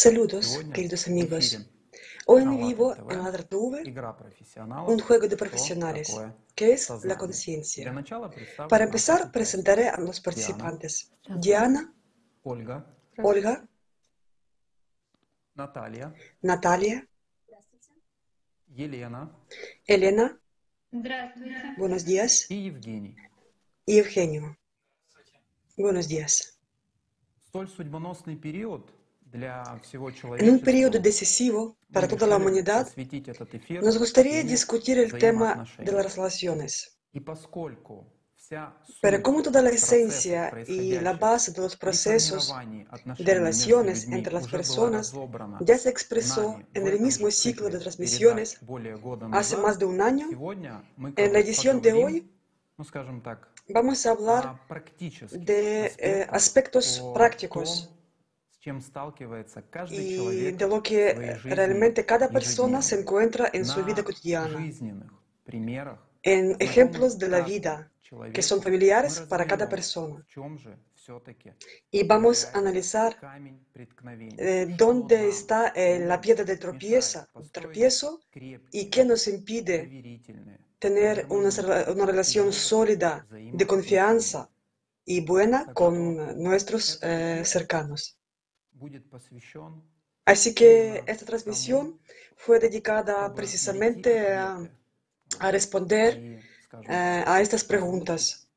Saludos, 0.00 0.60
queridos 0.72 1.08
amigos. 1.08 1.58
Hoy 2.26 2.42
en 2.42 2.56
vivo 2.56 2.94
en 2.94 3.18
Aladar 3.18 3.42
TV 3.42 3.82
un 4.86 5.00
juego 5.00 5.26
de 5.26 5.36
profesionales, 5.36 6.16
que 6.54 6.74
es 6.74 6.88
la 7.04 7.18
conciencia. 7.18 7.92
Para 8.68 8.84
empezar, 8.84 9.32
presentaré 9.32 9.88
a 9.88 9.98
los 9.98 10.20
participantes. 10.20 11.10
Diana, 11.40 11.92
Olga, 12.44 12.86
Olga 13.16 13.66
Natalia, 15.56 16.14
Natalia 16.42 17.04
Елена, 18.76 19.36
Елена 19.84 20.40
buenos 21.76 22.04
días, 22.04 22.48
и 22.48 22.66
Евгений. 22.66 23.16
И 23.84 23.94
Евгению. 23.96 24.56
Buenos 25.76 26.06
días. 26.06 26.56
Столь 27.48 27.68
судьбоносный 27.68 28.36
период– 28.36 28.92
En 29.32 30.50
un 30.50 30.60
periodo 30.60 30.98
decisivo 30.98 31.76
para 31.92 32.08
toda 32.08 32.26
la 32.26 32.36
humanidad, 32.36 32.88
nos 33.82 33.98
gustaría 33.98 34.42
discutir 34.42 34.98
el 34.98 35.12
tema 35.18 35.66
de 35.78 35.92
las 35.92 36.16
relaciones. 36.16 36.98
Pero 39.02 39.22
como 39.22 39.42
toda 39.42 39.60
la 39.60 39.70
esencia 39.70 40.52
y 40.66 40.98
la 41.00 41.12
base 41.12 41.52
de 41.52 41.60
los 41.60 41.76
procesos 41.76 42.54
de 43.18 43.34
relaciones 43.34 44.08
entre 44.08 44.32
las 44.32 44.48
personas 44.48 45.12
ya 45.60 45.76
se 45.76 45.90
expresó 45.90 46.58
en 46.72 46.86
el 46.86 46.98
mismo 47.00 47.30
ciclo 47.30 47.68
de 47.68 47.78
transmisiones 47.78 48.58
hace 49.32 49.56
más 49.58 49.78
de 49.78 49.84
un 49.84 50.00
año, 50.00 50.28
en 51.16 51.32
la 51.32 51.38
edición 51.38 51.82
de 51.82 51.92
hoy 51.92 52.30
vamos 53.68 54.06
a 54.06 54.10
hablar 54.12 54.60
de 55.30 55.92
eh, 55.98 56.26
aspectos 56.30 57.04
prácticos 57.14 57.90
y 59.90 60.52
de 60.52 60.68
lo 60.68 60.82
que 60.82 61.36
realmente 61.44 62.04
cada 62.04 62.28
persona 62.28 62.82
se 62.82 63.00
encuentra 63.00 63.50
en 63.52 63.64
su 63.64 63.84
vida 63.84 64.02
cotidiana, 64.02 64.58
en 66.22 66.56
ejemplos 66.58 67.18
de 67.18 67.28
la 67.28 67.40
vida 67.40 67.90
que 68.32 68.42
son 68.42 68.62
familiares 68.62 69.20
para 69.28 69.46
cada 69.46 69.68
persona. 69.68 70.24
Y 71.90 72.02
vamos 72.04 72.46
a 72.52 72.58
analizar 72.58 73.16
э, 74.36 74.66
dónde 74.76 75.28
está 75.28 75.68
э, 75.68 76.00
la 76.00 76.20
piedra 76.20 76.44
de 76.44 76.56
tropieza, 76.56 77.28
tropiezo 77.50 78.20
y 78.72 78.90
qué 78.90 79.04
nos 79.04 79.26
impide 79.26 80.20
tener 80.78 81.26
una, 81.30 81.50
relación 82.06 82.52
sólida 82.52 83.26
de 83.30 83.66
confianza 83.66 84.50
y 85.04 85.24
buena 85.24 85.72
con 85.72 86.42
nuestros 86.42 87.02
э, 87.02 87.42
cercanos. 87.44 88.17
Así 90.24 90.54
que 90.54 91.02
esta 91.06 91.24
transmisión 91.24 91.98
fue 92.36 92.58
dedicada 92.58 93.34
precisamente 93.34 94.34
a, 94.34 94.58
responder 95.50 96.40
eh, 96.88 97.24
a 97.26 97.40
э, 97.40 97.42
estas 97.42 97.64
preguntas 97.64 98.48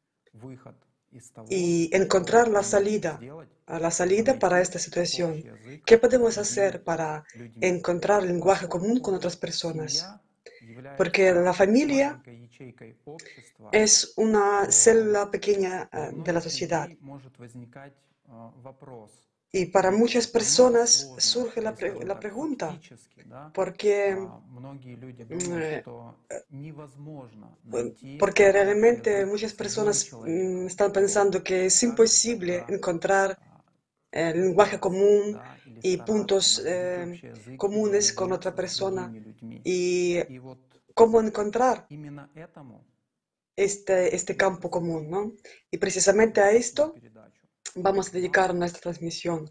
y 1.50 1.90
encontrar 1.96 2.48
la 2.48 2.64
salida, 2.64 3.20
la 3.68 3.92
salida 3.92 4.38
para 4.38 4.62
esta 4.62 4.80
situación. 4.80 5.44
¿Qué 5.86 5.98
podemos 5.98 6.38
hacer 6.38 6.84
para 6.84 7.24
encontrar 7.62 8.24
lenguaje 8.24 8.68
común 8.68 9.00
con 9.00 9.16
otras 9.16 9.36
personas? 9.36 10.10
Porque 10.98 11.32
la 11.34 11.54
familia 11.54 12.22
es 13.72 14.14
una 14.18 14.72
célula 14.72 15.32
pequeña 15.32 15.90
э, 15.92 16.12
de 16.14 16.34
la 16.34 16.42
sociedad. 16.42 16.90
Y 19.54 19.66
para 19.66 19.92
muchas 19.92 20.28
personas 20.28 21.12
surge 21.18 21.62
la, 21.62 21.76
pre 21.76 22.06
la 22.06 22.18
pregunta, 22.18 22.80
porque, 23.54 24.16
mm, 24.16 25.58
eh, 25.60 25.84
porque 28.18 28.52
realmente 28.52 29.26
muchas 29.26 29.54
personas 29.54 30.10
mm, 30.14 30.68
están 30.68 30.94
pensando 30.94 31.44
que 31.44 31.66
es 31.66 31.84
imposible 31.84 32.64
encontrar 32.70 33.38
el 34.10 34.42
lenguaje 34.42 34.80
común 34.80 35.38
y 35.82 35.98
puntos 35.98 36.62
eh, 36.66 37.58
comunes 37.58 38.14
con 38.14 38.32
otra 38.32 38.56
persona 38.56 39.14
y 39.66 40.18
cómo 40.94 41.20
encontrar 41.20 41.88
este, 43.58 44.16
este 44.16 44.38
campo 44.38 44.70
común. 44.70 45.10
¿no? 45.10 45.34
Y 45.70 45.78
precisamente 45.78 46.40
a 46.40 46.52
esto 46.52 46.96
vamos 47.76 48.10
a 48.10 48.12
dedicar 48.12 48.54
nuestra 48.54 48.82
transmisión 48.82 49.50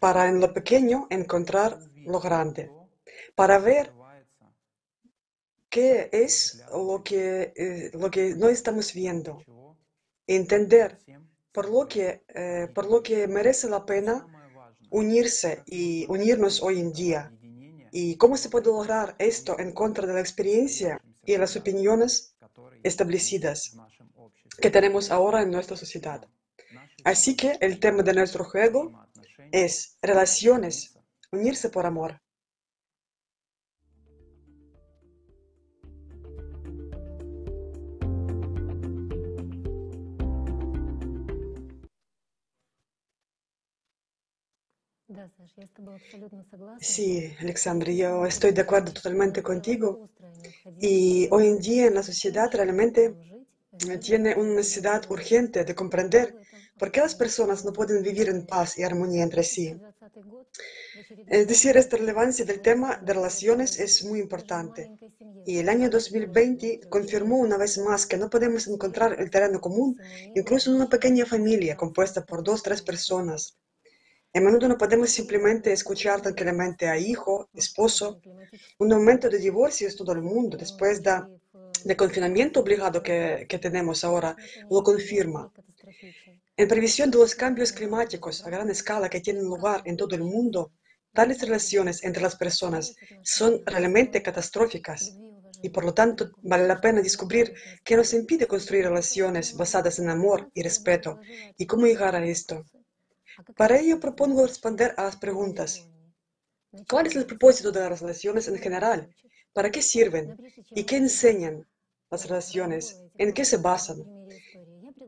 para 0.00 0.28
en 0.28 0.40
lo 0.40 0.52
pequeño 0.52 1.06
encontrar 1.10 1.78
lo 1.94 2.20
grande, 2.20 2.70
para 3.34 3.58
ver 3.58 3.92
qué 5.68 6.08
es 6.12 6.62
lo 6.72 7.02
que, 7.02 7.52
eh, 7.56 7.90
lo 7.94 8.10
que 8.10 8.34
no 8.34 8.48
estamos 8.48 8.92
viendo, 8.92 9.42
entender 10.26 10.98
por 11.52 11.70
lo, 11.70 11.86
que, 11.86 12.24
eh, 12.28 12.68
por 12.74 12.90
lo 12.90 13.02
que 13.02 13.26
merece 13.28 13.68
la 13.68 13.84
pena 13.84 14.26
unirse 14.90 15.62
y 15.66 16.06
unirnos 16.08 16.62
hoy 16.62 16.80
en 16.80 16.92
día. 16.92 17.32
¿Y 17.90 18.16
cómo 18.16 18.36
se 18.36 18.50
puede 18.50 18.66
lograr 18.66 19.16
esto 19.18 19.58
en 19.58 19.72
contra 19.72 20.06
de 20.06 20.14
la 20.14 20.20
experiencia 20.20 21.00
y 21.24 21.36
las 21.36 21.56
opiniones 21.56 22.36
establecidas 22.82 23.76
que 24.60 24.70
tenemos 24.70 25.10
ahora 25.10 25.42
en 25.42 25.50
nuestra 25.50 25.76
sociedad? 25.76 26.26
Así 27.06 27.36
que 27.36 27.56
el 27.60 27.78
tema 27.78 28.02
de 28.02 28.12
nuestro 28.14 28.42
juego 28.44 28.80
es 29.52 29.96
relaciones, 30.02 30.98
unirse 31.30 31.68
por 31.70 31.86
amor. 31.86 32.20
Sí, 46.80 47.32
Alexandra, 47.38 47.92
yo 47.92 48.26
estoy 48.26 48.50
de 48.50 48.62
acuerdo 48.62 48.92
totalmente 48.92 49.44
contigo. 49.44 50.10
Y 50.80 51.28
hoy 51.30 51.46
en 51.46 51.58
día 51.60 51.86
en 51.86 51.94
la 51.94 52.02
sociedad 52.02 52.50
realmente 52.52 53.14
tiene 54.00 54.34
una 54.34 54.54
necesidad 54.54 55.02
urgente 55.10 55.64
de 55.64 55.74
comprender 55.74 56.36
por 56.78 56.90
qué 56.92 57.00
las 57.00 57.14
personas 57.14 57.64
no 57.64 57.72
pueden 57.72 58.02
vivir 58.02 58.28
en 58.28 58.46
paz 58.46 58.78
y 58.78 58.82
armonía 58.82 59.22
entre 59.22 59.42
sí. 59.42 59.80
Es 61.26 61.46
decir, 61.46 61.76
esta 61.76 61.96
relevancia 61.96 62.44
del 62.44 62.60
tema 62.60 62.96
de 62.96 63.14
relaciones 63.14 63.78
es 63.78 64.04
muy 64.04 64.20
importante. 64.20 64.90
Y 65.46 65.58
el 65.58 65.68
año 65.68 65.88
2020 65.90 66.80
confirmó 66.88 67.36
una 67.36 67.56
vez 67.56 67.78
más 67.78 68.06
que 68.06 68.16
no 68.16 68.28
podemos 68.28 68.66
encontrar 68.66 69.16
el 69.20 69.30
terreno 69.30 69.60
común, 69.60 69.98
incluso 70.34 70.70
en 70.70 70.76
una 70.76 70.88
pequeña 70.88 71.24
familia 71.26 71.76
compuesta 71.76 72.24
por 72.24 72.42
dos, 72.42 72.62
tres 72.62 72.82
personas. 72.82 73.56
A 74.34 74.40
menudo 74.40 74.68
no 74.68 74.76
podemos 74.76 75.08
simplemente 75.10 75.72
escuchar 75.72 76.20
tranquilamente 76.20 76.88
a 76.88 76.98
hijo, 76.98 77.48
esposo. 77.54 78.20
Un 78.78 78.92
aumento 78.92 79.30
de 79.30 79.38
divorcios 79.38 79.96
todo 79.96 80.12
el 80.12 80.20
mundo 80.20 80.58
después 80.58 81.02
de 81.02 81.22
de 81.88 81.96
confinamiento 81.96 82.60
obligado 82.60 83.02
que, 83.02 83.46
que 83.48 83.58
tenemos 83.58 84.02
ahora 84.04 84.36
lo 84.70 84.82
confirma. 84.82 85.52
En 86.56 86.68
previsión 86.68 87.10
de 87.10 87.18
los 87.18 87.34
cambios 87.34 87.70
climáticos 87.72 88.44
a 88.44 88.50
gran 88.50 88.68
escala 88.70 89.08
que 89.08 89.20
tienen 89.20 89.44
lugar 89.44 89.82
en 89.84 89.96
todo 89.96 90.14
el 90.16 90.22
mundo, 90.22 90.72
tales 91.12 91.40
relaciones 91.40 92.02
entre 92.02 92.22
las 92.22 92.36
personas 92.36 92.94
son 93.22 93.62
realmente 93.64 94.22
catastróficas 94.22 95.16
y 95.62 95.68
por 95.68 95.84
lo 95.84 95.94
tanto 95.94 96.30
vale 96.42 96.66
la 96.66 96.80
pena 96.80 97.00
descubrir 97.00 97.54
qué 97.84 97.96
nos 97.96 98.12
impide 98.12 98.46
construir 98.46 98.84
relaciones 98.84 99.56
basadas 99.56 99.98
en 99.98 100.08
amor 100.08 100.50
y 100.54 100.62
respeto 100.62 101.20
y 101.56 101.66
cómo 101.66 101.86
llegar 101.86 102.14
a 102.16 102.26
esto. 102.26 102.64
Para 103.56 103.78
ello 103.78 104.00
propongo 104.00 104.46
responder 104.46 104.92
a 104.96 105.04
las 105.04 105.16
preguntas. 105.16 105.88
¿Cuál 106.90 107.06
es 107.06 107.16
el 107.16 107.26
propósito 107.26 107.70
de 107.70 107.80
las 107.80 108.00
relaciones 108.00 108.48
en 108.48 108.58
general? 108.58 109.14
¿Para 109.52 109.70
qué 109.70 109.82
sirven? 109.82 110.36
¿Y 110.70 110.84
qué 110.84 110.96
enseñan? 110.96 111.66
las 112.10 112.28
relaciones, 112.28 113.02
en 113.18 113.32
qué 113.32 113.44
se 113.44 113.58
basan. 113.58 113.98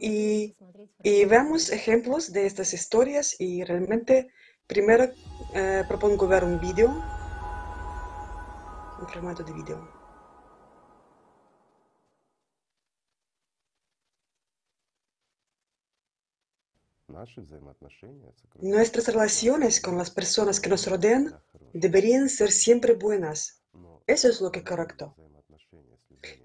Y, 0.00 0.56
y 1.02 1.24
vemos 1.24 1.70
ejemplos 1.70 2.32
de 2.32 2.46
estas 2.46 2.72
historias 2.72 3.36
y 3.38 3.64
realmente 3.64 4.30
primero 4.66 5.04
eh, 5.54 5.84
propongo 5.88 6.26
ver 6.28 6.44
un 6.44 6.58
vídeo, 6.60 6.88
un 8.98 9.06
formato 9.08 9.42
de 9.44 9.52
vídeo. 9.52 9.78
Nuestras 18.60 19.08
relaciones 19.08 19.80
con 19.80 19.96
las 19.98 20.10
personas 20.10 20.60
que 20.60 20.68
nos 20.68 20.86
rodean 20.86 21.40
deberían 21.72 22.28
ser 22.28 22.50
siempre 22.52 22.94
buenas. 22.94 23.62
Eso 24.06 24.28
es 24.28 24.40
lo 24.40 24.50
que 24.52 24.60
es 24.60 24.64
correcto. 24.64 25.16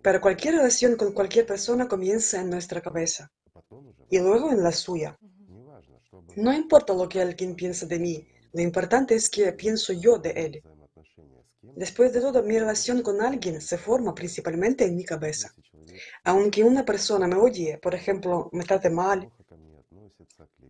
Pero 0.02 0.22
cualquier 0.22 0.56
relación 0.56 0.96
con 0.96 1.14
cualquier 1.14 1.46
persona 1.46 1.88
comienza 1.88 2.42
en 2.42 2.50
nuestra 2.50 2.82
cabeza 2.82 3.32
y 4.10 4.20
luego 4.20 4.52
en 4.52 4.64
la 4.64 4.72
suya. 4.72 5.18
No 6.36 6.54
importa 6.54 6.94
lo 6.94 7.08
que 7.10 7.22
alguien 7.22 7.56
piensa 7.56 7.86
de 7.86 8.00
mí, 8.00 8.28
lo 8.54 8.62
importante 8.62 9.16
es 9.16 9.30
que 9.30 9.52
pienso 9.54 9.94
yo 9.94 10.18
de 10.18 10.32
él. 10.32 10.64
Después 11.76 12.14
de 12.14 12.22
todo, 12.22 12.44
mi 12.44 12.60
relación 12.60 13.02
con 13.02 13.22
alguien 13.22 13.60
se 13.62 13.78
forma 13.78 14.14
principalmente 14.14 14.86
en 14.86 14.96
mi 14.96 15.04
cabeza. 15.04 15.56
Aunque 16.24 16.64
una 16.64 16.86
persona 16.86 17.28
me 17.28 17.36
odie, 17.36 17.80
por 17.80 17.96
ejemplo, 17.96 18.50
me 18.52 18.64
trate 18.64 18.90
mal 18.90 19.32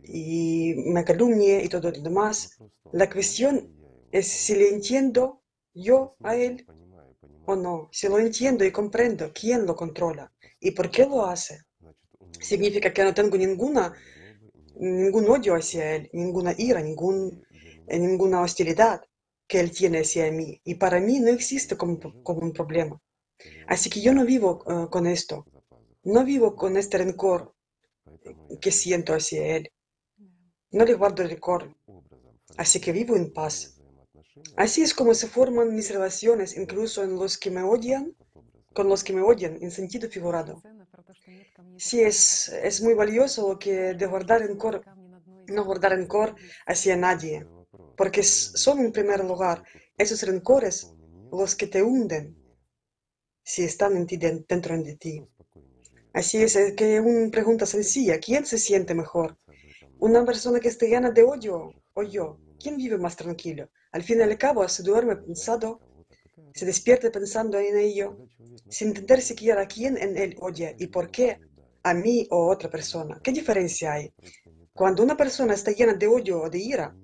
y 0.02 0.74
me 0.86 1.04
calumnie 1.04 1.62
y 1.62 1.68
todo 1.68 1.90
lo 1.90 2.00
demás, 2.00 2.58
la 2.92 3.10
cuestión 3.10 3.70
es 4.12 4.28
si 4.28 4.54
le 4.54 4.68
entiendo 4.70 5.42
yo 5.74 6.16
a 6.22 6.36
él 6.36 6.66
o 7.46 7.56
no, 7.56 7.88
si 7.92 8.08
lo 8.08 8.18
entiendo 8.18 8.64
y 8.64 8.72
comprendo 8.72 9.32
quién 9.32 9.66
lo 9.66 9.74
controla 9.76 10.32
y 10.60 10.70
por 10.70 10.90
qué 10.90 11.06
lo 11.06 11.26
hace, 11.26 11.58
significa 12.40 12.92
que 12.92 13.04
no 13.04 13.14
tengo 13.14 13.36
ninguna, 13.36 13.92
ningún 14.76 15.28
odio 15.28 15.54
hacia 15.54 15.96
él, 15.96 16.10
ninguna 16.12 16.54
ira, 16.56 16.80
ningún, 16.80 17.44
eh, 17.86 17.98
ninguna 17.98 18.40
hostilidad 18.40 19.02
que 19.46 19.60
él 19.60 19.70
tiene 19.70 20.00
hacia 20.00 20.30
mí. 20.32 20.60
Y 20.64 20.76
para 20.76 21.00
mí 21.00 21.20
no 21.20 21.28
existe 21.28 21.76
como, 21.76 21.98
como 22.22 22.40
un 22.40 22.52
problema. 22.52 23.00
Así 23.66 23.90
que 23.90 24.00
yo 24.00 24.14
no 24.14 24.24
vivo 24.24 24.64
eh, 24.68 24.88
con 24.90 25.06
esto, 25.06 25.46
no 26.04 26.24
vivo 26.24 26.54
con 26.54 26.76
este 26.76 26.98
rencor 26.98 27.54
que 28.60 28.70
siento 28.70 29.14
hacia 29.14 29.56
él. 29.56 29.70
No 30.70 30.84
le 30.84 30.94
guardo 30.94 31.22
rencor. 31.22 31.76
Así 32.56 32.80
que 32.80 32.92
vivo 32.92 33.16
en 33.16 33.32
paz. 33.32 33.73
Así 34.56 34.82
es 34.82 34.94
como 34.94 35.14
se 35.14 35.28
forman 35.28 35.74
mis 35.74 35.90
relaciones, 35.90 36.56
incluso 36.56 37.02
en 37.02 37.16
los 37.16 37.38
que 37.38 37.50
me 37.50 37.62
odian, 37.62 38.14
con 38.72 38.88
los 38.88 39.02
que 39.02 39.12
me 39.12 39.22
odian, 39.22 39.58
en 39.62 39.70
sentido 39.70 40.08
figurado. 40.08 40.62
Sí, 41.76 42.00
es, 42.00 42.48
es 42.48 42.82
muy 42.82 42.94
valioso 42.94 43.48
lo 43.48 43.58
que 43.58 43.94
de 43.94 44.06
guardar 44.06 44.40
rencor, 44.42 44.84
no 45.48 45.64
guardar 45.64 45.92
rencor 45.92 46.34
hacia 46.66 46.96
nadie, 46.96 47.46
porque 47.96 48.22
son 48.22 48.80
en 48.80 48.92
primer 48.92 49.24
lugar 49.24 49.64
esos 49.98 50.22
rencores 50.22 50.92
los 51.32 51.54
que 51.56 51.66
te 51.66 51.82
hunden 51.82 52.36
si 53.42 53.64
están 53.64 53.96
en 53.96 54.06
ti, 54.06 54.16
dentro 54.16 54.76
de 54.78 54.96
ti. 54.96 55.22
Así 56.12 56.42
es, 56.42 56.56
es 56.56 56.74
que 56.74 57.00
una 57.00 57.30
pregunta 57.30 57.66
sencilla, 57.66 58.18
¿quién 58.18 58.46
se 58.46 58.58
siente 58.58 58.94
mejor? 58.94 59.36
¿Una 59.98 60.24
persona 60.24 60.60
que 60.60 60.68
esté 60.68 60.88
llena 60.88 61.10
de 61.10 61.24
odio 61.24 61.72
o 61.94 62.02
yo? 62.02 62.38
¿Quién 62.60 62.76
vive 62.76 62.98
más 62.98 63.16
tranquilo? 63.16 63.68
Al 63.94 64.02
fin 64.02 64.18
y 64.18 64.22
al 64.22 64.36
cabo, 64.36 64.68
se 64.68 64.82
duerme 64.82 65.14
pensado, 65.14 65.78
se 66.52 66.66
despierta 66.66 67.12
pensando 67.12 67.60
en 67.60 67.78
ello, 67.78 68.26
sin 68.68 68.88
entender 68.88 69.22
siquiera 69.22 69.62
a 69.62 69.68
quién 69.68 69.96
en 69.96 70.18
él 70.18 70.34
odia 70.40 70.74
y 70.76 70.88
por 70.88 71.12
qué, 71.12 71.38
a 71.84 71.94
mí 71.94 72.26
o 72.32 72.50
a 72.50 72.54
otra 72.54 72.68
persona. 72.68 73.20
¿Qué 73.22 73.30
diferencia 73.30 73.92
hay? 73.92 74.12
Cuando 74.72 75.04
una 75.04 75.16
persona 75.16 75.54
está 75.54 75.70
llena 75.70 75.94
de 75.94 76.08
odio 76.08 76.42
o 76.42 76.50
de 76.50 76.58
ira, 76.58 76.96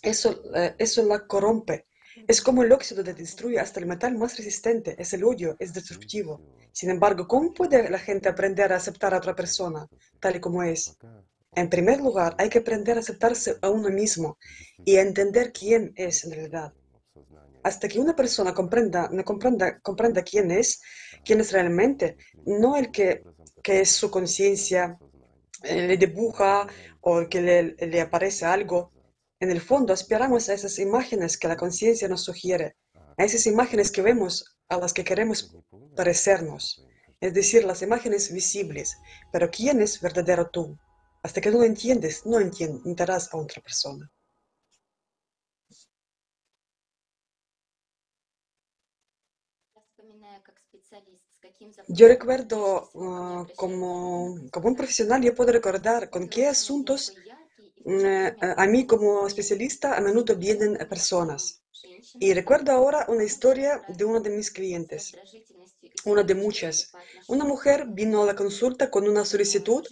eso, 0.00 0.40
eh, 0.54 0.76
eso 0.78 1.04
la 1.04 1.26
corrompe. 1.26 1.86
Es 2.28 2.40
como 2.40 2.62
el 2.62 2.70
óxido 2.70 3.02
que 3.02 3.12
destruye 3.12 3.58
hasta 3.58 3.80
el 3.80 3.86
metal 3.86 4.16
más 4.16 4.36
resistente, 4.36 4.94
es 4.96 5.12
el 5.14 5.24
odio, 5.24 5.56
es 5.58 5.74
destructivo. 5.74 6.40
Sin 6.70 6.90
embargo, 6.90 7.26
¿cómo 7.26 7.52
puede 7.52 7.90
la 7.90 7.98
gente 7.98 8.28
aprender 8.28 8.72
a 8.72 8.76
aceptar 8.76 9.14
a 9.14 9.18
otra 9.18 9.34
persona 9.34 9.88
tal 10.20 10.36
y 10.36 10.40
como 10.40 10.62
es? 10.62 10.96
En 11.56 11.70
primer 11.70 12.00
lugar, 12.02 12.34
hay 12.38 12.50
que 12.50 12.58
aprender 12.58 12.98
a 12.98 13.00
aceptarse 13.00 13.56
a 13.62 13.70
uno 13.70 13.88
mismo 13.88 14.38
y 14.84 14.96
a 14.96 15.00
entender 15.00 15.54
quién 15.54 15.94
es 15.96 16.22
en 16.24 16.32
realidad. 16.32 16.74
Hasta 17.62 17.88
que 17.88 17.98
una 17.98 18.14
persona 18.14 18.52
comprenda, 18.52 19.08
no 19.10 19.24
comprenda, 19.24 19.80
comprenda 19.80 20.22
quién 20.22 20.50
es, 20.50 20.82
quién 21.24 21.40
es 21.40 21.52
realmente, 21.52 22.18
no 22.44 22.76
el 22.76 22.90
que, 22.90 23.22
que 23.62 23.80
es 23.80 23.90
su 23.90 24.10
conciencia, 24.10 24.98
eh, 25.62 25.86
le 25.86 25.96
dibuja 25.96 26.66
o 27.00 27.26
que 27.26 27.40
le, 27.40 27.62
le 27.86 28.00
aparece 28.02 28.44
algo. 28.44 28.92
En 29.40 29.50
el 29.50 29.62
fondo, 29.62 29.94
aspiramos 29.94 30.50
a 30.50 30.54
esas 30.54 30.78
imágenes 30.78 31.38
que 31.38 31.48
la 31.48 31.56
conciencia 31.56 32.06
nos 32.06 32.22
sugiere, 32.22 32.76
a 33.16 33.24
esas 33.24 33.46
imágenes 33.46 33.90
que 33.90 34.02
vemos, 34.02 34.58
a 34.68 34.76
las 34.76 34.92
que 34.92 35.04
queremos 35.04 35.56
parecernos, 35.96 36.86
es 37.18 37.32
decir, 37.32 37.64
las 37.64 37.80
imágenes 37.80 38.30
visibles. 38.30 38.98
Pero 39.32 39.50
¿quién 39.50 39.80
es 39.80 40.02
verdadero 40.02 40.50
tú? 40.50 40.76
Hasta 41.26 41.40
que 41.40 41.50
no 41.50 41.64
entiendes, 41.64 42.24
no 42.24 42.38
entenderás 42.38 43.24
a 43.32 43.36
otra 43.36 43.60
persona. 43.60 44.04
Yo 51.88 52.06
recuerdo 52.06 52.90
uh, 52.94 53.44
como, 53.56 54.26
un 54.70 54.76
profesional, 54.76 55.20
yo 55.20 55.34
puedo 55.34 55.50
recordar 55.50 56.10
con 56.10 56.28
qué 56.28 56.46
asuntos 56.46 57.16
uh, 57.84 58.30
a 58.62 58.66
mí 58.68 58.86
como 58.86 59.26
especialista 59.26 59.96
a 59.96 60.00
menudo 60.00 60.36
vienen 60.36 60.76
personas. 60.88 61.60
Y 62.20 62.34
recuerdo 62.34 62.70
ahora 62.70 63.04
una 63.08 63.24
historia 63.24 63.82
de 63.88 64.04
uno 64.04 64.20
de 64.20 64.30
mis 64.30 64.52
clientes, 64.52 65.18
una 66.04 66.22
de 66.22 66.34
muchas. 66.34 66.92
Una 67.28 67.44
mujer 67.44 67.86
vino 67.88 68.22
a 68.22 68.26
la 68.26 68.34
consulta 68.34 68.90
con 68.90 69.08
una 69.08 69.24
solicitud 69.24 69.84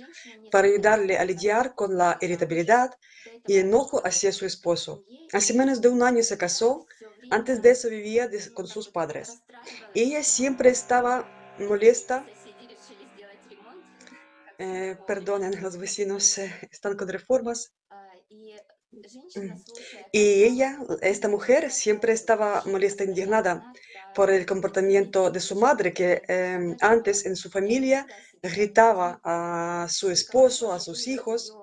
para 0.51 0.69
ayudarle 0.69 1.19
a 1.19 1.25
lidiar 1.25 1.75
con 1.75 1.97
la 1.97 2.19
irritabilidad 2.21 2.91
y 3.47 3.59
enojo 3.59 4.01
hacia 4.07 4.33
su 4.33 4.47
esposo. 4.47 5.05
Hace 5.33 5.55
menos 5.55 5.81
de 5.81 5.89
un 5.89 6.03
año 6.03 6.23
se 6.23 6.39
casó, 6.39 6.87
antes 7.31 7.63
de 7.63 7.71
eso 7.71 7.89
vivía 7.89 8.31
con 8.55 8.67
sus 8.67 8.89
padres. 8.89 9.43
Ella 9.95 10.23
siempre 10.23 10.71
estaba 10.71 11.29
molesta. 11.59 12.25
Eh, 14.59 14.97
perdonen, 15.07 15.61
los 15.61 15.77
vecinos 15.77 16.39
eh, 16.39 16.53
están 16.71 16.97
con 16.97 17.09
reformas. 17.09 17.73
Y 20.13 20.45
ella, 20.45 20.79
esta 21.03 21.29
mujer, 21.29 21.73
siempre 21.73 22.13
estaba 22.13 22.63
molesta, 22.67 23.03
indignada 23.03 23.73
por 24.15 24.31
el 24.31 24.47
comportamiento 24.47 25.31
de 25.31 25.41
su 25.41 25.57
madre, 25.57 25.93
que 25.93 26.23
eh, 26.29 26.77
antes 26.81 27.27
en 27.27 27.37
su 27.37 27.51
familia 27.51 28.07
gritaba 28.43 29.21
a 29.25 29.87
su 29.91 30.11
esposo, 30.11 30.73
a 30.73 30.81
sus 30.81 31.07
hijos. 31.09 31.57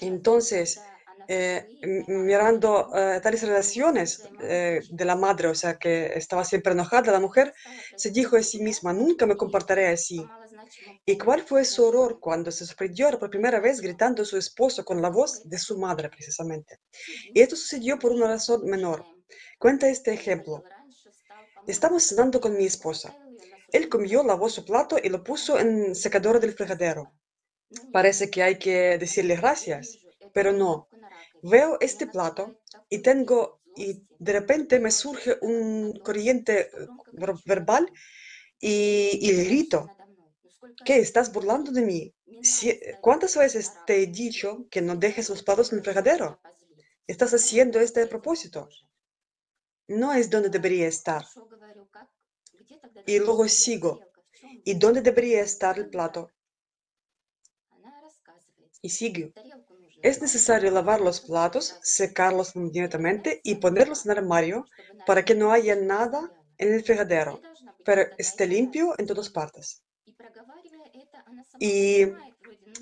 Entonces, 0.00 0.80
eh, 1.28 1.66
mirando 2.06 2.90
eh, 2.94 3.20
tales 3.20 3.42
relaciones 3.42 4.28
eh, 4.40 4.80
de 4.88 5.04
la 5.04 5.16
madre, 5.16 5.48
o 5.48 5.54
sea, 5.54 5.76
que 5.76 6.12
estaba 6.14 6.44
siempre 6.44 6.72
enojada, 6.72 7.10
la 7.10 7.18
mujer 7.20 7.52
se 7.96 8.10
dijo 8.10 8.36
a 8.36 8.42
sí 8.42 8.60
misma, 8.60 8.92
nunca 8.92 9.26
me 9.26 9.36
comportaré 9.36 9.88
así. 9.88 10.24
¿Y 11.04 11.18
cuál 11.18 11.42
fue 11.42 11.64
su 11.64 11.84
horror 11.84 12.20
cuando 12.20 12.50
se 12.50 12.64
sorprendió 12.64 13.18
por 13.18 13.30
primera 13.30 13.58
vez 13.60 13.80
gritando 13.80 14.22
a 14.22 14.26
su 14.26 14.36
esposo 14.36 14.84
con 14.84 15.02
la 15.02 15.10
voz 15.10 15.48
de 15.48 15.58
su 15.58 15.78
madre, 15.78 16.08
precisamente? 16.08 16.78
Y 17.34 17.40
esto 17.40 17.56
sucedió 17.56 17.98
por 17.98 18.12
una 18.12 18.28
razón 18.28 18.64
menor. 18.64 19.04
Cuenta 19.58 19.88
este 19.88 20.12
ejemplo. 20.12 20.62
Estamos 21.66 22.04
cenando 22.04 22.40
con 22.40 22.56
mi 22.56 22.64
esposa. 22.66 23.18
Él 23.72 23.88
comió, 23.88 24.22
lavó 24.22 24.48
su 24.48 24.64
plato 24.64 24.96
y 25.02 25.08
lo 25.10 25.22
puso 25.24 25.58
en 25.58 25.94
secador 25.94 26.40
del 26.40 26.54
fregadero. 26.54 27.12
Parece 27.92 28.30
que 28.30 28.42
hay 28.42 28.58
que 28.58 28.98
decirle 28.98 29.36
gracias, 29.36 30.00
pero 30.32 30.52
no. 30.52 30.88
Veo 31.42 31.78
este 31.80 32.06
plato 32.06 32.58
y 32.88 32.98
tengo, 33.00 33.62
y 33.74 34.06
de 34.18 34.32
repente 34.32 34.80
me 34.80 34.90
surge 34.90 35.36
un 35.42 35.94
corriente 36.02 36.54
eh, 36.62 36.88
ver- 37.12 37.36
verbal 37.46 37.90
y, 38.60 39.18
y 39.22 39.32
grito, 39.44 39.94
¿qué? 40.84 40.96
¿Estás 40.98 41.32
burlando 41.32 41.70
de 41.72 41.82
mí? 41.82 42.14
Si- 42.40 42.80
¿Cuántas 43.00 43.36
veces 43.36 43.82
te 43.84 44.02
he 44.02 44.06
dicho 44.06 44.66
que 44.70 44.80
no 44.82 44.96
dejes 44.96 45.28
los 45.30 45.42
platos 45.42 45.72
en 45.72 45.78
el 45.78 45.84
fregadero? 45.84 46.40
Estás 47.06 47.32
haciendo 47.34 47.80
esto 47.80 48.00
a 48.02 48.06
propósito. 48.06 48.68
No 49.88 50.12
es 50.12 50.30
donde 50.30 50.48
debería 50.48 50.86
estar. 50.86 51.24
Y 53.06 53.18
luego 53.18 53.48
sigo. 53.48 54.00
¿Y 54.64 54.74
dónde 54.74 55.00
debería 55.00 55.40
estar 55.40 55.78
el 55.78 55.88
plato? 55.88 56.30
Y 58.80 58.88
sigue. 58.88 59.34
Es 60.02 60.20
necesario 60.22 60.70
lavar 60.70 61.00
los 61.00 61.20
platos, 61.20 61.78
secarlos 61.82 62.56
inmediatamente 62.56 63.40
y 63.44 63.56
ponerlos 63.56 64.06
en 64.06 64.12
el 64.12 64.18
armario 64.18 64.64
para 65.04 65.24
que 65.24 65.34
no 65.34 65.52
haya 65.52 65.76
nada 65.76 66.32
en 66.58 66.72
el 66.72 66.82
fregadero, 66.84 67.40
pero 67.84 68.02
esté 68.18 68.46
limpio 68.46 68.94
en 68.98 69.06
todas 69.06 69.30
partes. 69.30 69.82
Y, 71.58 72.04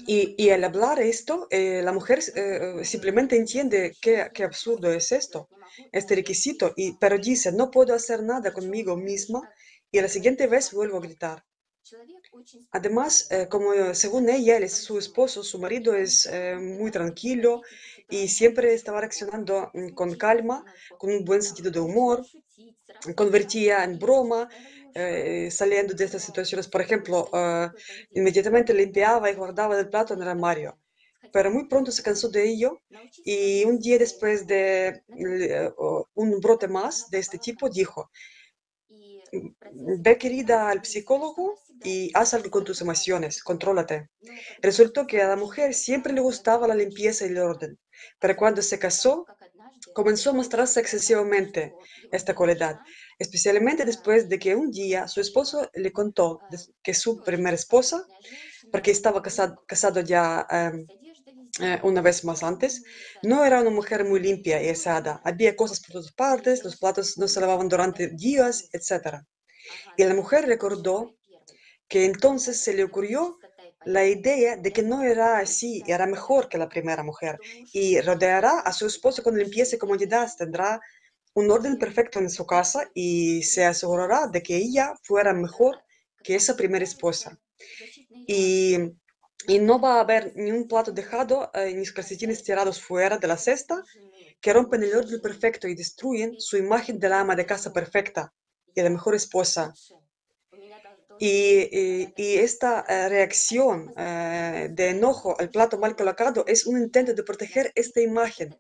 y, 0.07 0.35
y 0.37 0.51
al 0.51 0.65
hablar 0.65 1.01
esto, 1.01 1.47
eh, 1.51 1.81
la 1.83 1.93
mujer 1.93 2.21
eh, 2.35 2.85
simplemente 2.85 3.37
entiende 3.37 3.97
qué, 4.01 4.29
qué 4.35 4.45
absurdo 4.45 4.93
es 4.93 5.13
esto, 5.13 5.49
este 5.93 6.15
requisito, 6.17 6.73
y, 6.77 6.97
pero 6.99 7.19
dice, 7.19 7.53
no 7.53 7.71
puedo 7.71 7.95
hacer 7.95 8.23
nada 8.23 8.53
conmigo 8.53 8.97
misma 8.97 9.41
y 9.91 10.01
la 10.01 10.09
siguiente 10.09 10.47
vez 10.47 10.73
vuelvo 10.73 10.99
a 10.99 11.03
gritar. 11.03 11.45
Además, 12.73 13.29
eh, 13.31 13.47
como 13.49 13.95
según 13.95 14.29
ella, 14.29 14.57
él 14.57 14.69
su 14.71 14.99
esposo, 14.99 15.43
su 15.43 15.59
marido 15.59 15.95
es 15.95 16.27
eh, 16.27 16.57
muy 16.57 16.91
tranquilo 16.91 17.63
y 18.09 18.29
siempre 18.29 18.73
estaba 18.75 19.01
reaccionando 19.01 19.71
mm, 19.75 19.89
con 19.91 20.15
calma, 20.17 20.65
con 20.99 21.11
un 21.11 21.25
buen 21.25 21.43
sentido 21.43 21.71
de 21.71 21.81
humor, 21.81 22.25
convertía 23.15 23.85
en 23.85 23.99
broma, 23.99 24.49
saliendo 25.51 25.95
de 25.95 26.05
estas 26.05 26.23
situaciones. 26.23 26.69
Por 26.69 26.81
ejemplo, 26.83 27.31
inmediatamente 28.13 28.75
limpiaba 28.75 29.31
y 29.31 29.35
guardaba 29.35 29.79
el 29.79 29.89
plato 29.89 30.15
en 30.15 30.23
el 30.23 30.29
armario. 30.29 30.79
pero 31.33 31.51
muy 31.51 31.67
pronto 31.69 31.91
se 31.93 32.03
cansó 32.03 32.29
de 32.31 32.49
ello 32.49 32.81
y 33.25 33.65
un 33.65 33.79
día 33.81 33.99
después 33.99 34.47
de 34.47 35.03
o- 35.77 36.07
un 36.15 36.41
brote 36.41 36.69
más 36.69 37.11
de 37.11 37.19
este 37.19 37.39
tipo 37.39 37.69
dijo, 37.69 38.11
ve 40.03 40.19
querida 40.19 40.69
al 40.71 40.85
psicólogo 40.85 41.55
y 41.83 42.11
haz 42.15 42.35
algo 42.35 42.51
con 42.51 42.65
tus 42.65 42.81
emociones, 42.81 43.43
contrólate. 43.43 44.09
Resultó 44.63 45.07
que 45.07 45.23
a 45.23 45.29
la 45.29 45.37
mujer 45.37 45.75
siempre 45.75 46.13
le 46.13 46.21
gustaba 46.21 46.69
la 46.69 46.75
limpieza 46.75 47.27
y 47.27 47.31
el 47.31 47.39
orden, 47.39 47.79
pero 48.19 48.37
cuando 48.37 48.63
se 48.63 48.79
casó 48.79 49.29
comenzó 49.93 50.31
a 50.31 50.35
mostrarse 50.35 50.81
excesivamente 50.81 51.77
esta 52.11 52.35
cualidad, 52.35 52.81
especialmente 53.19 53.85
después 53.85 54.29
de 54.29 54.39
que 54.39 54.55
un 54.55 54.71
día 54.71 55.09
su 55.09 55.21
esposo 55.21 55.69
le 55.75 55.93
contó 55.93 56.45
que 56.83 56.95
su 56.95 57.23
primera 57.23 57.55
esposa, 57.57 58.07
porque 58.71 58.91
estaba 58.93 59.23
casa- 59.23 59.57
casado 59.67 60.01
ya 60.01 60.47
em, 60.51 60.87
eh, 61.61 61.81
una 61.85 62.03
vez 62.03 62.25
más 62.25 62.43
antes, 62.43 62.83
no 63.23 63.45
era 63.45 63.61
una 63.61 63.71
mujer 63.71 64.05
muy 64.05 64.21
limpia 64.21 64.63
y 64.63 64.69
aseada. 64.71 65.21
Había 65.25 65.57
cosas 65.57 65.81
por 65.81 65.93
todas 65.95 66.13
partes, 66.13 66.65
los 66.65 66.77
platos 66.79 67.17
no 67.19 67.29
se 67.29 67.41
lavaban 67.41 67.69
durante 67.69 68.09
días, 68.09 68.69
etc. 68.73 69.27
Y 69.97 70.05
la 70.05 70.15
mujer 70.15 70.47
recordó 70.47 71.17
que 71.89 72.05
entonces 72.07 72.61
se 72.61 72.75
le 72.75 72.85
ocurrió 72.85 73.39
la 73.85 74.07
idea 74.07 74.57
de 74.57 74.73
que 74.73 74.83
no 74.83 75.03
era 75.03 75.39
así, 75.39 75.83
era 75.87 76.07
mejor 76.07 76.49
que 76.49 76.59
la 76.59 76.69
primera 76.69 77.03
mujer 77.03 77.39
y 77.73 78.01
rodeará 78.01 78.61
a 78.61 78.73
su 78.73 78.87
esposo 78.87 79.23
con 79.23 79.37
limpieza 79.37 79.77
y 79.77 79.79
comodidad, 79.79 80.31
tendrá 80.37 80.81
un 81.35 81.51
orden 81.51 81.79
perfecto 81.79 82.19
en 82.19 82.31
su 82.31 82.47
casa 82.47 82.89
y 82.95 83.43
se 83.43 83.65
asegurará 83.65 84.29
de 84.29 84.43
que 84.43 84.57
ella 84.57 84.95
fuera 85.03 85.33
mejor 85.33 85.83
que 86.23 86.37
esa 86.37 86.57
primera 86.57 86.85
esposa. 86.85 87.39
Y, 88.27 88.77
y 89.47 89.59
no 89.59 89.81
va 89.81 89.97
a 89.97 90.01
haber 90.01 90.33
ni 90.37 90.51
un 90.53 90.67
plato 90.67 90.93
dejado 90.93 91.51
eh, 91.55 91.75
ni 91.75 91.85
calcetines 91.87 92.43
tirados 92.43 92.81
fuera 92.81 93.19
de 93.19 93.27
la 93.27 93.37
cesta 93.37 93.83
que 94.41 94.53
rompen 94.53 94.83
el 94.83 94.95
orden 94.95 95.21
perfecto 95.21 95.69
y 95.69 95.75
destruyen 95.75 96.41
su 96.41 96.57
imagen 96.57 96.99
de 96.99 97.09
la 97.09 97.21
ama 97.21 97.35
de 97.35 97.47
casa 97.47 97.73
perfecta 97.73 98.33
y 98.75 98.83
la 98.83 98.91
mejor 98.91 99.15
esposa. 99.15 99.75
Y, 101.19 102.13
y- 102.17 102.37
esta 102.39 102.85
eh, 102.89 103.09
reacción 103.09 103.93
eh, 103.97 104.69
de 104.73 104.89
enojo 104.91 105.37
al 105.41 105.51
plato 105.51 105.79
mal 105.79 105.97
colocado 105.97 106.45
es 106.47 106.67
un 106.67 106.79
intento 106.79 107.15
de 107.15 107.23
proteger 107.23 107.73
esta 107.77 108.01
imagen, 108.01 108.57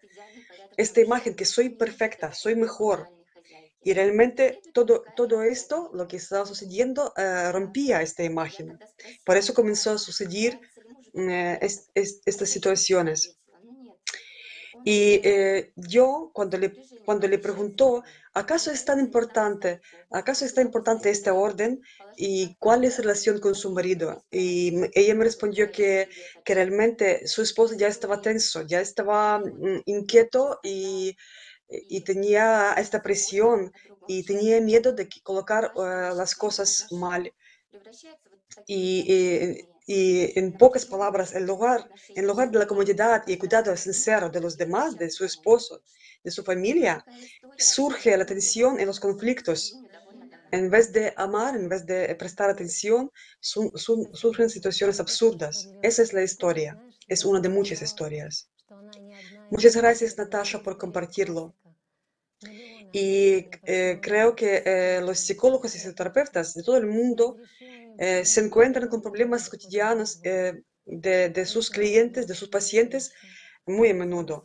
esta 0.77 1.01
imagen 1.01 1.35
que 1.37 1.45
soy 1.47 1.71
perfecta, 1.71 2.33
soy 2.35 2.57
mejor. 2.57 3.11
Y 3.83 3.95
realmente 3.95 4.63
todo, 4.73 5.13
todo 5.15 5.43
esto, 5.43 5.91
lo 5.95 6.09
que 6.09 6.17
estaba 6.19 6.47
sucediendo, 6.47 7.13
eh, 7.17 7.53
rompía 7.53 8.03
esta 8.03 8.25
imagen. 8.25 8.81
Por 9.25 9.37
eso 9.37 9.55
comenzó 9.55 9.93
a 9.93 9.99
suceder 9.99 10.61
eh, 11.15 11.59
es- 11.63 11.91
es- 11.95 12.21
estas 12.27 12.51
situaciones. 12.51 13.39
Y 14.83 15.21
eh, 15.25 15.73
yo, 15.77 16.31
cuando 16.35 16.59
le, 16.59 16.79
cuando 17.05 17.27
le 17.29 17.39
preguntó, 17.39 18.03
¿acaso 18.35 18.71
es 18.71 18.85
tan 18.85 19.01
importante? 19.01 19.81
¿Acaso 20.11 20.45
es 20.45 20.55
tan 20.55 20.67
importante 20.67 21.11
este 21.11 21.31
orden? 21.31 21.81
¿Y 22.17 22.57
cuál 22.59 22.85
es 22.85 22.99
la 22.99 23.03
relación 23.05 23.41
con 23.41 23.55
su 23.55 23.73
marido? 23.73 24.25
Y 24.31 24.75
ella 24.95 25.15
me 25.15 25.25
respondió 25.25 25.71
que, 25.73 26.09
que 26.45 26.55
realmente 26.55 27.27
su 27.27 27.43
esposo 27.43 27.75
ya 27.77 27.89
estaba 27.89 28.21
tenso, 28.21 28.63
ya 28.63 28.81
estaba 28.81 29.39
mm, 29.41 29.83
inquieto 29.87 30.61
y, 30.63 31.17
y 31.69 32.03
tenía 32.05 32.75
esta 32.75 33.03
presión 33.03 33.73
y 34.07 34.25
tenía 34.25 34.61
miedo 34.61 34.93
de 34.93 35.09
colocar 35.23 35.73
eh, 35.77 36.13
las 36.17 36.35
cosas 36.37 36.87
mal. 36.91 37.33
Y, 38.67 39.05
y- 39.13 39.69
y 39.87 40.39
en 40.39 40.57
pocas 40.57 40.87
palabras, 40.87 41.35
en 41.35 41.47
lugar, 41.47 41.91
en 42.15 42.27
lugar 42.27 42.51
de 42.51 42.59
la 42.59 42.67
comodidad 42.67 43.23
y 43.27 43.39
cuidado 43.39 43.77
sincero 43.77 44.29
de 44.31 44.41
los 44.41 44.57
demás, 44.57 44.97
de 44.99 45.11
su 45.11 45.25
esposo, 45.25 45.83
de 46.23 46.31
su 46.31 46.43
familia, 46.45 47.07
surge 47.57 48.17
la 48.17 48.27
tensión 48.27 48.81
y 48.81 48.85
los 48.85 49.01
conflictos. 49.01 49.85
En 50.51 50.71
vez 50.71 50.93
de 50.93 51.13
amar, 51.17 51.57
en 51.57 51.69
vez 51.69 51.85
de 51.87 52.15
prestar 52.17 52.49
atención, 52.51 53.11
su- 53.41 53.73
su- 53.77 54.11
surgen 54.15 54.49
situaciones 54.51 55.01
absurdas. 55.01 55.75
Esa 55.83 56.03
es 56.03 56.13
la 56.15 56.23
historia. 56.23 56.81
Es 57.09 57.25
una 57.25 57.41
de 57.41 57.49
muchas 57.51 57.83
historias. 57.83 58.51
Muchas 59.49 59.75
gracias, 59.75 60.19
Natasha, 60.19 60.63
por 60.63 60.77
compartirlo. 60.77 61.55
Y 62.93 63.51
eh, 63.67 63.99
creo 64.03 64.35
que 64.37 64.63
eh, 64.65 65.01
los 65.03 65.19
psicólogos 65.21 65.75
y 65.75 65.79
psicoterapeutas 65.79 66.55
de 66.55 66.63
todo 66.63 66.77
el 66.77 66.87
mundo 66.87 67.39
eh, 67.99 68.25
se 68.25 68.41
encuentran 68.41 68.89
con 68.89 69.03
problemas 69.03 69.49
cotidianos 69.49 70.21
eh, 70.23 70.63
de, 70.85 71.29
de 71.31 71.47
sus 71.47 71.71
clientes, 71.71 72.27
de 72.27 72.35
sus 72.35 72.49
pacientes, 72.49 73.13
muy 73.67 73.91
a 73.91 73.95
menudo. 73.95 74.45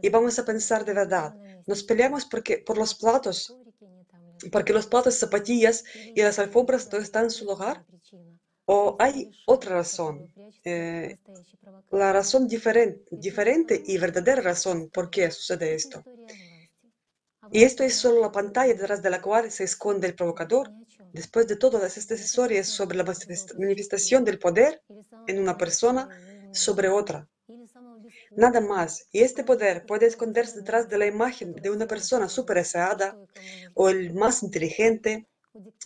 Y 0.00 0.08
vamos 0.08 0.38
a 0.38 0.44
pensar 0.44 0.84
de 0.84 0.94
verdad, 0.94 1.34
nos 1.66 1.82
peleamos 1.82 2.24
porque, 2.26 2.58
por 2.58 2.78
los 2.78 2.94
platos, 2.94 3.56
porque 4.50 4.72
los 4.72 4.86
platos, 4.86 5.14
zapatillas 5.14 5.84
y 6.14 6.22
las 6.22 6.38
alfombras 6.38 6.92
no 6.92 6.98
están 6.98 7.24
en 7.24 7.30
su 7.30 7.44
lugar, 7.44 7.84
o 8.64 8.96
hay 8.98 9.30
otra 9.46 9.76
razón, 9.76 10.32
eh, 10.64 11.18
la 11.90 12.12
razón 12.12 12.48
diferente, 12.48 13.00
diferente 13.10 13.82
y 13.84 13.98
verdadera 13.98 14.40
razón 14.40 14.88
por 14.90 15.10
qué 15.10 15.30
sucede 15.30 15.74
esto. 15.74 16.04
Y 17.50 17.64
esto 17.64 17.82
es 17.82 17.94
solo 17.94 18.20
la 18.20 18.30
pantalla 18.32 18.72
detrás 18.72 19.02
de 19.02 19.10
la 19.10 19.20
cual 19.20 19.50
se 19.50 19.64
esconde 19.64 20.06
el 20.06 20.14
provocador. 20.14 20.70
Después 21.12 21.46
de 21.46 21.56
todas 21.56 21.96
estas 21.96 22.20
historias 22.20 22.68
sobre 22.68 22.96
la 22.96 23.04
manifest- 23.04 23.58
manifestación 23.58 24.24
del 24.24 24.38
poder 24.38 24.82
en 25.26 25.40
una 25.40 25.58
persona 25.58 26.08
sobre 26.52 26.88
otra. 26.88 27.28
Nada 28.36 28.60
más. 28.60 29.08
Y 29.12 29.20
este 29.20 29.44
poder 29.44 29.84
puede 29.84 30.06
esconderse 30.06 30.56
detrás 30.56 30.88
de 30.88 30.98
la 30.98 31.06
imagen 31.06 31.54
de 31.54 31.70
una 31.70 31.86
persona 31.86 32.28
súper 32.28 32.58
aseada 32.58 33.18
o 33.74 33.90
el 33.90 34.14
más 34.14 34.42
inteligente, 34.42 35.26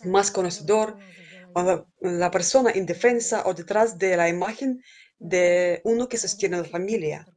más 0.05 0.31
conocedor, 0.31 0.97
o 1.53 1.63
la, 1.63 1.85
la 2.01 2.31
persona 2.31 2.71
indefensa 2.75 3.43
o 3.47 3.53
detrás 3.53 3.97
de 3.97 4.15
la 4.15 4.29
imagen 4.29 4.81
de 5.19 5.81
uno 5.83 6.07
que 6.07 6.17
sostiene 6.17 6.57
la 6.57 6.63
familia. 6.63 7.27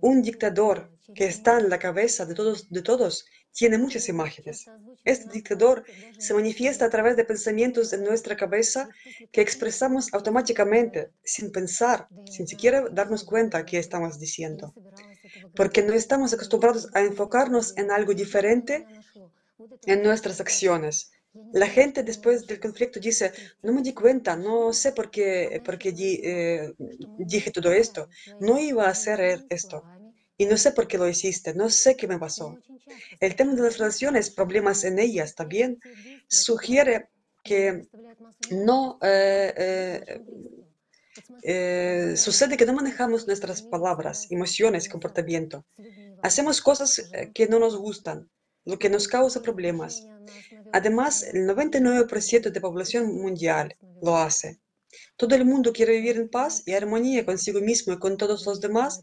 Un 0.00 0.22
dictador 0.22 0.90
que 1.14 1.26
está 1.26 1.58
en 1.58 1.68
la 1.68 1.78
cabeza 1.78 2.24
de 2.24 2.34
todos, 2.34 2.70
de 2.70 2.82
todos 2.82 3.26
tiene 3.54 3.78
muchas 3.78 4.08
imágenes. 4.08 4.72
Este 5.04 5.30
dictador 5.30 5.84
se 6.18 6.34
manifiesta 6.34 6.86
a 6.86 6.90
través 6.90 7.16
de 7.16 7.24
pensamientos 7.24 7.92
en 7.94 8.04
nuestra 8.04 8.36
cabeza 8.36 8.88
que 9.32 9.42
expresamos 9.42 10.12
automáticamente, 10.14 11.12
sin 11.24 11.52
pensar, 11.52 12.08
sin 12.24 12.46
siquiera 12.48 12.84
darnos 12.90 13.24
cuenta 13.24 13.64
qué 13.66 13.78
estamos 13.78 14.18
diciendo. 14.18 14.76
Porque 15.54 15.82
no 15.82 15.94
estamos 15.94 16.32
acostumbrados 16.34 16.88
a 16.94 17.00
enfocarnos 17.02 17.76
en 17.78 17.90
algo 17.90 18.14
diferente 18.14 18.88
en 19.86 20.02
nuestras 20.02 20.40
acciones. 20.40 21.10
La 21.52 21.68
gente 21.68 22.02
después 22.02 22.46
del 22.46 22.60
conflicto 22.60 22.98
dice, 23.00 23.32
no 23.62 23.72
me 23.72 23.82
di 23.82 23.94
cuenta, 23.94 24.36
no 24.36 24.72
sé 24.72 24.92
por 24.92 25.10
qué, 25.10 25.62
por 25.64 25.78
qué 25.78 25.92
di- 25.92 26.20
eh, 26.24 26.74
dije 27.16 27.50
todo 27.52 27.72
esto, 27.72 28.08
no 28.40 28.58
iba 28.58 28.86
a 28.86 28.90
hacer 28.90 29.44
esto. 29.48 29.86
Y 30.36 30.46
no 30.46 30.56
sé 30.56 30.72
por 30.72 30.88
qué 30.88 30.98
lo 30.98 31.08
hiciste, 31.08 31.54
no 31.54 31.70
sé 31.70 31.96
qué 31.96 32.08
me 32.08 32.18
pasó. 32.18 32.58
El 33.20 33.36
tema 33.36 33.54
de 33.54 33.62
las 33.62 33.78
relaciones, 33.78 34.30
problemas 34.30 34.84
en 34.84 34.98
ellas 34.98 35.34
también, 35.34 35.78
sugiere 36.28 37.08
que 37.44 37.86
no 38.50 38.98
eh, 39.02 39.54
eh, 39.56 40.22
eh, 41.42 42.14
sucede 42.16 42.56
que 42.56 42.66
no 42.66 42.72
manejamos 42.72 43.26
nuestras 43.26 43.62
palabras, 43.62 44.26
emociones, 44.30 44.88
comportamiento. 44.88 45.64
Hacemos 46.22 46.60
cosas 46.60 47.10
que 47.32 47.46
no 47.46 47.58
nos 47.58 47.76
gustan, 47.76 48.28
lo 48.64 48.78
que 48.78 48.88
nos 48.88 49.06
causa 49.06 49.42
problemas. 49.42 50.06
Además, 50.72 51.22
el 51.22 51.46
99% 51.46 52.50
de 52.50 52.50
la 52.50 52.60
población 52.60 53.14
mundial 53.14 53.76
lo 54.02 54.16
hace. 54.16 54.58
Todo 55.16 55.34
el 55.34 55.44
mundo 55.44 55.72
quiere 55.72 55.94
vivir 55.94 56.16
en 56.16 56.28
paz 56.28 56.62
y 56.66 56.72
armonía 56.72 57.24
consigo 57.24 57.60
mismo 57.60 57.92
y 57.92 57.98
con 57.98 58.16
todos 58.16 58.46
los 58.46 58.60
demás, 58.60 59.00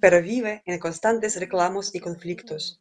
pero 0.00 0.22
vive 0.22 0.62
en 0.66 0.78
constantes 0.78 1.36
reclamos 1.36 1.94
y 1.94 2.00
conflictos. 2.00 2.78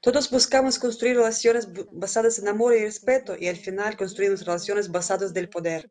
Todos 0.00 0.30
buscamos 0.30 0.78
construir 0.78 1.16
relaciones 1.16 1.68
basadas 1.92 2.38
en 2.38 2.48
amor 2.48 2.74
y 2.74 2.84
respeto 2.84 3.36
y 3.38 3.48
al 3.48 3.56
final 3.56 3.96
construimos 3.96 4.44
relaciones 4.44 4.90
basadas 4.90 5.34
del 5.34 5.48
poder. 5.48 5.88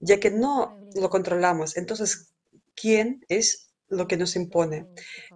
Ya 0.00 0.18
que 0.20 0.30
no 0.30 0.76
lo 0.94 1.08
controlamos, 1.08 1.76
entonces, 1.76 2.32
¿quién 2.74 3.24
es 3.28 3.70
lo 3.88 4.06
que 4.06 4.16
nos 4.16 4.36
impone? 4.36 4.86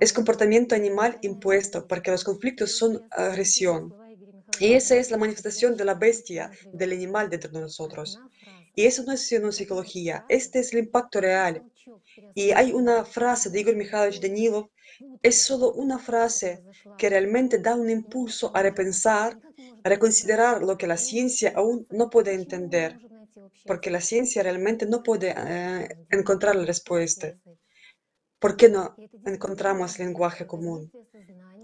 Es 0.00 0.12
comportamiento 0.12 0.74
animal 0.74 1.18
impuesto 1.22 1.86
porque 1.86 2.10
los 2.10 2.24
conflictos 2.24 2.72
son 2.72 3.06
agresión. 3.10 3.94
Y 4.58 4.72
esa 4.74 4.96
es 4.96 5.10
la 5.10 5.18
manifestación 5.18 5.76
de 5.76 5.84
la 5.84 5.94
bestia, 5.94 6.50
del 6.72 6.92
animal 6.92 7.28
dentro 7.30 7.50
de 7.50 7.60
nosotros. 7.60 8.18
Y 8.78 8.84
eso 8.84 9.02
no 9.04 9.12
es 9.12 9.22
sino 9.26 9.50
psicología, 9.50 10.26
este 10.28 10.58
es 10.60 10.72
el 10.72 10.80
impacto 10.80 11.18
real. 11.20 11.64
Y 12.34 12.50
hay 12.50 12.72
una 12.72 13.06
frase 13.06 13.48
de 13.48 13.60
Igor 13.60 13.74
Mikhailovich 13.74 14.20
Danilov, 14.20 14.68
es 15.22 15.40
solo 15.40 15.72
una 15.72 15.98
frase 15.98 16.62
que 16.98 17.08
realmente 17.08 17.58
da 17.58 17.74
un 17.74 17.88
impulso 17.88 18.54
a 18.54 18.62
repensar, 18.62 19.40
a 19.82 19.88
reconsiderar 19.88 20.62
lo 20.62 20.76
que 20.76 20.86
la 20.86 20.98
ciencia 20.98 21.54
aún 21.56 21.86
no 21.90 22.10
puede 22.10 22.34
entender, 22.34 22.98
porque 23.64 23.90
la 23.90 24.02
ciencia 24.02 24.42
realmente 24.42 24.84
no 24.84 25.02
puede 25.02 25.34
eh, 25.36 25.88
encontrar 26.10 26.54
la 26.56 26.66
respuesta. 26.66 27.34
¿Por 28.38 28.58
qué 28.58 28.68
no 28.68 28.94
encontramos 29.24 29.98
lenguaje 29.98 30.46
común? 30.46 30.92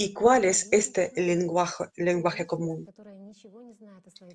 ¿Y 0.04 0.12
cuál 0.12 0.44
es 0.44 0.68
este 0.72 1.12
lenguaje, 1.14 1.84
lenguaje 1.94 2.44
común? 2.44 2.92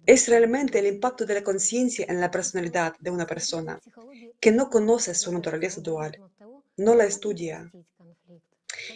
Es 0.06 0.30
realmente 0.30 0.80
el 0.80 0.88
impacto 0.88 1.26
de 1.26 1.34
la 1.34 1.44
conciencia 1.44 2.06
en 2.08 2.22
la 2.22 2.32
personalidad 2.32 2.96
de 3.02 3.12
una 3.12 3.28
persona 3.28 3.78
que 4.40 4.54
no 4.54 4.70
conoce 4.70 5.14
su 5.14 5.30
naturaleza 5.34 5.82
dual, 5.82 6.18
no 6.78 6.96
la 6.96 7.04
estudia. 7.04 7.70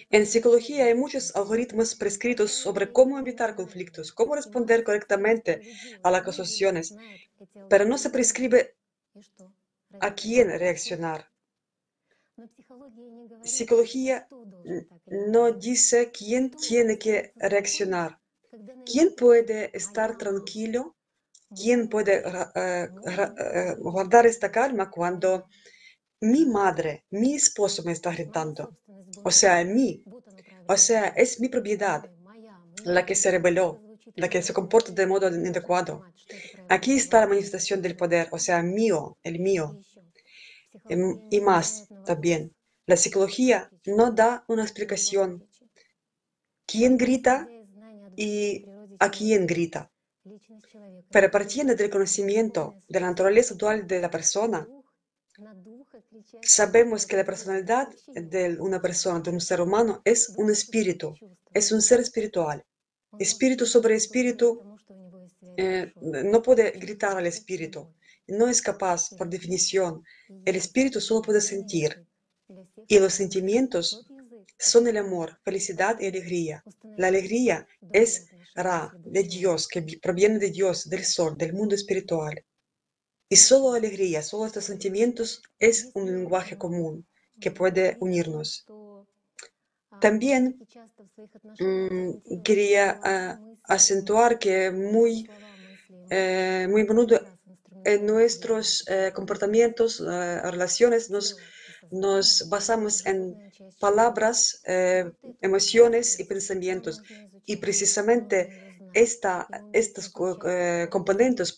En 0.09 0.25
psicología 0.25 0.85
hay 0.85 0.95
muchos 0.95 1.35
algoritmos 1.35 1.93
prescritos 1.95 2.51
sobre 2.51 2.93
cómo 2.93 3.19
evitar 3.19 3.53
conflictos, 3.53 4.13
cómo 4.13 4.35
responder 4.35 4.85
correctamente 4.85 5.59
a 6.03 6.09
las 6.09 6.21
acusaciones, 6.21 6.95
pero 7.67 7.83
no 7.83 7.97
se 7.97 8.11
prescribe 8.11 8.77
a 9.99 10.15
quién 10.15 10.47
reaccionar. 10.57 11.30
Psicología 13.43 14.27
no 15.07 15.51
dice 15.51 16.11
quién 16.11 16.51
tiene 16.51 16.97
que 16.97 17.33
reaccionar. 17.35 18.19
¿Quién 18.85 19.15
puede 19.15 19.75
estar 19.75 20.17
tranquilo? 20.17 20.95
¿Quién 21.55 21.89
puede 21.89 22.23
uh, 22.25 23.79
uh, 23.79 23.91
guardar 23.91 24.25
esta 24.25 24.51
calma 24.51 24.89
cuando 24.89 25.47
mi 26.21 26.45
madre, 26.45 27.05
mi 27.11 27.35
esposo 27.35 27.83
me 27.83 27.91
está 27.91 28.11
gritando? 28.11 28.77
O 29.23 29.31
sea, 29.31 29.63
mí. 29.65 30.03
O 30.67 30.77
sea, 30.77 31.07
es 31.07 31.39
mi 31.39 31.49
propiedad 31.49 32.09
la 32.85 33.05
que 33.05 33.15
se 33.15 33.31
rebeló, 33.31 33.81
la 34.15 34.29
que 34.29 34.41
se 34.41 34.53
comporta 34.53 34.91
de 34.91 35.05
modo 35.05 35.27
inadecuado. 35.27 36.03
Aquí 36.69 36.93
está 36.93 37.21
la 37.21 37.27
manifestación 37.27 37.81
del 37.81 37.97
poder, 37.97 38.27
o 38.31 38.39
sea, 38.39 38.61
mío, 38.63 39.17
el 39.23 39.39
mío. 39.39 39.81
Y 41.29 41.41
más 41.41 41.87
también. 42.05 42.53
La 42.85 42.97
psicología 42.97 43.69
no 43.85 44.11
da 44.11 44.43
una 44.47 44.63
explicación. 44.63 45.47
¿Quién 46.65 46.97
grita 46.97 47.47
y 48.15 48.65
a 48.99 49.09
quién 49.09 49.45
grita? 49.47 49.91
Pero 51.11 51.31
partiendo 51.31 51.75
del 51.75 51.89
conocimiento 51.89 52.75
de 52.87 52.99
la 52.99 53.09
naturaleza 53.09 53.55
dual 53.55 53.87
de 53.87 54.01
la 54.01 54.09
persona, 54.09 54.67
sabemos 56.41 57.05
que 57.05 57.17
la 57.17 57.25
personalidad 57.25 57.87
de 58.07 58.57
una 58.59 58.81
persona, 58.81 59.19
de 59.19 59.31
un 59.31 59.41
ser 59.41 59.61
humano, 59.61 60.01
es 60.05 60.29
un 60.37 60.51
espíritu, 60.51 61.15
es 61.53 61.71
un 61.71 61.81
ser 61.81 61.99
espiritual. 61.99 62.63
Espíritu 63.19 63.65
sobre 63.65 63.95
espíritu 63.95 64.61
eh, 65.57 65.91
no 66.01 66.41
puede 66.41 66.71
gritar 66.71 67.17
al 67.17 67.25
espíritu, 67.25 67.93
no 68.31 68.47
es 68.47 68.61
capaz, 68.61 69.09
por 69.17 69.29
definición. 69.29 70.03
El 70.45 70.55
espíritu 70.55 70.99
solo 70.99 71.21
puede 71.21 71.41
sentir. 71.41 72.05
Y 72.87 72.99
los 72.99 73.13
sentimientos 73.13 74.05
son 74.57 74.87
el 74.87 74.97
amor, 74.97 75.39
felicidad 75.43 75.99
y 75.99 76.07
alegría. 76.07 76.63
La 76.97 77.07
alegría 77.07 77.67
es 77.91 78.27
Ra, 78.53 78.93
de 79.05 79.23
Dios, 79.23 79.67
que 79.67 79.81
proviene 80.01 80.37
de 80.37 80.51
Dios, 80.51 80.89
del 80.89 81.05
sol, 81.05 81.37
del 81.37 81.53
mundo 81.53 81.73
espiritual. 81.73 82.43
Y 83.29 83.37
solo 83.37 83.73
alegría, 83.73 84.21
solo 84.21 84.45
estos 84.45 84.65
sentimientos 84.65 85.41
es 85.57 85.89
un 85.93 86.05
lenguaje 86.05 86.57
común 86.57 87.07
que 87.39 87.51
puede 87.51 87.95
unirnos. 88.01 88.65
También 90.01 90.59
mm, 91.59 92.41
quería 92.43 92.99
uh, 93.03 93.57
acentuar 93.63 94.37
que 94.37 94.69
muy, 94.71 95.29
eh, 96.09 96.67
muy 96.69 96.81
a 96.81 96.85
menudo 96.85 97.19
en 97.85 98.05
nuestros 98.05 98.85
eh, 98.87 99.11
comportamientos, 99.13 99.99
eh, 99.99 100.41
relaciones, 100.51 101.09
nos, 101.09 101.37
nos 101.91 102.47
basamos 102.49 103.05
en 103.05 103.51
palabras, 103.79 104.61
emociones 105.41 106.19
y 106.19 106.23
pensamientos. 106.25 107.01
Y 107.45 107.57
precisamente 107.57 108.71
esta, 108.93 109.47
estos 109.73 110.11
eh, 110.45 110.87
componentes, 110.89 111.55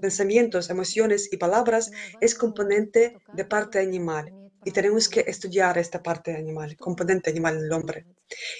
pensamientos, 0.00 0.70
emociones 0.70 1.28
y 1.32 1.36
palabras 1.36 1.90
es 2.20 2.34
componente 2.34 3.18
de 3.32 3.44
parte 3.44 3.78
animal. 3.78 4.32
Y 4.64 4.72
tenemos 4.72 5.08
que 5.08 5.20
estudiar 5.20 5.78
esta 5.78 6.02
parte 6.02 6.36
animal, 6.36 6.76
componente 6.76 7.30
animal 7.30 7.58
en 7.58 7.64
el 7.64 7.72
hombre. 7.72 8.06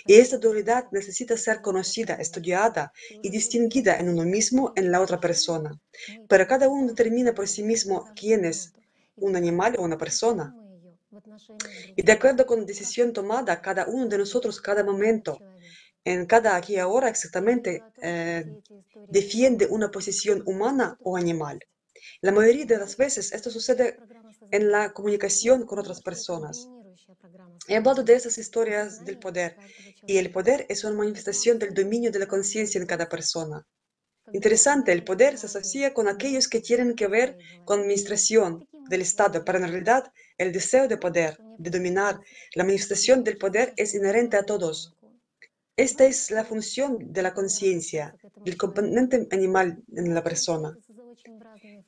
Y 0.07 0.15
esta 0.15 0.39
dualidad 0.39 0.87
necesita 0.91 1.37
ser 1.37 1.61
conocida, 1.61 2.15
estudiada 2.15 2.93
y 3.23 3.31
distinguida 3.31 3.99
en 3.99 4.09
uno 4.09 4.25
mismo, 4.25 4.73
en 4.77 4.91
la 4.91 5.01
otra 5.01 5.21
persona. 5.21 5.79
Pero 6.29 6.47
cada 6.47 6.69
uno 6.69 6.89
determina 6.89 7.35
por 7.35 7.47
sí 7.47 7.63
mismo 7.63 8.09
quién 8.15 8.45
es 8.45 8.73
un 9.17 9.37
animal 9.37 9.77
o 9.79 9.83
una 9.83 9.99
persona. 9.99 10.55
Y 11.97 12.03
de 12.03 12.13
acuerdo 12.13 12.47
con 12.47 12.61
la 12.61 12.67
decisión 12.67 13.13
tomada, 13.13 13.61
cada 13.61 13.87
uno 13.87 14.07
de 14.07 14.19
nosotros, 14.19 14.61
cada 14.61 14.85
momento, 14.85 15.39
en 16.05 16.27
cada 16.27 16.57
aquí 16.57 16.75
y 16.75 16.79
ahora 16.79 17.09
exactamente 17.09 17.83
eh, 18.03 18.45
defiende 19.09 19.67
una 19.67 19.91
posición 19.91 20.43
humana 20.47 20.97
o 21.03 21.17
animal. 21.17 21.59
La 22.23 22.33
mayoría 22.33 22.65
de 22.65 22.79
las 22.79 22.97
veces 22.97 23.33
esto 23.33 23.51
sucede 23.51 23.99
en 24.51 24.71
la 24.71 24.93
comunicación 24.93 25.67
con 25.67 25.79
otras 25.79 26.01
personas. 26.01 26.69
He 27.69 27.77
hablado 27.77 28.03
de 28.03 28.15
esas 28.15 28.39
historias 28.39 29.05
del 29.05 29.19
poder 29.19 29.57
y 30.07 30.17
el 30.17 30.31
poder 30.31 30.67
es 30.69 30.85
una 30.85 30.97
manifestación 30.97 31.59
del 31.59 31.75
dominio 31.75 32.11
de 32.11 32.19
la 32.19 32.27
conciencia 32.27 32.81
en 32.81 32.87
cada 32.87 33.09
persona. 33.09 33.67
Interesante, 34.33 34.93
el 34.93 35.05
poder 35.05 35.39
se 35.39 35.47
asocia 35.47 35.93
con 35.93 36.09
aquellos 36.09 36.49
que 36.49 36.61
tienen 36.61 36.95
que 36.95 37.09
ver 37.09 37.37
con 37.65 37.81
administración 37.81 38.69
del 38.89 39.03
Estado, 39.03 39.45
pero 39.45 39.59
en 39.59 39.69
realidad 39.69 40.13
el 40.39 40.53
deseo 40.53 40.89
de 40.89 40.97
poder, 40.97 41.39
de 41.59 41.71
dominar, 41.71 42.21
la 42.55 42.65
manifestación 42.65 43.25
del 43.25 43.39
poder 43.39 43.73
es 43.77 43.95
inherente 43.95 44.37
a 44.37 44.45
todos. 44.45 44.95
Esta 45.77 46.05
es 46.05 46.31
la 46.31 46.45
función 46.45 47.13
de 47.13 47.23
la 47.23 47.33
conciencia, 47.33 48.15
del 48.45 48.57
componente 48.57 49.27
animal 49.31 49.83
en 49.95 50.15
la 50.15 50.23
persona. 50.23 50.77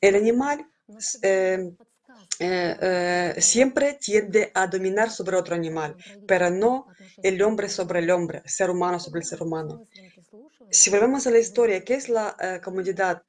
El 0.00 0.14
animal 0.14 0.66
eh, 1.22 1.72
eh, 2.38 2.76
eh, 2.80 3.34
siempre 3.40 3.98
tiende 4.00 4.50
a 4.54 4.66
dominar 4.66 5.10
sobre 5.10 5.36
otro 5.36 5.54
animal, 5.54 5.96
pero 6.26 6.50
no 6.50 6.86
el 7.22 7.40
hombre 7.42 7.68
sobre 7.68 8.00
el 8.00 8.10
hombre, 8.10 8.42
ser 8.46 8.70
humano 8.70 8.98
sobre 8.98 9.20
el 9.20 9.26
ser 9.26 9.42
humano. 9.42 9.86
Si 10.70 10.90
volvemos 10.90 11.26
a 11.26 11.30
la 11.30 11.38
historia, 11.38 11.84
¿qué 11.84 11.94
es 11.94 12.08
la 12.08 12.60
comodidad 12.64 13.22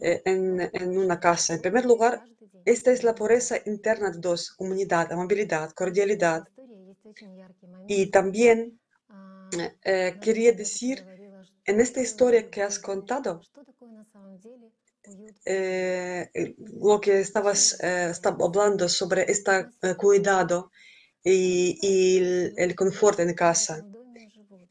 en, 0.00 0.60
en, 0.72 0.98
una 0.98 1.20
casa? 1.20 1.54
En 1.54 1.60
primer 1.60 1.84
lugar, 1.84 2.24
esta 2.64 2.90
es 2.90 3.04
la 3.04 3.14
pureza 3.14 3.56
interna 3.66 4.10
de 4.10 4.18
dos, 4.18 4.54
humanidad, 4.58 5.12
amabilidad, 5.12 5.70
cordialidad. 5.72 6.44
Y 7.86 8.10
también 8.10 8.80
eh, 9.82 10.16
quería 10.20 10.52
decir, 10.52 11.04
en 11.64 11.80
esta 11.80 12.00
historia 12.00 12.50
que 12.50 12.62
has 12.62 12.78
contado, 12.78 13.40
eh, 15.44 16.54
lo 16.56 17.00
que 17.00 17.20
estabas 17.20 17.78
eh, 17.82 18.12
hablando 18.24 18.88
sobre 18.88 19.30
este 19.30 19.68
cuidado 19.96 20.70
y, 21.24 21.78
y 21.80 22.18
el, 22.18 22.54
el, 22.56 22.74
confort 22.74 23.20
en 23.20 23.34
casa. 23.34 23.84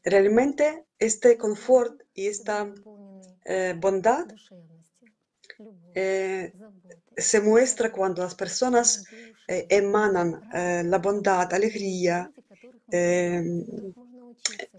Realmente 0.04 0.84
este 0.98 1.36
confort 1.36 2.02
y 2.14 2.28
esta 2.28 2.72
bondad 3.76 4.26
se 7.16 7.40
muestra 7.42 7.90
cuando 7.90 8.22
las 8.22 8.34
personas 8.34 9.04
emanan 9.48 10.40
la 10.52 10.98
bondad, 10.98 11.52
alegría, 11.52 12.32
la, 12.90 13.42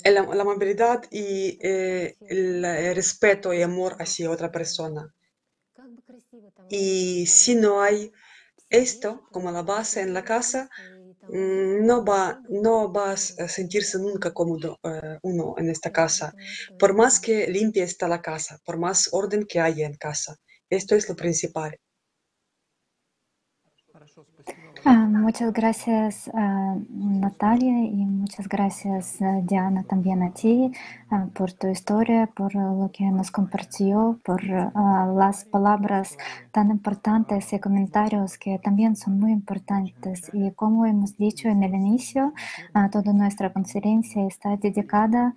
la 0.03 0.41
amabilidad 0.41 1.03
y 1.11 1.59
el, 1.61 2.95
respeto 2.95 3.53
y 3.53 3.61
amor 3.61 3.97
hacia 3.99 4.31
otra 4.31 4.51
persona. 4.51 5.13
Y 6.69 7.25
si 7.27 7.55
no 7.55 7.81
hay 7.81 8.11
esto 8.69 9.27
como 9.31 9.51
la 9.51 9.63
base 9.63 10.01
en 10.01 10.13
la 10.13 10.23
casa, 10.23 10.69
mm, 11.27 11.85
no 11.85 12.05
va, 12.05 12.41
no 12.49 12.91
vas 12.91 13.39
a 13.39 13.47
sentirse 13.47 13.97
nunca 13.99 14.33
cómodo 14.33 14.79
uh, 14.83 15.17
uno 15.23 15.55
en 15.57 15.69
esta 15.69 15.91
casa, 15.91 16.35
por 16.77 16.95
más 16.95 17.19
que 17.19 17.47
limpia 17.47 17.83
está 17.85 18.07
la 18.07 18.21
casa, 18.21 18.59
por 18.65 18.77
más 18.79 19.09
orden 19.13 19.45
que 19.47 19.59
haya 19.61 19.87
en 19.87 19.95
casa. 19.95 20.37
Esto 20.69 20.95
es 20.95 21.09
lo 21.09 21.15
principal. 21.15 21.77
Muchas 24.83 25.53
gracias, 25.53 26.29
Natalia, 26.89 27.85
y 27.85 28.05
muchas 28.05 28.49
gracias, 28.49 29.19
Diana, 29.43 29.83
también 29.83 30.23
a 30.23 30.31
ti 30.31 30.71
por 31.33 31.53
tu 31.53 31.67
historia, 31.67 32.27
por 32.27 32.55
lo 32.55 32.89
que 32.91 33.05
nos 33.05 33.29
compartió, 33.31 34.19
por 34.25 34.43
las 34.43 35.45
palabras 35.45 36.17
tan 36.51 36.71
importantes 36.71 37.53
y 37.53 37.59
comentarios 37.59 38.37
que 38.37 38.59
también 38.59 38.95
son 38.95 39.19
muy 39.19 39.31
importantes. 39.31 40.31
Y 40.33 40.51
como 40.51 40.85
hemos 40.85 41.15
dicho 41.17 41.47
en 41.47 41.63
el 41.63 41.75
inicio, 41.75 42.33
toda 42.91 43.13
nuestra 43.13 43.53
conferencia 43.53 44.25
está 44.25 44.57
dedicada 44.57 45.35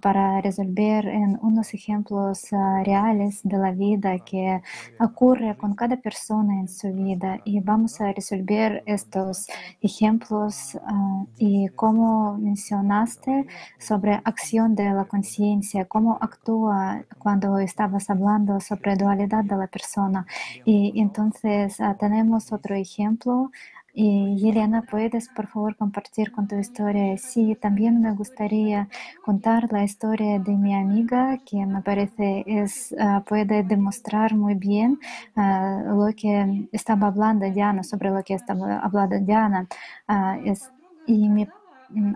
para 0.00 0.40
resolver 0.40 1.08
en 1.08 1.38
unos 1.42 1.74
ejemplos 1.74 2.48
reales 2.84 3.40
de 3.42 3.58
la 3.58 3.72
vida 3.72 4.18
que 4.20 4.62
ocurre 5.00 5.56
con 5.56 5.74
cada 5.74 5.96
persona 5.96 6.60
en 6.60 6.68
su 6.68 6.92
vida 6.92 7.40
y 7.44 7.60
vamos 7.60 8.00
a 8.00 8.12
resolver 8.12 8.35
resolver 8.36 8.82
estos 8.86 9.46
ejemplos 9.80 10.78
ah, 10.86 11.24
y 11.38 11.68
cómo 11.68 12.36
mencionaste 12.38 13.46
sobre 13.78 14.20
acción 14.24 14.74
de 14.74 14.90
la 14.90 15.04
conciencia, 15.04 15.86
cómo 15.86 16.18
actúa 16.20 17.04
cuando 17.18 17.58
estabas 17.58 18.10
hablando 18.10 18.60
sobre 18.60 18.96
dualidad 18.96 19.44
de 19.44 19.56
la 19.56 19.66
persona. 19.66 20.26
Y 20.64 21.00
entonces 21.00 21.80
ah, 21.80 21.96
tenemos 21.98 22.52
otro 22.52 22.74
ejemplo. 22.74 23.50
Y 23.98 24.36
Yelena, 24.36 24.82
¿puedes 24.82 25.28
por 25.30 25.46
favor 25.48 25.74
compartir 25.74 26.30
con 26.30 26.46
tu 26.46 26.56
historia? 26.58 27.16
Sí, 27.16 27.56
también 27.56 28.02
me 28.02 28.12
gustaría 28.12 28.88
contar 29.22 29.72
la 29.72 29.84
historia 29.84 30.38
de 30.38 30.52
mi 30.52 30.74
amiga, 30.74 31.38
que 31.46 31.64
me 31.64 31.80
parece 31.80 32.44
es, 32.46 32.94
ah, 33.00 33.24
puede 33.26 33.62
demostrar 33.62 34.34
muy 34.36 34.54
bien 34.54 35.00
ah, 35.34 35.82
lo 35.86 36.08
que 36.14 36.68
estaba 36.72 37.06
hablando 37.08 37.50
Diana, 37.50 37.82
sobre 37.82 38.10
lo 38.10 38.22
que 38.22 38.34
estaba 38.34 38.80
hablando 38.80 39.18
Diana. 39.20 39.66
Ah, 40.06 40.38
es, 40.44 40.70
y 41.06 41.28
mi 41.30 41.50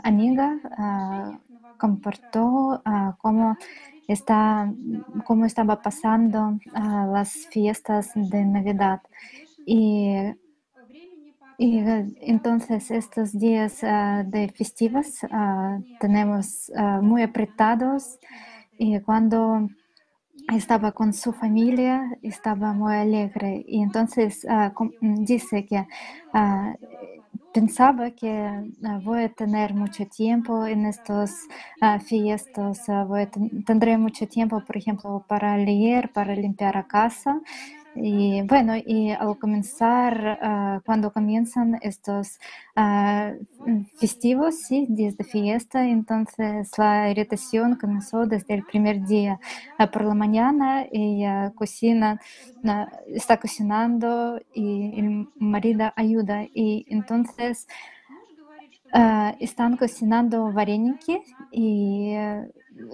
amiga 0.05 0.59
compartió 1.79 2.83
cómo, 3.19 3.57
está, 4.07 4.71
cómo 5.25 5.47
estaba 5.47 5.81
pasando 5.81 6.59
las 6.75 7.47
fiestas 7.51 8.11
de 8.15 8.45
Navidad. 8.45 9.01
Y 9.65 10.15
y 11.61 11.79
eh, 11.81 12.07
entonces 12.23 12.91
estos 12.91 13.39
días 13.39 13.81
ah, 13.85 14.25
de 14.27 14.49
festivos 14.51 15.19
ah, 15.31 15.81
tenemos 15.99 16.71
ah, 16.77 17.01
muy 17.03 17.23
apretados. 17.23 18.19
Y 18.79 19.01
cuando 19.01 19.69
estaba 20.55 20.93
con 20.93 21.13
su 21.15 21.33
familia 21.33 22.03
estaba 22.23 22.73
muy 22.75 22.95
alegre. 22.95 23.65
Y 23.69 23.83
entonces 23.83 24.47
mm, 25.01 25.25
dice 25.25 25.67
que 25.67 25.87
pensaba 27.53 28.11
que 28.13 28.33
voy 29.03 29.25
a 29.25 29.33
tener 29.33 29.75
mucho 29.75 30.07
tiempo 30.07 30.67
en 30.67 30.87
estos 30.87 31.47
fiestas, 32.07 32.85
voy 33.09 33.23
a 33.23 33.31
ten- 33.31 33.65
tendré 33.65 33.99
mucho 33.99 34.27
tiempo, 34.29 34.65
por 34.65 34.77
ejemplo, 34.77 35.25
para 35.29 35.57
leer, 35.59 36.13
para 36.13 36.35
limpiar 36.35 36.75
la 36.77 36.87
casa. 36.87 37.41
Y 37.95 38.43
bueno, 38.43 38.75
y 38.77 39.11
al 39.11 39.37
comenzar, 39.39 40.39
ah, 40.41 40.81
cuando 40.87 41.13
comienzan 41.13 41.77
estos 41.83 42.39
ah, 42.77 43.33
festivos, 43.99 44.61
sí, 44.61 44.87
días 44.89 45.17
de 45.17 45.25
fiesta, 45.25 45.89
entonces 45.89 46.71
la 46.79 47.11
irritación 47.11 47.77
comenzó 47.77 48.27
desde 48.27 48.55
el 48.55 48.65
primer 48.65 49.05
día. 49.05 49.41
Uh, 49.79 49.91
por 49.91 50.05
la 50.05 50.15
mañana 50.15 50.87
ella 50.93 51.53
cocina, 51.57 52.21
está 53.09 53.39
cocinando 53.39 54.41
y 54.55 55.01
el 55.01 55.29
marido 55.37 55.93
ayuda. 55.97 56.45
Y 56.55 56.87
entonces 56.89 57.67
están 59.41 59.77
cocinando 59.77 60.53
vareniki 60.53 61.23
y 61.53 62.15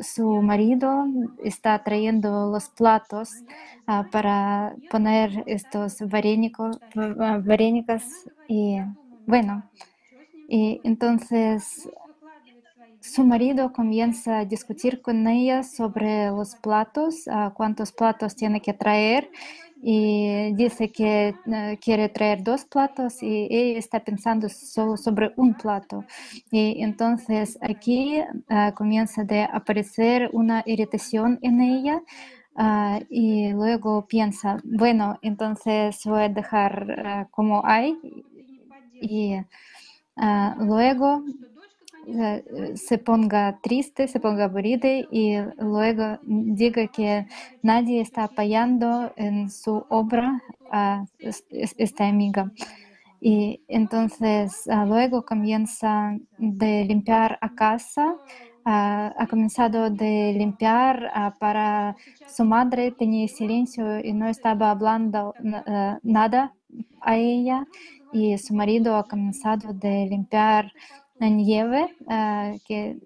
su 0.02 0.42
marido 0.42 1.06
está 1.38 1.82
trayendo 1.84 2.50
los 2.50 2.68
platos 2.70 3.44
ah, 3.86 4.08
para 4.10 4.76
poner 4.88 5.42
estos 5.46 5.98
varenicos, 6.00 6.80
varenicas 6.94 8.28
y 8.46 8.78
bueno, 9.26 9.68
y 10.48 10.80
entonces 10.84 11.88
su 13.00 13.24
marido 13.24 13.72
comienza 13.72 14.38
a 14.40 14.44
discutir 14.44 15.00
con 15.00 15.26
ella 15.28 15.62
sobre 15.62 16.26
los 16.30 16.56
platos, 16.56 17.26
ah, 17.28 17.52
cuántos 17.54 17.92
platos 17.92 18.34
tiene 18.36 18.60
que 18.60 18.74
traer 18.74 19.30
y 19.82 20.52
dice 20.54 20.90
que 20.90 21.38
eh, 21.46 21.78
quiere 21.80 22.08
traer 22.08 22.42
dos 22.42 22.64
platos 22.64 23.22
y 23.22 23.46
ella 23.50 23.78
está 23.78 24.00
pensando 24.04 24.48
solo 24.48 24.96
sobre 24.96 25.32
un 25.36 25.54
plato. 25.54 26.06
Y 26.50 26.82
entonces 26.82 27.58
aquí 27.60 28.20
ah, 28.48 28.72
comienza 28.74 29.24
de 29.24 29.42
aparecer 29.42 30.30
una 30.32 30.62
irritación 30.66 31.38
en 31.42 31.60
ella. 31.60 32.02
ah, 32.56 33.00
y 33.10 33.50
luego 33.52 34.06
piensa, 34.06 34.58
bueno, 34.64 35.18
entonces 35.22 36.00
voy 36.04 36.22
a 36.24 36.28
dejar 36.28 36.86
ah, 37.06 37.28
como 37.30 37.62
hay 37.66 37.98
y 39.00 39.36
luego 40.58 41.24
se 42.76 42.98
ponga 42.98 43.58
triste, 43.62 44.08
se 44.08 44.20
ponga 44.20 44.44
aburrida 44.44 44.88
y 45.10 45.36
luego 45.58 46.18
diga 46.24 46.86
que 46.88 47.26
nadie 47.62 48.00
está 48.00 48.24
apoyando 48.24 49.12
en 49.16 49.50
su 49.50 49.84
obra 49.88 50.42
a 50.70 51.04
es- 51.20 51.44
es- 51.50 51.74
esta 51.78 52.06
amiga. 52.08 52.52
Y 53.20 53.62
entonces 53.68 54.66
ah, 54.68 54.84
luego 54.86 55.24
comienza 55.24 56.16
de 56.38 56.84
limpiar 56.84 57.38
a 57.40 57.54
casa. 57.54 58.16
ah, 58.64 59.14
ha 59.18 59.26
comenzado 59.28 59.90
de 59.90 60.34
limpiar 60.36 61.10
ah, 61.14 61.36
para 61.38 61.96
su 62.26 62.44
madre, 62.44 62.90
tenía 62.92 63.28
silencio 63.28 64.00
y 64.04 64.12
no 64.12 64.28
estaba 64.28 64.70
hablando 64.72 65.34
na- 65.38 66.00
nada 66.02 66.54
a 67.00 67.16
ella. 67.16 67.66
Y 68.10 68.36
su 68.38 68.54
marido 68.54 68.96
ha 68.96 69.06
comenzado 69.08 69.72
de 69.74 70.06
limpiar 70.06 70.72
nieve, 71.20 71.88
ah, 72.08 72.52
que, 72.66 72.98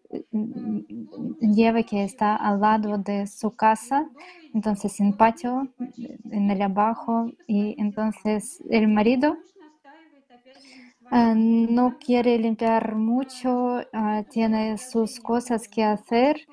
nieve 1.40 1.84
que 1.84 2.04
está 2.04 2.36
al 2.36 2.60
lado 2.60 2.98
de 2.98 3.26
su 3.26 3.54
casa, 3.56 4.10
entonces 4.52 4.98
en 5.00 5.12
patio, 5.16 5.68
en 6.30 6.50
el 6.50 6.62
abajo, 6.62 7.30
y 7.46 7.74
entonces 7.80 8.62
el 8.70 8.88
marido 8.88 9.38
ah, 11.10 11.34
no 11.36 11.98
quiere 11.98 12.38
limpiar 12.38 12.94
mucho, 12.94 13.80
ah, 13.92 14.22
tiene 14.30 14.78
sus 14.78 15.18
cosas 15.20 15.68
que 15.68 15.82
hacer 15.84 16.46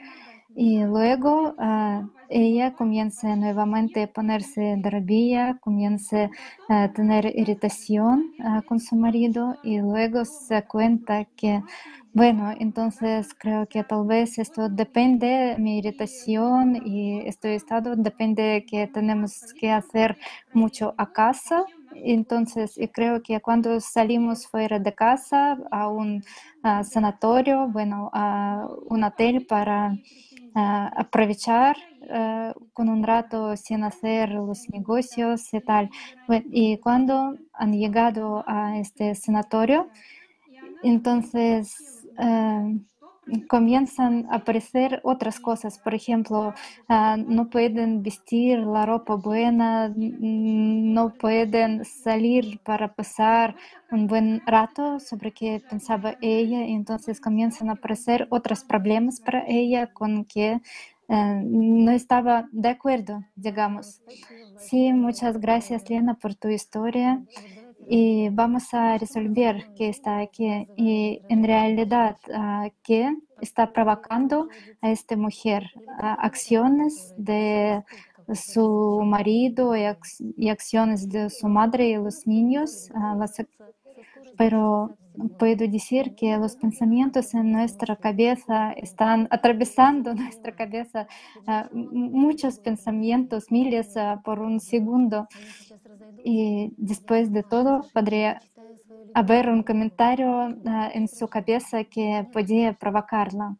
y 0.60 0.84
luego 0.84 1.54
ah, 1.60 2.04
ella 2.30 2.74
comienza 2.74 3.36
nuevamente 3.36 4.02
a 4.02 4.08
ponerse 4.12 4.76
de 4.76 4.90
rabia, 4.90 5.60
comienza 5.62 6.32
a 6.68 6.92
tener 6.94 7.32
irritación 7.38 8.34
ah, 8.44 8.64
con 8.66 8.80
su 8.80 8.96
marido 8.96 9.56
y 9.62 9.78
luego 9.78 10.26
se 10.26 10.64
cuenta 10.64 11.26
que, 11.26 11.62
bueno, 12.12 12.52
entonces 12.60 13.36
creo 13.38 13.68
que 13.68 13.84
tal 13.84 14.08
vez 14.08 14.40
esto 14.40 14.68
depende, 14.68 15.56
mi 15.60 15.78
irritación 15.78 16.82
y 16.84 17.20
este 17.28 17.54
estado 17.54 17.96
depende 17.96 18.66
que 18.68 18.88
tenemos 18.88 19.54
que 19.54 19.70
hacer 19.70 20.18
mucho 20.54 20.96
a 20.98 21.14
casa. 21.14 21.66
Entonces, 21.94 22.78
y 22.78 22.88
creo 22.88 23.22
que 23.22 23.40
cuando 23.42 23.80
salimos 23.80 24.48
fuera 24.48 24.80
de 24.80 24.94
casa 24.94 25.58
a 25.72 25.88
un 25.88 26.24
ah, 26.64 26.84
sanatorio, 26.84 27.68
bueno, 27.68 28.10
a 28.12 28.68
un 28.90 29.04
hotel 29.04 29.46
para 29.46 29.96
aprovechar 30.58 31.76
ah, 32.10 32.54
con 32.74 32.90
un 32.90 33.04
rato 33.04 33.56
sin 33.58 33.84
hacer 33.84 34.30
los 34.30 34.70
negocios 34.70 35.54
y 35.54 35.62
tal. 35.62 35.90
Y 36.52 36.78
cuando 36.78 37.38
han 37.54 37.74
llegado 37.74 38.44
a 38.48 38.78
este 38.80 39.16
sanatorio, 39.16 39.90
entonces 40.84 42.08
eh, 42.20 42.80
comienzan 43.48 44.26
a 44.30 44.38
aparecer 44.38 45.02
otras 45.04 45.40
cosas. 45.40 45.78
Por 45.80 45.94
ejemplo, 45.94 46.54
ah, 46.88 47.18
no 47.18 47.50
pueden 47.50 48.02
vestir 48.04 48.60
la 48.60 48.86
ropa 48.86 49.16
buena, 49.16 49.86
n- 49.88 50.14
no 50.94 51.16
pueden 51.18 51.84
salir 51.86 52.60
para 52.64 52.94
pasar 52.96 53.56
un 53.90 54.08
buen 54.08 54.44
rato 54.46 55.00
sobre 55.00 55.34
qué 55.34 55.64
pensaba 55.68 56.18
ella. 56.22 56.66
y 56.66 56.74
entonces 56.74 57.20
comienzan 57.22 57.70
a 57.70 57.74
aparecer 57.74 58.28
otros 58.32 58.64
problemas 58.64 59.20
para 59.22 59.44
ella 59.48 59.88
con 59.94 60.26
que 60.26 60.62
eh, 61.10 61.42
no 61.46 61.92
estaba 61.92 62.48
de 62.52 62.70
acuerdo, 62.70 63.24
digamos. 63.36 64.02
Sí, 64.56 64.92
muchas 64.94 65.40
gracias, 65.40 65.90
Lena, 65.90 66.16
por 66.16 66.36
tu 66.36 66.50
historia 66.50 67.22
y 67.88 68.30
vamos 68.30 68.74
a 68.74 68.98
resolver 68.98 69.66
qué 69.76 69.90
está 69.90 70.20
aquí. 70.20 70.70
Y 70.76 71.24
en 71.28 71.44
realidad, 71.44 72.18
ah, 72.34 72.70
¿qué 72.84 73.16
está 73.40 73.72
provocando 73.74 74.48
a 74.82 74.92
esta 74.92 75.16
mujer? 75.18 75.64
Ah, 75.88 76.14
acciones 76.22 77.14
de 77.16 77.84
su 78.34 79.02
marido 79.06 79.76
y, 79.76 79.82
ac- 79.82 80.34
y 80.38 80.50
acciones 80.50 81.10
de 81.10 81.30
su 81.30 81.48
madre 81.48 81.90
y 81.90 81.96
los 81.96 82.28
niños. 82.28 82.90
ah, 82.96 83.16
pero 84.38 84.98
puedo 85.38 85.68
decir 85.68 86.16
que 86.16 86.38
los 86.38 86.56
pensamientos 86.56 87.34
en 87.34 87.52
nuestra 87.52 87.96
cabeza 87.96 88.72
están 88.74 89.28
atravesando 89.32 90.14
nuestra 90.14 90.54
cabeza, 90.56 91.08
muchos 91.72 92.60
pensamientos, 92.60 93.52
miles 93.52 93.94
por 94.24 94.40
un 94.40 94.60
segundo. 94.60 95.28
Y 96.24 96.74
después 96.78 97.32
de 97.32 97.44
todo 97.44 97.82
podría 97.94 98.42
haber 99.14 99.50
un 99.50 99.64
comentario 99.64 100.56
ah, 100.66 100.90
en 100.94 101.08
su 101.08 101.28
cabeza 101.28 101.84
que 101.86 102.28
podía 102.32 102.74
provocarla. 102.74 103.58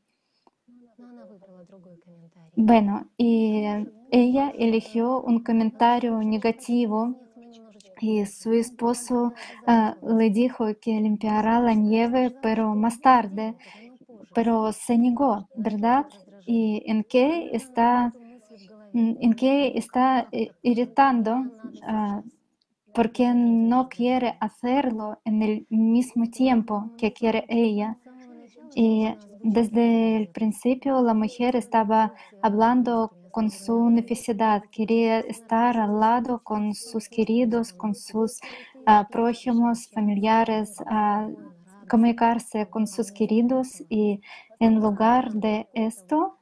Bueno, 2.56 3.08
y 3.18 3.64
ella 4.12 4.52
eligió 4.58 5.22
un 5.22 5.44
comentario 5.44 6.20
negativo 6.24 7.16
y 8.00 8.26
su 8.26 8.54
esposo 8.54 9.34
ah, 9.66 9.98
le 10.02 10.30
dijo 10.30 10.66
que 10.80 11.00
limpiará 11.02 11.60
la 11.60 11.74
nieve, 11.74 12.36
pero 12.42 12.76
más 12.76 13.00
tarde, 13.02 13.56
pero 14.34 14.72
se 14.72 14.98
negó, 14.98 15.48
¿verdad? 15.56 16.06
¿Y 16.46 16.84
en 16.90 17.04
qué 17.04 17.50
está, 17.54 18.14
en 18.94 19.34
qué 19.34 19.74
está 19.76 20.28
irritando? 20.62 21.46
ah, 21.84 22.22
porque 22.94 23.32
no 23.36 23.90
quiere 23.90 24.38
hacerlo 24.40 25.20
en 25.24 25.44
el 25.44 25.68
mismo 25.70 26.32
tiempo 26.32 26.90
que 26.98 27.14
quiere 27.14 27.46
ella. 27.48 27.96
Y 28.74 29.08
desde 29.44 30.18
el 30.18 30.30
principio 30.30 31.02
la 31.04 31.14
mujer 31.14 31.56
estaba 31.56 32.14
hablando 32.42 33.12
con 33.38 33.52
su 33.52 33.92
necesidad, 33.92 34.64
quería 34.72 35.20
estar 35.20 35.78
al 35.78 36.00
lado 36.00 36.42
con 36.44 36.74
sus 36.74 37.08
queridos, 37.08 37.72
con 37.72 37.94
sus 37.94 38.40
ah, 38.88 39.08
prójimos, 39.12 39.88
familiares, 39.90 40.82
ah, 40.88 41.30
comunicarse 41.88 42.68
con 42.68 42.88
sus 42.88 43.12
queridos 43.12 43.84
y 43.90 44.22
en 44.60 44.80
lugar 44.80 45.34
de 45.34 45.70
esto, 45.76 46.40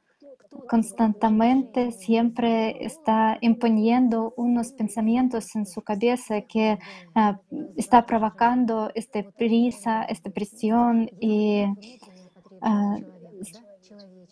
constantemente 0.70 1.92
siempre 1.92 2.82
está 2.82 3.36
imponiendo 3.42 4.32
unos 4.38 4.72
pensamientos 4.72 5.54
en 5.54 5.66
su 5.66 5.82
cabeza 5.82 6.40
que 6.40 6.78
ah, 7.14 7.38
está 7.76 8.06
provocando 8.06 8.90
esta 8.94 9.22
prisa, 9.22 10.04
esta 10.04 10.30
presión 10.30 11.10
y 11.20 11.62
ah, 12.62 12.96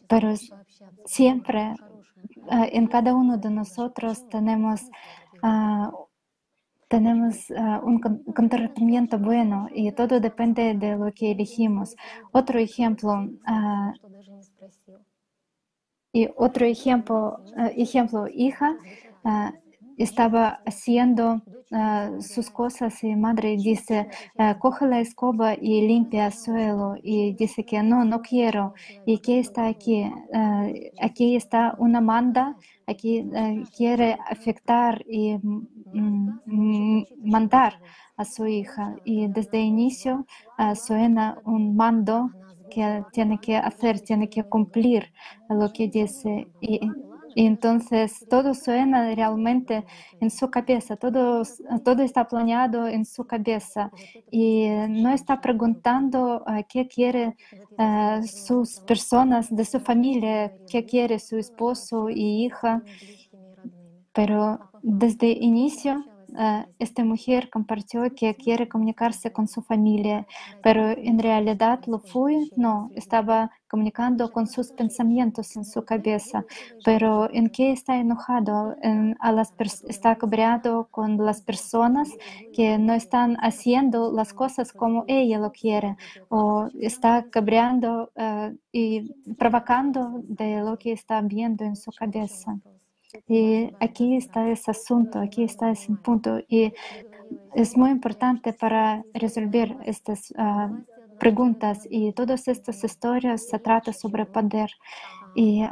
pero 0.09 0.33
siempre 1.05 1.74
en 2.51 2.87
cada 2.87 3.15
uno 3.15 3.39
de 3.39 3.51
nosotros 3.51 4.29
tenemos 4.29 4.83
ah, 5.43 5.91
tenemos 6.89 7.51
ah, 7.57 7.81
un 7.83 8.01
comportamiento 8.01 9.19
bueno 9.19 9.69
y 9.75 9.91
todo 9.93 10.21
depende 10.21 10.75
de 10.75 10.97
lo 10.97 11.13
que 11.13 11.33
elegimos. 11.33 11.97
Otro 12.31 12.59
ejemplo, 12.59 13.29
ah, 13.47 13.93
y 16.13 16.29
otro 16.37 16.65
ejemplo, 16.67 17.41
ejemplo 17.77 18.29
hija 18.29 18.77
ah, 19.25 19.53
estaba 19.99 20.61
haciendo 20.67 21.43
ah, 21.73 22.11
sus 22.21 22.51
cosas 22.51 23.03
y 23.05 23.15
madre 23.17 23.57
dice, 23.57 24.09
ah, 24.39 24.59
coge 24.59 24.87
la 24.87 25.01
escoba 25.01 25.55
y 25.55 25.87
limpia 25.87 26.27
el 26.27 26.33
suelo 26.33 26.97
y 27.03 27.35
dice 27.35 27.65
que 27.65 27.83
no, 27.83 28.05
no 28.05 28.23
quiero. 28.23 28.75
¿Y 29.07 29.19
qué 29.19 29.39
está 29.39 29.67
aquí? 29.67 30.11
Ah, 30.33 30.67
aquí 31.01 31.37
está 31.37 31.75
una 31.79 32.01
manda, 32.01 32.57
aquí 32.87 33.29
quiere 33.77 34.19
afectar 34.29 35.05
y 35.09 35.37
mm, 35.37 36.41
mm, 36.47 37.07
mandar 37.25 37.81
a 38.17 38.25
su 38.25 38.47
hija. 38.47 38.97
Y 39.05 39.27
desde 39.29 39.59
el 39.59 39.67
inicio 39.67 40.27
suena 40.75 41.39
un 41.45 41.77
mando 41.77 42.31
que 42.71 43.05
tiene 43.13 43.39
que 43.39 43.57
hacer, 43.57 44.01
tiene 44.01 44.29
que 44.29 44.45
cumplir 44.45 45.13
lo 45.49 45.73
que 45.73 45.89
dice. 45.89 46.49
Entonces 47.35 48.25
todo 48.29 48.55
suena 48.55 49.14
realmente 49.14 49.85
en 50.20 50.31
su 50.31 50.51
cabeza, 50.51 50.97
todo, 50.97 51.42
todo 51.85 52.03
está 52.03 52.27
planeado 52.27 52.87
en 52.88 53.05
su 53.05 53.27
cabeza. 53.27 53.90
Y 54.31 54.68
no 54.88 55.11
está 55.11 55.40
preguntando 55.40 56.42
ah, 56.47 56.62
qué 56.62 56.87
quiere 56.87 57.37
ah, 57.79 58.20
sus 58.25 58.81
personas 58.81 59.55
de 59.55 59.64
su 59.64 59.81
familia, 59.81 60.53
qué 60.70 60.85
quiere 60.85 61.18
su 61.18 61.37
esposo 61.38 62.09
y 62.09 62.44
hija, 62.44 62.83
pero 64.12 64.61
desde 64.83 65.33
el 65.33 65.42
inicio 65.42 66.05
esta 66.79 67.05
mujer 67.05 67.51
compartió 67.51 68.03
que 68.14 68.35
quiere 68.37 68.68
comunicarse 68.68 69.33
con 69.33 69.47
su 69.49 69.62
familia, 69.62 70.27
pero 70.61 70.88
en 70.90 71.18
realidad 71.18 71.81
lo 71.87 71.99
fue, 72.01 72.51
no, 72.57 72.90
estaba 72.94 73.51
comunicando 73.68 74.31
con 74.33 74.47
sus 74.47 74.73
pensamientos 74.73 75.57
en 75.57 75.64
su 75.64 75.85
cabeza, 75.85 76.44
pero 76.85 77.29
¿en 77.33 77.49
qué 77.51 77.73
está 77.73 77.97
enojado? 77.97 78.77
En- 78.83 79.16
a 79.20 79.33
las 79.33 79.53
está 79.88 80.16
cabreado 80.16 80.88
con 80.90 81.16
las 81.25 81.40
personas 81.42 82.16
que 82.53 82.79
no 82.79 82.92
están 82.94 83.37
haciendo 83.40 84.12
las 84.12 84.33
cosas 84.33 84.73
como 84.73 85.05
ella 85.09 85.38
lo 85.38 85.53
quiere, 85.53 85.97
o 86.29 86.68
está 86.81 87.25
cabreando 87.31 88.11
ah, 88.16 88.53
y 88.73 89.12
provocando 89.38 90.20
de 90.25 90.61
lo 90.61 90.79
que 90.79 90.92
está 90.92 91.20
viendo 91.23 91.64
en 91.64 91.77
su 91.77 91.92
cabeza. 91.92 92.59
Y 93.29 93.70
aquí 93.81 94.16
está 94.16 94.48
ese 94.50 94.70
asunto, 94.70 95.18
aquí 95.18 95.44
está 95.44 95.70
ese 95.70 95.92
punto. 95.96 96.40
Y 96.48 96.72
es 97.55 97.77
muy 97.77 97.90
importante 97.90 98.53
para 98.53 99.05
resolver 99.14 99.77
estas 99.85 100.33
ah, 100.37 100.70
preguntas 101.18 101.87
y 101.90 102.12
todas 102.12 102.48
estas 102.48 102.83
historias 102.85 103.48
se 103.48 103.59
trata 103.59 103.92
sobre 103.92 104.27
poder. 104.27 104.70
Y, 105.35 105.64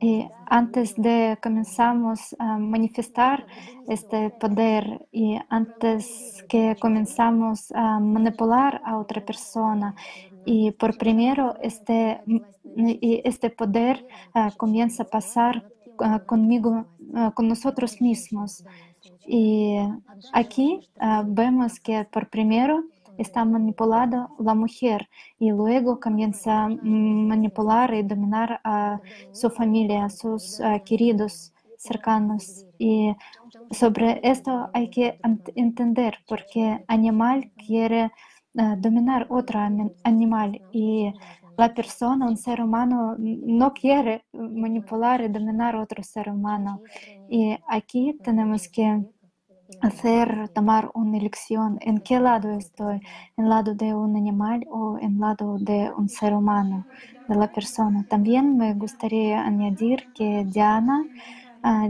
y 0.00 0.28
antes 0.46 0.94
de 0.96 1.38
comenzamos 1.42 2.34
a 2.38 2.58
manifestar 2.58 3.46
este 3.88 4.30
poder 4.30 5.06
y 5.12 5.38
antes 5.48 6.44
que 6.48 6.76
comenzamos 6.80 7.70
a 7.72 8.00
manipular 8.00 8.80
a 8.84 8.98
otra 8.98 9.24
persona 9.24 9.94
y 10.44 10.72
por 10.72 10.96
primero 10.96 11.54
este, 11.60 12.20
este 13.24 13.50
poder 13.50 14.04
ah, 14.34 14.52
comienza 14.56 15.04
a 15.04 15.06
pasar 15.06 15.64
ah, 16.00 16.20
conmigo, 16.26 16.86
ah, 17.14 17.32
con 17.34 17.48
nosotros 17.48 18.00
mismos. 18.00 18.64
Y 19.26 19.76
aquí 20.32 20.80
vemos 21.26 21.80
que 21.80 22.04
por 22.04 22.28
primero 22.28 22.84
está 23.16 23.44
manipulada 23.44 24.28
la 24.38 24.54
mujer 24.54 25.08
y 25.38 25.50
luego 25.50 26.00
comienza 26.00 26.64
a 26.64 26.68
mm, 26.68 27.26
manipular 27.28 27.94
y 27.94 28.02
dominar 28.02 28.60
a 28.64 29.00
su 29.30 29.50
familia, 29.50 30.04
a 30.06 30.10
sus 30.10 30.60
queridos 30.84 31.52
cercanos. 31.76 32.66
Y 32.78 33.14
sobre 33.70 34.20
esto 34.22 34.68
hay 34.72 34.88
que 34.90 35.18
ent- 35.22 35.52
entender 35.54 36.18
porque 36.28 36.84
animal 36.88 37.50
quiere 37.56 38.10
dominar 38.54 39.26
otro 39.30 39.60
ani- 39.60 39.92
animal 40.04 40.62
y 40.70 41.12
la 41.56 41.72
persona, 41.74 42.26
un 42.26 42.36
ser 42.36 42.60
humano, 42.62 43.16
no 43.18 43.72
quiere 43.74 44.24
manipular 44.32 45.20
y 45.22 45.28
dominar 45.28 45.76
otro 45.76 46.02
ser 46.02 46.28
humano. 46.30 46.82
Y 47.28 47.56
aquí 47.68 48.18
tenemos 48.22 48.68
que 48.68 49.04
hacer, 49.80 50.48
tomar 50.54 50.90
una 50.94 51.18
elección 51.18 51.78
en 51.82 51.98
qué 51.98 52.20
lado 52.20 52.50
estoy, 52.52 53.00
en 53.36 53.48
lado 53.48 53.74
de 53.74 53.94
un 53.94 54.16
animal 54.16 54.64
o 54.70 54.98
en 55.00 55.18
lado 55.20 55.58
de 55.58 55.90
un 55.96 56.08
ser 56.08 56.34
humano, 56.34 56.88
de 57.28 57.36
la 57.36 57.48
persona. 57.52 58.04
También 58.08 58.56
me 58.56 58.74
gustaría 58.74 59.44
añadir 59.44 60.08
que 60.14 60.44
Diana 60.46 61.06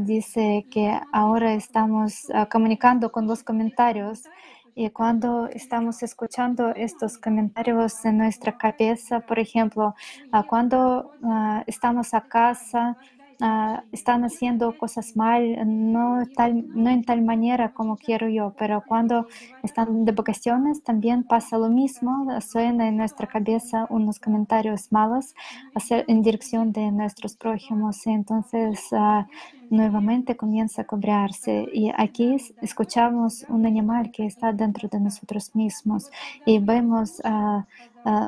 dice 0.01 0.67
que 0.71 1.01
ahora 1.13 1.55
estamos 1.55 2.27
comunicando 2.51 3.11
con 3.13 3.27
los 3.27 3.43
comentarios 3.43 4.31
y 4.75 4.91
cuando 4.91 5.47
estamos 5.49 6.03
escuchando 6.03 6.71
estos 6.75 7.19
comentarios 7.19 8.05
en 8.05 8.19
nuestra 8.19 8.57
cabeza, 8.59 9.21
por 9.21 9.39
ejemplo, 9.39 9.95
ah, 10.33 10.45
cuando 10.49 11.13
ah, 11.23 11.63
estamos 11.67 12.13
a 12.15 12.23
casa, 12.23 12.97
ah, 13.41 13.85
están 13.93 14.25
haciendo 14.25 14.77
cosas 14.77 15.17
mal, 15.17 15.57
no, 15.67 16.23
tal, 16.35 16.65
no 16.75 16.91
en 16.91 17.05
tal 17.05 17.23
manera 17.23 17.73
como 17.73 17.97
quiero 17.97 18.29
yo, 18.29 18.55
pero 18.59 18.85
cuando 18.85 19.27
están 19.63 20.05
de 20.05 20.13
vacaciones 20.13 20.83
también 20.83 21.25
pasa 21.25 21.59
lo 21.59 21.69
mismo, 21.69 22.27
suena 22.41 22.89
en 22.89 22.97
nuestra 22.97 23.27
cabeza 23.27 23.87
unos 23.91 24.19
comentarios 24.21 24.93
malos 24.93 25.35
hacer 25.75 26.05
en 26.09 26.23
dirección 26.23 26.73
de 26.73 26.91
nuestros 26.93 27.37
prójimos, 27.37 28.07
entonces 28.07 28.87
ah, 28.93 29.27
nuevamente 29.69 30.37
comienza 30.37 30.83
a 30.83 30.87
cobrarse. 30.87 31.69
Y 31.73 31.91
aquí 31.97 32.35
es- 32.35 32.55
escuchamos 32.61 33.45
un 33.49 33.67
animal 33.67 34.11
que 34.13 34.27
está 34.27 34.53
dentro 34.53 34.89
de 34.89 35.01
nosotros 35.01 35.55
mismos 35.55 36.11
y 36.45 36.59
vemos 36.59 37.21
ah, 37.25 37.67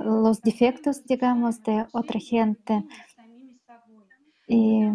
los 0.05 0.43
defectos, 0.43 1.05
digamos, 1.07 1.63
de 1.63 1.87
otra 1.93 2.19
gente. 2.21 2.85
Y 4.47 4.89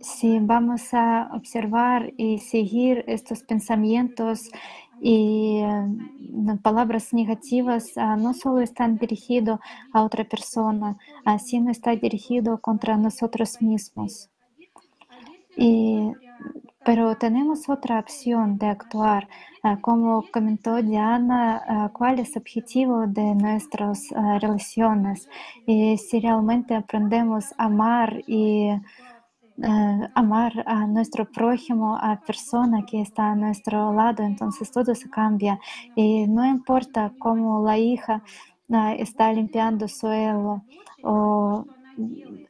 si 0.00 0.38
vamos 0.38 0.92
a 0.94 1.30
observar 1.32 2.12
y 2.16 2.38
seguir 2.38 3.04
estos 3.06 3.42
pensamientos 3.42 4.50
y 5.00 5.60
eh, 5.62 6.56
palabras 6.62 7.12
negativas, 7.12 7.92
ah, 7.96 8.16
no 8.16 8.32
solo 8.34 8.60
están 8.60 8.98
dirigidos 8.98 9.60
a 9.92 10.02
otra 10.02 10.24
persona, 10.24 10.96
sino 11.44 11.70
está 11.70 11.94
dirigido 11.96 12.60
contra 12.60 12.96
nosotros 12.96 13.60
mismos. 13.60 14.30
Pero 16.86 17.16
tenemos 17.16 17.68
otra 17.68 17.98
opción 17.98 18.58
de 18.58 18.66
actuar. 18.68 19.28
Ah, 19.64 19.78
Como 19.80 20.24
comentó 20.32 20.80
Diana, 20.80 21.60
ah, 21.68 21.90
¿cuál 21.92 22.20
es 22.20 22.36
el 22.36 22.42
objetivo 22.42 23.08
de 23.08 23.34
nuestras 23.34 24.12
ah, 24.14 24.38
relaciones? 24.38 25.28
Y 25.66 25.98
si 25.98 26.20
realmente 26.20 26.76
aprendemos 26.76 27.52
a 27.58 27.64
amar 27.64 28.22
y 28.28 28.68
eh, 28.68 30.08
amar 30.14 30.62
a 30.64 30.86
nuestro 30.86 31.24
prójimo, 31.28 31.96
a 32.00 32.20
persona 32.20 32.86
que 32.86 33.00
está 33.00 33.32
a 33.32 33.34
nuestro 33.34 33.92
lado, 33.92 34.22
entonces 34.22 34.70
todo 34.70 34.94
se 34.94 35.10
cambia. 35.10 35.58
Y 35.96 36.28
no 36.28 36.46
importa 36.46 37.12
cómo 37.18 37.64
la 37.64 37.78
hija 37.78 38.22
está 38.96 39.32
limpiando 39.32 39.88
suelo 39.88 40.62
o 41.02 41.66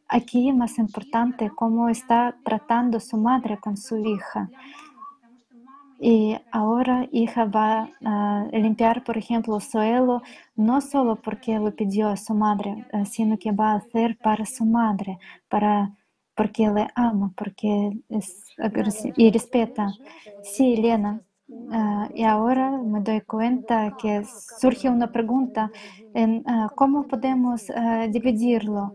aquí 0.08 0.52
más 0.52 0.78
importante 0.78 1.50
cómo 1.54 1.88
está 1.88 2.36
tratando 2.44 3.00
su 3.00 3.16
madre 3.16 3.58
con 3.58 3.76
su 3.76 3.96
hija. 3.98 4.50
Y 5.98 6.36
ahora 6.52 7.08
hija 7.10 7.46
va 7.46 7.88
a 8.04 8.46
limpiar, 8.52 9.02
por 9.02 9.16
ejemplo, 9.16 9.58
suelo, 9.60 10.22
no 10.54 10.80
solo 10.80 11.16
porque 11.16 11.58
lo 11.58 11.74
pidió 11.74 12.08
a 12.08 12.16
su 12.16 12.34
madre, 12.34 12.86
eh, 12.92 13.06
sino 13.06 13.38
que 13.38 13.52
va 13.52 13.72
a 13.72 13.76
hacer 13.76 14.18
para 14.18 14.44
su 14.44 14.66
madre, 14.66 15.18
para, 15.48 15.96
porque 16.34 16.68
le 16.68 16.88
ama, 16.94 17.32
porque 17.34 17.98
es 18.10 18.44
y 19.16 19.30
respeta. 19.30 19.92
Sí, 20.42 20.76
Lena. 20.76 21.20
Ah, 21.70 22.08
y 22.14 22.24
ahora 22.24 22.70
me 22.70 23.00
doy 23.00 23.20
cuenta 23.22 23.94
que 23.96 24.24
surge 24.24 24.88
una 24.90 25.12
pregunta 25.12 25.72
en 26.14 26.42
ah, 26.46 26.72
cómo 26.74 27.06
podemos 27.06 27.70
ah, 27.70 28.06
dividirlo, 28.08 28.94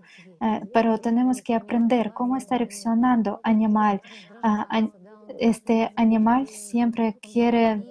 pero 0.71 0.97
tenemos 0.99 1.41
que 1.41 1.53
aprender 1.55 2.13
cómo 2.13 2.35
está 2.37 2.57
reaccionando 2.57 3.39
animal. 3.43 4.01
An- 4.41 4.93
este 5.39 5.91
animal 5.95 6.47
siempre 6.47 7.19
quiere, 7.21 7.85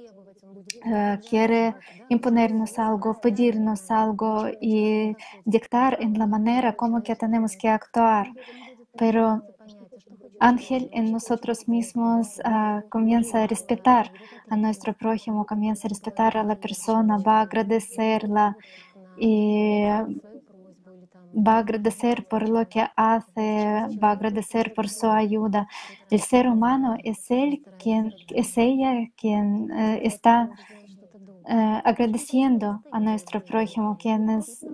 quiere 1.29 1.77
imponernos 2.09 2.79
algo, 2.79 3.21
pedirnos 3.21 3.91
algo 3.91 4.49
y 4.61 5.17
dictar 5.45 5.99
en 6.01 6.19
la 6.19 6.27
manera 6.27 6.75
como 6.77 7.03
que 7.03 7.17
tenemos 7.17 7.57
que 7.57 7.69
actuar. 7.69 8.35
Pero 8.97 9.45
ángel 10.41 10.89
en 10.93 11.13
nosotros 11.13 11.69
mismos 11.69 12.41
ah, 12.45 12.83
comienza 12.89 13.43
a 13.43 13.47
respetar 13.47 14.11
a 14.49 14.57
nuestro 14.57 14.95
prójimo, 14.95 15.47
comienza 15.47 15.87
a 15.87 15.91
respetar 15.91 16.37
a 16.37 16.43
la 16.43 16.57
persona, 16.57 17.19
va 17.19 17.39
a 17.39 17.43
agradecerla 17.43 18.57
y 19.17 19.85
va 21.33 21.55
a 21.55 21.59
agradecer 21.59 22.27
por 22.27 22.49
lo 22.49 22.69
que 22.69 22.85
hace, 22.97 23.87
va 24.03 24.09
a 24.09 24.13
agradecer 24.13 24.75
por 24.75 24.89
su 24.89 25.09
ayuda. 25.09 25.69
El 26.11 26.21
ser 26.21 26.49
humano 26.49 26.97
es 27.05 27.31
él 27.31 27.63
quien, 27.79 28.13
es 28.29 28.57
ella 28.59 29.09
quien 29.17 29.71
eh, 29.71 30.01
está 30.03 30.51
eh, 31.51 31.83
agradeciendo 31.85 32.85
a 32.93 33.01
nuestro 33.01 33.45
prójimo, 33.45 33.97
quien 33.99 34.31
es 34.31 34.65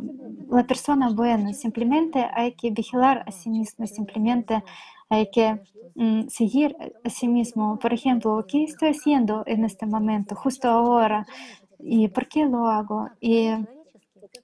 la 0.51 0.65
persona 0.67 1.11
buena. 1.11 1.53
Simplemente 1.55 2.27
hay 2.35 2.53
que 2.53 2.71
vigilar 2.71 3.25
a 3.27 3.33
sí 3.33 3.49
mismo, 3.51 3.87
simplemente 3.87 4.63
hay 5.09 5.31
que 5.31 5.59
mm, 5.95 6.29
seguir 6.29 6.77
a 7.05 7.09
sí 7.11 7.29
mismo. 7.29 7.79
Por 7.79 7.95
ejemplo, 7.95 8.45
¿qué 8.47 8.65
estoy 8.65 8.91
haciendo 8.91 9.43
en 9.47 9.65
este 9.65 9.87
momento, 9.87 10.35
justo 10.37 10.69
ahora? 10.69 11.27
¿Y 11.79 12.09
por 12.09 12.29
qué 12.29 12.45
lo 12.47 12.69
hago? 12.69 13.09
Y 13.21 13.49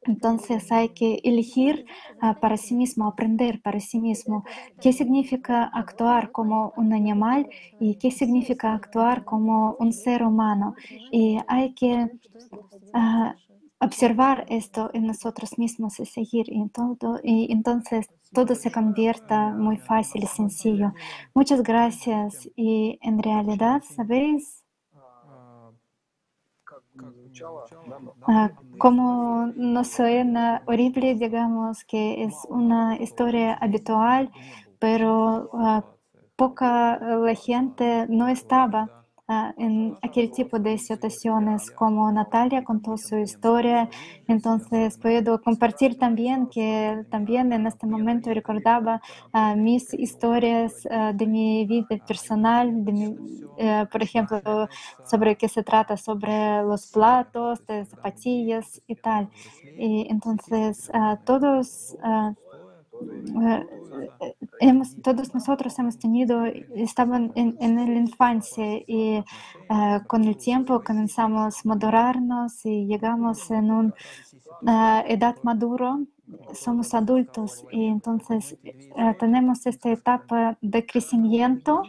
entonces 0.03 0.71
hay 0.73 0.91
que 0.91 1.21
elegir 1.25 1.85
ah, 2.21 2.39
para 2.41 2.57
sí 2.57 2.75
mismo, 2.75 3.07
aprender 3.09 3.61
para 3.63 3.81
sí 3.81 4.01
mismo 4.01 4.45
qué 4.81 4.93
significa 4.93 5.65
actuar 5.65 6.31
como 6.33 6.73
un 6.77 6.93
animal 6.93 7.49
y 7.79 7.97
qué 7.97 8.11
significa 8.11 8.75
actuar 8.75 9.25
como 9.25 9.77
un 9.79 9.93
ser 9.93 10.23
humano. 10.25 10.75
Y 11.11 11.39
hay 11.49 11.75
que 11.75 12.09
ah, 12.93 13.37
observar 13.81 14.45
esto 14.49 14.91
en 14.95 15.07
nosotros 15.07 15.59
mismos 15.59 15.99
y 16.01 16.07
seguir. 16.07 16.47
Y, 16.49 16.69
todo, 16.71 17.21
y 17.23 17.51
entonces 17.53 18.07
todo 18.33 18.55
se 18.55 18.71
convierta 18.73 19.51
muy 19.55 19.77
fácil 19.79 20.25
y 20.25 20.27
sencillo. 20.27 20.93
Muchas 21.35 21.63
gracias. 21.63 22.49
Y 22.57 22.99
en 23.03 23.23
realidad, 23.23 23.83
¿sabéis? 23.85 24.62
Ah, 28.27 28.53
como 28.79 29.47
no 29.57 29.85
suena 29.85 30.63
horrible, 30.67 31.15
digamos 31.17 31.85
que 31.85 32.23
es 32.25 32.47
una 32.49 32.97
historia 32.97 33.55
habitual, 33.55 34.31
pero 34.79 35.51
ah, 35.55 35.85
poca 36.37 36.99
la 37.01 37.35
gente 37.35 38.07
no 38.09 38.29
estaba 38.29 38.93
ah, 39.29 39.53
en 39.57 39.97
aquel 40.03 40.31
tipo 40.31 40.59
de 40.59 40.79
situaciones 40.79 41.71
como 41.71 42.11
Natalia 42.13 42.65
contó 42.65 42.97
su 42.97 43.17
historia. 43.19 43.89
Entonces 44.29 44.99
puedo 44.99 45.41
compartir 45.41 45.99
también 45.99 46.49
que 46.49 47.05
también 47.11 47.53
en 47.53 47.67
este 47.67 47.87
momento 47.87 48.33
recordaba 48.33 49.01
ah, 49.33 49.55
mis 49.57 49.93
historias 49.95 50.73
ah, 50.91 51.13
de 51.15 51.27
mi 51.27 51.67
vida 51.67 51.99
personal, 52.07 52.73
eh, 53.59 53.87
por 53.91 54.03
ejemplo, 54.03 54.69
sobre 55.05 55.37
qué 55.37 55.49
se 55.49 55.63
trata, 55.63 55.97
sobre 55.97 56.63
los 56.63 56.87
platos, 56.91 57.67
de 57.67 57.85
zapatillas 57.85 58.81
y 58.87 58.95
tal. 58.97 59.29
Y 59.79 60.07
entonces 60.11 60.91
todos 61.25 61.97
hemos, 64.61 64.97
todos 65.03 65.35
nosotros 65.35 65.79
hemos 65.79 65.99
tenido, 65.99 66.45
estaban 66.75 67.33
en, 67.35 67.57
en 67.61 67.77
la 67.77 67.99
infancia 67.99 68.77
y 68.87 69.23
eh, 69.71 70.01
con 70.07 70.25
el 70.25 70.37
tiempo 70.37 70.83
comenzamos 70.83 71.59
a 71.59 71.69
madurarnos 71.69 72.65
y 72.65 72.87
llegamos 72.87 73.51
en 73.51 73.71
una 73.71 75.01
edad 75.03 75.37
maduro, 75.43 76.07
somos 76.55 76.95
adultos 76.95 77.65
y 77.71 77.87
entonces 77.87 78.57
eh, 78.65 79.15
tenemos 79.19 79.67
esta 79.67 79.91
etapa 79.91 80.57
de 80.61 80.87
crecimiento 80.87 81.83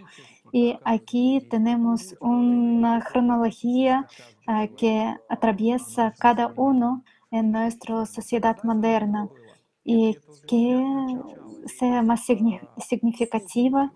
y 0.52 0.78
aquí 0.84 1.48
tenemos 1.50 2.16
una 2.20 3.02
cronología 3.02 4.08
eh, 4.48 4.72
que 4.78 5.16
atraviesa 5.30 6.14
cada 6.20 6.54
uno 6.56 7.04
en 7.32 7.52
nuestra 7.52 8.06
sociedad 8.06 8.58
moderna 8.64 9.30
y 9.84 10.18
que 10.46 10.84
sea 11.66 12.02
más 12.04 12.28
signi- 12.28 12.62
significativa, 12.78 13.92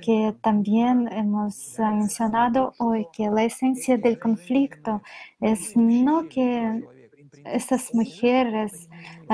que 0.00 0.34
también 0.42 1.08
hemos 1.12 1.74
mencionado 1.78 2.74
hoy, 2.78 3.08
que 3.12 3.30
la 3.30 3.44
esencia 3.44 3.96
del 3.98 4.18
conflicto 4.18 5.02
es 5.40 5.72
no 5.76 6.28
que 6.28 6.82
esas 7.44 7.94
mujeres, 7.94 8.88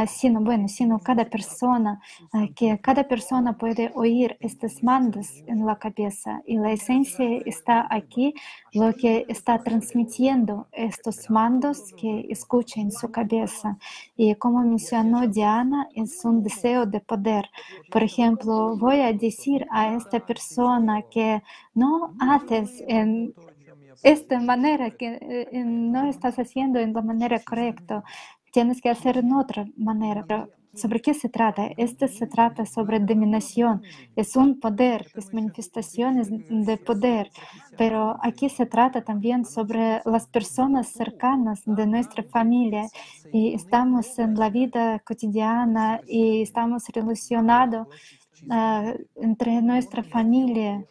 sino, 0.06 0.40
bueno, 0.40 0.68
sino 0.68 0.98
cada 0.98 1.24
persona, 1.24 2.00
ah, 2.32 2.46
que 2.54 2.78
cada 2.80 3.04
persona 3.04 3.56
puede 3.56 3.90
oír 3.94 4.36
estos 4.40 4.82
mandos 4.82 5.42
en 5.46 5.64
la 5.64 5.78
cabeza 5.78 6.42
y 6.46 6.58
la 6.58 6.72
esencia 6.72 7.26
está 7.46 7.86
aquí, 7.90 8.34
lo 8.72 8.92
que 8.94 9.24
está 9.28 9.62
transmitiendo 9.62 10.68
estos 10.72 11.30
mandos 11.30 11.92
que 11.96 12.26
escucha 12.28 12.80
en 12.80 12.92
su 12.92 13.10
cabeza. 13.10 13.78
Y 14.16 14.34
como 14.34 14.60
mencionó 14.60 15.26
Diana, 15.26 15.88
es 15.94 16.24
un 16.24 16.42
deseo 16.42 16.86
de 16.86 17.00
poder. 17.00 17.48
Por 17.90 18.02
ejemplo, 18.02 18.76
voy 18.76 19.00
a 19.00 19.12
decir 19.12 19.66
a 19.70 19.94
esta 19.94 20.20
persona 20.20 21.02
que 21.10 21.42
no 21.74 22.14
haces 22.18 22.82
en 22.86 23.34
esta 24.02 24.40
manera 24.40 24.90
que 24.90 25.18
eh, 25.20 25.64
no 25.64 26.08
estás 26.08 26.38
haciendo 26.38 26.78
en 26.78 26.92
la 26.92 27.02
manera 27.02 27.38
correcta, 27.40 28.02
tienes 28.52 28.80
que 28.80 28.90
hacer 28.90 29.18
en 29.18 29.32
otra 29.32 29.66
manera. 29.76 30.24
Pero 30.26 30.48
¿sobre 30.74 31.00
qué 31.00 31.14
se 31.14 31.28
trata? 31.28 31.70
Este 31.76 32.08
se 32.08 32.26
trata 32.26 32.64
sobre 32.66 33.00
dominación, 33.00 33.82
es 34.14 34.36
un 34.36 34.60
poder, 34.60 35.06
es 35.14 35.32
manifestaciones 35.32 36.28
de 36.30 36.76
poder, 36.76 37.30
pero 37.76 38.16
aquí 38.22 38.48
se 38.48 38.66
trata 38.66 39.02
también 39.02 39.44
sobre 39.44 40.00
las 40.04 40.26
personas 40.26 40.88
cercanas 40.88 41.62
de 41.66 41.86
nuestra 41.86 42.22
familia. 42.24 42.88
Y 43.32 43.54
estamos 43.54 44.18
en 44.18 44.34
la 44.34 44.50
vida 44.50 45.00
cotidiana 45.00 46.00
y 46.06 46.42
estamos 46.42 46.84
relacionados 46.88 47.88
ah, 48.50 48.94
entre 49.16 49.62
nuestra 49.62 50.02
familia. 50.02 50.84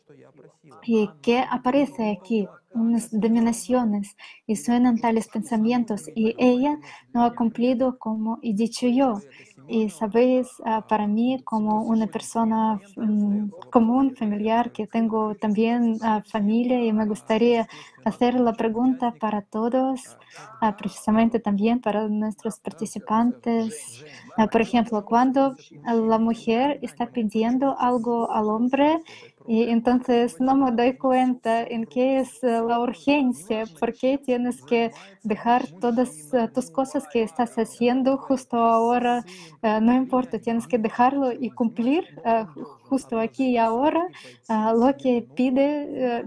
Y 0.83 1.09
que 1.21 1.39
aparece 1.39 2.11
aquí 2.11 2.47
unas 2.75 3.09
dominaciones 3.11 4.15
y 4.45 4.55
suenan 4.57 4.99
tales 4.99 5.27
pensamientos 5.27 6.09
y 6.15 6.35
ella 6.37 6.77
no 7.13 7.23
ha 7.23 7.33
cumplido 7.33 7.97
como 7.97 8.39
he 8.43 8.53
dicho 8.53 8.87
yo. 8.87 9.21
Y 9.67 9.89
sabéis, 9.89 10.47
ah, 10.63 10.85
para 10.87 11.07
mí 11.07 11.41
como 11.43 11.81
una 11.81 12.05
persona 12.05 12.79
mm, 12.97 13.49
común, 13.71 14.15
familiar, 14.15 14.71
que 14.71 14.85
tengo 14.85 15.33
también 15.35 15.97
ah, 16.03 16.21
familia 16.23 16.83
y 16.85 16.93
me 16.93 17.07
gustaría 17.07 17.67
hacer 18.03 18.35
la 18.35 18.53
pregunta 18.53 19.15
para 19.19 19.41
todos, 19.41 20.17
ah, 20.61 20.75
precisamente 20.77 21.39
también 21.39 21.81
para 21.81 22.07
nuestros 22.07 22.59
participantes. 22.59 24.05
Por 24.51 24.61
ejemplo, 24.61 25.03
cuando 25.03 25.55
la 25.83 26.19
mujer 26.19 26.77
está 26.83 27.07
pidiendo 27.07 27.79
algo 27.79 28.29
al 28.31 28.49
hombre 28.49 29.01
Y 29.47 29.63
entonces 29.69 30.37
no 30.39 30.55
me 30.55 30.71
doy 30.71 30.97
cuenta 30.97 31.63
en 31.63 31.85
qué 31.85 32.19
es 32.19 32.43
eh, 32.43 32.61
la 32.67 32.79
urgencia, 32.79 33.65
por 33.79 33.95
qué 33.95 34.17
tienes 34.17 34.63
que 34.63 34.91
dejar 35.23 35.67
todas 35.79 36.33
eh, 36.33 36.49
tus 36.53 36.69
cosas 36.71 37.07
que 37.07 37.23
estás 37.23 37.55
haciendo 37.57 38.17
justo 38.17 38.57
ahora, 38.57 39.23
eh, 39.61 39.79
no 39.81 39.93
importa, 39.95 40.39
tienes 40.39 40.67
que 40.67 40.77
dejarlo 40.79 41.31
y 41.31 41.51
cumplir 41.51 42.03
ju- 42.23 42.67
justo 42.81 43.19
aquí 43.19 43.51
y 43.51 43.57
ahora 43.57 44.09
ah, 44.47 44.73
lo 44.73 44.95
que 44.97 45.27
pide 45.35 46.23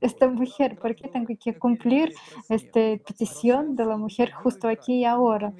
esta 0.00 0.28
mujer, 0.28 0.78
por 0.80 0.94
qué 0.96 1.08
tengo 1.08 1.34
que 1.38 1.56
cumplir 1.58 2.12
esta 2.48 2.80
petición 3.06 3.76
de 3.76 3.84
la 3.86 3.96
mujer 3.96 4.32
justo 4.32 4.68
aquí 4.68 5.00
y 5.00 5.04
ahora. 5.04 5.54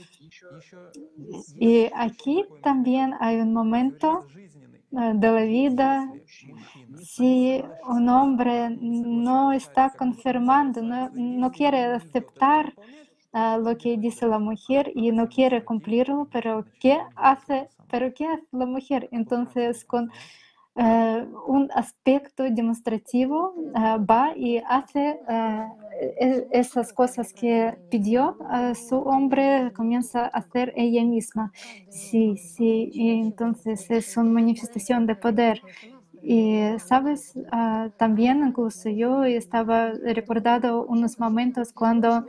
Y 1.59 1.89
aquí 1.95 2.45
también 2.63 3.15
hay 3.21 3.37
un 3.41 3.53
momento 3.53 4.27
de 4.91 5.31
la 5.31 5.43
vida 5.43 6.13
si 7.03 7.63
un 7.89 8.09
hombre 8.09 8.71
no 8.71 9.53
está 9.53 9.91
confirmando, 9.91 10.83
no, 10.83 11.11
no 11.15 11.51
quiere 11.51 11.85
aceptar 11.85 12.75
ah, 13.33 13.59
lo 13.63 13.77
que 13.79 13.97
dice 13.97 14.27
la 14.27 14.39
mujer 14.39 14.91
y 14.95 15.13
no 15.13 15.29
quiere 15.29 15.65
cumplirlo, 15.65 16.29
pero 16.33 16.65
¿qué 16.81 16.99
hace? 17.15 17.69
Pero 17.91 18.13
¿qué 18.15 18.27
hace 18.27 18.47
la 18.53 18.67
mujer? 18.67 19.09
Entonces, 19.13 19.85
con 19.85 20.11
un 20.77 21.69
aspecto 21.75 22.45
demostrativo 22.45 23.55
va 23.75 24.33
y 24.37 24.59
hace 24.67 25.19
esas 26.51 26.93
cosas 26.93 27.33
que 27.35 27.77
pidió 27.89 28.37
su 28.75 28.97
hombre, 28.99 29.73
comienza 29.75 30.25
a 30.25 30.29
hacer 30.29 30.73
ella 30.77 31.05
misma. 31.05 31.53
Sí, 31.89 32.37
sí, 32.39 32.91
y 32.93 33.11
entonces 33.21 33.91
es 33.91 34.17
una 34.17 34.31
manifestación 34.31 35.07
de 35.07 35.17
poder. 35.17 35.63
Y, 36.23 36.61
sabes, 36.79 37.35
también 37.97 38.47
incluso 38.47 38.91
yo 38.91 39.25
estaba 39.25 39.93
recordando 40.05 40.85
unos 40.87 41.19
momentos 41.19 41.73
cuando, 41.73 42.27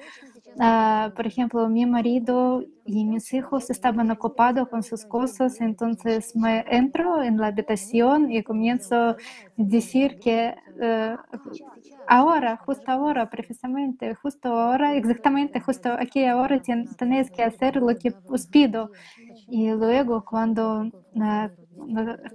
ah, 0.59 1.11
por 1.15 1.27
ejemplo, 1.27 1.67
mi 1.69 1.85
marido 1.85 2.63
y 2.85 3.05
mis 3.05 3.33
hijos 3.33 3.69
estaban 3.69 4.09
ocupados 4.11 4.67
con 4.69 4.83
sus 4.83 5.05
cosas, 5.05 5.61
entonces 5.61 6.35
me 6.35 6.65
entro 6.67 7.21
en 7.23 7.37
la 7.37 7.47
habitación 7.47 8.31
y 8.31 8.43
comienzo 8.43 8.95
a 8.95 9.15
decir 9.55 10.17
que 10.19 10.55
eh, 10.81 11.17
ahora, 12.07 12.57
justo 12.57 12.91
ahora, 12.91 13.29
precisamente, 13.29 14.15
justo 14.15 14.49
ahora, 14.49 14.95
exactamente, 14.95 15.59
justo 15.61 15.89
aquí 15.93 16.25
ahora 16.25 16.61
ten- 16.61 16.93
tenéis 16.95 17.31
que 17.31 17.43
hacer 17.43 17.77
lo 17.77 17.87
que 17.97 18.15
os 18.27 18.47
pido. 18.47 18.91
Y 19.51 19.69
luego 19.71 20.23
cuando 20.23 20.89
ah, 21.19 21.51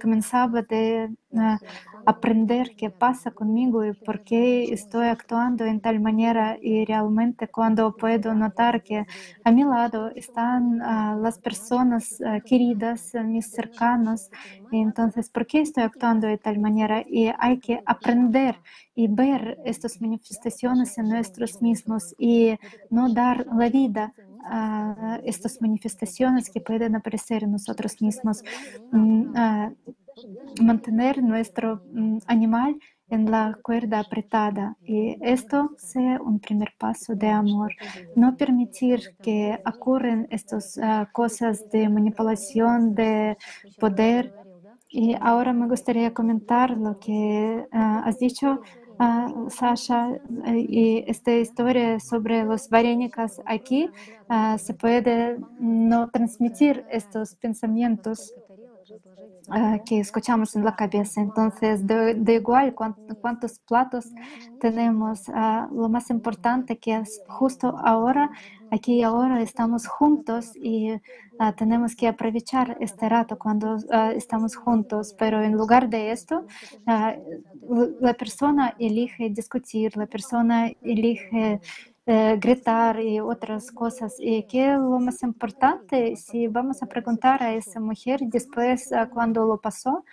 comenzaba 0.01 0.61
de 0.61 1.09
ah, 1.35 1.59
aprender 2.05 2.75
qué 2.77 2.89
pasa 2.91 3.31
conmigo 3.31 3.83
y 3.85 3.93
por 3.93 4.23
qué 4.23 4.71
estoy 4.71 5.07
actuando 5.07 5.65
en 5.65 5.81
tal 5.81 5.99
manera 5.99 6.57
y 6.61 6.85
realmente 6.85 7.47
cuando 7.49 7.95
puedo 7.97 8.33
notar 8.35 8.83
que 8.83 9.05
a 9.43 9.51
mi 9.51 9.63
lado 9.63 10.11
están 10.15 10.81
ah, 10.83 11.17
las 11.19 11.39
personas 11.39 12.21
ah, 12.25 12.39
queridas, 12.45 13.11
mis 13.25 13.51
cercanos, 13.51 14.29
entonces 14.71 15.29
por 15.29 15.47
qué 15.47 15.61
estoy 15.61 15.83
actuando 15.83 16.27
de 16.27 16.37
tal 16.37 16.59
manera 16.59 17.03
y 17.07 17.31
hay 17.39 17.59
que 17.59 17.81
aprender 17.85 18.61
y 18.95 19.07
ver 19.07 19.59
estas 19.65 20.01
manifestaciones 20.01 20.97
en 20.99 21.09
nosotros 21.09 21.61
mismos 21.61 22.13
y 22.17 22.55
no 22.89 23.09
dar 23.13 23.45
la 23.55 23.69
vida 23.69 24.13
estas 25.23 25.61
manifestaciones 25.61 26.49
que 26.49 26.61
pueden 26.61 26.95
aparecer 26.95 27.43
en 27.43 27.51
nosotros 27.51 28.01
mismos. 28.01 28.43
Mm, 28.91 29.33
mantener 30.61 31.21
nuestro 31.21 31.83
mm, 31.91 32.19
animal 32.27 32.79
en 33.09 33.31
la 33.31 33.57
cuerda 33.61 33.99
apretada 33.99 34.75
y 34.83 35.17
esto 35.21 35.71
sea 35.77 36.19
un 36.21 36.39
primer 36.39 36.73
paso 36.77 37.15
de 37.15 37.29
amor. 37.29 37.73
No 38.15 38.35
permitir 38.35 39.15
que 39.21 39.59
ocurran 39.65 40.27
estas 40.29 40.77
ah, 40.77 41.07
cosas 41.13 41.69
de 41.69 41.87
manipulación, 41.87 42.93
de 42.95 43.37
poder. 43.79 44.33
Y 44.89 45.15
ahora 45.19 45.53
me 45.53 45.67
gustaría 45.67 46.13
comentar 46.13 46.71
lo 46.71 46.99
que 46.99 47.65
ah, 47.71 48.03
has 48.05 48.19
dicho, 48.19 48.61
ah, 48.99 49.31
Sasha, 49.49 50.15
eh, 50.45 50.65
y 50.67 51.03
esta 51.07 51.35
historia 51.35 51.99
sobre 51.99 52.43
los 52.43 52.69
varenicas 52.69 53.41
aquí 53.45 53.91
ah, 54.29 54.57
se 54.57 54.73
puede 54.73 55.37
no 55.59 56.09
transmitir 56.09 56.85
estos 56.89 57.35
pensamientos 57.35 58.33
que 59.85 59.99
escuchamos 59.99 60.55
en 60.55 60.65
la 60.65 60.75
cabeza. 60.75 61.21
Entonces, 61.21 61.85
de, 61.87 62.15
de 62.15 62.33
igual 62.35 62.73
cuán- 62.75 62.97
cuántos 63.21 63.59
platos 63.59 64.13
tenemos, 64.59 65.29
ah, 65.33 65.67
lo 65.71 65.89
más 65.89 66.09
importante 66.09 66.77
que 66.77 66.95
es 66.97 67.21
justo 67.27 67.75
ahora, 67.83 68.29
aquí 68.71 68.95
y 68.99 69.03
ahora 69.03 69.41
estamos 69.41 69.87
juntos 69.87 70.51
y 70.55 70.91
ah, 71.39 71.53
tenemos 71.55 71.95
que 71.95 72.07
aprovechar 72.07 72.77
este 72.81 73.07
rato 73.07 73.37
cuando 73.37 73.77
ah, 73.91 74.11
estamos 74.13 74.55
juntos. 74.55 75.15
Pero 75.17 75.41
en 75.41 75.53
lugar 75.53 75.89
de 75.89 76.11
esto, 76.11 76.45
ah, 76.85 77.15
la 78.01 78.13
persona 78.15 78.75
elige 78.79 79.29
discutir, 79.29 79.95
la 79.97 80.07
persona 80.07 80.71
elige 80.81 81.61
eh, 82.07 82.37
gritar 82.39 83.01
y 83.01 83.19
otras 83.19 83.71
cosas. 83.71 84.15
Y 84.17 84.43
que 84.47 84.71
lo 84.71 84.99
más 84.99 85.21
importante, 85.23 86.15
si 86.15 86.47
vamos 86.47 86.81
a 86.81 86.87
preguntar 86.87 87.43
a 87.43 87.53
esa 87.53 87.79
mujer 87.81 88.21
después 88.23 88.91
ah, 88.93 89.09
cuando 89.09 89.45
lo 89.45 89.59
pasó, 89.59 90.05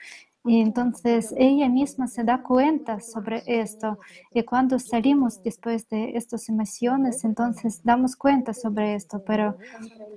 y 0.45 0.61
entonces 0.61 1.35
ella 1.37 1.69
misma 1.69 2.07
se 2.07 2.23
da 2.23 2.43
cuenta 2.43 3.01
sobre 3.01 3.43
esto. 3.47 3.99
Y 4.33 4.43
cuando 4.43 4.79
salimos 4.79 5.43
después 5.43 5.89
de 5.89 6.17
estas 6.17 6.49
emociones, 6.51 7.25
entonces 7.25 7.81
damos 7.83 8.15
cuenta 8.15 8.53
sobre 8.53 8.95
esto. 8.95 9.23
Pero 9.25 9.57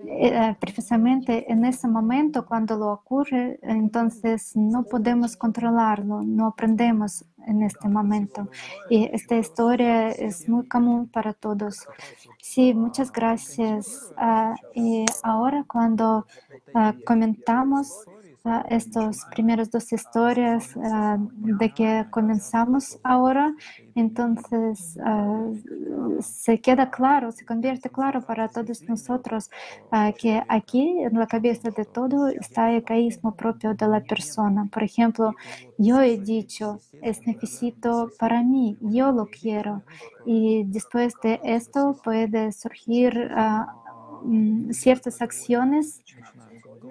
eh, 0.06 0.56
precisamente 0.60 1.50
en 1.52 1.64
ese 1.64 1.88
momento, 1.88 2.46
cuando 2.46 2.78
lo 2.78 2.92
ocurre, 2.92 3.58
entonces 3.62 4.52
no 4.56 4.84
podemos 4.84 5.38
controlarlo, 5.38 6.22
no 6.24 6.48
aprendemos 6.48 7.24
en 7.46 7.64
este 7.64 7.88
momento. 7.88 8.50
Y 8.90 9.06
esta 9.06 9.38
historia 9.38 10.10
es 10.10 10.50
muy 10.50 10.68
común 10.68 11.08
para 11.08 11.34
todos. 11.34 11.88
Sí, 12.42 12.74
muchas 12.74 13.12
gracias. 13.12 14.14
Ah, 14.18 14.56
y 14.76 15.06
ahora 15.24 15.64
cuando 15.66 16.26
ah, 16.74 16.94
comentamos 17.06 18.06
estas 18.70 19.26
primeras 19.32 19.70
dos 19.70 19.92
historias 19.92 20.76
ah, 20.84 21.18
de 21.20 21.74
que 21.74 22.06
comenzamos 22.10 23.00
ahora, 23.04 23.54
entonces 23.96 24.98
ah, 25.04 25.50
se 26.20 26.60
queda 26.60 26.90
claro, 26.90 27.32
se 27.32 27.46
convierte 27.46 27.90
claro 27.90 28.22
para 28.22 28.48
todos 28.48 28.82
nosotros 28.84 29.50
ah, 29.92 30.12
que 30.18 30.42
aquí 30.48 31.02
en 31.02 31.20
la 31.20 31.28
cabeza 31.28 31.70
de 31.70 31.86
todo 31.86 32.28
está 32.28 32.72
el 32.72 32.78
egoísmo 32.78 33.36
propio 33.36 33.74
de 33.74 33.88
la 33.88 34.02
persona. 34.02 34.68
Por 34.72 34.84
ejemplo, 34.84 35.36
yo 35.78 36.02
he 36.02 36.18
dicho, 36.18 36.80
es 37.02 37.26
necesito 37.28 38.10
para 38.20 38.44
mí, 38.44 38.78
yo 38.82 39.12
lo 39.12 39.28
quiero. 39.28 39.84
Y 40.26 40.64
después 40.66 41.14
de 41.24 41.40
esto 41.44 41.98
puede 42.04 42.52
surgir 42.52 43.32
mm, 44.24 44.72
ciertas 44.72 45.22
acciones 45.22 46.02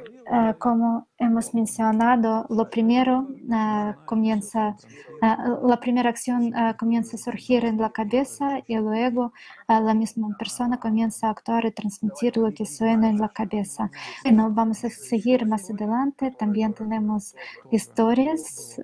eh, 0.09 0.55
como 0.59 1.09
hemos 1.19 1.55
mencionado, 1.55 2.47
lo 2.49 2.69
primero 2.69 3.29
eh, 3.53 3.95
comienza, 4.05 4.77
eh, 5.23 5.37
la 5.63 5.79
primera 5.81 6.11
acción 6.11 6.53
comienza 6.79 7.17
a 7.17 7.19
surgir 7.19 7.65
en 7.65 7.79
la 7.79 7.91
cabeza 7.91 8.61
y 8.67 8.77
luego 8.77 9.33
la 9.69 9.95
misma 9.95 10.29
persona 10.39 10.79
comienza 10.79 11.29
a 11.29 11.31
actuar 11.31 11.65
y 11.67 11.73
transmitir 11.73 12.37
lo 12.37 12.53
que 12.53 12.67
suena 12.67 13.09
en 13.09 13.19
la 13.19 13.29
cabeza. 13.29 13.91
Bueno, 14.25 14.51
vamos 14.53 14.85
a 14.85 14.91
seguir 14.91 15.47
más 15.47 15.71
adelante. 15.71 16.31
También 16.33 16.75
tenemos 16.75 17.35
historias 17.71 18.81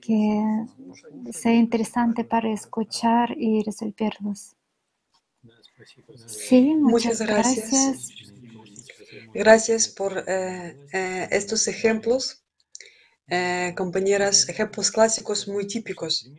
que 0.00 0.66
sea 1.32 1.54
interesante 1.54 2.24
para 2.24 2.50
escuchar 2.50 3.34
y 3.36 3.62
resolverlos. 3.62 4.56
Sí, 6.26 6.74
Muchas 6.76 7.20
muchas 7.20 7.20
gracias. 7.20 7.70
gracias. 7.70 8.33
Gracias 9.32 9.88
por 9.88 10.24
eh, 10.26 10.76
eh, 10.92 11.28
estos 11.30 11.68
ejemplos, 11.68 12.44
eh, 13.28 13.72
compañeras, 13.76 14.48
ejemplos 14.48 14.90
clásicos 14.90 15.48
muy 15.48 15.66
típicos 15.66 16.30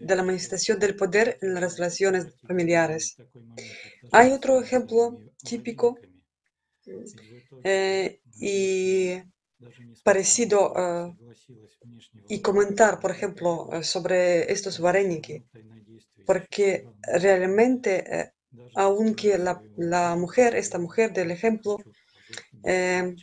de 0.00 0.16
la 0.16 0.22
manifestación 0.22 0.78
del 0.78 0.96
poder 0.96 1.38
en 1.42 1.54
las 1.54 1.76
relaciones 1.76 2.26
familiares. 2.46 3.16
Hay 4.12 4.32
otro 4.32 4.60
ejemplo 4.60 5.18
típico 5.42 5.98
y 8.40 9.14
parecido 10.04 10.72
y 12.28 12.40
comentar, 12.40 13.00
por 13.00 13.10
ejemplo, 13.10 13.68
sobre 13.82 14.50
estos 14.52 14.78
vareniki, 14.78 15.44
porque 16.24 16.86
realmente, 17.02 18.32
aunque 18.74 19.38
la 19.38 20.16
mujer, 20.16 20.54
esta 20.54 20.78
mujer 20.78 21.12
del 21.12 21.30
ejemplo, 21.32 21.78
eh, 22.68 23.14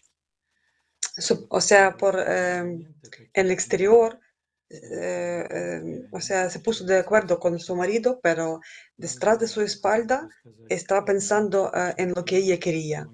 su- 1.26 1.48
o 1.50 1.62
sea, 1.62 1.98
por 1.98 2.16
eh, 2.28 2.64
el 3.34 3.52
exterior, 3.52 4.20
eh, 4.70 5.48
eh, 5.50 5.82
o 6.12 6.20
sea, 6.22 6.50
se 6.50 6.60
puso 6.60 6.86
de 6.86 6.98
acuerdo 7.00 7.40
con 7.40 7.60
su 7.60 7.76
marido, 7.76 8.20
pero 8.22 8.60
detrás 8.98 9.40
de 9.40 9.48
su 9.48 9.62
espalda 9.62 10.28
estaba 10.68 11.06
pensando 11.06 11.72
eh, 11.74 11.94
en 11.98 12.14
lo 12.16 12.26
que 12.26 12.38
ella 12.38 12.60
quería. 12.60 13.10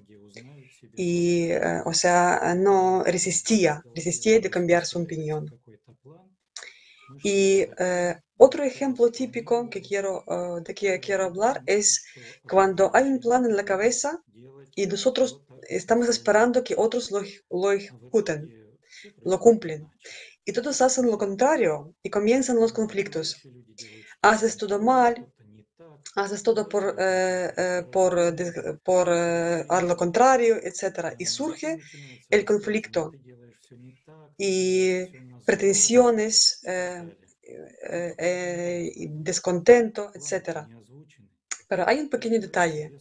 Y, 0.96 1.50
eh, 1.50 1.82
o 1.84 1.92
sea, 1.94 2.54
no 2.56 3.04
resistía, 3.04 3.84
resistía 3.94 4.40
de 4.40 4.50
cambiar 4.50 4.86
su 4.86 5.00
opinión. 5.00 5.54
Y 7.22 7.66
eh, 7.78 8.16
otro 8.46 8.64
ejemplo 8.64 9.10
típico 9.10 9.54
que 9.72 9.80
quiero, 9.88 10.12
eh, 10.34 10.60
de 10.66 10.72
que 10.74 11.00
quiero 11.00 11.24
hablar 11.26 11.62
es 11.66 12.04
cuando 12.52 12.90
hay 12.96 13.04
un 13.14 13.20
plan 13.20 13.44
en 13.44 13.56
la 13.56 13.64
cabeza 13.64 14.10
y 14.74 14.86
nosotros 14.86 15.42
estamos 15.80 16.08
esperando 16.08 16.64
que 16.64 16.74
otros 16.76 17.10
lo, 17.14 17.20
lo 17.50 17.72
ejecuten, 17.72 18.40
lo 19.24 19.38
cumplen. 19.38 19.80
Y 20.44 20.52
todos 20.52 20.80
hacen 20.80 21.06
lo 21.06 21.18
contrario 21.18 21.94
y 22.02 22.10
comienzan 22.10 22.56
los 22.56 22.72
conflictos. 22.72 23.26
Haces 24.22 24.56
todo 24.56 24.80
mal, 24.80 25.14
haces 26.16 26.42
todo 26.42 26.68
por, 26.68 26.84
eh, 26.98 27.52
eh, 27.56 27.82
por, 27.92 28.12
por 28.82 29.08
eh, 29.08 29.64
a 29.68 29.82
lo 29.82 29.96
contrario, 29.96 30.56
etc. 30.56 31.14
Y 31.18 31.26
surge 31.26 31.78
el 32.28 32.44
conflicto 32.44 33.12
y 34.36 35.04
pretensiones, 35.44 36.60
eh, 36.64 36.72
eh, 36.72 37.16
eh, 37.20 37.21
descontento, 39.30 40.10
etc. 40.14 40.70
Pero 41.68 41.88
hay 41.88 42.00
un 42.00 42.10
pequeño 42.10 42.40
detalle, 42.40 42.94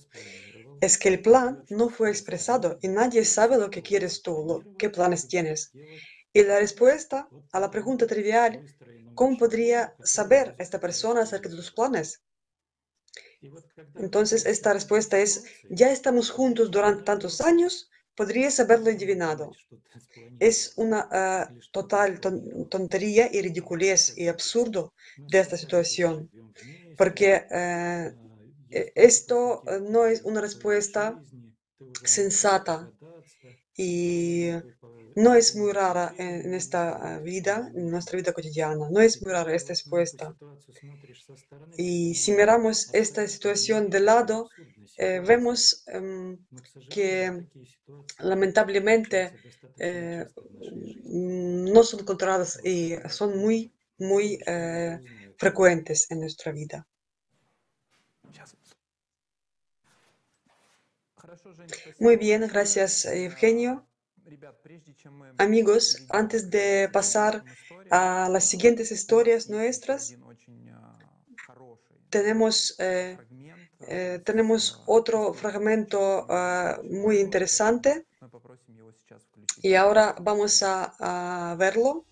es 0.82 0.98
que 0.98 1.10
el 1.10 1.22
plan 1.22 1.64
no 1.70 1.90
fue 1.90 2.10
expresado 2.10 2.78
y 2.82 2.90
nadie 2.90 3.26
sabe 3.26 3.58
lo 3.58 3.70
que 3.72 3.84
quieres 3.84 4.22
tú, 4.24 4.34
lo- 4.48 4.68
qué 4.78 4.90
planes 4.90 5.28
tienes. 5.28 5.76
Y 6.34 6.44
la 6.44 6.60
respuesta 6.60 7.32
a 7.54 7.60
la 7.62 7.72
pregunta 7.72 8.08
trivial, 8.08 8.64
¿cómo 9.16 9.38
podría 9.38 9.96
saber 10.04 10.56
esta 10.60 10.80
persona 10.80 11.24
acerca 11.24 11.50
de 11.50 11.58
tus 11.58 11.72
planes? 11.74 12.24
Entonces, 13.96 14.46
esta 14.46 14.74
respuesta 14.74 15.20
es, 15.20 15.46
ya 15.70 15.92
estamos 15.92 16.30
juntos 16.32 16.72
durante 16.72 17.04
tantos 17.04 17.42
años, 17.42 17.91
podrías 18.16 18.60
haberlo 18.60 18.90
adivinado. 18.92 19.52
Es 20.40 20.74
una 20.78 21.08
ah, 21.12 21.56
total 21.72 22.20
ton- 22.20 22.68
tontería 22.70 23.30
y 23.32 23.42
ridiculez 23.42 24.14
y 24.18 24.28
absurdo 24.28 24.94
de 25.28 25.40
esta 25.40 25.58
situación, 25.58 26.32
porque 26.98 27.46
eh, 27.52 28.14
e- 28.72 28.92
esto 28.96 29.64
eh, 29.68 29.80
no 29.82 30.06
es 30.08 30.24
una 30.24 30.42
respuesta 30.42 31.22
sensata 32.04 32.92
y 33.78 34.50
no 35.16 35.34
es 35.36 35.56
muy 35.56 35.72
rara 35.74 36.14
en 36.18 36.54
esta 36.54 36.82
ah, 36.96 37.20
vida, 37.20 37.72
en 37.76 37.90
nuestra 37.92 38.18
vida 38.18 38.34
cotidiana, 38.34 38.90
no 38.90 39.00
es 39.02 39.22
muy 39.22 39.32
rara 39.32 39.54
esta 39.54 39.74
respuesta. 39.74 40.36
Y 41.78 42.16
si 42.16 42.32
miramos 42.34 42.94
esta 42.94 43.28
situación 43.28 43.90
de 43.90 44.00
lado, 44.00 44.50
eh, 44.98 45.22
vemos 45.26 45.84
em, 45.88 46.38
que 46.90 47.46
lamentablemente 48.20 49.34
eh, 49.80 50.26
mm, 51.06 51.66
no 51.74 51.84
son 51.84 52.06
controladas 52.06 52.60
y 52.64 52.96
son 53.10 53.38
muy, 53.38 53.74
muy 53.98 54.40
eh, 54.46 55.00
frecuentes 55.38 56.10
en 56.12 56.20
nuestra 56.22 56.52
vida. 56.52 56.88
Muy 62.00 62.18
bien, 62.18 62.48
gracias 62.48 63.06
Eugenio. 63.06 63.88
Amigos, 65.38 66.06
antes 66.10 66.50
de 66.50 66.90
pasar 66.92 67.44
a 67.90 68.30
las 68.30 68.46
siguientes 68.46 68.92
historias 68.92 69.50
nuestras, 69.50 70.16
tenemos, 72.10 72.76
э, 72.80 73.18
э, 73.88 74.20
tenemos 74.24 74.84
otro 74.86 75.34
fragmento 75.34 76.28
э, 76.30 76.78
muy 76.90 77.20
interesante. 77.20 78.06
y 79.64 79.76
ahora 79.76 80.16
vamos 80.20 80.64
a 80.64 81.56
verlo. 81.58 82.06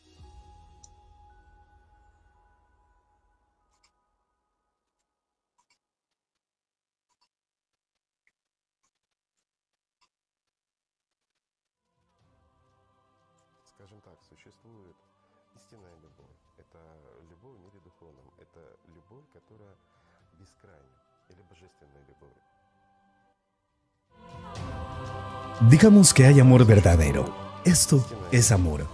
Digamos 25.68 26.14
que 26.14 26.26
hay 26.26 26.39
amor 26.39 26.66
verdadero. 26.66 27.36
Esto 27.66 28.05
es 28.32 28.53
amor. 28.53 28.88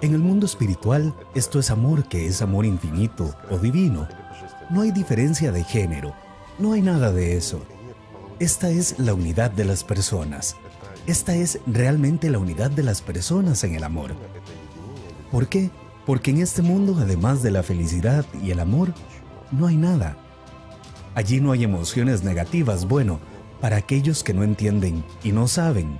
En 0.00 0.14
el 0.14 0.20
mundo 0.20 0.46
espiritual, 0.46 1.14
esto 1.34 1.58
es 1.58 1.70
amor 1.70 2.08
que 2.08 2.26
es 2.26 2.40
amor 2.40 2.64
infinito 2.64 3.34
o 3.50 3.58
divino. 3.58 4.08
No 4.70 4.80
hay 4.80 4.92
diferencia 4.92 5.52
de 5.52 5.62
género, 5.62 6.14
no 6.58 6.72
hay 6.72 6.80
nada 6.80 7.12
de 7.12 7.36
eso. 7.36 7.60
Esta 8.38 8.70
es 8.70 8.98
la 8.98 9.12
unidad 9.12 9.50
de 9.50 9.66
las 9.66 9.84
personas. 9.84 10.56
Esta 11.06 11.34
es 11.34 11.58
realmente 11.66 12.30
la 12.30 12.38
unidad 12.38 12.70
de 12.70 12.82
las 12.82 13.02
personas 13.02 13.62
en 13.64 13.74
el 13.74 13.84
amor. 13.84 14.14
¿Por 15.30 15.48
qué? 15.48 15.70
Porque 16.06 16.30
en 16.30 16.40
este 16.40 16.62
mundo, 16.62 16.96
además 16.98 17.42
de 17.42 17.50
la 17.50 17.62
felicidad 17.62 18.24
y 18.42 18.52
el 18.52 18.60
amor, 18.60 18.94
no 19.52 19.66
hay 19.66 19.76
nada. 19.76 20.16
Allí 21.14 21.42
no 21.42 21.52
hay 21.52 21.62
emociones 21.62 22.24
negativas, 22.24 22.88
bueno, 22.88 23.20
para 23.60 23.76
aquellos 23.76 24.24
que 24.24 24.34
no 24.34 24.42
entienden 24.42 25.04
y 25.22 25.32
no 25.32 25.48
saben, 25.48 25.98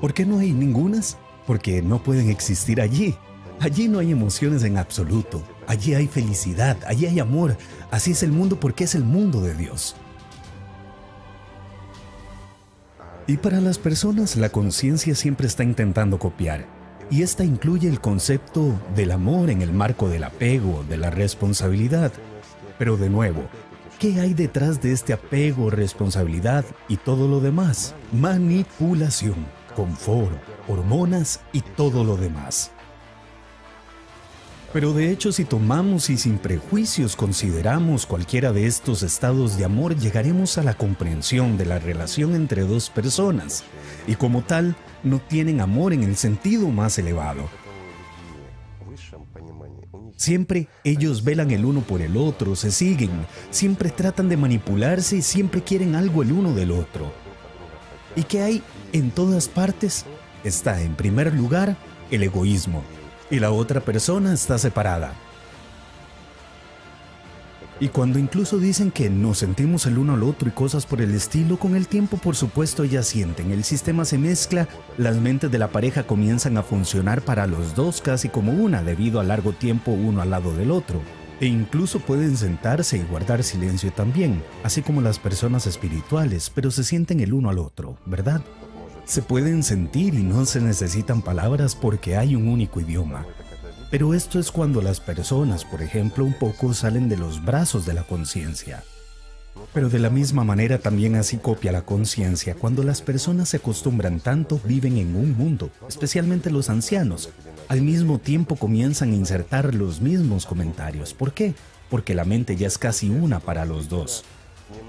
¿por 0.00 0.14
qué 0.14 0.26
no 0.26 0.38
hay 0.38 0.52
ningunas? 0.52 1.16
Porque 1.46 1.82
no 1.82 2.02
pueden 2.02 2.30
existir 2.30 2.80
allí. 2.80 3.16
Allí 3.60 3.88
no 3.88 3.98
hay 3.98 4.12
emociones 4.12 4.62
en 4.62 4.76
absoluto. 4.76 5.42
Allí 5.66 5.94
hay 5.94 6.06
felicidad, 6.06 6.76
allí 6.86 7.06
hay 7.06 7.18
amor. 7.18 7.56
Así 7.90 8.12
es 8.12 8.22
el 8.22 8.30
mundo 8.30 8.60
porque 8.60 8.84
es 8.84 8.94
el 8.94 9.04
mundo 9.04 9.40
de 9.40 9.54
Dios. 9.54 9.96
Y 13.26 13.36
para 13.36 13.60
las 13.60 13.78
personas 13.78 14.36
la 14.36 14.48
conciencia 14.48 15.14
siempre 15.14 15.46
está 15.46 15.64
intentando 15.64 16.18
copiar. 16.18 16.66
Y 17.10 17.22
esta 17.22 17.44
incluye 17.44 17.88
el 17.88 18.00
concepto 18.00 18.78
del 18.94 19.10
amor 19.10 19.50
en 19.50 19.62
el 19.62 19.72
marco 19.72 20.08
del 20.08 20.24
apego, 20.24 20.84
de 20.88 20.98
la 20.98 21.10
responsabilidad. 21.10 22.12
Pero 22.78 22.96
de 22.96 23.10
nuevo, 23.10 23.42
¿qué 23.98 24.20
hay 24.20 24.32
detrás 24.32 24.80
de 24.80 24.92
este 24.92 25.12
apego, 25.12 25.70
responsabilidad 25.70 26.64
y 26.88 26.96
todo 26.96 27.26
lo 27.26 27.40
demás? 27.40 27.94
Manipulación, 28.12 29.46
confort, 29.74 30.38
hormonas 30.68 31.40
y 31.52 31.62
todo 31.62 32.04
lo 32.04 32.16
demás. 32.16 32.70
Pero 34.72 34.92
de 34.92 35.10
hecho, 35.10 35.32
si 35.32 35.44
tomamos 35.44 36.10
y 36.10 36.18
sin 36.18 36.38
prejuicios 36.38 37.16
consideramos 37.16 38.04
cualquiera 38.04 38.52
de 38.52 38.66
estos 38.66 39.02
estados 39.02 39.56
de 39.56 39.64
amor, 39.64 39.96
llegaremos 39.96 40.58
a 40.58 40.62
la 40.62 40.74
comprensión 40.74 41.56
de 41.56 41.64
la 41.64 41.78
relación 41.78 42.34
entre 42.34 42.62
dos 42.62 42.90
personas, 42.90 43.64
y 44.06 44.14
como 44.14 44.42
tal, 44.42 44.76
no 45.02 45.20
tienen 45.20 45.60
amor 45.60 45.94
en 45.94 46.02
el 46.02 46.16
sentido 46.16 46.68
más 46.68 46.98
elevado. 46.98 47.48
Siempre 50.18 50.66
ellos 50.82 51.22
velan 51.22 51.52
el 51.52 51.64
uno 51.64 51.80
por 51.82 52.02
el 52.02 52.16
otro, 52.16 52.56
se 52.56 52.72
siguen, 52.72 53.24
siempre 53.52 53.90
tratan 53.90 54.28
de 54.28 54.36
manipularse 54.36 55.18
y 55.18 55.22
siempre 55.22 55.62
quieren 55.62 55.94
algo 55.94 56.24
el 56.24 56.32
uno 56.32 56.52
del 56.54 56.72
otro. 56.72 57.12
¿Y 58.16 58.24
qué 58.24 58.42
hay 58.42 58.62
en 58.92 59.12
todas 59.12 59.46
partes? 59.46 60.06
Está 60.42 60.82
en 60.82 60.96
primer 60.96 61.32
lugar 61.32 61.76
el 62.10 62.24
egoísmo 62.24 62.82
y 63.30 63.38
la 63.38 63.52
otra 63.52 63.80
persona 63.80 64.32
está 64.34 64.58
separada. 64.58 65.14
Y 67.80 67.88
cuando 67.88 68.18
incluso 68.18 68.58
dicen 68.58 68.90
que 68.90 69.08
nos 69.08 69.38
sentimos 69.38 69.86
el 69.86 69.98
uno 69.98 70.14
al 70.14 70.24
otro 70.24 70.48
y 70.48 70.52
cosas 70.52 70.84
por 70.84 71.00
el 71.00 71.14
estilo, 71.14 71.58
con 71.58 71.76
el 71.76 71.86
tiempo 71.86 72.16
por 72.16 72.34
supuesto 72.34 72.82
ellas 72.82 73.06
sienten, 73.06 73.52
el 73.52 73.62
sistema 73.62 74.04
se 74.04 74.18
mezcla, 74.18 74.66
las 74.96 75.16
mentes 75.16 75.50
de 75.50 75.58
la 75.58 75.68
pareja 75.68 76.02
comienzan 76.02 76.56
a 76.56 76.64
funcionar 76.64 77.22
para 77.22 77.46
los 77.46 77.76
dos 77.76 78.00
casi 78.00 78.30
como 78.30 78.52
una 78.52 78.82
debido 78.82 79.20
a 79.20 79.24
largo 79.24 79.52
tiempo 79.52 79.92
uno 79.92 80.22
al 80.22 80.30
lado 80.30 80.56
del 80.56 80.72
otro. 80.72 81.00
E 81.40 81.46
incluso 81.46 82.00
pueden 82.00 82.36
sentarse 82.36 82.96
y 82.96 83.02
guardar 83.04 83.44
silencio 83.44 83.92
también, 83.92 84.42
así 84.64 84.82
como 84.82 85.00
las 85.00 85.20
personas 85.20 85.68
espirituales, 85.68 86.50
pero 86.52 86.72
se 86.72 86.82
sienten 86.82 87.20
el 87.20 87.32
uno 87.32 87.48
al 87.48 87.60
otro, 87.60 87.96
¿verdad? 88.06 88.42
Se 89.04 89.22
pueden 89.22 89.62
sentir 89.62 90.14
y 90.14 90.24
no 90.24 90.44
se 90.46 90.60
necesitan 90.60 91.22
palabras 91.22 91.76
porque 91.76 92.16
hay 92.16 92.34
un 92.34 92.48
único 92.48 92.80
idioma. 92.80 93.24
Pero 93.90 94.12
esto 94.12 94.38
es 94.38 94.50
cuando 94.50 94.82
las 94.82 95.00
personas, 95.00 95.64
por 95.64 95.80
ejemplo, 95.80 96.24
un 96.24 96.34
poco 96.34 96.74
salen 96.74 97.08
de 97.08 97.16
los 97.16 97.42
brazos 97.42 97.86
de 97.86 97.94
la 97.94 98.02
conciencia. 98.02 98.84
Pero 99.72 99.88
de 99.88 99.98
la 99.98 100.10
misma 100.10 100.44
manera 100.44 100.78
también 100.78 101.16
así 101.16 101.38
copia 101.38 101.72
la 101.72 101.82
conciencia. 101.82 102.54
Cuando 102.54 102.82
las 102.82 103.00
personas 103.00 103.48
se 103.48 103.56
acostumbran 103.56 104.20
tanto, 104.20 104.60
viven 104.64 104.98
en 104.98 105.16
un 105.16 105.36
mundo, 105.36 105.70
especialmente 105.88 106.50
los 106.50 106.68
ancianos. 106.68 107.30
al 107.68 107.82
mismo 107.82 108.18
tiempo 108.18 108.56
comienzan 108.56 109.12
a 109.12 109.16
insertar 109.16 109.74
los 109.74 110.00
mismos 110.00 110.46
comentarios. 110.46 111.12
¿Por 111.12 111.32
qué? 111.32 111.54
Porque 111.90 112.14
la 112.14 112.24
mente 112.24 112.56
ya 112.56 112.66
es 112.66 112.78
casi 112.78 113.10
una 113.10 113.40
para 113.40 113.66
los 113.66 113.88
dos. 113.88 114.24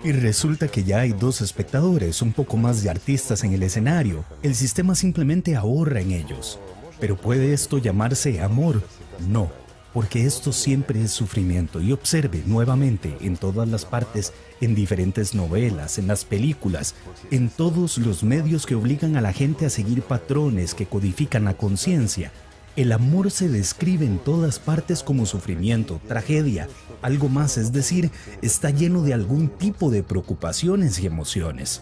Y 0.04 0.12
resulta 0.12 0.68
que 0.68 0.84
ya 0.84 1.00
hay 1.00 1.12
dos 1.12 1.42
espectadores, 1.42 2.22
un 2.22 2.32
poco 2.32 2.58
más 2.58 2.84
de 2.84 2.90
artistas 2.90 3.44
en 3.44 3.54
el 3.54 3.64
escenario. 3.64 4.24
El 4.44 4.56
sistema 4.56 4.96
simplemente 4.96 5.56
ahorra 5.56 6.02
en 6.02 6.12
ellos. 6.12 6.60
Pero 7.00 7.16
¿puede 7.16 7.54
esto 7.54 7.78
llamarse 7.78 8.42
amor? 8.42 8.82
No, 9.28 9.50
porque 9.94 10.26
esto 10.26 10.52
siempre 10.52 11.02
es 11.02 11.12
sufrimiento. 11.12 11.82
Y 11.82 11.92
observe 11.92 12.44
nuevamente 12.46 13.18
en 13.22 13.38
todas 13.38 13.68
las 13.68 13.86
partes, 13.86 14.34
en 14.62 14.76
diferentes 14.76 15.34
novelas, 15.34 15.98
en 15.98 16.08
las 16.08 16.26
películas, 16.26 16.96
en 17.32 17.50
todos 17.50 17.98
los 17.98 18.24
medios 18.24 18.66
que 18.66 18.76
obligan 18.76 19.16
a 19.16 19.22
la 19.22 19.34
gente 19.34 19.66
a 19.66 19.70
seguir 19.70 20.02
patrones 20.02 20.74
que 20.74 20.86
codifican 20.86 21.46
la 21.46 21.56
conciencia. 21.56 22.32
El 22.76 22.92
amor 22.92 23.32
se 23.32 23.50
describe 23.50 24.06
en 24.06 24.20
todas 24.20 24.60
partes 24.60 25.04
como 25.04 25.26
sufrimiento, 25.26 26.00
tragedia, 26.08 26.70
algo 27.02 27.28
más, 27.28 27.58
es 27.58 27.74
decir, 27.74 28.12
está 28.42 28.70
lleno 28.70 29.02
de 29.02 29.14
algún 29.14 29.50
tipo 29.50 29.90
de 29.90 30.04
preocupaciones 30.04 31.00
y 31.00 31.08
emociones. 31.08 31.82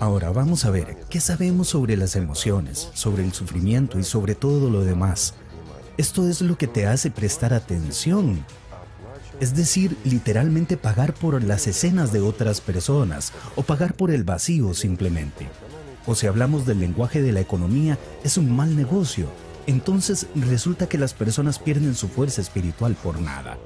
Ahora 0.00 0.30
vamos 0.30 0.64
a 0.64 0.70
ver 0.70 0.96
qué 1.08 1.20
sabemos 1.20 1.68
sobre 1.68 1.96
las 1.96 2.16
emociones, 2.16 2.90
sobre 2.94 3.24
el 3.24 3.32
sufrimiento 3.32 3.98
y 3.98 4.04
sobre 4.04 4.34
todo 4.34 4.68
lo 4.68 4.84
demás. 4.84 5.34
Esto 5.96 6.28
es 6.28 6.40
lo 6.40 6.58
que 6.58 6.66
te 6.66 6.86
hace 6.86 7.10
prestar 7.10 7.54
atención. 7.54 8.44
Es 9.40 9.54
decir, 9.54 9.96
literalmente 10.04 10.76
pagar 10.76 11.14
por 11.14 11.42
las 11.42 11.66
escenas 11.68 12.12
de 12.12 12.20
otras 12.20 12.60
personas 12.60 13.32
o 13.54 13.62
pagar 13.62 13.94
por 13.94 14.10
el 14.10 14.24
vacío 14.24 14.74
simplemente. 14.74 15.48
O 16.06 16.14
si 16.14 16.26
hablamos 16.26 16.66
del 16.66 16.80
lenguaje 16.80 17.22
de 17.22 17.32
la 17.32 17.40
economía, 17.40 17.98
es 18.24 18.36
un 18.36 18.54
mal 18.54 18.76
negocio. 18.76 19.28
Entonces 19.66 20.26
resulta 20.34 20.88
que 20.88 20.98
las 20.98 21.14
personas 21.14 21.58
pierden 21.58 21.94
su 21.94 22.08
fuerza 22.08 22.40
espiritual 22.40 22.96
por 23.00 23.20
nada. 23.20 23.56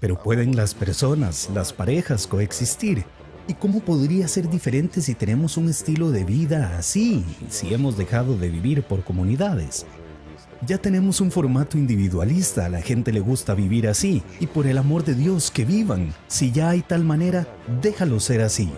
Pero 0.00 0.16
pueden 0.22 0.54
las 0.54 0.74
personas, 0.74 1.50
las 1.52 1.72
parejas 1.72 2.26
coexistir. 2.26 3.04
¿Y 3.48 3.54
cómo 3.54 3.80
podría 3.80 4.28
ser 4.28 4.48
diferente 4.48 5.00
si 5.00 5.14
tenemos 5.14 5.56
un 5.56 5.68
estilo 5.68 6.10
de 6.10 6.24
vida 6.24 6.76
así, 6.78 7.24
si 7.48 7.74
hemos 7.74 7.96
dejado 7.96 8.36
de 8.36 8.48
vivir 8.48 8.82
por 8.82 9.02
comunidades? 9.02 9.86
Ya 10.66 10.78
tenemos 10.78 11.20
un 11.20 11.30
formato 11.30 11.78
individualista, 11.78 12.66
a 12.66 12.68
la 12.68 12.82
gente 12.82 13.12
le 13.12 13.20
gusta 13.20 13.54
vivir 13.54 13.88
así, 13.88 14.22
y 14.38 14.46
por 14.46 14.66
el 14.66 14.78
amor 14.78 15.04
de 15.04 15.14
Dios 15.14 15.50
que 15.50 15.64
vivan. 15.64 16.14
Si 16.26 16.52
ya 16.52 16.70
hay 16.70 16.82
tal 16.82 17.04
manera, 17.04 17.46
déjalo 17.82 18.20
ser 18.20 18.42
así. 18.42 18.70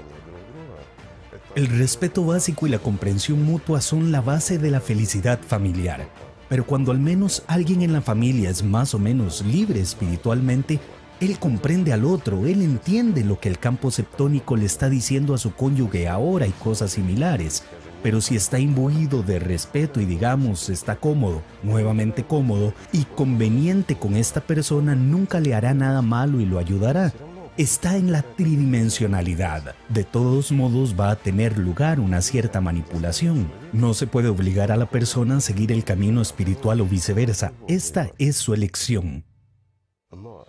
El 1.54 1.66
respeto 1.66 2.24
básico 2.24 2.66
y 2.66 2.70
la 2.70 2.78
comprensión 2.78 3.42
mutua 3.42 3.80
son 3.80 4.12
la 4.12 4.20
base 4.20 4.58
de 4.58 4.70
la 4.70 4.80
felicidad 4.80 5.40
familiar. 5.40 6.08
Pero 6.48 6.64
cuando 6.64 6.92
al 6.92 6.98
menos 6.98 7.42
alguien 7.46 7.82
en 7.82 7.92
la 7.92 8.02
familia 8.02 8.50
es 8.50 8.62
más 8.62 8.94
o 8.94 8.98
menos 8.98 9.44
libre 9.44 9.80
espiritualmente, 9.80 10.80
él 11.20 11.38
comprende 11.38 11.92
al 11.92 12.04
otro, 12.04 12.46
él 12.46 12.62
entiende 12.62 13.24
lo 13.24 13.38
que 13.38 13.48
el 13.48 13.58
campo 13.58 13.90
septónico 13.90 14.56
le 14.56 14.66
está 14.66 14.88
diciendo 14.88 15.34
a 15.34 15.38
su 15.38 15.54
cónyuge 15.54 16.08
ahora 16.08 16.46
y 16.46 16.52
cosas 16.52 16.92
similares. 16.92 17.62
Pero 18.02 18.22
si 18.22 18.34
está 18.34 18.58
imbuido 18.58 19.22
de 19.22 19.38
respeto 19.38 20.00
y 20.00 20.06
digamos 20.06 20.70
está 20.70 20.96
cómodo, 20.96 21.42
nuevamente 21.62 22.24
cómodo 22.24 22.72
y 22.92 23.04
conveniente 23.04 23.96
con 23.96 24.16
esta 24.16 24.40
persona, 24.40 24.94
nunca 24.94 25.38
le 25.40 25.54
hará 25.54 25.74
nada 25.74 26.00
malo 26.00 26.40
y 26.40 26.46
lo 26.46 26.58
ayudará. 26.58 27.12
Está 27.58 27.96
en 27.98 28.10
la 28.10 28.22
tridimensionalidad. 28.22 29.74
De 29.90 30.04
todos 30.04 30.50
modos 30.50 30.94
va 30.98 31.10
a 31.10 31.16
tener 31.16 31.58
lugar 31.58 32.00
una 32.00 32.22
cierta 32.22 32.62
manipulación. 32.62 33.52
No 33.74 33.92
se 33.92 34.06
puede 34.06 34.28
obligar 34.28 34.72
a 34.72 34.78
la 34.78 34.86
persona 34.86 35.36
a 35.36 35.40
seguir 35.40 35.70
el 35.70 35.84
camino 35.84 36.22
espiritual 36.22 36.80
o 36.80 36.86
viceversa. 36.86 37.52
Esta 37.68 38.10
es 38.16 38.36
su 38.36 38.54
elección. 38.54 39.24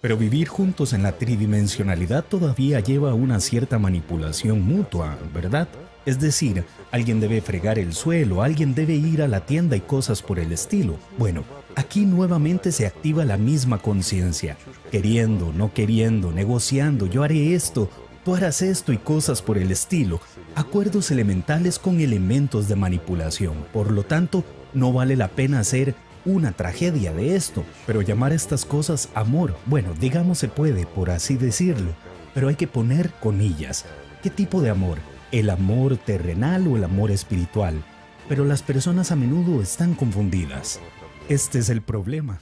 Pero 0.02 0.18
vivir 0.18 0.48
juntos 0.48 0.94
en 0.94 1.04
la 1.04 1.12
tridimensionalidad 1.12 2.26
todavía 2.26 2.80
lleva 2.80 3.14
una 3.14 3.40
cierta 3.40 3.78
manipulación 3.78 4.62
mutua, 4.64 5.18
¿verdad? 5.34 5.68
Es 6.04 6.20
decir, 6.20 6.66
alguien 6.90 7.20
debe 7.20 7.42
fregar 7.42 7.78
el 7.78 7.94
suelo, 7.94 8.42
alguien 8.42 8.74
debe 8.74 8.96
ir 8.96 9.22
a 9.22 9.28
la 9.28 9.46
tienda 9.46 9.76
y 9.76 9.82
cosas 9.82 10.24
por 10.24 10.40
el 10.40 10.52
estilo. 10.52 10.98
Bueno, 11.20 11.44
aquí 11.76 12.08
nuevamente 12.08 12.72
se 12.72 12.88
activa 12.88 13.24
la 13.24 13.38
misma 13.38 13.78
conciencia, 13.78 14.58
queriendo, 14.92 15.54
no 15.54 15.72
queriendo, 15.72 16.32
negociando, 16.32 17.06
yo 17.06 17.22
haré 17.22 17.54
esto, 17.54 17.88
tú 18.26 18.34
harás 18.34 18.64
esto 18.64 18.92
y 18.94 18.98
cosas 18.98 19.44
por 19.44 19.60
el 19.60 19.72
estilo. 19.72 20.22
Acuerdos 20.56 21.12
elementales 21.12 21.78
con 21.78 22.00
elementos 22.00 22.68
de 22.68 22.76
manipulación. 22.76 23.54
Por 23.72 23.92
lo 23.92 24.02
tanto, 24.02 24.44
no 24.74 24.92
vale 24.92 25.16
la 25.16 25.28
pena 25.28 25.60
hacer 25.60 25.94
una 26.26 26.52
tragedia 26.52 27.14
de 27.14 27.36
esto, 27.36 27.64
pero 27.86 28.02
llamar 28.02 28.34
estas 28.34 28.66
cosas 28.66 29.10
amor, 29.14 29.56
bueno, 29.66 29.94
digamos 29.94 30.38
se 30.38 30.48
puede, 30.48 30.86
por 30.86 31.10
así 31.10 31.36
decirlo, 31.36 31.94
pero 32.34 32.48
hay 32.48 32.56
que 32.56 32.68
poner 32.68 33.12
comillas. 33.20 33.86
¿Qué 34.22 34.30
tipo 34.30 34.62
de 34.62 34.70
amor? 34.70 35.00
¿El 35.32 35.50
amor 35.50 35.98
terrenal 35.98 36.68
o 36.68 36.78
el 36.78 36.84
amor 36.84 37.12
espiritual? 37.12 37.84
Pero 38.30 38.46
las 38.46 38.62
personas 38.62 39.12
a 39.12 39.16
menudo 39.16 39.62
están 39.62 39.96
confundidas. 39.96 40.80
Este 41.28 41.60
es 41.60 41.70
el 41.70 41.82
problema. 41.82 42.42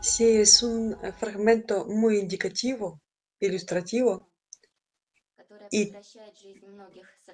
Sí, 0.00 0.24
es 0.24 0.62
un 0.62 0.96
fragmento 1.18 1.86
muy 1.86 2.18
indicativo, 2.18 3.02
ilustrativo. 3.38 4.29
Y 5.70 5.92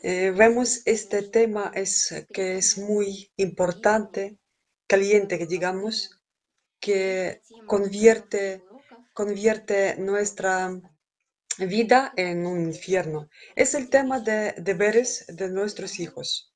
eh, 0.03 0.31
vemos 0.31 0.83
este 0.85 1.23
tema 1.23 1.73
es, 1.75 2.27
que 2.33 2.59
es 2.59 2.79
muy 2.79 3.33
importante, 3.37 4.39
caliente, 4.87 5.39
que 5.39 5.47
digamos, 5.47 6.11
que 6.79 7.41
convierte, 7.67 8.63
convierte 9.15 9.97
nuestra 9.97 10.79
vida 11.59 12.13
en 12.17 12.47
un 12.47 12.67
infierno. 12.67 13.29
Es 13.55 13.75
el 13.75 13.89
tema 13.89 14.21
de 14.21 14.55
deberes 14.59 15.25
de 15.29 15.49
nuestros 15.49 15.99
hijos. 15.99 16.53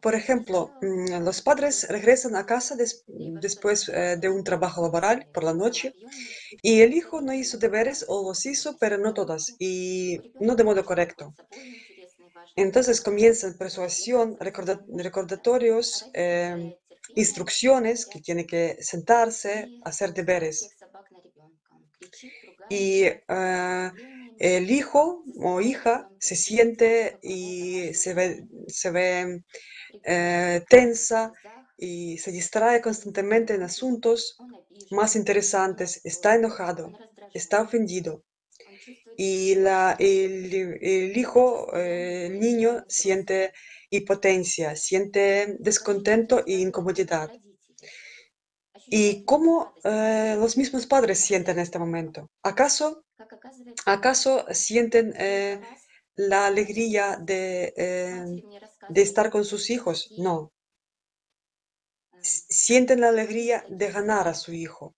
Por 0.00 0.14
ejemplo, 0.14 0.76
mm, 0.80 1.22
los 1.24 1.40
padres 1.42 1.86
regresan 1.88 2.36
a 2.36 2.44
casa 2.46 2.76
des- 2.76 3.04
después 3.06 3.88
eh, 3.88 4.16
de 4.20 4.28
un 4.28 4.44
trabajo 4.44 4.82
laboral 4.82 5.28
por 5.32 5.44
la 5.44 5.54
noche 5.54 5.96
y 6.62 6.82
el 6.82 6.94
hijo 6.94 7.20
no 7.22 7.32
hizo 7.34 7.58
deberes 7.58 8.04
o 8.08 8.28
los 8.28 8.46
hizo, 8.46 8.76
pero 8.80 8.98
no 8.98 9.14
todas 9.14 9.54
y 9.58 10.18
no 10.38 10.56
de 10.56 10.64
modo 10.64 10.84
correcto. 10.84 11.34
Entonces 12.56 13.02
comienzan 13.02 13.58
persuasión, 13.58 14.36
recorda- 14.40 14.82
recordatorios, 14.88 16.08
eh, 16.14 16.56
instrucciones 17.14 18.06
que 18.06 18.20
tiene 18.20 18.46
que 18.46 18.76
sentarse, 18.80 19.74
hacer 19.82 20.14
deberes. 20.14 20.74
Y 22.68 23.02
eh, 23.04 23.92
el 24.38 24.70
hijo 24.70 25.24
o 25.40 25.60
hija 25.60 26.10
se 26.18 26.36
siente 26.36 27.18
y 27.22 27.94
se 27.94 28.14
ve, 28.14 28.44
se 28.66 28.90
ve 28.90 29.42
eh, 30.04 30.62
tensa 30.68 31.32
y 31.76 32.18
se 32.18 32.32
distrae 32.32 32.80
constantemente 32.80 33.54
en 33.54 33.62
asuntos 33.62 34.36
más 34.90 35.16
interesantes, 35.16 36.00
está 36.04 36.34
enojado, 36.34 36.92
está 37.34 37.62
ofendido. 37.62 38.24
Y 39.16 39.54
la, 39.56 39.96
el, 39.98 41.16
hijo, 41.16 41.74
eh, 41.76 42.26
el 42.26 42.40
niño, 42.40 42.84
siente 42.88 43.52
impotencia, 43.90 44.74
siente 44.76 45.56
descontento 45.58 46.44
e 46.46 46.54
incomodidad. 46.54 47.30
¿Y 48.94 49.24
cómo 49.24 49.72
eh, 49.84 50.36
los 50.38 50.58
mismos 50.58 50.86
padres 50.86 51.18
sienten 51.18 51.56
en 51.56 51.62
este 51.62 51.78
momento? 51.78 52.28
¿Acaso, 52.42 53.06
acaso 53.86 54.44
sienten 54.50 55.14
eh, 55.16 55.62
la 56.14 56.46
alegría 56.46 57.16
de, 57.16 57.72
eh, 57.74 58.44
de 58.90 59.02
estar 59.02 59.30
con 59.30 59.46
sus 59.46 59.70
hijos? 59.70 60.12
No. 60.18 60.52
Sienten 62.20 63.00
la 63.00 63.08
alegría 63.08 63.64
de 63.70 63.90
ganar 63.90 64.28
a 64.28 64.34
su 64.34 64.52
hijo. 64.52 64.94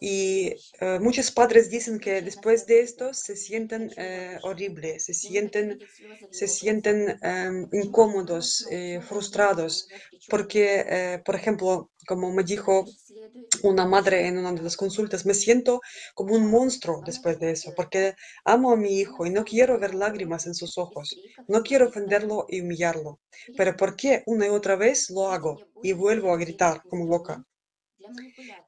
Y 0.00 0.54
muchos 1.00 1.30
padres 1.30 1.70
dicen 1.70 1.98
que 1.98 2.22
después 2.22 2.66
de 2.66 2.80
esto 2.80 3.12
se 3.14 3.36
sienten 3.36 3.92
horribles, 4.42 5.04
se 5.06 5.14
sienten, 5.14 5.78
se 6.30 6.46
sienten 6.48 7.18
incómodos, 7.72 8.66
eh, 8.70 9.00
frustrados, 9.02 9.88
porque, 10.28 10.84
eh, 10.88 11.22
por 11.24 11.34
ejemplo, 11.36 11.90
como 12.06 12.32
me 12.32 12.44
dijo 12.44 12.92
una 13.62 13.86
madre 13.86 14.26
en 14.28 14.38
una 14.38 14.52
de 14.52 14.62
las 14.62 14.76
consultas, 14.76 15.26
me 15.26 15.34
siento 15.34 15.80
como 16.14 16.34
un 16.36 16.50
monstruo 16.50 17.02
después 17.04 17.38
de 17.40 17.52
eso, 17.52 17.74
porque 17.74 18.14
amo 18.44 18.72
a 18.72 18.76
mi 18.76 18.98
hijo 19.00 19.26
y 19.26 19.30
no 19.30 19.44
quiero 19.44 19.78
ver 19.80 19.94
lágrimas 19.94 20.46
en 20.46 20.54
sus 20.54 20.78
ojos, 20.78 21.20
no 21.48 21.62
quiero 21.62 21.88
ofenderlo 21.88 22.46
y 22.48 22.60
humillarlo, 22.62 23.20
pero 23.56 23.76
¿por 23.76 23.96
qué 23.96 24.22
una 24.26 24.46
y 24.46 24.50
otra 24.50 24.76
vez 24.76 25.10
lo 25.10 25.30
hago 25.32 25.64
y 25.82 25.92
vuelvo 25.92 26.32
a 26.32 26.38
gritar 26.38 26.82
como 26.88 27.06
loca? 27.06 27.44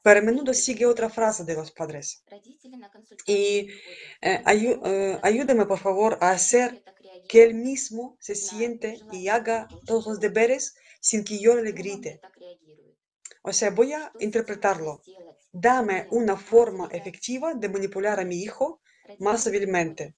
Pero 0.03 0.20
a 0.20 0.22
menudo 0.22 0.53
sigue 0.55 0.86
otra 0.86 1.09
frase 1.11 1.45
de 1.45 1.55
los 1.55 1.70
padres. 1.72 2.24
Y 3.26 3.68
eh, 4.20 4.43
eh, 4.47 5.18
ayúdame, 5.22 5.66
por 5.66 5.78
favor, 5.78 6.18
a 6.20 6.30
hacer 6.30 6.82
que 7.28 7.43
él 7.45 7.55
mismo 7.55 8.16
se 8.20 8.34
siente 8.34 8.99
y 9.12 9.28
haga 9.28 9.68
todos 9.86 10.07
los 10.07 10.20
deberes 10.20 10.74
sin 11.01 11.24
que 11.24 11.38
yo 11.38 11.55
le 11.55 11.72
grite. 11.72 12.20
O 13.43 13.53
sea, 13.53 13.70
voy 13.70 13.93
a 13.93 14.12
interpretarlo. 14.18 15.03
Dame 15.53 16.07
una 16.11 16.36
forma 16.36 16.88
efectiva 16.93 17.55
de 17.55 17.68
manipular 17.68 18.20
a 18.20 18.24
mi 18.24 18.43
hijo 18.43 18.80
más 19.18 19.47
hábilmente. 19.47 20.14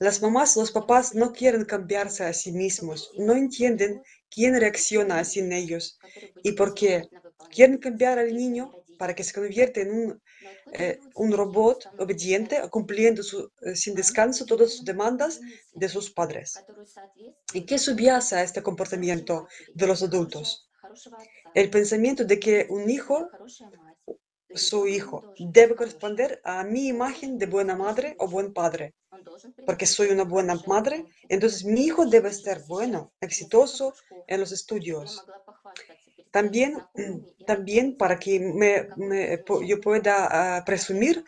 Las 0.00 0.20
mamás, 0.20 0.56
los 0.56 0.72
papás 0.72 1.14
no 1.14 1.32
quieren 1.32 1.64
cambiarse 1.64 2.24
a 2.24 2.32
sí 2.32 2.50
mismos, 2.52 3.12
no 3.16 3.34
entienden 3.34 4.02
quién 4.28 4.58
reacciona 4.58 5.20
así 5.20 5.38
en 5.40 5.52
ellos 5.52 5.98
y 6.42 6.52
por 6.52 6.74
qué. 6.74 7.08
Quieren 7.50 7.78
cambiar 7.78 8.18
al 8.18 8.34
niño 8.34 8.72
para 8.98 9.14
que 9.14 9.24
se 9.24 9.32
convierta 9.32 9.80
en 9.80 9.90
un, 9.90 10.22
eh, 10.72 11.00
un 11.16 11.32
robot 11.32 11.90
obediente, 11.98 12.60
cumpliendo 12.70 13.20
eh, 13.22 13.74
sin 13.74 13.94
descanso 13.94 14.46
todas 14.46 14.70
sus 14.72 14.84
demandas 14.84 15.40
de 15.72 15.88
sus 15.88 16.12
padres. 16.12 16.64
¿Y 17.52 17.66
qué 17.66 17.78
subyace 17.78 18.36
a 18.36 18.42
este 18.42 18.62
comportamiento 18.62 19.48
de 19.74 19.86
los 19.86 20.02
adultos? 20.02 20.68
El 21.54 21.68
pensamiento 21.70 22.24
de 22.24 22.38
que 22.38 22.66
un 22.70 22.88
hijo, 22.88 23.28
su 24.54 24.86
hijo, 24.86 25.34
debe 25.38 25.74
corresponder 25.74 26.40
a 26.44 26.62
mi 26.64 26.86
imagen 26.88 27.38
de 27.38 27.46
buena 27.46 27.74
madre 27.74 28.14
o 28.18 28.28
buen 28.28 28.52
padre. 28.52 28.94
Porque 29.66 29.86
soy 29.86 30.08
una 30.08 30.24
buena 30.24 30.54
madre, 30.66 31.04
entonces 31.28 31.64
mi 31.64 31.82
hijo 31.86 32.06
debe 32.06 32.32
ser 32.32 32.62
bueno, 32.66 33.12
exitoso 33.20 33.94
en 34.26 34.40
los 34.40 34.52
estudios. 34.52 35.24
También, 36.32 36.78
también 37.46 37.96
para 37.98 38.18
que 38.18 38.40
yo 39.66 39.80
pueda 39.82 40.14
ah, 40.30 40.64
presumir 40.64 41.22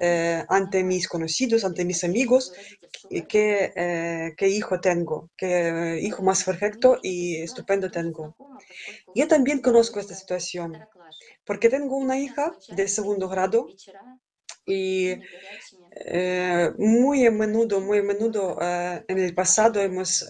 eh, 0.00 0.44
ante 0.48 0.82
mis 0.82 1.06
conocidos, 1.06 1.64
ante 1.64 1.84
mis 1.84 2.02
amigos, 2.02 2.52
eh, 3.08 3.24
qué 4.36 4.48
hijo 4.48 4.80
tengo, 4.80 5.30
qué 5.36 6.00
hijo 6.02 6.24
más 6.24 6.42
perfecto 6.42 6.98
y 7.00 7.36
estupendo 7.36 7.88
tengo. 7.88 8.34
Yo 9.14 9.28
también 9.28 9.60
conozco 9.60 10.00
esta 10.00 10.16
situación, 10.16 10.76
porque 11.44 11.68
tengo 11.68 11.96
una 11.96 12.18
hija 12.18 12.52
de 12.76 12.88
segundo 12.88 13.28
grado 13.28 13.68
y 14.66 15.14
eh, 16.04 16.70
muy 16.78 17.26
a 17.26 17.30
menudo, 17.30 17.80
muy 17.80 17.98
a 17.98 18.02
menudo 18.02 18.58
en 18.60 19.18
el 19.18 19.34
pasado 19.36 19.80
hemos 19.80 20.26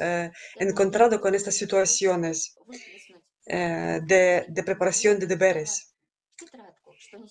encontrado 0.58 1.18
con 1.18 1.34
estas 1.34 1.54
situaciones 1.54 2.58
eh, 3.48 4.00
de, 4.04 4.62
preparación 4.62 5.18
de 5.18 5.26
deberes. 5.26 5.94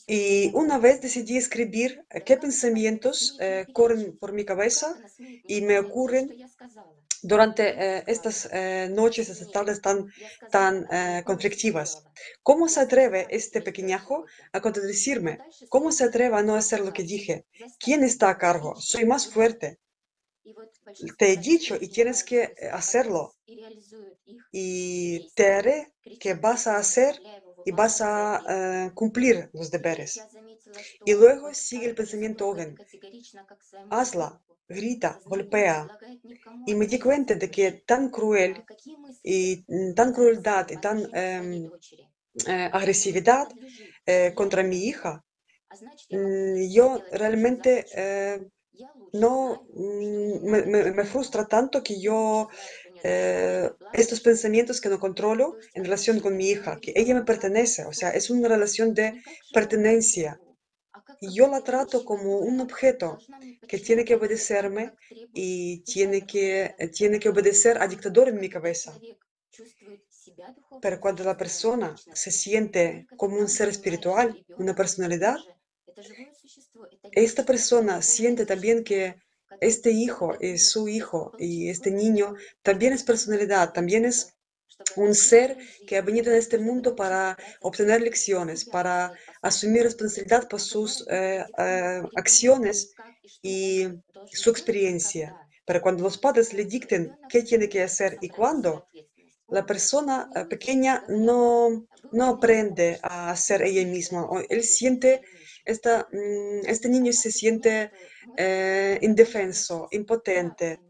Y 0.08 0.52
una 0.54 0.78
vez 0.78 1.02
decidí 1.02 1.38
escribir 1.38 2.06
eh, 2.10 2.22
qué 2.22 2.38
pensamientos 2.38 3.38
eh, 3.40 3.66
corren 3.74 4.18
por 4.18 4.32
mi 4.34 4.46
cabeza 4.46 4.96
y 5.48 5.62
me 5.62 5.80
ocurren 5.80 6.26
durante 7.22 7.64
estas 8.10 8.48
eh, 8.52 8.90
noches, 8.92 9.30
estas 9.30 9.52
tardes 9.52 9.82
tan, 9.82 10.06
tan 10.52 10.88
conflictivas. 11.24 12.04
¿Cómo 12.44 12.70
se 12.70 12.80
atreve 12.80 13.28
este 13.30 13.62
pequeñajo 13.62 14.26
a 14.54 14.62
contradecirme? 14.62 15.40
¿Cómo 15.70 15.92
se 15.92 16.04
atreve 16.06 16.36
a 16.38 16.44
no 16.44 16.56
hacer 16.56 16.80
lo 16.82 16.94
que 16.94 17.04
dije? 17.04 17.46
¿Quién 17.80 18.04
está 18.04 18.30
a 18.30 18.38
cargo? 18.38 18.76
Soy 18.80 19.06
más 19.06 19.28
fuerte. 19.28 19.80
Te 21.18 21.32
he 21.32 21.38
dicho 21.38 21.76
y 21.82 21.90
tienes 21.90 22.24
que 22.24 22.54
hacerlo. 22.72 23.36
Y 24.52 25.30
te 25.36 25.54
haré 25.54 25.94
que 26.20 26.34
vas 26.34 26.68
a 26.68 26.78
hacer 26.78 27.24
y 27.64 27.72
vas 27.72 28.02
a 28.02 28.44
eh, 28.48 28.92
cumplir 28.94 29.50
los 29.54 29.72
deberes. 29.72 30.30
Y 31.06 31.14
luego 31.14 31.54
sigue 31.54 31.88
el 31.88 31.96
pensamiento. 31.96 32.56
Hazla, 33.90 34.28
grita, 34.70 35.22
golpea. 35.26 35.94
Y 36.66 36.76
me 36.76 36.88
di 36.88 37.00
cuenta 37.00 37.36
de 37.36 37.50
que 37.52 37.72
tan 37.86 38.10
cruel 38.10 38.66
y 39.24 39.64
tan 39.96 40.14
crueldad 40.14 40.70
y 40.72 40.78
tan 40.78 41.10
eh, 41.14 42.70
agresividad 42.72 43.48
eh, 44.06 44.34
contra 44.36 44.64
mi 44.64 44.78
hija, 44.88 45.24
yo 46.70 47.06
realmente 47.12 47.86
eh, 47.96 48.40
no 49.14 49.66
mm, 49.74 50.94
me, 50.96 51.04
frustra 51.06 51.46
tanto 51.46 51.84
que 51.84 52.00
yo 52.00 52.50
eh, 53.04 53.70
estos 53.94 54.22
pensamientos 54.22 54.82
que 54.82 54.90
no 54.90 55.00
controlo 55.00 55.56
en 55.74 55.84
relación 55.84 56.20
con 56.20 56.36
mi 56.36 56.50
hija, 56.50 56.80
que 56.82 56.94
ella 56.96 57.14
me 57.14 57.24
pertenece, 57.24 57.86
o 57.86 57.94
sea, 57.94 58.10
es 58.10 58.30
una 58.30 58.48
relación 58.48 58.94
de 58.94 59.22
pertenencia. 59.54 60.40
Y 61.20 61.34
yo 61.34 61.48
la 61.48 61.62
trato 61.62 62.06
como 62.06 62.40
un 62.40 62.60
objeto 62.60 63.18
que 63.68 63.80
tiene 63.80 64.06
que 64.06 64.16
obedecerme 64.16 64.94
y 65.34 65.80
tiene 65.82 66.26
que, 66.26 66.76
eh, 66.78 66.88
tiene 66.90 67.20
que 67.20 67.30
obedecer 67.30 67.82
a 67.82 67.88
dictador 67.88 68.30
en 68.30 68.40
mi 68.40 68.50
cabeza. 68.50 68.94
Pero 70.82 71.00
cuando 71.00 71.24
la 71.24 71.38
persona 71.38 71.96
se 72.14 72.32
siente 72.32 73.08
como 73.16 73.38
un 73.38 73.48
ser 73.48 73.70
espiritual, 73.70 74.46
una 74.58 74.76
personalidad, 74.76 75.38
esta 77.12 77.44
persona 77.46 78.02
siente 78.02 78.46
también 78.46 78.84
que 78.84 79.16
este 79.62 79.92
hijo 79.92 80.36
es 80.40 80.70
su 80.70 80.88
hijo 80.88 81.34
y 81.40 81.70
este 81.70 81.92
niño 81.92 82.36
también 82.62 82.94
es 82.94 83.04
personalidad, 83.04 83.74
también 83.74 84.06
es 84.06 84.38
un 84.96 85.16
ser 85.16 85.58
que 85.88 85.98
ha 85.98 86.02
venido 86.02 86.32
en 86.32 86.38
este 86.38 86.58
mundo 86.58 86.96
para 86.96 87.38
obtener 87.62 88.02
lecciones, 88.02 88.66
para 88.66 89.14
asumir 89.42 89.84
responsabilidad 89.84 90.48
por 90.48 90.62
sus 90.62 91.06
eh, 91.10 91.44
eh, 91.58 92.02
acciones 92.16 92.94
y 93.42 93.88
su 94.32 94.50
experiencia. 94.50 95.36
Pero 95.66 95.82
cuando 95.82 96.04
los 96.04 96.18
padres 96.18 96.54
le 96.54 96.66
dicten 96.66 97.18
qué 97.30 97.42
tiene 97.42 97.68
que 97.68 97.84
hacer 97.84 98.18
y 98.22 98.30
cuándo, 98.30 98.88
la 99.50 99.66
persona 99.66 100.30
eh, 100.36 100.46
pequeña 100.46 101.04
no, 101.10 101.88
no 102.12 102.26
aprende 102.26 103.00
a 103.02 103.36
ser 103.36 103.64
ella 103.64 103.86
misma. 103.86 104.28
Él 104.50 104.64
siente, 104.64 105.22
mm, 106.12 106.66
este 106.68 106.90
niño 106.90 107.12
se 107.14 107.32
siente 107.32 107.92
eh, 108.36 108.98
indefenso, 109.02 109.88
impotente, 109.92 110.82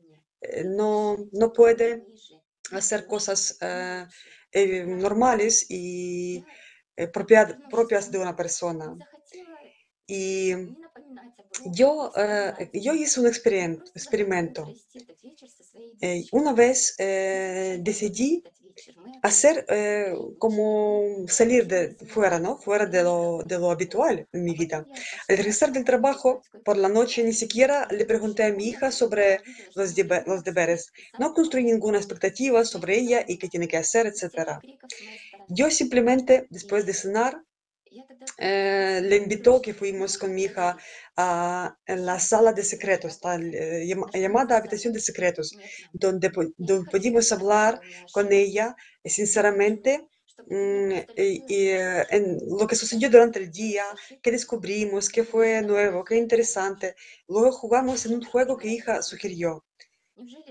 eh, 0.41 0.63
no, 0.65 1.17
no 1.31 1.51
puede 1.53 2.03
hacer 2.71 3.05
cosas 3.07 3.57
eh, 3.61 4.85
normales 4.85 5.65
y 5.69 6.43
propia- 7.13 7.59
propias 7.69 8.11
de 8.11 8.19
una 8.19 8.35
persona. 8.35 8.95
Y 10.07 10.53
yo, 11.65 12.11
yo 12.73 12.93
hice 12.93 13.19
un 13.19 13.27
experimento. 13.27 14.73
Una 16.31 16.53
vez 16.53 16.95
decidí 16.97 18.43
hacer 19.21 19.65
eh, 19.69 20.13
como 20.37 21.03
salir 21.27 21.67
de 21.67 21.95
fuera, 22.07 22.39
¿no? 22.39 22.57
Fuera 22.57 22.85
de 22.85 23.03
lo, 23.03 23.43
de 23.45 23.59
lo 23.59 23.71
habitual 23.71 24.27
en 24.31 24.43
mi 24.43 24.53
vida. 24.53 24.85
Al 25.27 25.37
regresar 25.37 25.71
del 25.71 25.83
trabajo 25.83 26.41
por 26.63 26.77
la 26.77 26.89
noche 26.89 27.23
ni 27.23 27.33
siquiera 27.33 27.87
le 27.91 28.05
pregunté 28.05 28.43
a 28.43 28.53
mi 28.53 28.67
hija 28.67 28.91
sobre 28.91 29.41
los, 29.75 29.95
los 30.25 30.43
deberes. 30.43 30.91
No 31.19 31.33
construí 31.33 31.63
ninguna 31.63 31.97
expectativa 31.97 32.63
sobre 32.65 32.97
ella 32.97 33.23
y 33.27 33.37
qué 33.37 33.49
tiene 33.49 33.67
que 33.67 33.77
hacer, 33.77 34.07
etc. 34.07 34.59
Yo 35.49 35.69
simplemente, 35.69 36.47
después 36.49 36.85
de 36.85 36.93
cenar, 36.93 37.41
eh, 38.37 39.01
le 39.03 39.15
invitó 39.17 39.61
que 39.61 39.73
fuimos 39.73 40.17
con 40.17 40.33
mi 40.33 40.43
hija 40.43 40.77
a 41.17 41.75
la 41.87 42.19
sala 42.19 42.53
de 42.53 42.63
secretos, 42.63 43.19
tal, 43.19 43.51
llama- 43.85 44.09
llamada 44.13 44.57
habitación 44.57 44.93
de 44.93 44.99
secretos, 44.99 45.57
donde, 45.91 46.31
donde 46.57 46.89
pudimos 46.89 47.31
hablar 47.31 47.81
con 48.11 48.31
ella 48.31 48.75
sinceramente 49.03 50.07
y, 51.15 51.43
y, 51.47 51.69
en 52.09 52.37
lo 52.59 52.67
que 52.67 52.75
sucedió 52.75 53.09
durante 53.09 53.39
el 53.39 53.51
día, 53.51 53.83
qué 54.21 54.31
descubrimos, 54.31 55.09
qué 55.09 55.23
fue 55.23 55.61
nuevo, 55.61 56.03
qué 56.03 56.15
interesante. 56.17 56.95
Luego 57.27 57.51
jugamos 57.51 58.05
en 58.05 58.15
un 58.15 58.23
juego 58.23 58.57
que 58.57 58.69
hija 58.69 59.01
sugirió. 59.01 59.65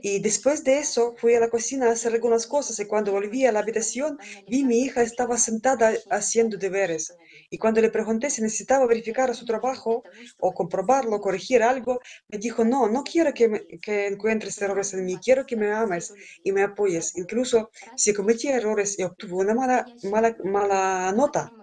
Y 0.00 0.20
después 0.20 0.64
de 0.64 0.78
eso 0.78 1.14
fui 1.18 1.34
a 1.34 1.40
la 1.40 1.50
cocina 1.50 1.88
a 1.88 1.92
hacer 1.92 2.12
algunas 2.14 2.46
cosas 2.46 2.78
y 2.78 2.86
cuando 2.86 3.12
volví 3.12 3.44
a 3.46 3.52
la 3.52 3.60
habitación 3.60 4.18
vi 4.46 4.64
mi 4.64 4.80
hija 4.82 5.02
estaba 5.02 5.36
sentada 5.38 5.92
haciendo 6.10 6.56
deberes. 6.56 7.16
Y 7.50 7.58
cuando 7.58 7.80
le 7.80 7.90
pregunté 7.90 8.30
si 8.30 8.42
necesitaba 8.42 8.86
verificar 8.86 9.34
su 9.34 9.44
trabajo 9.44 10.02
o 10.38 10.54
comprobarlo, 10.54 11.20
corregir 11.20 11.62
algo, 11.62 12.00
me 12.28 12.38
dijo, 12.38 12.64
no, 12.64 12.88
no 12.88 13.04
quiero 13.04 13.32
que, 13.34 13.66
encuentres 14.08 14.60
errores 14.62 14.92
en 14.94 15.04
mí, 15.04 15.20
quiero 15.20 15.46
que 15.46 15.56
me 15.56 15.72
ames 15.72 16.12
y 16.42 16.52
me 16.52 16.62
apoyes, 16.62 17.16
incluso 17.16 17.70
si 17.96 18.12
cometí 18.14 18.48
errores 18.48 18.98
y 18.98 19.02
obtuve 19.04 19.34
una 19.34 19.54
mala, 19.54 19.92
mala, 20.02 20.36
mala 20.44 21.12
nota. 21.12 21.54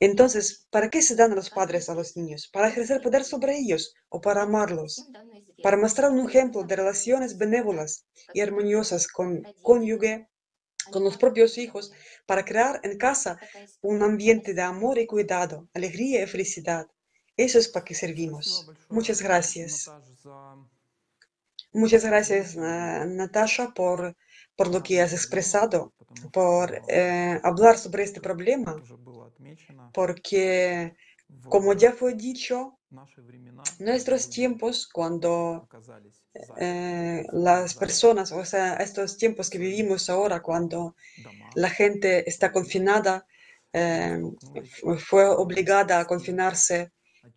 Entonces, 0.00 0.66
¿para 0.70 0.90
qué 0.90 1.02
se 1.02 1.14
dan 1.16 1.34
los 1.34 1.50
padres 1.50 1.88
a 1.88 1.94
los 1.94 2.16
niños? 2.16 2.48
¿Para 2.52 2.68
ejercer 2.68 3.00
poder 3.02 3.24
sobre 3.24 3.58
ellos 3.58 3.94
o 4.08 4.20
para 4.20 4.42
amarlos? 4.42 5.10
Para 5.62 5.76
mostrar 5.76 6.10
un 6.10 6.28
ejemplo 6.28 6.64
de 6.64 6.76
relaciones 6.76 7.36
benévolas 7.38 8.06
y 8.32 8.40
armoniosas 8.40 9.08
con 9.08 9.46
cónyuge, 9.62 10.29
con 10.90 11.04
los 11.04 11.16
propios 11.16 11.58
hijos 11.58 11.92
para 12.26 12.44
crear 12.44 12.80
en 12.82 12.98
casa 12.98 13.38
un 13.80 14.02
ambiente 14.02 14.54
de 14.54 14.62
amor 14.62 14.98
y 14.98 15.06
cuidado, 15.06 15.68
alegría 15.74 16.22
y 16.22 16.26
felicidad. 16.26 16.86
Eso 17.36 17.58
es 17.58 17.68
para 17.68 17.84
que 17.84 17.94
servimos. 17.94 18.70
Muchas 18.88 19.22
gracias. 19.22 19.90
Muchas 21.72 22.04
gracias, 22.04 22.56
eh, 22.56 23.04
Natasha, 23.06 23.72
por, 23.72 24.16
por 24.56 24.68
lo 24.72 24.82
que 24.82 25.00
has 25.00 25.12
expresado, 25.12 25.92
por 26.32 26.82
eh, 26.88 27.40
hablar 27.44 27.78
sobre 27.78 28.02
este 28.02 28.20
problema, 28.20 28.74
porque, 29.92 30.96
como 31.48 31.72
ya 31.74 31.92
fue 31.92 32.14
dicho, 32.14 32.79
Nuestros 33.78 34.30
tiempos, 34.30 34.88
cuando 34.88 35.68
э, 36.58 37.24
las 37.32 37.74
personas, 37.74 38.32
o 38.32 38.44
sea, 38.44 38.74
estos 38.76 39.16
tiempos 39.16 39.48
que 39.48 39.58
vivimos 39.58 40.10
ahora, 40.10 40.42
cuando 40.42 40.96
la 41.54 41.70
gente 41.70 42.28
está 42.28 42.50
confinada, 42.50 43.26
em, 43.72 44.34
fue 44.98 45.24
obligada 45.28 46.00
a 46.00 46.04
confinarse 46.04 46.90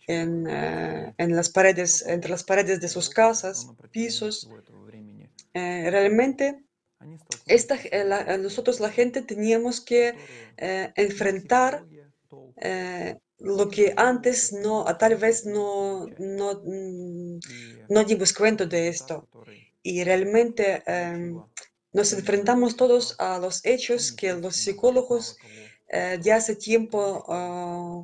en, 0.08 0.48
eh, 0.50 1.14
en, 1.18 1.36
las 1.36 1.50
paredes, 1.50 2.04
entre 2.08 2.32
las 2.32 2.44
paredes 2.44 2.80
de 2.80 2.88
sus 2.88 3.10
casas, 3.10 3.70
pisos. 3.92 4.50
Э, 5.54 5.92
realmente, 5.92 6.64
esta, 7.46 7.78
la, 8.06 8.38
nosotros 8.38 8.80
la 8.80 8.90
gente 8.90 9.22
teníamos 9.22 9.82
que 9.82 10.16
eh, 10.58 10.92
enfrentar 10.96 11.86
lo 13.44 13.70
que 13.70 13.94
antes 13.98 14.54
no, 14.54 14.86
tal 14.98 15.16
vez 15.18 15.46
no, 15.46 16.08
no, 16.18 16.62
mm, 16.64 17.40
no 17.90 18.04
dimos 18.06 18.32
cuenta 18.34 18.66
de 18.66 18.88
esto. 18.88 19.28
Y 19.84 20.04
realmente 20.06 20.82
em, 20.88 21.42
nos 21.92 22.14
enfrentamos 22.14 22.78
todos 22.78 23.16
a 23.20 23.38
los 23.40 23.66
hechos 23.66 24.14
que 24.14 24.34
los 24.34 24.56
psicólogos 24.56 25.36
eh, 25.90 26.18
de 26.24 26.32
hace 26.32 26.56
tiempo 26.56 27.26
ah, 27.28 28.04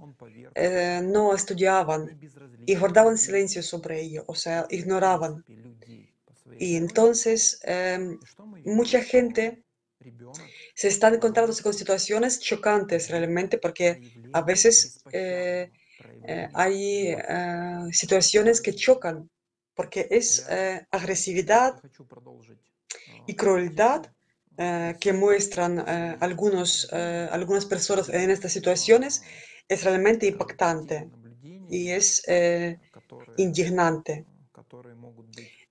eh, 0.56 1.00
no 1.04 1.34
estudiaban 1.34 2.20
y 2.66 2.76
guardaban 2.76 3.18
silencio 3.18 3.64
sobre 3.64 4.02
ello, 4.02 4.26
o 4.28 4.36
sea, 4.36 4.68
ignoraban. 4.70 5.46
Y 6.60 6.76
entonces 6.76 7.62
em, 7.64 8.20
mucha 8.66 9.02
gente 9.02 9.64
se 10.74 10.88
está 10.88 11.10
encontrándose 11.10 11.64
con 11.64 11.74
situaciones 11.74 12.40
chocantes 12.40 13.10
realmente 13.10 13.58
porque 13.58 14.00
a 14.32 14.42
veces 14.42 15.02
eh, 15.12 15.72
eh, 16.24 16.48
hay 16.54 17.10
eh, 17.10 17.90
situaciones 17.92 18.62
que 18.62 18.74
chocan 18.74 19.30
porque 19.76 20.08
es 20.10 20.46
agresividad 20.92 21.82
y 23.28 23.36
crueldad 23.36 24.12
eh, 24.58 24.98
que 25.00 25.14
muestran 25.14 25.80
eh, 25.88 26.18
algunos, 26.20 26.90
eh, 26.92 27.30
algunas 27.32 27.66
personas 27.66 28.10
en 28.10 28.30
estas 28.30 28.52
situaciones 28.52 29.24
es 29.70 29.84
realmente 29.86 30.28
impactante 30.28 31.08
y 31.70 31.92
es 31.92 32.24
indignante. 33.38 34.26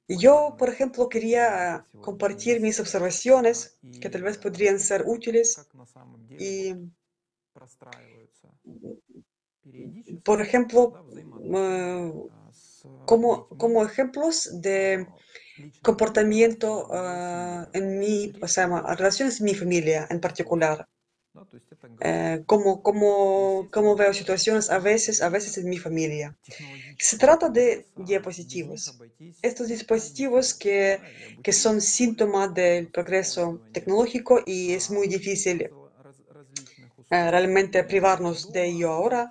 Yo, 0.08 0.56
por 0.58 0.70
ejemplo, 0.70 1.08
quería 1.08 1.84
compartir 2.00 2.60
mis 2.60 2.80
observaciones 2.80 3.78
que 4.00 4.08
tal 4.08 4.22
vez 4.22 4.38
podrían 4.38 4.80
ser 4.80 5.04
útiles 5.06 5.68
y, 6.38 6.74
por 10.24 10.40
ejemplo, 10.40 11.04
eh, 11.54 12.12
como, 13.04 13.48
como 13.48 13.84
ejemplos 13.84 14.48
de 14.62 15.06
comportamiento 15.82 16.88
eh, 16.92 17.66
en 17.74 17.98
mi, 17.98 18.32
o 18.40 18.48
sea, 18.48 18.66
relaciones 18.96 19.40
en 19.40 19.44
mi 19.44 19.54
familia 19.54 20.06
en 20.10 20.20
particular. 20.20 20.88
Eh, 22.00 22.42
cómo, 22.46 22.82
cómo, 22.82 23.68
cómo 23.70 23.96
veo 23.96 24.12
situaciones 24.12 24.70
a 24.70 24.78
veces, 24.78 25.22
a 25.22 25.28
veces 25.28 25.58
en 25.58 25.68
mi 25.68 25.78
familia. 25.78 26.36
Se 26.98 27.18
trata 27.18 27.48
de 27.48 27.86
diapositivos. 27.96 28.98
Estos 29.42 29.68
dispositivos 29.68 30.54
que, 30.54 31.00
que 31.42 31.52
son 31.52 31.80
síntomas 31.80 32.52
del 32.54 32.88
progreso 32.88 33.60
tecnológico 33.72 34.40
y 34.44 34.72
es 34.72 34.90
muy 34.90 35.08
difícil 35.08 35.70
eh, 37.10 37.30
realmente 37.30 37.84
privarnos 37.84 38.52
de 38.52 38.66
ello 38.66 38.90
ahora. 38.92 39.30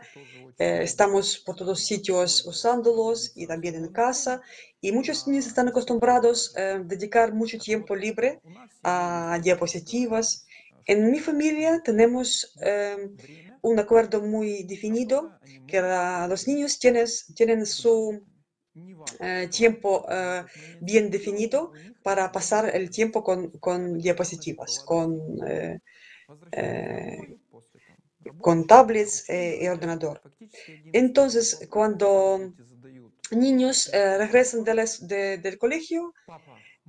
Eh, 0.60 0.80
estamos 0.82 1.38
por 1.38 1.55
todos 1.55 1.86
sitios 1.86 2.43
usándolos 2.47 3.32
y 3.36 3.45
también 3.45 3.76
en 3.76 3.89
casa 3.89 4.41
y 4.82 4.91
muchos 4.91 5.28
niños 5.28 5.45
están 5.45 5.68
acostumbrados 5.68 6.58
a 6.58 6.80
dedicar 6.80 7.32
mucho 7.36 7.60
tiempo 7.60 7.95
libre 7.95 8.41
a 8.82 9.39
diapositivas. 9.43 10.46
En 10.88 11.11
mi 11.11 11.19
familia 11.19 11.81
tenemos 11.83 12.27
eh, 12.61 12.97
un 13.61 13.79
acuerdo 13.79 14.21
muy 14.21 14.63
definido 14.63 15.35
que 15.67 15.79
los 16.29 16.47
niños 16.47 16.79
tienes- 16.79 17.25
tienen 17.35 17.65
su 17.67 18.23
eh, 19.19 19.47
tiempo 19.51 20.05
eh, 20.09 20.43
bien 20.79 21.09
definido 21.11 21.71
para 22.03 22.31
pasar 22.31 22.75
el 22.75 22.89
tiempo 22.89 23.23
con, 23.23 23.51
con 23.59 23.97
diapositivas, 23.99 24.79
con, 24.85 25.19
eh, 25.47 25.79
tablets 28.67 29.25
y 29.63 29.67
ordenador. 29.67 30.21
Entonces, 30.91 31.67
cuando 31.69 32.53
niños 33.31 33.89
regresan 33.93 34.63
del 35.43 35.57
colegio, 35.57 36.13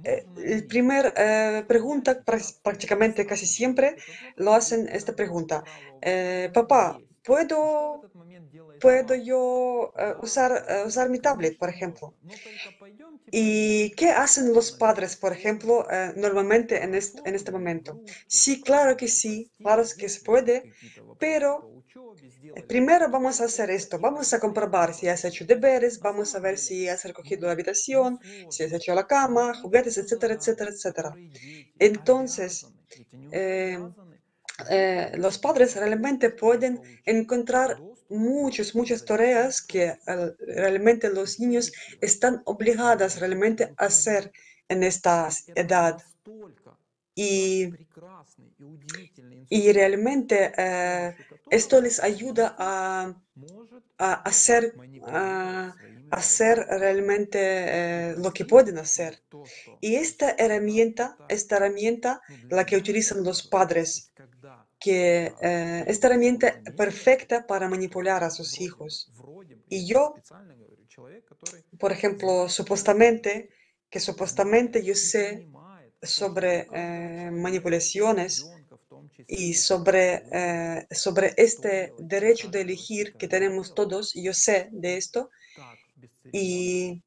el 0.03 0.67
primer 0.67 1.13
eh, 1.17 1.65
pregunta, 1.69 2.25
prá- 2.25 2.61
prácticamente 2.63 3.27
casi 3.27 3.47
siempre, 3.47 3.97
lo 4.37 4.55
hacen 4.55 4.89
esta 4.89 5.15
pregunta. 5.15 5.65
eh, 6.01 6.51
papá, 6.55 7.03
¿puedo, 7.25 8.07
¿puedo 8.79 9.15
yo 9.17 9.93
eh, 9.99 10.15
usar, 10.23 10.65
eh, 10.69 10.85
usar 10.87 11.11
mi 11.11 11.21
tablet, 11.21 11.59
por 11.59 11.71
ejemplo? 11.71 12.17
¿Y 13.31 13.91
qué 13.93 14.11
hacen 14.11 14.53
los 14.55 14.73
padres, 14.73 15.17
por 15.17 15.33
ejemplo, 15.33 15.87
eh, 15.91 16.13
normalmente 16.17 16.83
en 16.83 16.95
este, 16.95 17.21
en 17.29 17.35
este 17.35 17.53
momento? 17.53 18.01
Sí, 18.27 18.63
claro 18.63 18.97
que 18.97 19.09
sí, 19.09 19.51
claro 19.63 19.83
que 19.99 20.09
se 20.09 20.23
puede, 20.23 20.69
pero 21.19 21.71
eh, 21.77 21.78
primero 22.67 23.11
vamos 23.11 23.41
a 23.41 23.45
hacer 23.45 23.71
esto, 23.71 23.99
vamos 23.99 24.33
a 24.33 24.41
comprobar 24.41 24.95
si 24.95 25.09
has 25.09 25.25
hecho 25.25 25.45
deberes, 25.45 25.99
vamos 26.01 26.35
a 26.35 26.41
ver 26.41 26.59
si 26.59 26.89
has 26.89 27.05
recogido 27.05 27.47
la 27.47 27.53
habitación, 27.53 28.19
si 28.51 28.65
has 28.65 28.73
hecho 28.73 28.95
la 28.95 29.07
cama, 29.07 29.55
juguetes, 29.55 29.99
etcétera, 29.99 30.35
etcétera, 30.35 30.71
etcétera. 30.71 31.15
Entonces, 31.79 32.67
eh, 33.33 33.79
eh, 34.69 35.13
los 35.17 35.39
padres 35.39 35.77
realmente 35.77 36.31
pueden 36.31 36.81
encontrar 37.05 37.81
muchas, 38.09 38.75
muchas 38.75 39.05
tareas 39.05 39.63
que 39.63 39.85
eh, 39.85 40.35
realmente 40.41 41.11
los 41.11 41.39
niños 41.39 41.73
están 42.01 42.43
obligados 42.45 43.21
realmente 43.21 43.73
a 43.77 43.87
hacer 43.87 44.33
en 44.69 44.83
esta 44.83 45.29
edad. 45.55 46.03
Y, 47.15 47.73
y 49.49 49.73
realmente 49.73 50.53
eh, 50.57 51.17
esto 51.51 51.81
les 51.81 52.01
ayuda 52.01 52.55
a, 52.59 53.15
hacer 56.11 56.67
realmente 56.69 57.39
eh, 57.41 58.15
lo 58.17 58.33
que 58.33 58.45
pueden 58.45 58.79
hacer. 58.79 59.23
Y 59.81 59.97
esta 59.97 60.35
herramienta, 60.39 61.17
esta 61.29 61.57
herramienta, 61.57 62.23
la 62.49 62.65
que 62.65 62.77
utilizan 62.77 63.25
los 63.25 63.47
padres, 63.47 64.13
que 64.81 65.35
eh, 65.43 65.85
esta 65.87 66.07
herramienta 66.07 66.63
perfecta 66.77 67.47
para 67.47 67.69
manipular 67.69 68.23
a 68.23 68.31
sus 68.31 68.61
hijos. 68.61 69.13
Y 69.69 69.87
yo, 69.87 70.15
por 71.79 71.93
ejemplo, 71.93 72.49
supuestamente, 72.49 73.51
que 73.91 74.01
supuestamente 74.01 74.85
yo 74.85 74.95
sé 74.95 75.49
sobre 76.03 76.69
eh, 76.73 77.31
manipulaciones 77.33 78.49
y 79.27 79.55
sobre, 79.55 80.23
eh, 80.33 80.87
sobre 80.91 81.35
este 81.37 81.93
derecho 81.99 82.49
de 82.49 82.61
elegir 82.61 83.15
que 83.15 83.29
tenemos 83.29 83.75
todos, 83.75 84.15
yo 84.15 84.33
sé 84.33 84.69
de 84.71 84.97
esto, 84.97 85.31
y 86.33 87.03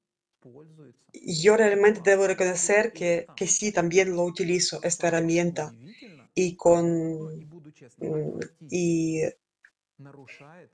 yo 1.14 1.56
realmente 1.56 2.02
debo 2.04 2.28
reconocer 2.28 2.92
que, 2.92 3.28
que 3.36 3.48
sí, 3.48 3.72
también 3.72 4.16
lo 4.16 4.24
utilizo, 4.24 4.80
esta 4.84 5.08
herramienta, 5.08 5.74
y 6.34 6.56
con, 6.56 7.50
y 8.70 9.22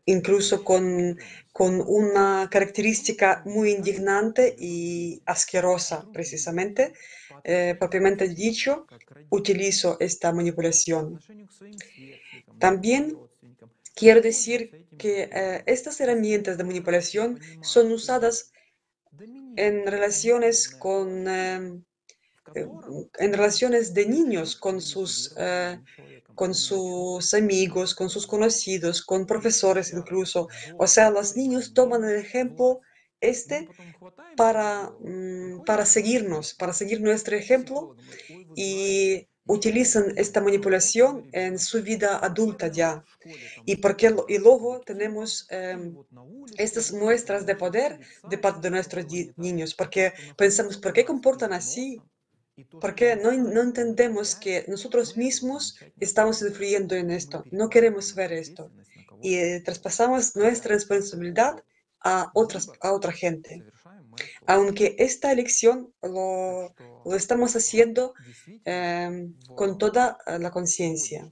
incluso 0.06 0.64
con, 0.64 1.18
con 1.52 1.84
una 1.86 2.48
característica 2.50 3.42
muy 3.46 3.72
indignante 3.72 4.56
y 4.58 5.22
asquerosa, 5.26 6.06
precisamente, 6.12 6.94
eh, 7.44 7.76
propiamente 7.78 8.28
dicho, 8.30 8.88
utilizo 9.30 9.98
esta 10.00 10.32
manipulación. 10.32 11.20
También 12.60 13.18
quiero 13.96 14.22
decir 14.22 14.88
que 14.98 15.30
eh, 15.32 15.64
estas 15.66 16.00
herramientas 16.02 16.58
de 16.58 16.64
manipulación 16.64 17.40
son 17.62 17.92
usadas 17.92 18.52
en 19.56 19.88
relaciones 19.88 20.70
con, 20.70 21.28
eh, 21.28 21.80
en 22.56 23.34
relaciones 23.34 23.94
de 23.94 24.06
niños 24.06 24.56
con 24.56 24.80
sus, 24.82 25.36
con 26.38 26.54
sus 26.54 27.34
amigos, 27.34 27.96
con 27.96 28.10
sus 28.10 28.26
conocidos, 28.28 29.02
con 29.02 29.26
profesores 29.26 29.92
incluso. 29.92 30.48
O 30.78 30.88
sea, 30.88 31.10
los 31.10 31.36
niños 31.36 31.74
toman 31.74 32.06
el 32.06 32.16
ejemplo 32.16 32.80
este 33.20 33.68
para, 34.38 34.92
mm, 35.02 35.66
para 35.66 35.86
seguirnos, 35.86 36.54
para 36.54 36.74
seguir 36.74 37.02
nuestro 37.02 37.36
ejemplo 37.36 37.96
y 38.56 39.28
utilizan 39.48 40.14
esta 40.16 40.40
manipulación 40.42 41.28
en 41.32 41.58
su 41.58 41.82
vida 41.82 42.20
adulta 42.20 42.68
ya. 42.68 43.04
Y, 43.66 43.78
porque, 43.78 44.14
y 44.28 44.38
luego 44.38 44.82
tenemos 44.86 45.48
em, 45.50 45.96
estas 46.58 46.92
muestras 46.94 47.46
de 47.48 47.56
poder 47.56 48.00
de 48.30 48.38
parte 48.38 48.62
de 48.62 48.70
nuestros 48.70 49.06
niños, 49.38 49.74
porque 49.74 50.14
pensamos, 50.38 50.78
¿por 50.78 50.94
qué 50.94 51.04
comportan 51.04 51.54
así? 51.54 52.00
Porque 52.82 53.16
no, 53.16 53.32
no 53.32 53.62
entendemos 53.62 54.36
que 54.36 54.66
nosotros 54.68 55.16
mismos 55.16 55.78
estamos 56.00 56.42
influyendo 56.42 56.96
en 56.96 57.12
esto, 57.12 57.44
no 57.52 57.70
queremos 57.70 58.16
ver 58.16 58.34
esto. 58.34 58.72
y 59.22 59.36
eh, 59.36 59.62
traspasamos 59.62 60.36
nuestra 60.36 60.76
responsabilidad 60.76 61.64
a, 62.02 62.32
otras, 62.34 62.70
a 62.82 62.94
otra 62.94 63.12
gente. 63.12 63.64
Aunque 64.46 64.96
esta 64.98 65.32
elección 65.32 65.94
lo, 66.02 66.74
lo 67.06 67.16
estamos 67.16 67.56
haciendo 67.56 68.14
em, 68.66 69.36
con 69.56 69.78
toda 69.78 70.18
eh, 70.26 70.40
la 70.40 70.52
conciencia, 70.52 71.32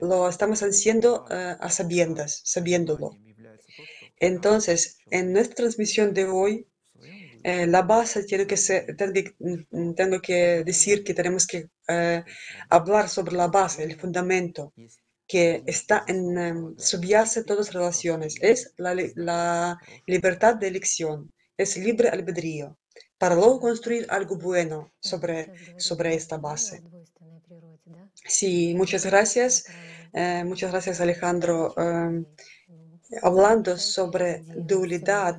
lo 0.00 0.28
estamos 0.28 0.62
haciendo 0.62 1.26
eh, 1.30 1.56
a 1.58 1.68
sabiendas, 1.70 2.40
sabiéndolo. 2.44 3.16
Entonces, 4.18 4.98
en 5.10 5.32
nuestra 5.32 5.56
transmisión 5.56 6.14
de 6.14 6.26
hoy, 6.26 6.66
eh, 7.44 7.66
la 7.66 7.82
base 7.82 8.24
tiene 8.24 8.46
que 8.46 8.56
ser, 8.56 8.94
mm, 9.70 9.94
tengo 9.94 10.20
que 10.20 10.62
decir 10.64 11.02
que 11.04 11.14
tenemos 11.14 11.46
que 11.46 11.68
eh, 11.88 12.24
hablar 12.70 13.08
sobre 13.08 13.36
la 13.36 13.48
base, 13.48 13.82
el 13.82 13.98
fundamento 13.98 14.72
que 15.26 15.62
está 15.66 16.04
en 16.08 16.38
um, 16.38 16.78
subyace 16.78 17.44
todas 17.44 17.66
las 17.66 17.74
relaciones. 17.74 18.36
Es 18.40 18.74
la, 18.76 18.94
la, 19.16 19.78
libertad 20.06 20.56
de 20.56 20.68
elección, 20.68 21.32
es 21.56 21.76
libre 21.76 22.08
albedrío, 22.08 22.76
para 23.18 23.34
luego 23.34 23.60
construir 23.60 24.06
algo 24.10 24.36
bueno 24.36 24.92
sobre, 25.00 25.52
sobre 25.78 26.14
esta 26.14 26.38
base. 26.38 26.82
Sí, 28.24 28.74
muchas 28.76 29.06
gracias. 29.06 29.64
Eh, 30.12 30.44
muchas 30.44 30.70
gracias, 30.70 31.00
Alejandro. 31.00 31.74
Em, 31.78 32.26
hablando 33.20 33.76
sobre 33.76 34.42
dualidad 34.56 35.38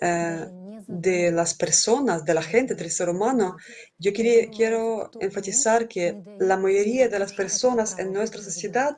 eh, 0.00 0.46
de 0.86 1.30
las 1.30 1.54
personas, 1.54 2.24
de 2.24 2.34
la 2.34 2.42
gente, 2.42 2.74
del 2.74 2.90
ser 2.90 3.08
humano, 3.08 3.56
yo 3.98 4.12
quiero 4.12 5.10
enfatizar 5.20 5.88
que 5.88 6.22
la 6.38 6.56
mayoría 6.56 7.08
de 7.08 7.18
las 7.18 7.32
personas 7.32 7.98
en 7.98 8.12
nuestra 8.12 8.42
sociedad 8.42 8.96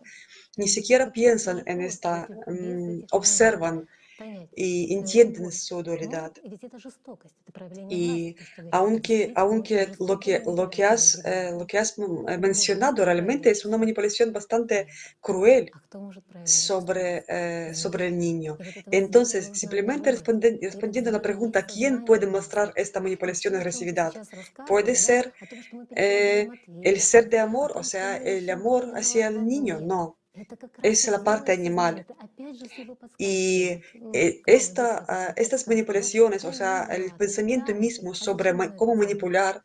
ni 0.57 0.69
siquiera 0.69 1.13
piensan 1.13 1.63
en 1.67 1.81
esta, 1.81 2.29
mm, 2.47 3.05
observan 3.11 3.89
y 4.55 4.95
entienden 4.95 5.51
su 5.51 5.83
dualidad. 5.83 6.33
Y 7.89 8.37
aunque, 8.71 9.33
aunque 9.35 9.89
lo, 10.01 10.19
que, 10.19 10.43
lo, 10.45 10.71
que 10.71 10.85
has, 10.85 11.25
eh, 11.25 11.51
lo 11.53 11.67
que 11.67 11.79
has 11.79 11.97
mencionado 11.99 13.05
realmente 13.05 13.51
es 13.51 13.65
una 13.65 13.79
manipulación 13.79 14.33
bastante 14.33 14.87
cruel 15.21 15.71
sobre, 16.45 17.25
eh, 17.29 17.75
sobre 17.75 18.09
el 18.09 18.19
niño. 18.19 18.57
Entonces, 18.91 19.51
simplemente 19.53 20.11
respondiendo 20.13 21.11
a 21.11 21.13
la 21.13 21.23
pregunta, 21.23 21.67
¿quién 21.67 22.05
puede 22.05 22.27
mostrar 22.27 22.73
esta 22.77 23.01
manipulación 23.01 23.55
de 23.55 23.59
agresividad? 23.59 24.13
Puede 24.67 24.95
ser 24.95 25.33
eh, 25.97 26.49
el 26.83 27.01
ser 27.01 27.29
de 27.29 27.39
amor, 27.39 27.73
o 27.77 27.83
sea, 27.83 28.17
el 28.17 28.49
amor 28.51 28.93
hacia 28.95 29.29
el 29.29 29.47
niño. 29.47 29.81
No, 29.81 30.19
es 30.83 31.07
la 31.09 31.23
parte 31.23 31.53
animal. 31.53 32.07
Y 33.19 33.81
eh, 34.13 34.43
esta, 34.47 35.05
ah, 35.09 35.35
estas 35.37 35.67
manipulaciones, 35.69 36.45
o 36.45 36.53
sea, 36.53 36.85
el 36.91 37.15
pensamiento 37.15 37.75
mismo 37.75 38.15
sobre 38.15 38.53
cómo 38.77 38.95
manipular 38.95 39.65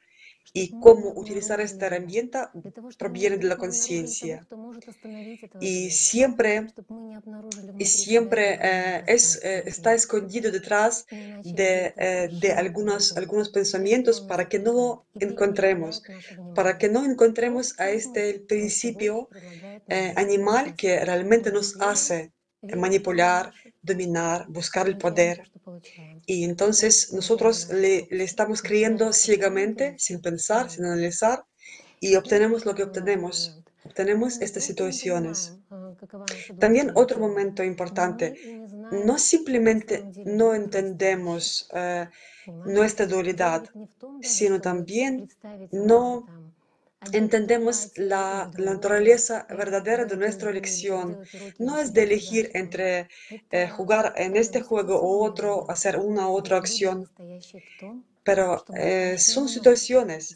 y 0.54 0.80
cómo 0.80 1.14
utilizar 1.16 1.62
esta 1.62 1.88
herramienta 1.88 2.52
proviene 2.98 3.38
de 3.38 3.48
la 3.48 3.58
conciencia. 3.58 4.46
Y 5.60 5.92
siempre, 5.92 6.68
y 7.78 7.86
siempre 7.86 8.60
eh, 8.62 9.04
es, 9.08 9.40
eh, 9.44 9.64
está 9.66 9.94
escondido 9.94 10.52
detrás 10.52 11.06
de, 11.10 11.94
eh, 11.98 12.30
de 12.42 12.52
algunos, 12.54 13.16
algunos 13.16 13.50
pensamientos 13.50 14.22
para 14.22 14.48
que 14.50 14.60
no 14.60 14.74
lo 14.74 15.06
encontremos, 15.20 16.04
para 16.56 16.78
que 16.78 16.90
no 16.90 17.06
encontremos 17.06 17.80
a 17.80 17.90
este 17.90 18.40
principio 18.40 19.30
animal 20.16 20.76
que 20.76 21.04
realmente 21.04 21.52
nos 21.52 21.80
hace 21.82 22.32
manipular, 22.62 23.54
dominar, 23.82 24.46
buscar 24.50 24.88
el 24.88 24.98
poder. 24.98 25.50
Y 26.26 26.44
entonces 26.44 27.14
nosotros 27.14 27.70
le, 27.70 28.08
le, 28.12 28.24
estamos 28.24 28.62
creyendo 28.62 29.14
ciegamente, 29.14 29.96
sin 29.98 30.22
pensar, 30.22 30.70
sin 30.70 30.86
analizar, 30.86 31.46
y 32.00 32.16
obtenemos 32.16 32.66
lo 32.66 32.76
que 32.76 32.84
obtenemos. 32.84 33.62
Obtenemos 33.86 34.42
estas 34.42 34.64
situaciones. 34.66 35.58
También 36.60 36.92
otro 36.96 37.20
momento 37.20 37.64
importante, 37.64 38.36
no 38.92 39.18
simplemente 39.18 40.06
no 40.26 40.54
entendemos 40.54 41.70
uh, 41.74 42.06
nuestra 42.70 43.06
dualidad, 43.06 43.64
sino 44.22 44.60
también 44.60 45.30
no 45.72 46.26
entendemos 47.12 47.92
la, 47.96 48.52
naturaleza 48.58 49.46
verdadera 49.50 50.06
de 50.06 50.18
nuestra 50.18 50.50
elección. 50.50 51.20
No 51.58 51.80
es 51.80 51.94
de 51.94 52.04
elegir 52.04 52.52
entre 52.54 53.10
eh, 53.52 53.70
jugar 53.70 54.14
en 54.18 54.36
este 54.36 54.62
juego 54.62 55.02
u 55.02 55.24
otro, 55.24 55.70
hacer 55.70 55.98
una 55.98 56.30
u 56.30 56.38
otra 56.38 56.58
acción, 56.58 57.10
pero 58.24 58.64
eh, 58.76 59.18
son 59.18 59.48
situaciones. 59.48 60.36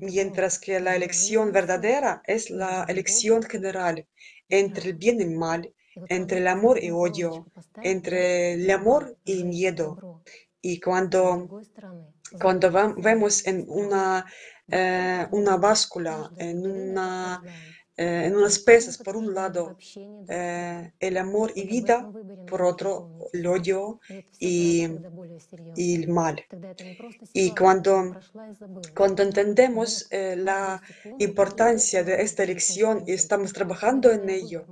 Mientras 0.00 0.58
que 0.58 0.78
la 0.78 0.94
elección 0.94 1.52
verdadera 1.52 2.22
es 2.26 2.50
la 2.50 2.84
elección 2.84 3.42
general 3.42 4.06
entre 4.48 4.90
el 4.90 4.96
bien 4.96 5.20
y 5.20 5.24
el 5.24 5.30
mal, 5.30 5.72
entre 6.08 6.38
el 6.38 6.48
amor 6.48 6.82
y 6.82 6.90
odio, 6.90 7.46
entre 7.82 8.54
el 8.54 8.70
amor 8.70 9.16
y 9.24 9.32
el 9.32 9.44
miedo. 9.46 10.22
Y 10.62 10.80
cuando, 10.80 11.62
cuando 12.40 12.94
vemos 12.98 13.46
en 13.46 13.64
una 13.68 14.26
eh, 14.70 15.26
una 15.32 15.56
báscula, 15.56 16.30
en, 16.36 16.66
una, 16.66 17.42
eh, 17.96 18.24
en 18.26 18.36
unas 18.36 18.58
pesas, 18.58 18.98
por 18.98 19.16
un 19.16 19.34
lado 19.34 19.76
eh, 20.28 20.92
el 20.98 21.16
amor 21.16 21.52
y 21.54 21.66
vida, 21.66 22.10
por 22.46 22.62
otro 22.62 23.18
el 23.32 23.46
odio 23.46 24.00
y, 24.38 24.82
el 25.76 26.08
mal. 26.08 26.44
Y 27.32 27.50
cuando, 27.54 28.16
cuando 28.96 29.22
entendemos 29.22 30.08
la 30.10 30.80
importancia 31.18 32.04
de 32.04 32.22
esta 32.22 32.44
elección 32.44 33.04
y 33.06 33.12
estamos 33.12 33.52
trabajando 33.52 34.10
en 34.10 34.28
ello, 34.30 34.66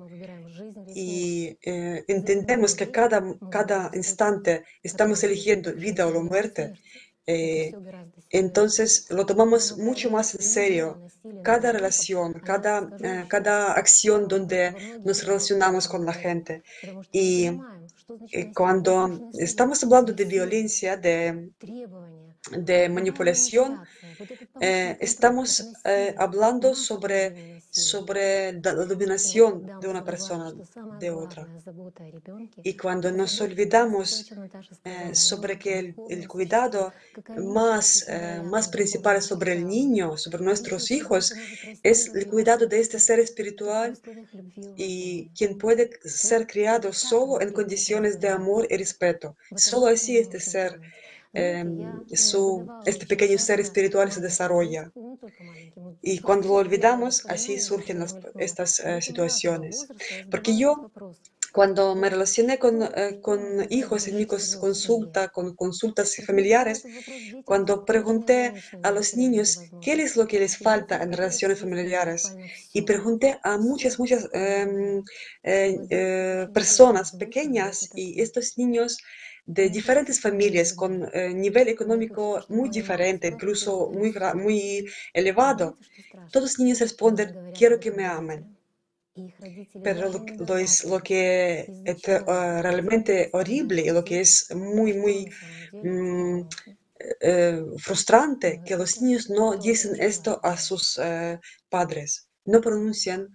y 0.95 1.59
entendemos 1.63 2.75
que 2.75 2.91
cada, 2.91 3.23
cada 3.51 3.91
instante 3.95 4.65
estamos 4.83 5.23
eligiendo 5.23 5.73
vida 5.75 6.07
o 6.07 6.13
la 6.13 6.21
muerte, 6.21 6.73
eh, 7.29 7.72
entonces 8.31 9.07
lo 9.11 9.26
tomamos 9.26 9.76
mucho 9.76 10.11
más 10.11 10.35
en 10.35 10.41
serio. 10.43 10.99
Cada 11.43 11.72
relación, 11.72 12.33
cada, 12.41 12.89
eh, 13.03 13.24
cada 13.29 13.74
acción 13.74 14.29
donde 14.29 14.74
nos 15.05 15.24
relacionamos 15.26 15.87
con 15.89 16.07
la 16.07 16.14
gente. 16.14 16.62
Y 17.12 17.51
eh, 18.33 18.51
cuando 18.55 19.31
estamos 19.35 19.83
hablando 19.85 20.12
de 20.14 20.24
violencia, 20.24 20.97
de, 20.97 21.51
de 22.51 22.89
manipulación, 22.89 23.83
eh, 24.61 24.97
estamos 25.01 25.73
eh, 25.85 26.14
hablando 26.19 26.75
sobre, 26.75 27.62
sobre 27.71 28.53
la 28.61 28.73
dominación 28.75 29.81
de 29.81 29.89
una 29.89 30.05
persona 30.05 30.53
de 30.99 31.11
otra. 31.11 31.47
Y 32.62 32.77
cuando 32.77 33.11
nos 33.12 33.41
olvidamos 33.41 34.33
eh, 34.85 35.14
sobre 35.14 35.59
que 35.59 35.79
el, 35.79 35.95
el 36.09 36.29
cuidado 36.29 36.93
más, 37.37 38.07
más 38.45 38.69
principal 38.69 39.21
sobre 39.23 39.53
el 39.53 39.66
niño, 39.66 40.16
sobre 40.16 40.43
nuestros 40.43 40.91
hijos, 40.91 41.35
es 41.83 42.14
el 42.14 42.27
cuidado 42.27 42.66
de 42.66 42.81
este 42.81 42.99
ser 42.99 43.21
espiritual 43.21 43.99
y 44.77 45.29
quien 45.31 45.59
puede 45.59 45.91
ser 46.05 46.47
criado 46.47 46.93
solo 46.93 47.41
en 47.41 47.53
condiciones 47.53 48.21
de 48.21 48.29
amor 48.29 48.66
y 48.71 48.77
respeto. 48.77 49.37
Solo 49.57 49.87
así 49.87 50.19
este 50.19 50.41
ser 50.41 50.81
Em, 51.35 52.03
su, 52.14 52.66
este 52.85 53.07
pequeño 53.07 53.39
ser 53.39 53.61
espiritual 53.61 54.11
se 54.12 54.20
desarrolla. 54.20 54.91
Y 56.03 56.18
cuando 56.20 56.49
lo 56.49 56.55
olvidamos, 56.55 57.24
así 57.29 57.59
surgen 57.59 58.05
estas 58.39 58.81
eh, 58.81 59.01
situaciones. 59.03 59.87
Porque 60.31 60.57
yo 60.57 60.91
Cuando 61.53 61.95
me 61.95 62.11
relacioné 62.11 62.59
con, 62.59 62.83
eh, 62.83 63.20
con 63.22 63.41
hijos 63.70 64.07
en 64.07 64.16
mi 64.16 64.26
cons- 64.26 64.59
consulta, 64.59 65.29
con 65.31 65.55
consultas 65.57 66.14
familiares, 66.26 66.85
cuando 67.45 67.85
pregunté 67.85 68.53
a 68.83 68.91
los 68.91 69.16
niños 69.16 69.59
qué 69.81 69.93
es 69.95 70.16
lo 70.16 70.26
que 70.26 70.39
les 70.41 70.59
falta 70.59 71.03
en 71.03 71.12
relaciones 71.12 71.61
familiares 71.61 72.37
y 72.72 72.83
pregunté 72.83 73.39
a 73.43 73.57
muchas, 73.59 73.99
muchas 73.99 74.29
em, 74.33 75.03
eh, 75.43 75.76
eh, 75.91 76.47
personas 76.53 77.12
pequeñas 77.12 77.89
y 77.95 78.20
estos 78.20 78.59
niños 78.59 78.99
de 79.57 79.65
diferentes 79.79 80.19
familias 80.27 80.69
con 80.81 80.93
eh, 81.13 81.35
nivel 81.45 81.69
económico 81.69 82.23
muy 82.57 82.69
diferente, 82.79 83.29
incluso 83.29 83.91
muy, 83.99 84.11
muy 84.45 84.61
elevado, 85.21 85.67
todos 86.33 86.45
los 86.47 86.59
niños 86.61 86.81
responden, 86.87 87.29
quiero 87.59 87.81
que 87.83 87.93
me 87.99 88.07
amen. 88.07 88.41
Pero 89.83 90.09
lo, 90.09 90.25
que- 90.25 90.35
lo 90.49 90.57
es, 90.59 90.85
lo 90.85 91.01
que 91.01 91.73
es 91.85 91.97
eh, 92.09 92.63
realmente 92.63 93.31
horrible 93.33 93.83
y 93.83 93.91
lo 93.91 94.05
que 94.05 94.21
es 94.21 94.33
muy, 94.55 94.95
muy 94.95 95.27
mm, 95.83 96.41
eh, 97.21 97.63
frustrante, 97.79 98.63
que 98.65 98.77
los 98.77 99.01
niños 99.03 99.31
no 99.31 99.57
dicen 99.57 99.93
esto 100.01 100.41
a 100.43 100.57
sus 100.57 100.99
eh, 101.03 101.39
padres, 101.69 102.29
no 102.45 102.61
pronuncian 102.61 103.29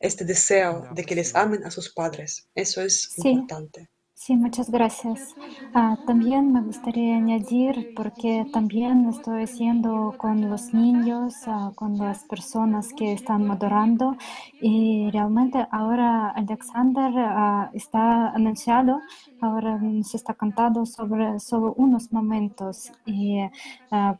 este 0.00 0.24
deseo 0.26 0.88
de 0.90 1.04
que 1.06 1.16
les 1.16 1.34
amen 1.36 1.64
a 1.64 1.72
sus 1.72 1.92
padres. 1.94 2.48
Eso 2.54 2.82
es 2.82 2.96
Sí. 3.16 3.30
importante. 3.30 3.90
Sí, 4.24 4.36
muchas 4.36 4.70
gracias. 4.70 5.34
Ah, 5.74 5.96
también 6.06 6.52
me 6.52 6.60
gustaría 6.62 7.16
añadir, 7.16 7.92
porque 7.96 8.46
también 8.52 9.08
estoy 9.08 9.42
haciendo 9.42 10.14
con 10.16 10.48
los 10.48 10.72
niños, 10.72 11.34
ah, 11.48 11.72
con 11.74 11.98
las 11.98 12.22
personas 12.26 12.92
que 12.94 13.12
están 13.12 13.44
madurando, 13.44 14.16
y 14.60 15.10
realmente 15.10 15.66
ahora 15.72 16.28
Alexander 16.30 17.12
ah, 17.18 17.70
está 17.72 18.28
anunciado, 18.28 19.00
ahora 19.40 19.78
nos 19.78 20.14
está 20.14 20.34
contado 20.34 20.86
sobre 20.86 21.40
solo 21.40 21.74
unos 21.76 22.12
momentos. 22.12 22.92
Y, 23.04 23.40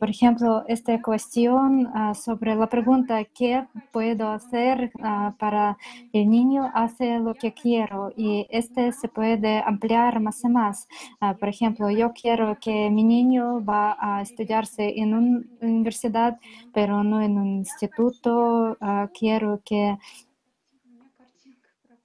por 0.01 0.11
ejemplo, 0.11 0.65
esta 0.67 1.01
cuestión 1.01 1.89
sobre 2.15 2.57
la 2.57 2.67
pregunta, 2.69 3.23
¿qué 3.25 3.65
puedo 3.93 4.31
hacer 4.31 4.91
para 5.39 5.77
el 6.13 6.29
niño 6.29 6.69
hace 6.75 7.21
lo 7.21 7.35
que 7.35 7.53
quiero 7.55 8.13
y 8.17 8.47
este 8.51 8.91
se 8.93 9.07
puede 9.09 9.63
ampliar 9.65 9.92
más 10.21 10.43
y 10.45 10.49
más. 10.49 10.89
Ah, 11.21 11.37
por 11.39 11.49
ejemplo, 11.49 11.91
yo 11.91 12.13
quiero 12.13 12.59
que 12.61 12.91
mi 12.91 13.05
niño 13.05 13.65
va 13.65 13.97
a 14.01 14.23
estudiarse 14.23 14.99
en 15.01 15.15
una 15.15 15.43
universidad, 15.61 16.39
pero 16.73 17.03
no 17.05 17.21
en 17.23 17.39
un 17.39 17.49
instituto. 17.59 18.77
Ah, 18.81 19.09
quiero 19.13 19.61
que... 19.65 19.99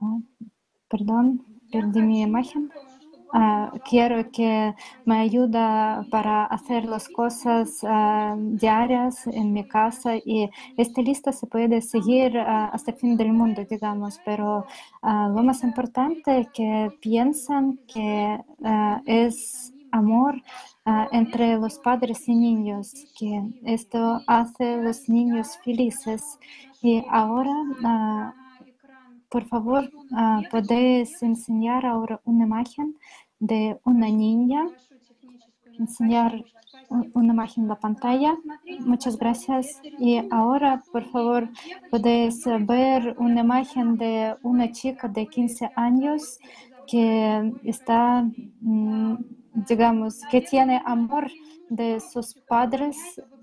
Ah, 0.02 0.18
perdón, 0.90 1.46
perdí 1.72 2.02
mi 2.02 2.22
imagen. 2.22 2.72
Ah, 3.34 3.72
quiero 3.90 4.32
que 4.32 4.74
me 5.06 5.20
ayuda 5.20 6.06
para 6.10 6.46
hacer 6.46 6.86
las 6.86 7.10
cosas 7.10 7.80
ah, 7.84 8.36
diarias 8.38 9.28
en 9.28 9.52
mi 9.52 9.68
casa 9.68 10.16
y 10.16 10.50
esta 10.78 11.02
lista 11.02 11.34
se 11.34 11.46
puede 11.46 11.82
seguir 11.82 12.38
ah, 12.38 12.70
hasta 12.72 12.92
el 12.92 12.98
fin 12.98 13.18
del 13.18 13.34
mundo, 13.34 13.66
digamos, 13.70 14.20
pero 14.26 14.66
lo 15.04 15.44
más 15.44 15.64
importante 15.64 16.40
es 16.40 16.48
que 16.54 16.92
piensan 17.02 17.80
que 17.88 18.40
es 19.06 19.74
amor 19.92 20.42
entre 21.12 21.58
los 21.58 21.80
padres 21.80 22.28
y 22.28 22.36
niños, 22.36 22.94
que 23.18 23.44
esto 23.66 24.22
hace 24.28 24.78
los 24.78 25.10
niños 25.10 25.58
felices. 25.64 26.40
Y 26.82 27.04
ahora, 27.10 27.52
ah, 27.84 28.34
por 29.30 29.46
favor, 29.46 29.90
ah, 30.14 30.42
podéis 30.50 31.22
enseñar 31.22 31.86
ahora 31.86 32.22
una 32.24 32.46
imagen 32.46 32.96
de 33.40 33.80
una 33.84 34.08
niña, 34.08 34.68
enseñar 35.78 36.44
una 37.14 37.34
imagen 37.34 37.64
en 37.64 37.70
la 37.70 37.80
pantalla. 37.80 38.38
Muchas 38.80 39.18
gracias. 39.18 39.82
Y 40.00 40.22
ahora, 40.32 40.84
por 40.92 41.06
favor, 41.06 41.50
podéis 41.92 42.44
ver 42.62 43.16
una 43.20 43.42
imagen 43.42 43.98
de 43.98 44.36
una 44.44 44.72
chica 44.72 45.08
de 45.08 45.28
15 45.28 45.72
años 45.76 46.40
que 46.88 47.54
está, 47.64 48.24
mm, 48.62 49.16
digamos, 49.68 50.22
que 50.32 50.42
tiene 50.42 50.82
amor 50.86 51.30
de 51.70 52.00
sus 52.00 52.34
padres 52.48 52.98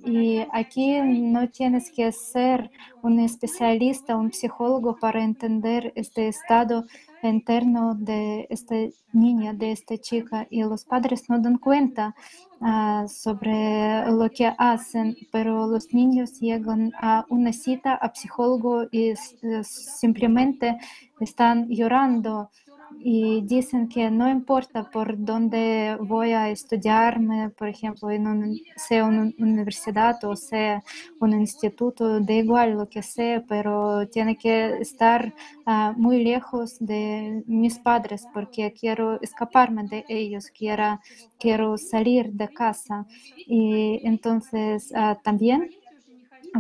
y 0.05 0.47
aquí 0.53 1.01
no 1.01 1.49
tienes 1.49 1.91
que 1.91 2.13
ser 2.13 2.71
un 3.03 3.21
especialista, 3.21 4.17
un 4.17 4.33
psicólogo 4.33 4.97
para 4.97 5.23
entender 5.23 5.93
este 5.97 6.29
estado 6.29 6.85
interno 7.23 7.95
de 7.95 8.47
esta 8.51 8.75
niña, 9.13 9.55
de 9.55 9.73
esta 9.73 9.97
chica. 9.97 10.47
Y 10.51 10.63
los 10.63 10.85
padres 10.85 11.29
no 11.31 11.39
dan 11.39 11.59
cuenta 11.59 12.15
ah, 12.61 13.07
sobre 13.09 14.05
lo 14.11 14.29
que 14.31 14.53
hacen, 14.59 15.17
pero 15.33 15.67
los 15.67 15.93
niños 15.95 16.39
llegan 16.41 16.93
a 17.01 17.25
una 17.31 17.53
cita 17.53 17.95
a 17.95 18.15
psicólogo 18.15 18.87
y 18.91 19.11
eh, 19.11 19.17
simplemente 19.63 20.77
están 21.21 21.69
llorando 21.69 22.51
y 22.99 23.43
dicen 23.43 23.89
que 23.89 24.11
no 24.11 24.29
importa 24.29 24.91
por 24.91 25.23
dónde 25.23 25.97
voy 26.01 26.33
a 26.33 26.51
estudiarme, 26.51 27.51
por 27.51 27.69
ejemplo, 27.69 28.11
en 28.11 28.27
un, 28.27 28.61
sea 28.77 29.05
una 29.05 29.31
universidad 29.39 30.23
o 30.25 30.37
sea 30.37 30.83
un 31.21 31.33
instituto, 31.33 32.21
da 32.21 32.33
igual 32.33 32.73
lo 32.73 32.89
que 32.89 33.03
sea, 33.03 33.45
pero 33.47 34.09
tiene 34.09 34.37
que 34.37 34.79
estar 34.81 35.35
ah, 35.67 35.95
muy 35.97 36.25
lejos 36.25 36.77
de 36.81 37.43
mis 37.47 37.79
padres 37.79 38.27
porque 38.33 38.73
quiero 38.73 39.21
escaparme 39.21 39.85
de 39.85 40.05
ellos, 40.09 40.51
quiero, 40.51 41.01
quiero 41.39 41.77
salir 41.77 42.33
de 42.33 42.49
casa. 42.49 43.07
Y 43.47 44.01
entonces 44.07 44.93
ah, 44.95 45.19
también 45.23 45.71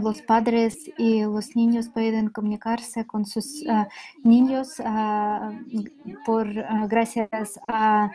los 0.03 0.23
padres 0.23 0.91
y 0.99 1.23
los 1.23 1.55
niños 1.57 1.89
pueden 1.89 2.29
comunicarse 2.29 3.07
con 3.07 3.25
sus 3.25 3.65
ah, 3.69 3.89
niños 4.23 4.81
ah, 4.85 5.53
por 6.27 6.47
ah, 6.59 6.87
gracias 6.89 7.61
a, 7.69 8.11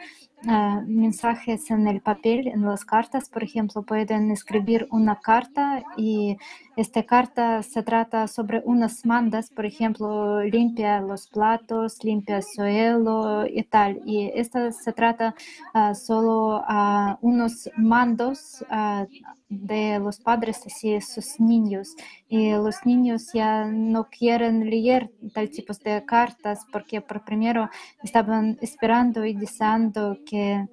a 0.47 0.81
mensajes 0.85 1.69
en 1.71 1.87
el 1.87 2.01
papel, 2.01 2.47
en 2.47 2.63
las 2.63 2.85
cartas, 2.85 3.29
por 3.29 3.43
ejemplo, 3.43 3.83
pueden 3.83 4.31
escribir 4.31 4.87
una 4.91 5.19
carta 5.19 5.83
y 5.97 6.37
esta 6.79 7.03
carta 7.03 7.61
se 7.61 7.83
trata 7.83 8.27
sobre 8.27 8.61
unas 8.63 9.05
mandas, 9.05 9.49
por 9.49 9.65
ejemplo, 9.65 10.41
limpia 10.43 11.01
los 11.01 11.27
platos, 11.27 12.01
limpia 12.03 12.37
el 12.37 12.43
suelo 12.43 13.45
y 13.45 13.63
tal. 13.63 14.01
Y 14.05 14.31
esta 14.33 14.71
se 14.71 14.93
trata 14.93 15.35
ah, 15.73 15.93
solo 15.93 16.63
a 16.65 17.17
unos 17.21 17.69
mandos 17.75 18.63
ah, 18.69 19.05
de 19.49 19.99
los 19.99 20.19
padres 20.19 20.61
hacia 20.65 21.01
sus 21.01 21.39
niños. 21.39 21.95
Y 22.30 22.51
los 22.51 22.85
niños 22.85 23.34
ya 23.34 23.65
no 23.65 24.07
quieren 24.09 24.69
leer 24.69 25.11
tal 25.34 25.49
tipo 25.49 25.73
de 25.84 26.05
cartas 26.05 26.65
porque 26.72 27.01
por 27.01 27.26
primero 27.26 27.69
estaban 28.03 28.57
esperando 28.61 29.26
y 29.26 29.34
deseando 29.34 30.18
que 30.30 30.68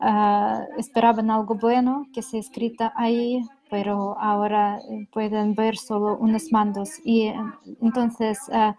ah, 0.00 0.64
esperaban 0.78 1.30
algo 1.30 1.56
bueno 1.56 2.06
que 2.12 2.22
se 2.22 2.38
escrita 2.38 2.92
ahí, 2.96 3.42
pero 3.76 4.16
ahora 4.18 4.80
eh, 4.90 5.06
pueden 5.12 5.54
ver 5.54 5.76
solo 5.76 6.16
unos 6.16 6.50
mandos. 6.50 6.92
Y 7.04 7.26
eh, 7.26 7.34
entonces, 7.82 8.38
ah, 8.50 8.74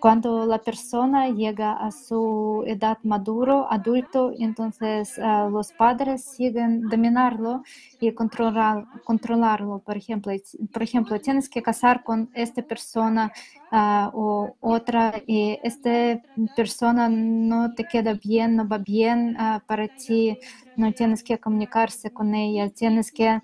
cuando 0.00 0.44
la 0.44 0.58
persona 0.58 1.28
llega 1.28 1.74
a 1.74 1.92
su 1.92 2.64
edad 2.66 2.98
maduro, 3.04 3.68
adulto, 3.70 4.32
entonces 4.36 5.20
ah, 5.22 5.48
los 5.48 5.70
padres 5.70 6.24
siguen 6.24 6.88
dominarlo 6.88 7.62
y 8.00 8.10
controlar, 8.10 8.86
controlarlo. 9.04 9.78
Por 9.78 9.96
ejemplo, 9.96 10.32
por 10.72 10.82
ejemplo, 10.82 11.20
tienes 11.20 11.48
que 11.48 11.62
casar 11.62 12.02
con 12.02 12.28
esta 12.34 12.62
persona 12.62 13.30
ah, 13.70 14.10
o 14.12 14.56
otra 14.58 15.22
y 15.28 15.60
esta 15.62 16.20
persona 16.56 17.08
no 17.08 17.72
te 17.74 17.84
queda 17.84 18.14
bien, 18.14 18.56
no 18.56 18.66
va 18.66 18.78
bien 18.78 19.36
para 19.68 19.86
ti, 19.86 20.36
no 20.74 20.92
tienes 20.92 21.22
que 21.22 21.38
comunicarse 21.38 22.10
con 22.10 22.34
ella, 22.34 22.68
tienes 22.70 23.12
que 23.12 23.40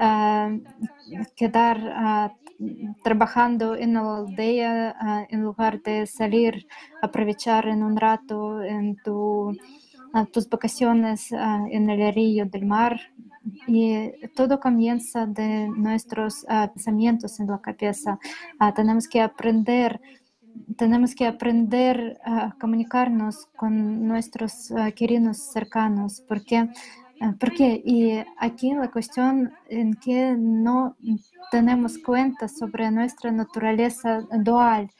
ah, 0.00 0.50
quedar 1.36 1.78
ah, 1.94 2.34
trabajando 3.04 3.76
en 3.76 3.94
la 3.94 4.16
aldea 4.16 4.96
ah, 4.98 5.26
en 5.28 5.42
lugar 5.42 5.82
de 5.82 6.06
salir, 6.06 6.66
aprovechar 7.02 7.68
en 7.68 7.82
un 7.82 7.96
rato 7.96 8.62
en 8.62 8.96
tu, 8.96 9.56
tus 10.32 10.48
vacaciones 10.48 11.30
en 11.32 11.88
el 11.88 12.14
río 12.14 12.46
del 12.46 12.66
mar. 12.66 13.00
Y 13.66 14.10
todo 14.34 14.60
comienza 14.60 15.26
de 15.26 15.68
nuestros 15.68 16.44
pensamientos 16.74 17.40
en 17.40 17.46
la 17.46 17.58
cabeza. 17.60 18.18
Tenemos 18.74 19.08
que 19.08 19.20
aprender 19.20 20.00
tenemos 20.76 21.14
que 21.14 21.26
aprender 21.26 22.18
a 22.24 22.54
comunicarnos 22.60 23.46
con 23.56 24.06
nuestros 24.06 24.72
queridos 24.96 25.38
cercanos, 25.38 26.22
porque, 26.26 26.68
porque 27.38 27.82
y 27.84 28.12
aquí 28.38 28.72
la 28.72 28.90
cuestión 28.90 29.52
en 29.68 29.94
que 29.94 30.34
no 30.38 30.96
tenemos 31.50 31.98
cuenta 31.98 32.48
sobre 32.48 32.90
nuestra 32.90 33.30
naturaleza 33.30 34.26
dual 34.42 34.90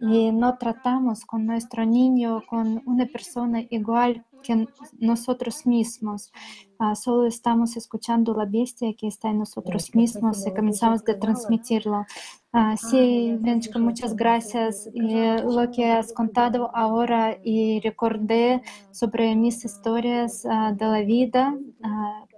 y 0.00 0.32
no 0.32 0.58
tratamos 0.58 1.24
con 1.24 1.46
nuestro 1.46 1.84
niño, 1.84 2.42
con 2.46 2.82
una 2.86 3.06
persona 3.06 3.62
igual 3.70 4.24
que 4.42 4.66
nosotros 4.98 5.66
mismos. 5.66 6.32
Ah, 6.80 6.94
solo 6.94 7.26
estamos 7.26 7.76
escuchando 7.76 8.32
la 8.34 8.44
bestia 8.44 8.94
que 8.94 9.08
está 9.08 9.30
en 9.30 9.38
nosotros 9.40 9.92
mismos 9.96 10.46
y 10.46 10.54
comenzamos 10.54 11.02
a 11.08 11.18
transmitirlo. 11.18 12.06
Ah, 12.52 12.76
sí, 12.76 13.36
Lenchka, 13.42 13.80
muchas 13.80 14.14
gracias. 14.14 14.88
Y 14.94 15.12
lo 15.42 15.68
que 15.72 15.90
has 15.90 16.12
contado 16.12 16.70
ahora 16.72 17.36
y 17.42 17.80
recordé 17.80 18.62
sobre 18.92 19.34
mis 19.34 19.64
historias 19.64 20.46
ah, 20.48 20.72
de 20.72 20.86
la 20.86 21.00
vida. 21.02 21.58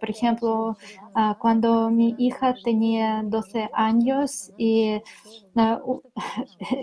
por 0.01 0.09
ejemplo, 0.09 0.79
cuando 1.39 1.91
mi 1.91 2.15
hija 2.17 2.55
tenía 2.65 3.23
12 3.23 3.69
años 3.75 4.51
y 4.57 5.03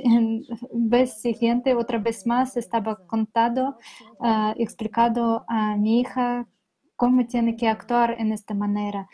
en 0.03 0.45
vez 0.73 1.19
siguiente, 1.19 1.73
otra 1.73 1.97
vez 1.97 2.27
más, 2.27 2.55
estaba 2.55 2.97
contado, 3.07 3.77
explicado 4.57 5.43
a 5.47 5.75
mi 5.75 6.01
hija 6.01 6.47
cómo 6.97 7.25
tiene 7.27 7.57
que 7.57 7.69
actuar 7.69 8.17
en 8.19 8.33
esta 8.33 8.55
manera. 8.55 9.09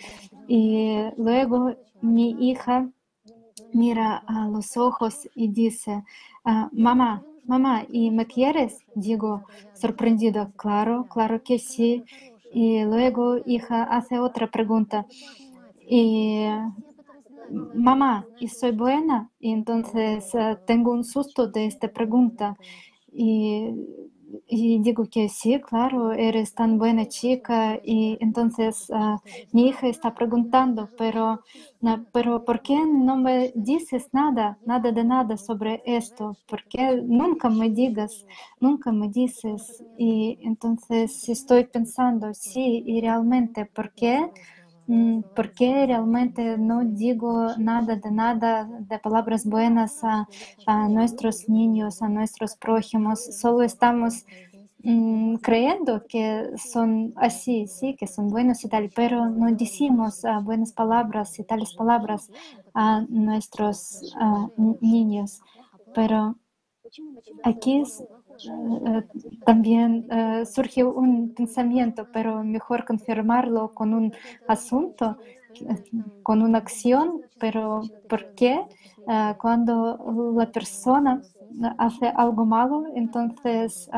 Y 0.47 0.97
luego 1.18 1.76
mi 2.01 2.31
hija 2.49 2.89
mira 3.72 4.18
a 4.27 4.47
los 4.47 4.77
ojos 4.77 5.27
y 5.35 5.49
dice, 5.49 6.03
ah, 6.45 6.69
mamá, 6.73 7.26
mamá, 7.45 7.85
¿y 7.89 8.11
me 8.11 8.27
quieres? 8.27 8.80
Digo, 8.93 9.45
sorprendido, 9.73 10.53
claro, 10.57 11.07
claro 11.10 11.43
que 11.43 11.60
sí. 11.60 12.05
Y 12.51 12.84
luego 12.84 13.38
hija 13.45 13.84
hace 13.84 14.19
otra 14.19 14.49
pregunta. 14.51 15.07
Y 15.88 16.45
mamá, 17.73 18.30
¿y 18.38 18.47
soy 18.49 18.72
buena? 18.72 19.31
Y 19.39 19.51
entonces 19.51 20.34
ah, 20.35 20.60
tengo 20.65 20.91
un 20.91 21.03
susto 21.03 21.47
de 21.47 21.65
esta 21.65 21.91
pregunta. 21.91 22.57
Y 23.11 23.69
y 24.47 24.80
digo 24.81 25.07
que 25.10 25.30
sí, 25.30 25.60
claro, 25.61 26.11
eres 26.14 26.53
tan 26.55 26.77
buena 26.77 27.07
chica. 27.07 27.80
Y 27.84 28.18
entonces 28.22 28.89
uh, 28.89 29.18
mi 29.51 29.68
hija 29.69 29.88
está 29.88 30.14
preguntando, 30.14 30.91
pero, 30.97 31.43
uh, 31.81 31.97
pero 32.11 32.43
¿por 32.45 32.61
qué 32.61 32.76
no 32.85 33.18
me 33.18 33.51
dices 33.55 34.07
nada, 34.14 34.60
nada 34.65 34.91
de 34.91 35.03
nada 35.03 35.38
sobre 35.38 35.81
esto? 35.85 36.38
¿Por 36.47 36.64
qué 36.68 37.01
nunca 37.05 37.49
me 37.49 37.69
digas, 37.69 38.26
nunca 38.60 38.91
me 38.91 39.10
dices? 39.10 39.84
Y 39.97 40.38
entonces 40.41 41.27
estoy 41.30 41.65
pensando, 41.65 42.34
sí, 42.34 42.84
y 42.85 43.01
realmente, 43.01 43.65
¿por 43.65 43.93
qué? 43.93 44.31
¿Por 45.34 45.53
qué 45.53 45.85
realmente 45.85 46.57
no 46.57 46.84
digo 46.84 47.55
nada 47.57 47.95
de 47.95 48.11
nada 48.11 48.65
de 48.65 48.99
palabras 48.99 49.45
buenas 49.45 50.03
a, 50.03 50.27
nuestros 50.89 51.47
niños, 51.47 52.01
a 52.01 52.10
nuestros 52.10 52.55
prójimos? 52.57 53.23
Solo 53.23 53.64
estamos 53.64 54.26
mm, 54.80 55.35
creyendo 55.35 56.05
que 56.07 56.49
son 56.57 57.14
así, 57.15 57.68
sí, 57.68 57.95
que 57.95 58.07
son 58.07 58.27
buenos 58.27 58.64
y 58.65 58.69
tal, 58.69 58.91
pero 58.93 59.30
no 59.30 59.49
decimos 59.55 60.23
uh, 60.26 60.43
buenas 60.43 60.73
palabras 60.73 61.39
y 61.39 61.45
tales 61.45 61.73
palabras 61.73 62.30
a 62.73 63.05
nuestros 63.07 64.14
uh, 64.19 64.77
niños. 64.81 65.39
Pero 65.93 66.35
aquí 67.44 67.84
eh, 67.84 69.03
también 69.45 70.07
uh, 70.11 70.45
surge 70.45 70.84
un 70.84 71.34
pensamiento, 71.34 72.07
pero 72.11 72.44
mejor 72.44 72.86
confirmarlo 72.86 73.74
con 73.74 73.94
un 73.94 74.14
asunto, 74.48 75.18
con 76.24 76.41
una 76.41 76.57
acción, 76.57 77.22
pero 77.38 77.84
¿por 78.07 78.34
qué 78.34 78.65
cuando 79.38 80.34
la 80.36 80.52
persona 80.52 81.22
hace 81.78 82.07
algo 82.07 82.45
malo, 82.45 82.86
entonces 82.95 83.90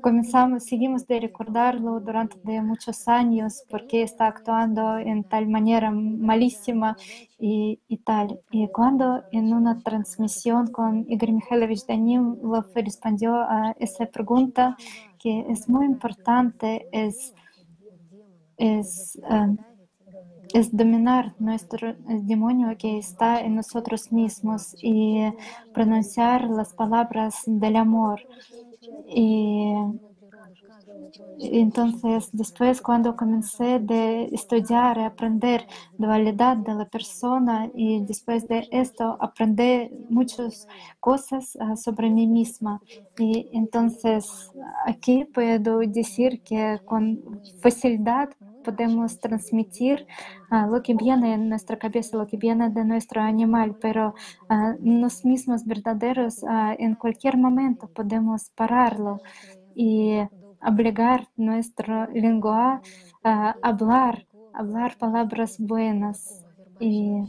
comenzamos, 0.00 0.64
seguimos 0.64 1.06
de 1.06 1.20
recordarlo 1.20 2.00
durante 2.00 2.60
muchos 2.60 3.06
años 3.08 3.62
porque 3.70 4.02
está 4.02 4.26
actuando 4.26 4.98
en 4.98 5.24
tal 5.24 5.48
manera 5.48 5.90
malísima 5.90 6.96
y, 7.38 7.78
tal. 8.04 8.40
Y 8.50 8.68
cuando 8.68 9.22
en 9.30 9.52
una 9.52 9.78
transmisión 9.78 10.68
con 10.68 11.06
Igor 11.08 11.32
Mikhailovich 11.32 11.86
Danilov 11.86 12.66
respondió 12.74 13.36
a 13.36 13.74
esa 13.78 14.06
pregunta, 14.06 14.76
que 15.18 15.46
es 15.48 15.68
muy 15.68 15.86
importante, 15.86 16.88
es, 16.92 17.34
es 18.56 19.20
um, 19.30 19.56
es 20.54 20.74
dominar 20.74 21.34
nuestro 21.40 21.96
demonio 22.06 22.76
que 22.78 22.96
está 22.96 23.40
en 23.40 23.56
nosotros 23.56 24.12
mismos 24.12 24.76
y 24.80 25.20
pronunciar 25.72 26.48
las 26.48 26.72
palabras 26.72 27.42
del 27.44 27.74
amor. 27.74 28.20
Y 31.36 31.58
entonces, 31.58 32.28
después, 32.32 32.80
cuando 32.80 33.16
comencé 33.16 33.78
de 33.80 34.24
estudiar 34.32 34.98
y 34.98 35.02
aprender 35.02 35.66
dualidad 35.96 36.56
de 36.58 36.74
la 36.74 36.86
persona, 36.88 37.70
y 37.74 38.04
después 38.04 38.46
de 38.46 38.68
esto 38.70 39.16
aprendí 39.20 39.90
muchas 40.08 40.66
cosas 41.00 41.56
ah, 41.60 41.76
sobre 41.76 42.10
mí 42.10 42.26
misma. 42.28 42.80
Y 43.18 43.48
entonces, 43.52 44.28
aquí 44.86 45.24
puedo 45.24 45.78
decir 45.80 46.40
que 46.42 46.80
con 46.84 47.42
facilidad 47.60 48.30
podemos 48.64 49.20
transmitir 49.20 50.06
uh, 50.50 50.66
lo 50.72 50.82
que 50.82 50.94
viene 50.94 51.34
en 51.34 51.48
nuestra 51.48 51.76
cabeza, 51.78 52.16
lo 52.16 52.26
que 52.26 52.36
viene 52.36 52.70
de 52.70 52.84
nuestro 52.84 53.20
animal, 53.20 53.76
pero 53.80 54.14
uh, 54.50 54.74
mismos 55.24 55.64
verdaderos 55.64 56.42
uh, 56.42 56.74
en 56.78 56.96
cualquier 56.96 57.36
momento 57.36 57.88
podemos 57.88 58.50
pararlo 58.50 59.20
y 59.74 60.18
obligar 60.60 61.28
nuestra 61.36 62.08
lengua 62.08 62.80
a 63.22 63.56
hablar, 63.62 64.26
hablar 64.52 64.96
palabras 64.98 65.56
buenas 65.58 66.44
y 66.80 67.22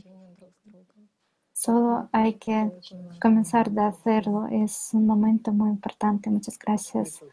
Solo 1.66 2.10
hay 2.12 2.36
que 2.36 2.72
comenzar 3.20 3.72
a 3.80 3.88
hacerlo. 3.88 4.46
Es 4.52 4.90
un 4.94 5.08
momento 5.08 5.52
muy 5.52 5.72
importante. 5.72 6.30
Muchas 6.30 6.60
gracias. 6.60 7.24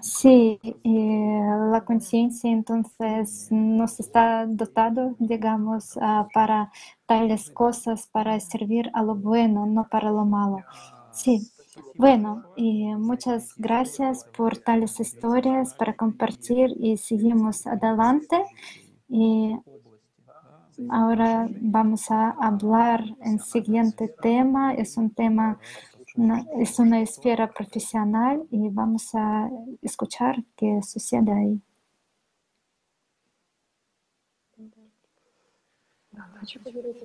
Sí, 0.00 0.58
la 0.82 1.84
conciencia 1.86 2.50
entonces 2.50 3.46
nos 3.52 4.00
está 4.00 4.46
dotado, 4.46 5.14
digamos, 5.20 5.96
ah, 6.00 6.26
para 6.34 6.72
tales 7.06 7.48
cosas, 7.50 8.08
para 8.08 8.40
servir 8.40 8.90
a 8.94 9.04
lo 9.04 9.14
bueno, 9.14 9.64
no 9.64 9.86
para 9.88 10.10
lo 10.10 10.24
malo. 10.24 10.58
Sí. 11.12 11.48
Bueno, 11.94 12.42
y 12.56 12.86
muchas 12.96 13.54
gracias 13.56 14.26
por 14.36 14.58
tales 14.58 14.98
historias 14.98 15.72
para 15.74 15.94
compartir 15.94 16.74
y 16.80 16.96
seguimos 16.96 17.64
adelante. 17.68 18.42
Ahora 20.90 21.48
vamos 21.60 22.10
a 22.10 22.30
hablar 22.30 23.02
en 23.22 23.40
siguiente 23.40 24.08
tema. 24.20 24.74
Es 24.74 24.96
un 24.96 25.10
tema, 25.10 25.58
es 26.58 26.78
una 26.78 27.00
esfera 27.00 27.50
profesional 27.50 28.42
y 28.50 28.68
vamos 28.68 29.14
a 29.14 29.50
escuchar 29.82 30.44
qué 30.56 30.80
sucede 30.82 31.32
ahí. 31.32 31.60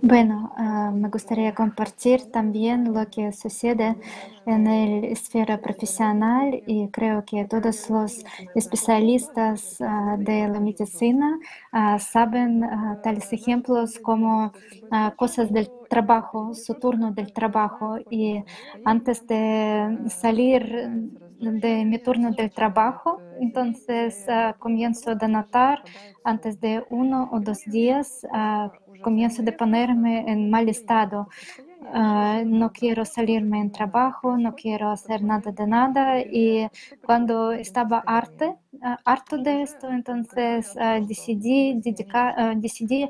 Bueno, 0.03 0.51
uh, 0.57 0.91
me 0.91 1.09
gustaría 1.09 1.53
compartir 1.53 2.31
también 2.31 2.93
lo 2.93 3.07
que 3.09 3.31
sucede 3.31 3.97
en 4.45 4.63
la 4.65 5.07
esfera 5.07 5.61
profesional 5.61 6.63
y 6.65 6.89
creo 6.89 7.23
que 7.25 7.45
todos 7.45 7.89
los 7.89 8.23
especialistas 8.53 9.77
uh, 9.79 10.17
de 10.17 10.47
la 10.47 10.59
medicina 10.59 11.37
uh, 11.73 11.99
saben 11.99 12.61
tales 13.01 13.31
ejemplos 13.33 13.99
como 13.99 14.53
cosas 15.15 15.51
del 15.51 15.71
trabajo, 15.87 16.53
su 16.53 16.75
turno 16.75 17.11
del 17.11 17.31
trabajo. 17.33 17.97
Y 18.09 18.43
antes 18.83 19.25
de 19.27 19.97
salir 20.09 20.89
de 21.39 21.85
mi 21.85 21.99
turno 21.99 22.31
del 22.33 22.51
trabajo, 22.51 23.23
entonces 23.39 24.25
comienzo 24.59 25.11
a 25.11 25.27
notar 25.27 25.83
antes 26.23 26.59
de 26.59 26.83
uno 26.89 27.29
o 27.31 27.39
dos 27.39 27.63
días 27.65 28.25
comienzo 29.01 29.43
de 29.43 29.53
ponerme 29.53 30.31
en 30.31 30.49
mal 30.49 30.69
estado. 30.69 31.27
Uh, 31.79 32.45
no 32.45 32.71
quiero 32.71 33.05
salirme 33.05 33.59
en 33.59 33.71
trabajo, 33.71 34.37
no 34.37 34.55
quiero 34.55 34.91
hacer 34.91 35.23
nada 35.23 35.51
de 35.51 35.67
nada. 35.67 36.19
Y 36.21 36.67
cuando 37.01 37.51
estaba 37.53 37.99
arte, 38.05 38.55
harto 39.05 39.37
de 39.37 39.61
esto, 39.63 39.89
entonces 39.91 40.73
decidí, 41.07 41.75
dedicar, 41.81 42.57
decidí 42.57 43.09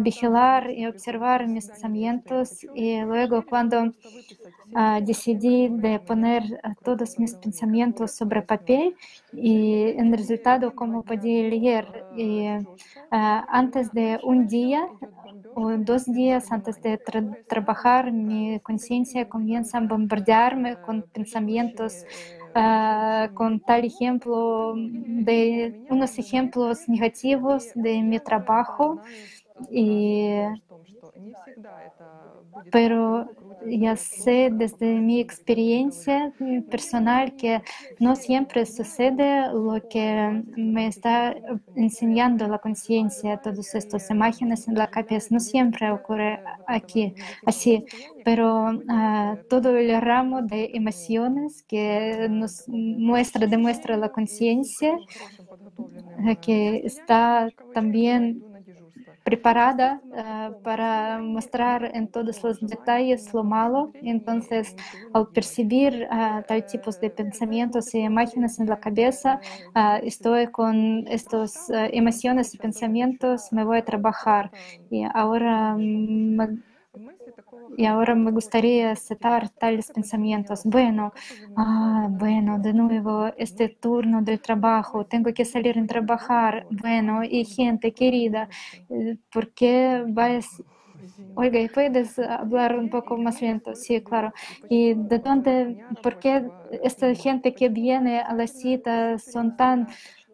vigilar 0.00 0.70
y 0.70 0.86
observar 0.86 1.46
mis 1.48 1.68
pensamientos. 1.70 2.64
Y 2.72 3.00
luego 3.00 3.44
cuando 3.44 3.92
decidí 5.02 5.68
de 5.70 6.00
poner 6.00 6.42
todos 6.82 7.18
mis 7.18 7.34
pensamientos 7.36 8.12
sobre 8.14 8.42
papel 8.42 8.94
y 9.32 9.88
en 9.98 10.12
resultado 10.12 10.74
como 10.74 11.02
podía 11.02 11.48
leer. 11.48 12.06
Y, 12.10 12.46
antes 13.10 13.92
de 13.92 14.18
un 14.22 14.46
día 14.46 14.86
o 15.54 15.70
dos 15.78 16.04
días 16.06 16.52
antes 16.52 16.80
de 16.82 17.02
tra- 17.02 17.36
trabajar, 17.46 18.12
mi 18.12 18.60
conciencia 18.60 19.28
comienza 19.28 19.78
a 19.78 19.80
bombardearme 19.80 20.76
con 20.78 21.04
pensamientos, 21.12 22.04
ah, 22.56 23.30
con 23.34 23.60
tal 23.60 23.84
ejemplo, 23.84 24.74
de 24.76 25.76
unos 25.88 26.18
ejemplos 26.18 26.88
negativos 26.88 27.70
de 27.74 28.02
mi 28.02 28.20
trabajo. 28.20 29.02
Y, 29.70 30.28
pero 32.70 33.28
ya 33.66 33.96
sé 33.96 34.50
desde 34.52 34.86
mi 35.00 35.20
experiencia 35.20 36.32
personal 36.70 37.34
que 37.36 37.62
no 37.98 38.16
siempre 38.16 38.66
sucede 38.66 39.48
lo 39.52 39.80
que 39.88 40.42
me 40.56 40.86
está 40.86 41.34
enseñando 41.74 42.46
la 42.48 42.58
conciencia, 42.58 43.38
todas 43.38 43.74
estas 43.74 44.10
imágenes 44.10 44.68
en 44.68 44.74
la 44.74 44.88
cabeza. 44.88 45.28
No 45.30 45.40
siempre 45.40 45.90
ocurre 45.90 46.40
aquí 46.66 47.14
así, 47.44 47.84
pero 48.24 48.80
ah, 48.88 49.36
todo 49.48 49.76
el 49.76 50.00
ramo 50.00 50.42
de 50.42 50.70
emociones 50.74 51.62
que 51.62 52.28
nos 52.30 52.68
muestra, 52.68 53.46
demuestra 53.46 53.96
la 53.96 54.10
conciencia, 54.10 54.96
que 56.40 56.82
está 56.84 57.50
también 57.72 58.42
preparada 59.26 60.02
ah, 60.12 60.54
para 60.62 61.18
mostrar 61.20 61.90
en 61.94 62.08
todos 62.10 62.42
los 62.44 62.60
detalles 62.60 63.34
lo 63.34 63.44
malo. 63.44 63.94
Entonces, 64.00 64.74
al 65.12 65.28
percibir 65.32 66.06
ah, 66.10 66.44
tal 66.48 66.64
tipos 66.64 67.00
de 67.00 67.10
pensamientos 67.10 67.94
y 67.94 67.98
imágenes 68.00 68.58
en 68.60 68.68
la 68.68 68.78
cabeza, 68.80 69.40
ah, 69.74 69.98
estoy 70.02 70.48
con 70.52 71.04
estas 71.08 71.66
emociones 71.92 72.54
y 72.54 72.58
pensamientos, 72.58 73.52
me 73.52 73.64
voy 73.64 73.78
a 73.78 73.84
trabajar. 73.84 74.52
Y 74.90 75.04
ahora 75.14 75.76
me 75.78 76.58
y 77.76 77.84
ahora 77.86 78.14
me 78.14 78.30
gustaría 78.32 78.92
aceptar 78.92 79.50
tales 79.50 79.90
pensamientos. 79.90 80.62
Bueno, 80.64 81.12
ah, 81.56 82.08
bueno, 82.10 82.58
de 82.58 82.72
nuevo, 82.74 83.26
este 83.36 83.68
turno 83.68 84.22
del 84.22 84.40
trabajo, 84.40 85.06
tengo 85.06 85.32
que 85.34 85.44
salir 85.44 85.78
a 85.78 85.86
trabajar. 85.86 86.66
Bueno, 86.70 87.22
y 87.24 87.44
gente 87.44 87.92
querida, 87.94 88.48
eh, 88.88 89.18
¿por 89.30 89.52
qué 89.52 90.04
vas? 90.08 90.62
Olga, 91.34 91.60
¿y 91.60 91.68
¿puedes 91.68 92.18
hablar 92.18 92.78
un 92.78 92.88
poco 92.90 93.16
más 93.18 93.42
lento? 93.42 93.74
Sí, 93.74 94.00
claro. 94.02 94.32
¿Y 94.68 94.94
de 94.94 95.18
dónde, 95.18 95.78
por 96.02 96.18
qué 96.18 96.50
esta 96.82 97.14
gente 97.14 97.54
que 97.54 97.68
viene 97.68 98.20
a 98.20 98.32
la 98.34 98.46
cita 98.46 99.18
son 99.18 99.54
tan 99.56 99.86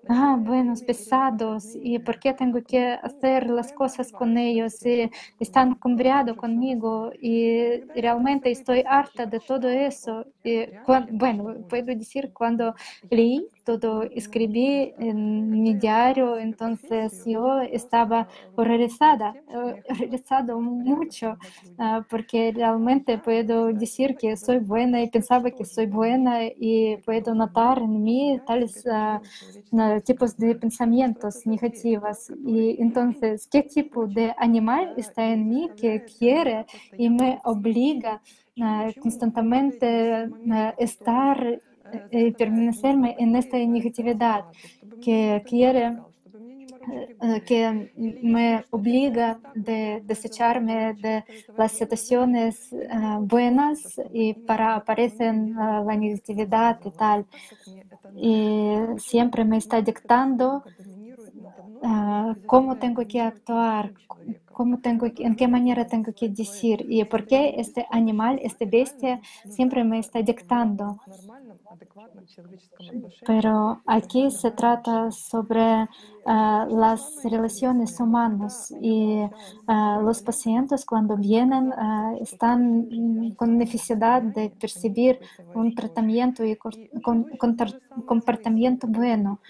Ah, 0.08 0.36
buenos, 0.38 0.82
pesados. 0.82 1.76
¿Y 1.80 1.98
por 2.00 2.18
qué 2.18 2.34
tengo 2.34 2.60
que 2.64 2.80
hacer 3.02 3.48
las 3.48 3.72
cosas 3.72 4.10
con 4.12 4.36
ellos? 4.36 4.84
Y 4.84 5.08
están 5.38 5.76
cumbriados 5.76 6.36
conmigo 6.36 7.12
y 7.20 7.80
realmente 7.94 8.50
estoy 8.50 8.82
harta 8.86 9.26
de 9.26 9.38
todo 9.40 9.68
eso. 9.68 10.26
Y 10.42 10.66
bueno, 11.12 11.54
puedo 11.68 11.86
decir, 11.86 12.32
cuando 12.32 12.74
leí 13.10 13.46
todo, 13.64 14.02
escribí 14.02 14.92
en 14.98 15.50
mi 15.62 15.74
diario, 15.74 16.38
entonces 16.38 17.22
yo 17.24 17.60
estaba 17.60 18.28
horrorizada, 18.56 19.34
eh, 19.48 19.82
horrorizada 19.90 20.56
mucho, 20.56 21.36
ah, 21.78 22.04
porque 22.08 22.52
realmente 22.54 23.18
puedo 23.18 23.72
decir 23.72 24.16
que 24.16 24.36
soy 24.36 24.58
buena 24.58 25.02
y 25.02 25.10
pensaba 25.10 25.50
que 25.50 25.64
soy 25.64 25.86
buena 25.86 26.44
y 26.44 26.96
puedo 26.98 27.34
notar 27.34 27.78
en 27.78 28.02
mí 28.02 28.40
tales 28.46 28.84
ah, 28.86 29.20
tipos 30.04 30.36
de 30.36 30.54
pensamientos 30.54 31.46
negativos. 31.46 32.30
Y 32.44 32.80
entonces, 32.80 33.46
¿qué 33.50 33.62
tipo 33.62 34.06
de 34.06 34.34
animal 34.38 34.94
está 34.96 35.26
en 35.26 35.48
mí 35.48 35.70
que 35.76 36.04
quiere 36.04 36.66
y 36.96 37.08
me 37.10 37.40
obliga 37.44 38.20
constantemente 39.00 40.28
a 40.50 40.74
estar 40.78 41.38
eh, 41.46 41.60
y 42.10 42.30
permanecerme 42.32 43.16
en 43.18 43.36
esta 43.36 43.56
negatividad 43.58 44.44
que 45.00 45.42
quiere 45.46 45.96
que 47.46 47.92
me 48.22 48.64
obliga 48.70 49.38
de 49.54 50.02
desecharme 50.04 50.94
de 50.94 51.24
las 51.56 51.72
situaciones 51.72 52.74
buenas 53.20 54.00
y 54.12 54.34
para 54.34 54.74
aparecen 54.74 55.50
eh, 55.50 55.54
la 55.86 55.96
negatividad 55.96 56.80
y 56.84 56.90
tal. 56.90 57.26
Y 58.16 58.74
siempre 58.98 59.44
me 59.44 59.58
está 59.58 59.80
dictando 59.80 60.62
cómo 62.46 62.76
tengo 62.76 63.06
que 63.06 63.20
actuar, 63.20 63.92
cómo 64.52 64.78
tengo 64.78 65.06
en 65.06 65.34
qué 65.34 65.48
manera 65.48 65.86
tengo 65.86 66.12
que 66.12 66.28
decir 66.28 66.86
y 66.88 67.02
por 67.04 67.26
qué 67.26 67.54
este 67.58 67.86
animal, 67.90 68.38
esta 68.42 68.64
bestia 68.66 69.20
siempre 69.48 69.82
me 69.82 69.98
está 69.98 70.22
dictando. 70.22 71.00
Pero 73.26 73.82
aquí 73.86 74.30
se 74.30 74.50
trata 74.50 75.10
sobre 75.10 75.88
las 76.24 77.20
relaciones 77.24 77.98
humanas 78.00 78.72
y 78.80 79.22
los 79.66 80.22
pacientes 80.22 80.84
cuando 80.84 81.16
vienen 81.16 81.72
están 82.20 83.34
con 83.36 83.58
necesidad 83.58 84.22
de 84.22 84.50
percibir 84.50 85.18
un 85.54 85.74
tratamiento 85.74 86.44
y 86.44 86.56
con, 86.56 86.72
comportamiento 88.06 88.86
bueno. 88.86 89.40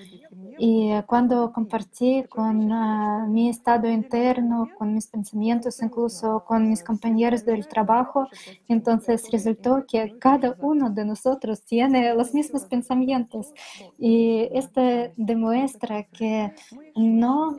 Y 0.59 0.91
eh, 0.91 1.05
cuando 1.07 1.53
compartí 1.53 2.25
con 2.29 2.71
ah, 2.73 3.27
mi 3.29 3.49
estado 3.49 3.89
interno, 3.89 4.69
con 4.79 4.95
mis 4.95 5.07
pensamientos, 5.07 5.83
incluso 5.83 6.45
con 6.47 6.69
mis 6.69 6.83
compañeros 6.83 7.45
del 7.45 7.67
trabajo, 7.67 8.29
entonces 8.69 9.31
resultó 9.31 9.85
que 9.87 10.17
cada 10.19 10.57
uno 10.61 10.91
de 10.91 11.05
nosotros 11.05 11.65
tiene 11.65 12.15
los 12.15 12.33
mismos 12.35 12.65
pensamientos. 12.65 13.53
Y 13.99 14.49
esto 14.53 14.81
demuestra 15.17 16.05
que 16.05 16.53
no 16.95 17.57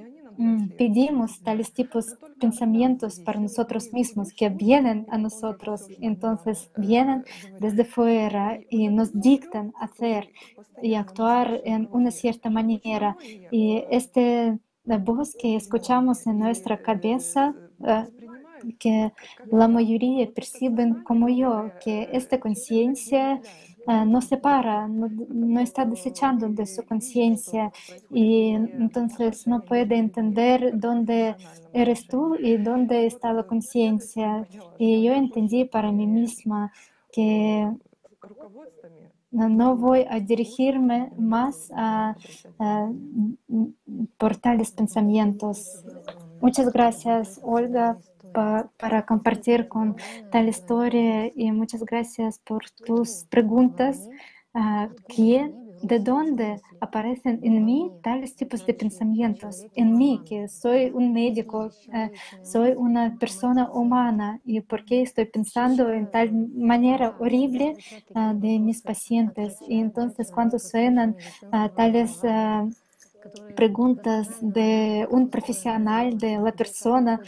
pedimos 0.77 1.41
tales 1.41 1.73
tipos 1.73 2.09
de 2.09 2.15
pensamientos 2.39 3.19
para 3.19 3.39
nosotros 3.39 3.91
mismos, 3.93 4.33
que 4.33 4.49
vienen 4.49 5.05
a 5.09 5.17
nosotros, 5.17 5.87
entonces 6.01 6.69
vienen 6.77 7.23
desde 7.59 7.85
fuera 7.85 8.59
y 8.69 8.87
nos 8.89 9.19
dictan 9.19 9.73
hacer 9.79 10.29
y 10.81 10.95
actuar 10.95 11.61
en 11.63 11.87
una 11.91 12.11
cierta 12.11 12.49
manera. 12.49 13.15
Y 13.51 13.83
este 13.89 14.59
voz 14.85 15.35
que 15.35 15.55
escuchamos 15.55 16.27
en 16.27 16.39
nuestra 16.39 16.81
cabeza, 16.81 17.53
eh, 17.85 18.05
que 18.79 19.11
la 19.51 19.67
mayoría 19.67 20.29
perciben 20.31 21.03
como 21.03 21.29
yo, 21.29 21.71
que 21.83 22.09
esta 22.11 22.39
conciencia 22.39 23.41
eh, 23.87 24.05
no 24.05 24.21
se 24.21 24.37
para, 24.37 24.87
no, 24.87 25.09
no 25.29 25.59
está 25.59 25.85
desechando 25.85 26.47
de 26.49 26.65
su 26.65 26.83
conciencia 26.85 27.71
y 28.09 28.49
entonces 28.51 29.47
no 29.47 29.63
puede 29.63 29.95
entender 29.97 30.71
dónde 30.73 31.35
eres 31.73 32.07
tú 32.07 32.35
y 32.39 32.57
dónde 32.57 33.05
está 33.07 33.33
la 33.33 33.43
conciencia. 33.43 34.47
Y 34.77 35.03
yo 35.03 35.13
entendí 35.13 35.65
para 35.65 35.91
mí 35.91 36.07
misma 36.07 36.71
que 37.11 37.69
no 39.31 39.75
voy 39.75 40.05
a 40.09 40.19
dirigirme 40.19 41.11
más 41.17 41.71
a, 41.75 42.15
a- 42.59 42.89
m- 43.49 43.73
por 44.17 44.37
tales 44.37 44.71
pensamientos. 44.71 45.83
Muchas 46.39 46.71
gracias, 46.71 47.39
Olga, 47.43 47.97
pa- 48.33 48.69
para 48.77 49.05
compartir 49.05 49.67
con 49.69 49.95
tal 50.29 50.49
historia 50.49 51.31
y 51.35 51.51
muchas 51.53 51.83
gracias 51.85 52.39
por 52.39 52.63
tus 52.85 53.25
preguntas. 53.29 54.09
¿quién, 55.07 55.59
de 55.81 55.99
dónde 55.99 56.61
aparecen 56.79 57.39
en 57.43 57.65
mí 57.65 57.93
tales 58.01 58.35
tipos 58.35 58.65
de 58.65 58.73
pensamientos? 58.73 59.67
En 59.75 59.97
mí, 59.97 60.23
que 60.25 60.47
soy 60.47 60.91
un 60.93 61.13
médico, 61.13 61.73
eh, 61.93 62.11
soy 62.41 62.71
una 62.77 63.17
persona 63.17 63.69
humana 63.71 64.39
y 64.45 64.61
por 64.61 64.85
qué 64.85 65.01
estoy 65.01 65.25
pensando 65.25 65.91
en 65.91 66.09
tal 66.09 66.31
manera 66.33 67.15
horrible 67.17 67.77
ah, 68.13 68.33
de 68.35 68.59
mis 68.59 68.81
pacientes. 68.81 69.61
Y 69.67 69.79
entonces 69.79 70.31
cuando 70.31 70.57
suenan 70.59 71.17
ah, 71.51 71.69
tales 71.75 72.19
preguntas 73.55 74.27
de 74.41 75.07
un 75.09 75.29
profesional, 75.29 76.17
de 76.17 76.37
la 76.37 76.51
persona 76.51 77.21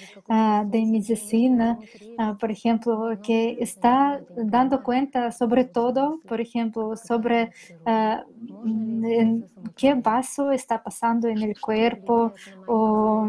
de 0.65 0.85
medicina, 0.85 1.79
ah, 2.17 2.35
por 2.39 2.51
ejemplo, 2.51 3.17
que 3.21 3.57
está 3.59 4.21
dando 4.35 4.81
cuenta 4.83 5.31
sobre 5.31 5.65
todo, 5.65 6.19
por 6.27 6.41
ejemplo, 6.41 6.95
sobre 6.95 7.51
en 7.85 9.45
qué 9.75 9.93
vaso 9.95 10.51
está 10.51 10.81
pasando 10.81 11.27
en 11.27 11.41
el 11.41 11.59
cuerpo 11.59 12.33
o 12.67 13.27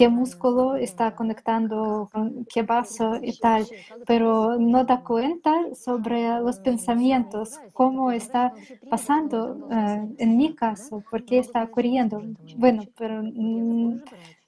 qué 0.00 0.08
músculo 0.08 0.76
está 0.76 1.14
conectando 1.14 2.08
con 2.10 2.46
qué 2.46 2.62
vaso 2.62 3.18
y 3.20 3.36
tal, 3.38 3.66
pero 4.06 4.56
no 4.58 4.82
da 4.84 5.02
cuenta 5.02 5.52
sobre 5.74 6.40
los 6.40 6.58
pensamientos, 6.58 7.60
cómo 7.74 8.10
está 8.10 8.54
pasando 8.88 9.58
eh, 9.70 10.08
en 10.16 10.38
mi 10.38 10.54
caso, 10.54 11.04
por 11.10 11.22
qué 11.26 11.38
está 11.38 11.62
ocurriendo. 11.64 12.22
Bueno, 12.56 12.84
pero 12.96 13.22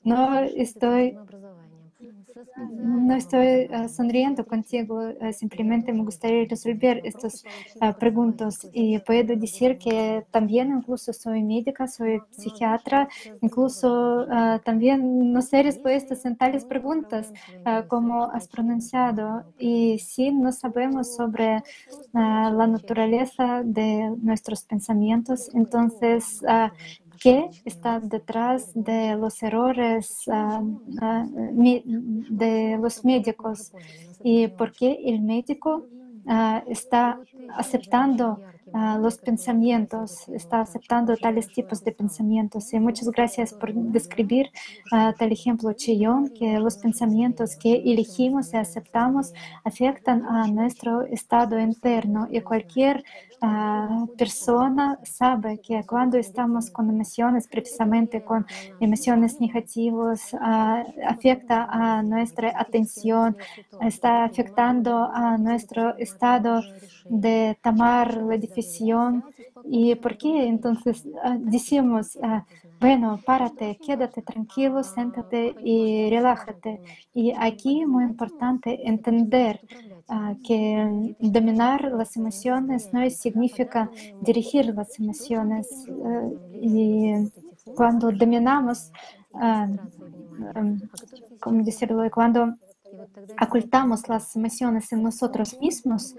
no 0.04 0.38
estoy 0.38 1.18
no 2.56 3.14
estoy 3.16 3.68
uh, 3.70 3.88
sonriendo 3.88 4.46
contigo, 4.46 5.00
uh, 5.00 5.32
simplemente 5.32 5.92
me 5.92 6.04
gustaría 6.04 6.44
resolver 6.48 7.00
estas 7.04 7.44
uh, 7.80 7.92
preguntas. 7.98 8.68
Y 8.72 8.98
puedo 9.00 9.36
decir 9.36 9.78
que 9.78 10.24
también 10.30 10.70
incluso 10.76 11.12
soy 11.12 11.42
médica, 11.42 11.86
soy 11.88 12.22
psiquiatra, 12.30 13.08
incluso 13.40 14.26
también 14.64 15.32
no 15.32 15.42
sé 15.42 15.62
respuestas 15.62 16.24
en 16.24 16.36
tales 16.36 16.64
preguntas 16.64 17.32
como 17.88 18.24
has 18.30 18.48
pronunciado. 18.48 19.44
Y 19.58 19.98
si 19.98 20.30
no 20.32 20.52
sabemos 20.52 21.14
sobre 21.14 21.62
la 22.12 22.66
naturaleza 22.66 23.62
de 23.64 24.10
nuestros 24.22 24.64
pensamientos, 24.64 25.50
entonces 25.54 26.42
qué 27.22 27.48
está 27.64 28.00
detrás 28.00 28.72
de 28.74 29.16
los 29.16 29.42
errores 29.42 30.24
uh, 30.26 30.60
uh, 30.62 31.82
de 32.30 32.78
los 32.80 33.04
médicos 33.04 33.72
y 34.22 34.48
por 34.48 34.72
qué 34.72 34.98
el 35.04 35.20
médico 35.22 35.86
uh, 36.24 36.60
está 36.66 37.18
aceptando 37.56 38.40
los 39.00 39.18
pensamientos, 39.18 40.28
está 40.28 40.60
aceptando 40.60 41.16
tales 41.16 41.48
tipos 41.48 41.82
de 41.84 41.92
pensamientos. 41.92 42.72
Y 42.72 42.80
muchas 42.80 43.08
gracias 43.10 43.52
por 43.52 43.72
describir 43.74 44.50
tal 44.90 45.32
ejemplo, 45.32 45.72
Chillón, 45.72 46.28
que 46.28 46.58
los 46.58 46.76
pensamientos 46.78 47.56
que 47.56 47.74
elegimos 47.84 48.52
y 48.52 48.56
aceptamos 48.56 49.32
afectan 49.64 50.24
a 50.24 50.46
nuestro 50.48 51.02
estado 51.02 51.58
interno 51.58 52.28
y 52.30 52.40
cualquier 52.40 53.04
persona 54.16 55.00
sabe 55.02 55.60
que 55.60 55.84
cuando 55.84 56.16
estamos 56.16 56.70
con 56.70 56.88
emociones, 56.88 57.48
precisamente 57.48 58.22
con 58.22 58.46
emociones 58.78 59.40
negativas, 59.40 60.34
afecta 61.04 61.66
a 61.68 62.02
nuestra 62.04 62.52
atención, 62.56 63.36
está 63.80 64.24
afectando 64.24 65.10
a 65.12 65.36
nuestro 65.38 65.96
estado 65.98 66.62
de 67.08 67.56
tomar 67.62 68.16
la 68.16 68.36
decisión. 68.36 69.24
¿Y 69.64 69.94
por 69.96 70.16
qué 70.16 70.48
entonces 70.48 71.06
decimos, 71.38 72.18
bueno, 72.80 73.20
párate, 73.24 73.78
quédate 73.84 74.22
tranquilo, 74.22 74.82
siéntate 74.82 75.54
y 75.62 76.10
relájate? 76.10 76.80
Y 77.14 77.32
aquí 77.38 77.86
muy 77.86 78.04
importante 78.04 78.88
entender 78.88 79.60
uh, 80.08 80.34
que 80.42 81.14
dominar 81.20 81.92
las 81.92 82.16
emociones 82.16 82.92
no 82.92 83.08
significa 83.08 83.88
dirigir 84.20 84.74
las 84.74 84.98
emociones. 84.98 85.86
Y 86.60 87.12
cuando 87.76 88.10
dominamos, 88.10 88.90
¿cómo 91.40 91.62
decirlo? 91.62 92.02
Cuando 92.10 92.54
ocultamos 93.40 94.08
las 94.08 94.34
emociones 94.36 94.92
en 94.92 95.02
nosotros 95.02 95.58
mismos 95.60 96.14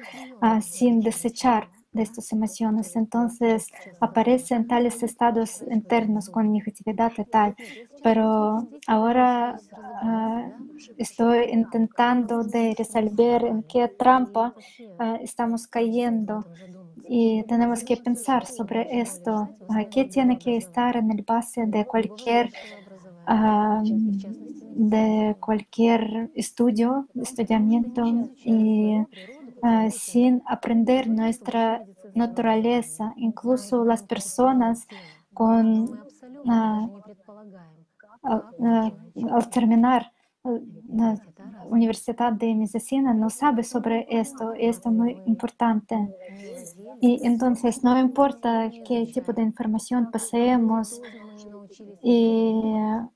sin 0.62 1.02
desechar 1.02 1.70
de 1.94 2.02
estas 2.04 2.32
emociones. 2.32 2.96
Entonces 2.96 3.68
aparecen 4.00 4.68
tales 4.68 5.02
estados 5.04 5.64
internos 5.70 6.30
con 6.30 6.52
negatividad 6.52 7.12
y 7.18 7.24
tal. 7.26 7.56
Pero 8.04 8.68
ahora 8.88 9.60
uh, 10.04 10.52
estoy 10.98 11.46
intentando 11.52 12.44
de 12.44 12.76
resolver 12.78 13.46
en 13.46 13.64
qué 13.64 13.88
trampa 13.88 14.54
uh, 15.00 15.16
estamos 15.22 15.68
cayendo 15.68 16.46
y 17.08 17.44
tenemos 17.44 17.84
que 17.84 17.98
pensar 17.98 18.46
sobre 18.46 19.00
esto. 19.00 19.50
Uh, 19.70 19.88
¿Qué 19.90 20.06
tiene 20.06 20.38
que 20.38 20.58
estar 20.58 20.98
en 20.98 21.12
el 21.12 21.22
base 21.22 21.66
de 21.66 21.86
cualquier 21.86 22.52
de 24.76 25.36
cualquier 25.40 26.32
estudio, 26.34 27.08
estudiamiento 27.16 28.04
y 28.38 28.98
uh, 28.98 29.90
sin 29.92 30.42
aprender 30.46 31.08
nuestra 31.08 31.84
naturaleza, 32.16 33.14
incluso 33.18 33.86
las 33.86 34.04
personas 34.04 34.88
con 35.34 36.00
uh, 36.46 36.90
al 38.24 39.50
terminar 39.50 40.12
la 40.44 41.16
Universidad 41.70 42.34
de 42.34 42.54
Medicina 42.54 43.14
no 43.14 43.30
sabe 43.30 43.64
sobre 43.64 44.06
esto, 44.10 44.54
esto 44.54 44.90
es 44.90 44.96
muy 44.96 45.22
importante. 45.26 45.96
Y 47.00 47.26
entonces 47.26 47.84
no 47.84 47.98
importa 47.98 48.70
qué 48.86 49.06
tipo 49.14 49.32
de 49.32 49.42
información 49.42 50.12
poseemos 50.12 51.02
y 52.02 52.54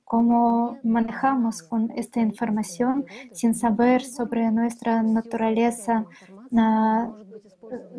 cómo 0.04 0.80
manejamos 0.84 1.62
con 1.64 1.92
esta 1.96 2.20
información 2.20 3.06
sin 3.32 3.54
saber 3.54 4.02
sobre 4.04 4.52
nuestra 4.52 5.04
naturaleza 5.04 6.06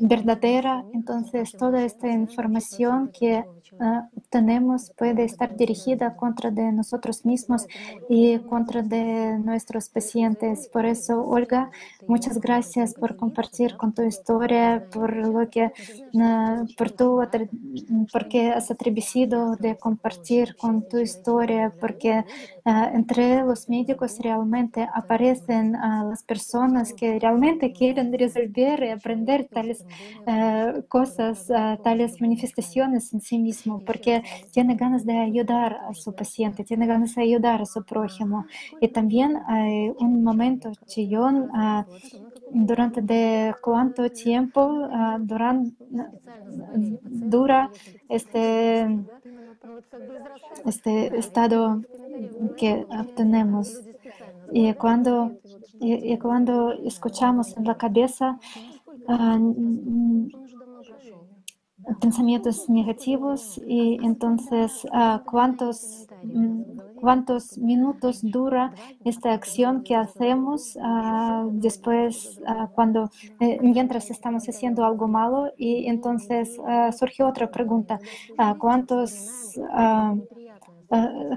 verdadera, 0.00 0.84
entonces 0.92 1.52
toda 1.56 1.84
esta 1.84 2.08
información 2.08 3.10
que 3.12 3.44
uh, 3.80 4.17
tenemos 4.30 4.90
puede 4.96 5.24
estar 5.24 5.56
dirigida 5.56 6.16
contra 6.16 6.50
de 6.50 6.72
nosotros 6.72 7.24
mismos 7.24 7.66
y 8.08 8.38
contra 8.40 8.82
de 8.82 9.38
nuestros 9.38 9.88
pacientes. 9.88 10.68
Por 10.68 10.84
eso, 10.84 11.24
Olga, 11.24 11.70
muchas 12.06 12.38
gracias 12.38 12.94
por 12.94 13.16
compartir 13.16 13.76
con 13.76 13.94
tu 13.94 14.02
historia, 14.02 14.84
por 14.92 15.16
lo 15.16 15.48
que, 15.48 15.72
por 16.76 16.90
tu, 16.90 17.20
porque 18.12 18.50
has 18.50 18.70
atrevido 18.70 19.56
de 19.56 19.76
compartir 19.76 20.56
con 20.56 20.88
tu 20.88 20.98
historia, 20.98 21.72
porque 21.80 22.24
uh, 22.64 22.94
entre 22.94 23.42
los 23.44 23.68
médicos 23.68 24.18
realmente 24.18 24.88
aparecen 24.94 25.72
las 25.72 26.22
personas 26.22 26.92
que 26.92 27.18
realmente 27.18 27.72
quieren 27.72 28.12
resolver 28.12 28.82
y 28.82 28.90
aprender 28.90 29.48
tales 29.50 29.84
uh, 30.26 30.82
cosas, 30.88 31.48
uh, 31.50 31.80
tales 31.82 32.20
manifestaciones 32.20 33.12
en 33.12 33.20
sí 33.20 33.38
mismo, 33.38 33.80
porque 33.84 34.17
tiene 34.52 34.74
ganas 34.76 35.04
de 35.04 35.16
ayudar 35.16 35.80
a 35.88 35.94
su 35.94 36.14
paciente, 36.14 36.64
tiene 36.64 36.86
ganas 36.86 37.14
de 37.14 37.22
ayudar 37.22 37.62
a 37.62 37.66
su 37.66 37.84
prójimo. 37.84 38.46
Y 38.80 38.88
también 38.88 39.38
hay 39.46 39.92
un 39.98 40.22
momento 40.22 40.70
chillón 40.86 41.50
uh, 41.50 41.84
durante 42.50 43.02
de 43.02 43.54
cuánto 43.62 44.10
tiempo 44.10 44.88
durante, 45.20 45.74
dura 47.02 47.70
este, 48.08 48.88
este 50.64 51.18
estado 51.18 51.82
que 52.56 52.86
obtenemos. 52.90 53.80
Y 54.52 54.72
cuando, 54.74 55.32
y, 55.80 56.12
y 56.12 56.18
cuando 56.18 56.72
escuchamos 56.72 57.56
en 57.56 57.64
la 57.64 57.76
cabeza 57.76 58.38
pensamientos 62.00 62.68
negativos 62.68 63.60
y 63.66 63.98
entonces 64.04 64.86
cuántos, 65.24 66.08
cuántos 66.94 67.56
minutos 67.58 68.20
dura 68.22 68.72
esta 69.04 69.32
acción 69.32 69.82
que 69.82 69.94
hacemos 69.94 70.76
después 71.52 72.40
cuando 72.72 73.10
eh, 73.40 73.58
mientras 73.62 74.10
estamos 74.10 74.44
haciendo 74.48 74.84
algo 74.84 75.08
malo 75.08 75.52
y 75.56 75.86
entonces 75.86 76.56
surgió 76.98 77.28
otra 77.28 77.50
pregunta 77.50 78.00
cuántos 78.58 79.58
Ah, 79.70 80.14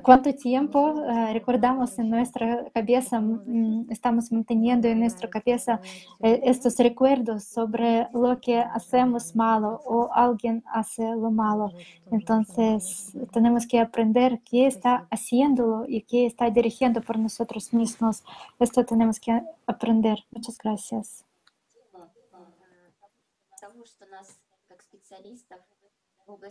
cuánto 0.02 0.34
tiempo 0.34 1.04
ah, 1.08 1.32
recordamos 1.34 2.00
en 2.00 2.10
nuestra 2.10 2.66
cabeza, 2.74 3.20
mm, 3.20 3.92
estamos 3.92 4.32
manteniendo 4.32 4.88
en 4.88 5.00
nuestra 5.00 5.30
cabeza 5.30 5.82
eh, 6.22 6.42
estos 6.44 6.78
recuerdos 6.78 7.44
sobre 7.44 8.08
lo 8.14 8.40
que 8.40 8.60
hacemos 8.60 9.36
malo 9.36 9.82
o 9.86 10.10
alguien 10.14 10.64
hace 10.72 11.04
lo 11.04 11.32
malo. 11.32 11.72
Entonces, 12.12 13.14
tenemos 13.32 13.68
que 13.68 13.80
aprender 13.80 14.42
qué 14.50 14.68
está 14.68 15.08
haciéndolo 15.10 15.86
y 15.88 16.02
qué 16.02 16.26
está 16.26 16.50
dirigiendo 16.50 17.02
por 17.02 17.18
nosotros 17.20 17.74
mismos. 17.74 18.24
Esto 18.60 18.86
tenemos 18.86 19.20
que 19.20 19.42
aprender. 19.68 20.20
Muchas 20.32 20.58
gracias. 20.58 21.26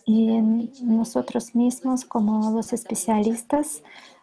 Y 0.04 0.40
nosotros 0.82 1.54
mismos, 1.54 2.04
como 2.04 2.50
los 2.50 2.72
especialistas, 2.72 3.82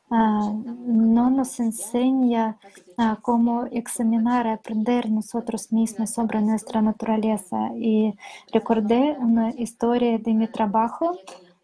ah, 0.10 0.52
no 0.86 1.30
nos 1.30 1.60
enseña 1.60 2.58
ah, 2.98 3.18
cómo 3.22 3.66
examinar, 3.72 4.48
aprender 4.48 5.10
nosotros 5.10 5.72
mismos 5.72 6.10
sobre 6.12 6.42
nuestra 6.42 6.82
naturaleza. 6.82 7.72
Y 7.76 8.14
recordé 8.52 9.18
una 9.20 9.52
historia 9.52 10.18
de 10.18 10.34
mi 10.34 10.48
trabajo 10.48 11.18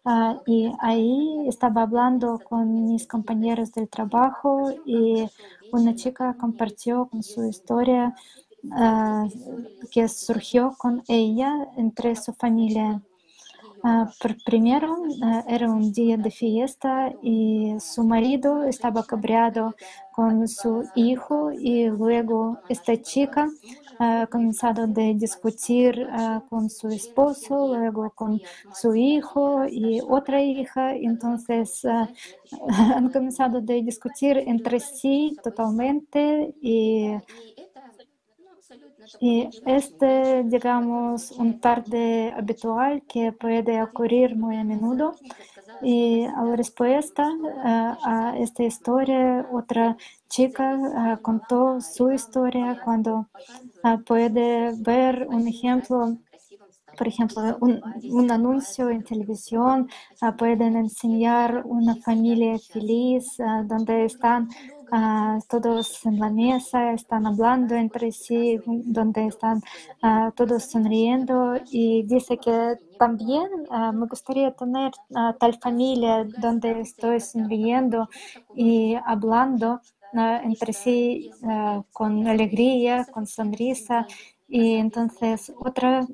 ah, 0.04 0.40
y 0.46 0.72
ahí 0.80 1.46
estaba 1.48 1.82
hablando 1.82 2.40
con 2.48 2.86
mis 2.86 3.06
compañeros 3.06 3.72
del 3.72 3.88
trabajo 3.88 4.72
y 4.84 5.28
una 5.72 5.94
chica 5.94 6.34
compartió 6.38 7.06
con 7.06 7.22
su 7.22 7.44
historia 7.44 8.14
que 9.90 10.08
surgió 10.08 10.74
con 10.78 11.02
ella 11.06 11.68
entre 11.76 12.16
su 12.16 12.32
familia. 12.32 13.02
Ah, 13.86 14.10
primero, 14.46 14.96
ah, 15.22 15.44
era 15.46 15.70
un 15.70 15.92
día 15.92 16.16
de 16.16 16.30
fiesta 16.30 17.12
y 17.22 17.74
su 17.80 18.02
marido 18.04 18.64
estaba 18.64 19.04
cabreado 19.04 19.74
con 20.10 20.48
su 20.48 20.84
hijo 20.94 21.52
y 21.52 21.86
luego 21.88 22.62
esta 22.68 22.96
chica 23.02 23.46
ha 23.98 24.26
comenzado 24.30 24.84
a 24.84 24.86
discutir 25.14 26.06
ah, 26.10 26.42
con 26.48 26.70
su 26.70 26.88
esposo, 26.88 27.68
luego 27.76 28.10
con 28.14 28.40
su 28.70 28.94
hijo 28.96 29.66
y 29.68 30.00
otra 30.08 30.42
hija. 30.42 30.94
Entonces 30.96 31.84
ah, 31.84 32.08
han 32.96 33.10
comenzado 33.10 33.58
a 33.58 33.60
discutir 33.62 34.38
entre 34.46 34.80
sí 34.80 35.36
totalmente 35.42 36.54
y 36.62 37.10
y 39.20 39.48
este, 39.66 40.44
digamos, 40.44 41.30
un 41.32 41.60
tarde 41.60 42.32
habitual 42.36 43.02
que 43.08 43.32
puede 43.32 43.82
ocurrir 43.82 44.36
muy 44.36 44.56
a 44.56 44.64
menudo. 44.64 45.14
Y 45.82 46.24
a 46.24 46.42
la 46.42 46.56
respuesta 46.56 47.28
a, 47.64 47.98
a 48.04 48.38
esta 48.38 48.62
historia, 48.62 49.46
otra 49.52 49.96
chica 50.28 50.78
ah, 50.96 51.18
contó 51.20 51.80
su 51.80 52.10
historia 52.12 52.80
cuando 52.84 53.28
ah, 53.82 53.98
puede 54.06 54.72
ver 54.78 55.26
un 55.28 55.46
ejemplo 55.48 56.16
por 56.96 57.08
ejemplo, 57.08 57.56
un, 57.60 57.80
un, 58.10 58.30
anuncio 58.30 58.88
en 58.88 59.02
televisión, 59.02 59.88
uh, 60.22 60.36
pueden 60.36 60.76
enseñar 60.76 61.62
una 61.64 61.96
familia 61.96 62.56
feliz 62.58 63.36
donde 63.64 64.04
están 64.04 64.48
uh, 64.92 65.38
todos 65.48 66.04
en 66.06 66.18
la 66.18 66.30
mesa, 66.30 66.92
están 66.92 67.26
hablando 67.26 67.74
entre 67.74 68.12
sí, 68.12 68.60
donde 68.66 69.26
están 69.26 69.60
todos 70.36 70.64
sonriendo 70.64 71.54
y 71.70 72.02
dice 72.04 72.38
que 72.38 72.76
también 72.98 73.48
me 73.94 74.06
gustaría 74.06 74.52
tener 74.52 74.92
tal 75.40 75.58
familia 75.60 76.24
donde 76.38 76.80
estoy 76.80 77.20
sonriendo 77.20 78.08
y 78.54 78.94
hablando 79.06 79.80
entre 80.12 80.72
sí 80.72 81.30
con 81.92 82.26
alegría, 82.28 83.04
con 83.10 83.26
sonrisa 83.26 84.06
y 84.56 84.74
entonces 84.76 85.52
otra, 85.58 86.06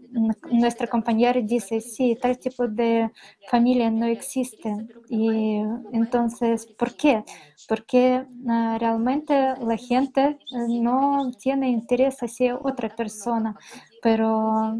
nuestra 0.50 0.86
compañera 0.86 1.38
dice, 1.42 1.82
sí, 1.82 2.16
tal 2.18 2.38
tipo 2.38 2.66
de 2.66 3.10
familia 3.50 3.90
no 3.90 4.06
existe. 4.06 4.74
Y 5.10 5.56
entonces, 5.92 6.66
¿por 6.78 6.96
qué? 6.96 7.22
Porque 7.66 8.24
uh, 8.46 8.78
realmente 8.78 9.34
la 9.60 9.76
gente 9.76 10.38
no 10.68 11.30
tiene 11.38 11.68
interés 11.68 12.22
hacia 12.22 12.56
otra 12.56 12.88
persona. 12.88 13.58
Pero 14.02 14.78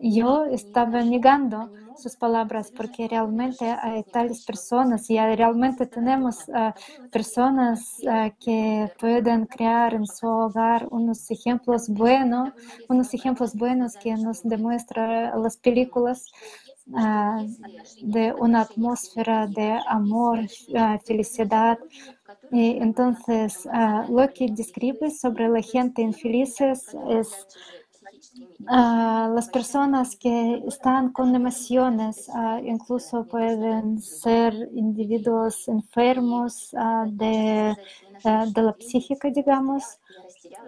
yo 0.00 0.44
estaba 0.44 1.02
negando 1.02 1.70
sus 2.00 2.16
palabras 2.16 2.72
porque 2.74 3.06
realmente 3.08 3.64
hay 3.66 4.02
tales 4.04 4.44
personas 4.44 5.08
y 5.10 5.18
realmente 5.18 5.86
tenemos 5.86 6.48
uh, 6.48 6.72
personas 7.10 7.98
uh, 8.02 8.30
que 8.38 8.90
pueden 8.98 9.46
crear 9.46 9.94
en 9.94 10.06
su 10.06 10.26
hogar 10.26 10.88
unos 10.90 11.30
ejemplos 11.30 11.88
buenos, 11.88 12.50
unos 12.88 13.12
ejemplos 13.12 13.54
buenos 13.54 13.96
que 13.96 14.14
nos 14.14 14.42
demuestran 14.42 15.42
las 15.42 15.56
películas. 15.56 16.26
Uh, 16.92 17.46
de 18.02 18.32
una 18.32 18.62
atmósfera 18.62 19.46
de 19.46 19.78
amor, 19.86 20.40
felicidad. 21.04 21.78
Y 22.50 22.78
entonces, 22.78 23.68
lo 24.08 24.28
que 24.32 24.48
describe 24.50 25.08
sobre 25.10 25.48
la 25.48 25.62
gente 25.62 26.02
infelices 26.02 26.96
es 27.10 27.46
Las 28.66 29.48
personas 29.48 30.16
que 30.16 30.62
están 30.66 31.12
con 31.12 31.34
emociones 31.34 32.30
incluso 32.64 33.24
pueden 33.24 34.00
ser 34.00 34.54
individuos 34.74 35.66
enfermos 35.68 36.70
de, 37.08 37.74
de, 38.24 38.62
la 38.62 38.76
psíquica, 38.78 39.30
digamos. 39.30 39.98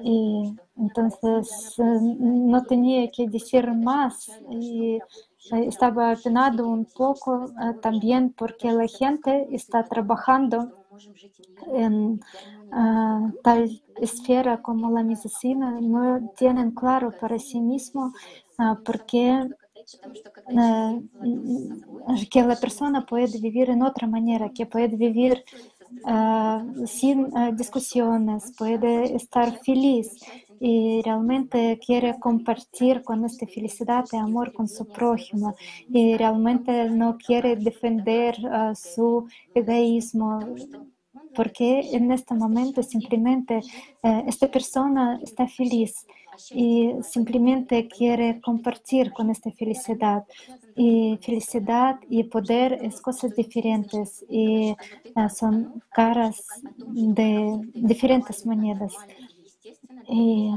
Y 0.03 0.55
entonces 0.77 1.75
no 1.79 2.65
tenía 2.65 3.11
que 3.11 3.29
decir 3.29 3.73
más. 3.73 4.31
Y 4.51 4.99
estaba 5.51 6.13
apenado 6.13 6.67
un 6.67 6.87
poco 6.87 7.53
también 7.81 8.33
porque 8.37 8.73
la 8.73 8.87
gente 8.87 9.49
está 9.53 9.85
trabajando 9.85 10.82
en 11.75 12.21
uh, 12.73 13.33
tal 13.43 13.83
esfera 13.97 14.63
como 14.63 14.91
la 14.91 15.03
medicina 15.03 15.79
no 15.81 16.31
tienen 16.37 16.73
claro 16.73 17.13
para 17.21 17.39
sí 17.39 17.61
mismo 17.61 18.13
uh, 18.59 18.77
por 18.85 19.05
qué 19.05 19.49
que 22.31 22.43
la 22.43 22.57
persona 22.57 23.07
puede 23.07 23.39
vivir 23.39 23.71
en 23.71 23.83
otra 23.83 24.07
manera, 24.07 24.51
que 24.51 24.67
puede 24.67 24.97
vivir 24.97 25.45
sin 26.87 27.31
discusiones, 27.57 28.53
puede 28.59 29.15
estar 29.15 29.57
feliz 29.61 30.19
y 30.65 31.03
realmente 31.03 31.81
quiere 31.85 32.21
compartir 32.21 33.03
con 33.03 33.25
esta 33.25 33.49
felicidad 33.49 34.05
y 34.13 34.17
amor 34.17 34.53
con 34.53 34.69
su 34.69 34.87
prójimo 34.87 35.57
y 35.91 36.17
realmente 36.17 36.89
no 36.89 37.19
quiere 37.19 37.57
defender 37.57 38.37
uh, 38.45 38.73
su 38.77 39.27
egoísmo 39.53 40.39
porque 41.35 41.81
en 41.97 42.13
este 42.13 42.35
momento 42.35 42.81
simplemente 42.85 43.61
uh, 44.05 44.23
esta 44.29 44.49
persona 44.49 45.19
está 45.21 45.49
feliz 45.49 46.07
y 46.51 46.93
simplemente 47.03 47.89
quiere 47.89 48.41
compartir 48.41 49.13
con 49.13 49.31
esta 49.31 49.51
felicidad. 49.51 50.25
Y 50.75 51.19
felicidad 51.21 51.97
y 52.09 52.25
poder 52.25 52.79
es 52.81 52.99
cosas 53.03 53.37
diferentes 53.37 54.25
y 54.31 54.75
uh, 55.17 55.29
son 55.29 55.83
caras 55.91 56.47
de 56.79 57.61
diferentes 57.75 58.47
maneras. 58.47 58.95
Y 60.09 60.51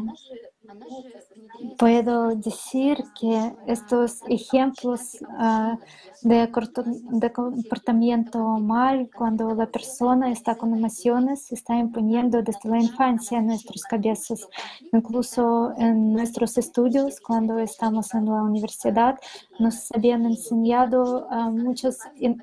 puedo 1.78 2.36
decir 2.36 3.03
que 3.20 3.53
estos 3.68 4.22
ejemplos 4.28 5.18
uh, 5.22 5.78
de, 6.22 7.32
comportamiento 7.32 8.40
mal, 8.60 9.10
cuando 9.16 9.53
la 9.53 9.68
persona 9.68 10.32
está 10.32 10.56
con 10.56 10.74
emociones, 10.74 11.52
está 11.52 11.78
imponiendo 11.78 12.41
desde 12.41 12.70
la 12.70 12.80
infancia 12.80 13.40
en 13.40 13.48
nuestras 13.48 13.84
cabezas. 13.84 14.48
Incluso 14.91 15.74
en 15.78 16.14
nuestros 16.14 16.57
estudios, 16.57 17.20
cuando 17.20 17.60
estamos 17.60 18.14
en 18.14 18.26
la 18.26 18.41
universidad, 18.44 19.20
nos 19.60 19.91
habían 19.94 20.26
enseñado 20.26 21.28
uh, 21.30 21.52
muchos 21.52 21.98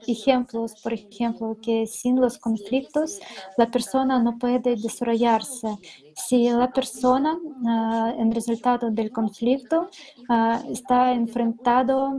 ejemplos, 0.07 0.81
por 0.83 0.93
ejemplo, 0.93 1.57
que 1.61 1.87
sin 1.87 2.21
los 2.21 2.39
conflictos 2.39 3.21
la 3.57 3.67
persona 3.67 4.23
no 4.23 4.39
puede 4.39 4.77
desarrollarse. 4.77 5.79
Si 6.15 6.49
la 6.51 6.71
persona, 6.71 7.35
uh, 7.35 8.21
en 8.21 8.33
resultado 8.33 8.82
del 8.91 9.11
conflicto, 9.11 9.89
está 10.71 11.13
enfrentado 11.13 12.19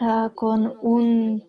uh, 0.00 0.30
con, 0.34 0.74
un, 0.82 1.42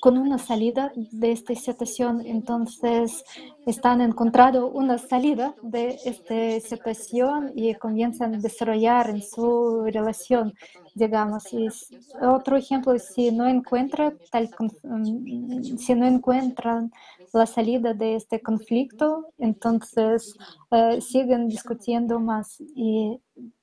con 0.00 0.18
una 0.18 0.38
salida 0.38 0.92
de 0.94 1.32
esta 1.32 1.54
situación. 1.54 2.22
Entonces, 2.24 3.24
están 3.66 4.00
encontrando 4.00 4.68
una 4.68 4.98
salida 4.98 5.54
de 5.62 5.98
esta 6.04 6.60
situación 6.60 7.52
y 7.54 7.74
comienzan 7.74 8.34
a 8.34 8.38
desarrollar 8.38 9.10
en 9.10 9.22
su 9.22 9.84
relación, 9.84 10.54
digamos. 10.94 11.52
Y 11.52 11.68
otro 12.20 12.56
ejemplo, 12.56 12.98
si 12.98 13.30
no 13.30 13.46
encuentran 13.46 14.18
tal, 14.30 14.50
mm, 14.82 15.76
si 15.76 15.94
no 15.94 16.06
encuentran 16.06 16.90
la 17.32 17.46
salida 17.46 17.94
de 17.94 18.16
este 18.16 18.40
conflicto, 18.40 19.32
entonces 19.38 20.36
uh, 20.70 21.00
siguen 21.00 21.48
discutiendo 21.48 22.20
más. 22.20 22.60
Y 22.74 23.18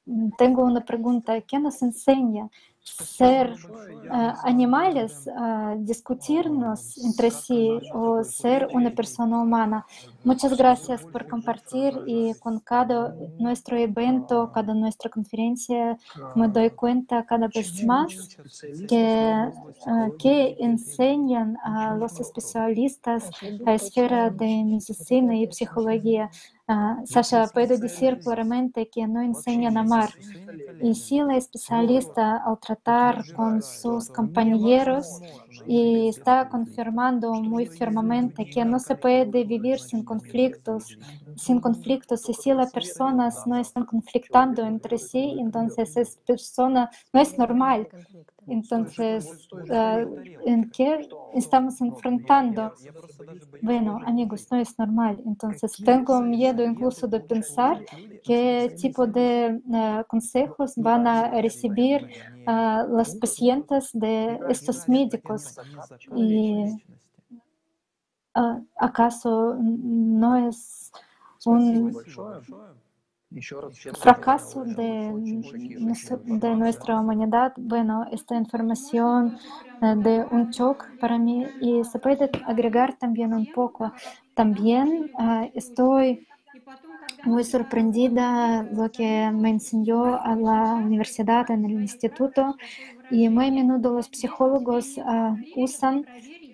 mm, 0.06 0.32
tengo 0.38 0.64
una 0.64 0.84
pregunta, 0.84 1.40
¿qué 1.42 1.60
nos 1.60 1.82
enseña 1.82 2.50
ser 2.84 3.54
uh, 3.54 4.34
animales, 4.44 5.28
uh, 5.28 5.76
discutirnos 5.80 6.98
entre 7.04 7.32
sí 7.32 7.80
o 7.94 8.24
ser 8.24 8.68
una 8.74 8.92
persona 8.92 9.42
humana. 9.42 9.86
Muchas 10.24 10.58
gracias 10.58 11.06
por 11.06 11.28
compartir 11.28 11.94
y 12.06 12.34
con 12.40 12.60
cada 12.60 13.16
nuestro 13.38 13.78
evento, 13.78 14.52
cada 14.54 14.74
nuestra 14.74 15.10
conferencia, 15.10 15.98
me 16.36 16.50
doy 16.50 16.72
cuenta 16.72 17.26
cada 17.26 17.48
vez 17.48 17.82
más 17.84 18.30
que, 18.88 19.50
uh, 19.86 20.18
que 20.18 20.58
enseñan 20.60 21.58
a 21.64 21.96
los 21.96 22.20
especialistas 22.20 23.30
a 23.66 23.74
esfera 23.76 24.30
de 24.30 24.64
medicina 24.66 25.36
y 25.38 25.48
psicología. 25.52 26.30
Uh, 26.68 27.06
Sasha, 27.06 27.48
puedo 27.48 27.78
decir 27.78 28.20
claramente 28.20 28.90
que 28.90 29.08
no 29.08 29.22
enseñan 29.22 29.78
a 29.78 29.82
amar. 29.82 30.10
Y 30.82 30.96
si 30.96 31.20
la 31.20 31.38
especialista 31.38 32.44
al 32.46 32.60
tratar 32.60 33.24
con 33.34 33.62
sus 33.62 34.10
compañeros 34.10 35.22
y 35.66 36.08
está 36.10 36.50
confirmando 36.50 37.34
muy 37.42 37.66
firmemente 37.68 38.48
que 38.48 38.66
no 38.66 38.80
se 38.80 38.96
puede 38.96 39.44
vivir 39.46 39.80
sin 39.80 40.04
conflictos, 40.04 40.98
sin 41.36 41.60
conflictos. 41.60 42.28
Y 42.30 42.34
si 42.34 42.54
las 42.54 42.72
personas 42.72 43.46
no 43.48 43.58
están 43.58 43.86
conflictando 43.86 44.66
entre 44.66 44.98
sí, 44.98 45.38
entonces 45.40 45.96
esa 45.98 46.20
persona 46.26 46.90
no 47.14 47.22
es 47.22 47.38
normal. 47.38 47.88
Entonces, 48.48 49.48
uh, 49.52 50.16
¿en 50.46 50.70
qué 50.72 51.08
estamos 51.34 51.80
enfrentando? 51.82 52.74
Bueno, 53.62 54.00
amigos, 54.06 54.48
no 54.52 54.58
es 54.58 54.78
normal. 54.80 55.22
Entonces, 55.26 55.74
tengo 55.86 56.20
miedo 56.22 56.64
incluso 56.64 57.08
de 57.08 57.20
pensar 57.20 57.84
qué 58.24 58.74
tipo 58.80 59.06
de 59.06 59.62
uh, 59.68 60.04
consejos 60.08 60.74
van 60.78 61.06
a 61.06 61.30
recibir 61.42 62.10
uh, 62.48 62.88
los 62.90 63.16
pacientes 63.16 63.92
de 63.94 64.40
estos 64.50 64.90
médicos. 64.90 65.56
Y 66.16 66.66
¿acaso 68.78 69.58
no 69.60 70.50
es 70.50 70.92
un 71.46 71.94
fracaso 74.02 74.66
de, 74.66 75.14
de 76.26 76.56
nuestra 76.56 77.00
humanidad. 77.00 77.54
Bueno, 77.58 78.06
esta 78.12 78.36
información 78.36 79.38
de 79.82 80.26
un 80.32 80.50
shock 80.50 80.86
para 81.00 81.18
mí 81.18 81.46
y 81.62 81.84
se 81.84 82.00
puede 82.00 82.30
agregar 82.46 82.98
también 82.98 83.34
un 83.34 83.46
poco. 83.46 83.94
También 84.34 85.12
estoy 85.54 86.28
muy 87.24 87.44
sorprendida 87.44 88.64
lo 88.64 88.92
que 88.92 89.30
me 89.32 89.50
enseñó 89.50 90.16
a 90.22 90.36
la 90.36 90.76
universidad, 90.76 91.50
en 91.52 91.66
el 91.66 91.72
instituto, 91.74 92.56
y 93.10 93.28
muy 93.30 93.48
a 93.48 93.52
menudo 93.52 93.94
los 93.96 94.08
psicólogos 94.12 94.96
usan 95.56 96.06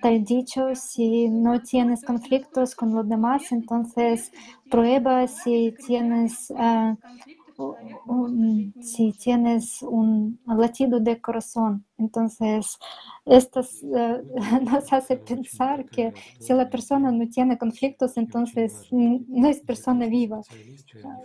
tal 0.05 0.23
dicho, 0.23 0.75
si 0.75 1.29
no 1.29 1.61
tienes 1.61 2.03
conflictos 2.03 2.75
con 2.75 2.93
los 2.93 3.07
demás, 3.09 3.51
entonces 3.51 4.31
prueba 4.69 5.27
si 5.27 5.75
tienes, 5.85 6.51
uh, 6.51 6.95
si 8.81 9.11
tienes 9.13 9.81
un 9.81 10.39
latido 10.45 10.99
de 10.99 11.21
corazón. 11.21 11.85
Entonces, 11.97 12.77
esto 13.25 13.61
uh, 13.83 14.21
nos 14.63 14.91
hace 14.93 15.17
pensar 15.17 15.85
que 15.89 16.13
si 16.39 16.53
la 16.53 16.69
persona 16.69 17.11
no 17.11 17.27
tiene 17.29 17.57
conflictos, 17.57 18.17
entonces 18.17 18.87
no 18.91 19.47
es 19.47 19.61
persona 19.61 20.07
viva. 20.07 20.41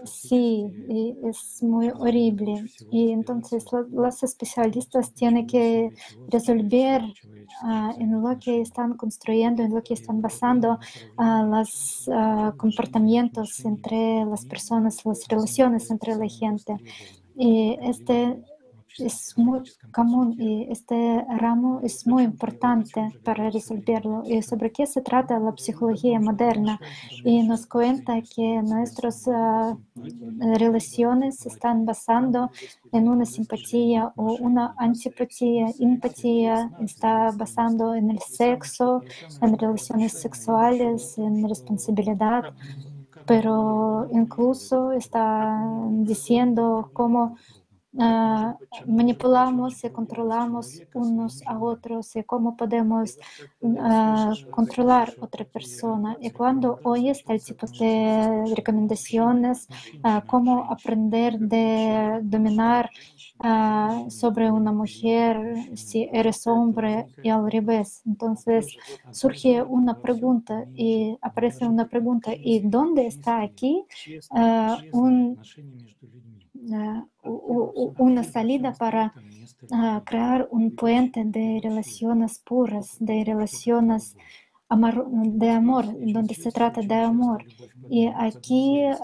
Sí, 0.05 0.67
y 0.89 1.17
es 1.25 1.63
muy 1.63 1.91
horrible. 1.91 2.65
Y 2.91 3.11
entonces 3.11 3.65
los 3.73 4.23
especialistas 4.23 5.13
tienen 5.15 5.47
que 5.47 5.91
resolver 6.29 7.03
uh, 7.03 8.01
en 8.01 8.21
lo 8.23 8.39
que 8.39 8.61
están 8.61 8.97
construyendo, 8.97 9.63
en 9.63 9.75
lo 9.75 9.83
que 9.83 9.95
están 9.95 10.21
basando 10.21 10.79
uh, 11.19 11.45
los 11.45 12.09
comportamientos 12.57 13.65
entre 13.65 14.25
las 14.25 14.45
personas, 14.47 15.05
las 15.05 15.27
relaciones 15.29 15.91
entre 15.91 16.17
Y 17.37 17.79
este 17.81 18.43
es 18.99 19.37
muy 19.39 19.61
común 19.93 20.37
y 20.39 20.67
este 20.71 21.25
ramo 21.39 21.81
es 21.83 22.07
muy 22.07 22.25
importante 22.25 23.09
para 23.25 23.51
resolverlo. 23.51 24.23
¿Y 24.27 24.43
sobre 24.43 24.73
qué 24.73 24.87
se 24.87 25.01
trata 25.01 25.39
la 25.39 25.55
psicología 25.57 26.21
moderna? 26.21 26.81
Y 27.25 27.43
nos 27.43 27.67
cuenta 27.67 28.21
que 28.23 28.63
nuestras 28.63 29.27
uh, 29.27 29.79
relaciones 30.59 31.47
están 31.47 31.85
basando 31.85 32.51
en 32.93 33.09
una 33.09 33.25
simpatía 33.25 34.13
o 34.17 34.35
una 34.41 34.75
antipatía, 34.79 35.67
empatía, 35.79 36.71
está 36.81 37.31
basando 37.31 37.95
en 37.95 38.11
el 38.11 38.19
sexo, 38.19 39.03
en 39.41 39.57
relaciones 39.57 40.13
sexuales, 40.13 41.17
en 41.19 41.49
responsabilidad 41.49 42.53
pero 43.31 44.09
incluso 44.11 44.91
está 44.91 45.57
diciendo 46.03 46.91
cómo 46.93 47.37
uh, 47.95 48.55
manipulamos 48.87 49.85
y 49.85 49.91
controlamos 49.91 50.83
unos 50.95 51.43
a 51.47 51.59
otros 51.59 52.15
y 52.17 52.23
cómo 52.25 52.57
podemos 52.57 53.17
uh, 53.61 54.51
controlar 54.51 55.15
otra 55.21 55.45
persona. 55.45 56.17
Y 56.21 56.31
cuando 56.31 56.79
oyes 56.85 57.25
tal 57.25 57.43
tipo 57.43 57.67
de 57.67 58.55
recomendaciones, 58.55 59.69
uh, 60.05 60.21
cómo 60.27 60.71
aprender 60.71 61.39
de 61.39 62.21
dominar 62.23 62.91
sobre 64.09 64.51
una 64.51 64.71
mujer 64.71 65.57
si 65.75 66.11
eres 66.13 66.47
hombre 66.47 67.07
y 67.23 67.31
al 67.31 67.51
revés. 67.51 68.03
Entonces 68.05 68.77
surge 69.13 69.63
una 69.63 69.99
pregunta 69.99 70.67
y 70.75 71.17
aparece 71.23 71.67
una 71.67 71.89
pregunta, 71.89 72.33
¿y 72.35 72.61
dónde 72.61 73.07
está 73.07 73.41
aquí 73.41 73.83
un 74.93 75.39
una 77.99 78.25
salida 78.25 78.73
para 78.73 79.13
crear 80.05 80.49
un 80.51 80.75
puente 80.75 81.23
de 81.25 81.61
relaciones 81.63 82.39
puras, 82.39 82.97
de 83.01 83.25
relaciones 83.25 84.17
de 84.71 85.51
amor, 85.51 85.87
donde 86.13 86.35
se 86.35 86.53
trata 86.53 86.81
de 86.81 86.95
amor. 86.95 87.45
Y 87.89 88.07
aquí 88.07 88.81
eh, 88.81 88.95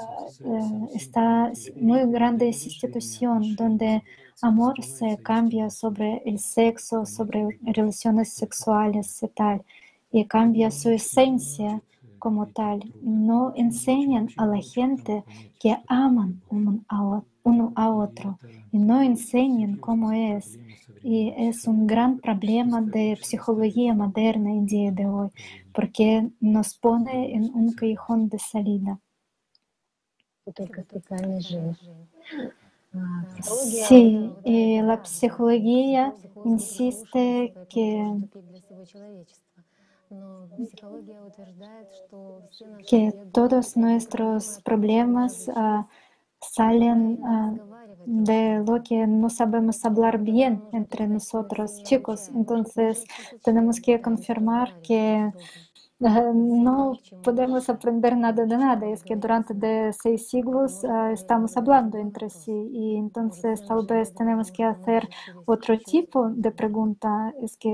está 0.94 1.50
muy 1.80 2.06
grande 2.06 2.46
institución 2.46 3.56
donde 3.56 4.02
amor 4.42 4.80
se 4.84 5.18
cambia 5.18 5.70
sobre 5.70 6.22
el 6.24 6.38
sexo, 6.38 7.04
sobre 7.04 7.58
relaciones 7.62 8.32
sexuales 8.32 9.22
y 9.22 9.28
tal, 9.28 9.64
y 10.12 10.24
cambia 10.26 10.70
su 10.70 10.90
esencia 10.90 11.82
como 12.18 12.47
tal. 12.48 12.93
No 13.01 13.52
enseñan 13.56 14.28
a 14.36 14.47
la 14.47 14.60
gente 14.60 15.24
que 15.59 15.76
aman 15.88 16.43
uno 16.51 17.72
a 17.76 17.90
otro 17.90 18.38
y 18.72 18.78
no 18.78 19.01
enseñan 19.02 19.76
cómo 19.76 20.12
es. 20.12 20.59
Y 21.02 21.32
es 21.36 21.66
un 21.66 21.86
gran 21.86 22.18
problema 22.18 22.82
de 22.82 23.16
psicología 23.22 23.94
moderna 23.94 24.51
en 24.51 24.66
día 24.66 24.90
de 24.90 25.06
hoy, 25.06 25.30
porque 25.72 26.28
nos 26.40 26.76
pone 26.76 27.32
en 27.32 27.44
un 27.55 27.72
callejón 27.74 28.28
de 28.28 28.38
salida. 28.40 28.98
Sí, 33.88 34.32
y 34.44 34.80
la 34.80 35.05
psicología 35.05 36.14
insiste 36.44 37.55
que 37.68 38.20
que 42.86 43.12
todos 43.32 43.76
nuestros 43.76 44.60
problemas 44.64 45.48
uh, 45.48 45.84
salen 46.40 47.18
uh, 47.22 47.58
de 48.04 48.62
lo 48.64 48.82
que 48.82 49.06
no 49.06 49.28
sabemos 49.28 49.84
hablar 49.84 50.18
bien 50.18 50.62
entre 50.72 51.08
nosotros, 51.08 51.82
chicos. 51.82 52.28
Entonces, 52.28 53.04
tenemos 53.42 53.80
que 53.80 54.00
confirmar 54.00 54.76
que 54.80 55.32
no 55.98 56.98
podemos 57.23 57.68
aprender 57.68 58.16
nada 58.16 58.44
de 58.47 58.56
nada. 58.56 58.86
Es 58.89 59.02
que 59.02 59.16
durante 59.16 59.55
de 59.55 59.93
seis 59.93 60.28
siglos 60.28 60.82
uh, 60.85 61.12
estamos 61.12 61.56
hablando 61.56 61.98
entre 61.98 62.31
sí 62.31 62.52
y 62.73 62.97
entonces 62.97 63.64
tal 63.64 63.86
vez 63.86 64.14
tenemos 64.14 64.51
que 64.52 64.64
hacer 64.64 65.09
otro 65.44 65.78
tipo 65.81 66.28
de 66.31 66.51
pregunta. 66.52 67.32
Es 67.40 67.56
que 67.56 67.73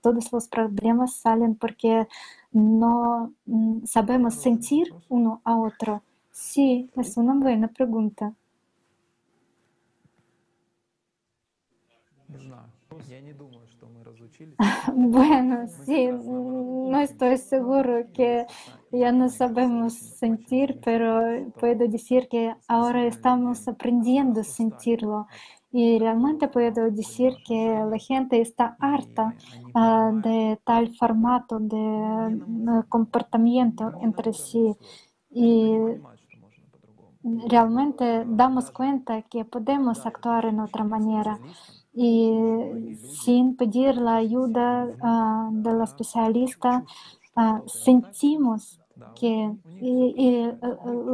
todos 0.00 0.32
los 0.32 0.48
problemas 0.48 1.16
salen 1.16 1.56
porque 1.56 2.06
no 2.52 3.32
mm, 3.46 3.84
sabemos 3.86 4.34
sentir 4.36 4.94
uno 5.08 5.40
a 5.44 5.56
otro. 5.56 6.02
Sí, 6.30 6.90
es 6.96 7.16
una 7.16 7.34
buena 7.34 7.68
pregunta. 7.68 8.34
Bueno, 14.94 15.66
sí, 15.84 16.08
no 16.12 17.00
estoy 17.00 17.38
seguro 17.38 18.06
que 18.12 18.46
ya 18.90 19.12
no 19.12 19.28
sabemos 19.28 19.94
sentir, 19.94 20.80
pero 20.84 21.50
puedo 21.58 21.88
decir 21.88 22.28
que 22.28 22.54
ahora 22.68 23.06
estamos 23.06 23.66
aprendiendo 23.68 24.40
a 24.40 24.44
sentirlo. 24.44 25.26
Y 25.74 25.98
realmente 25.98 26.48
puedo 26.48 26.90
decir 26.90 27.32
que 27.46 27.82
la 27.90 27.98
gente 27.98 28.40
está 28.40 28.76
harta 28.78 29.34
uh, 29.74 30.14
de 30.20 30.58
tal 30.64 30.94
formato 30.96 31.58
de 31.58 31.76
uh, 31.76 32.84
comportamiento 32.90 33.92
entre 34.02 34.34
sí. 34.34 34.76
Y 35.30 35.74
realmente 37.48 38.24
damos 38.26 38.70
cuenta 38.70 39.22
que 39.22 39.46
podemos 39.46 40.04
actuar 40.04 40.44
en 40.44 40.60
otra 40.60 40.84
manera 40.84 41.38
y 41.94 42.96
sin 42.96 43.56
pedir 43.56 43.96
la 43.96 44.16
ayuda 44.16 44.86
uh, 45.02 45.50
de 45.52 45.72
la 45.74 45.84
especialista 45.84 46.84
uh, 47.36 47.62
sentimos 47.66 48.81
que 49.18 49.50
y, 49.80 50.14
y, 50.16 50.52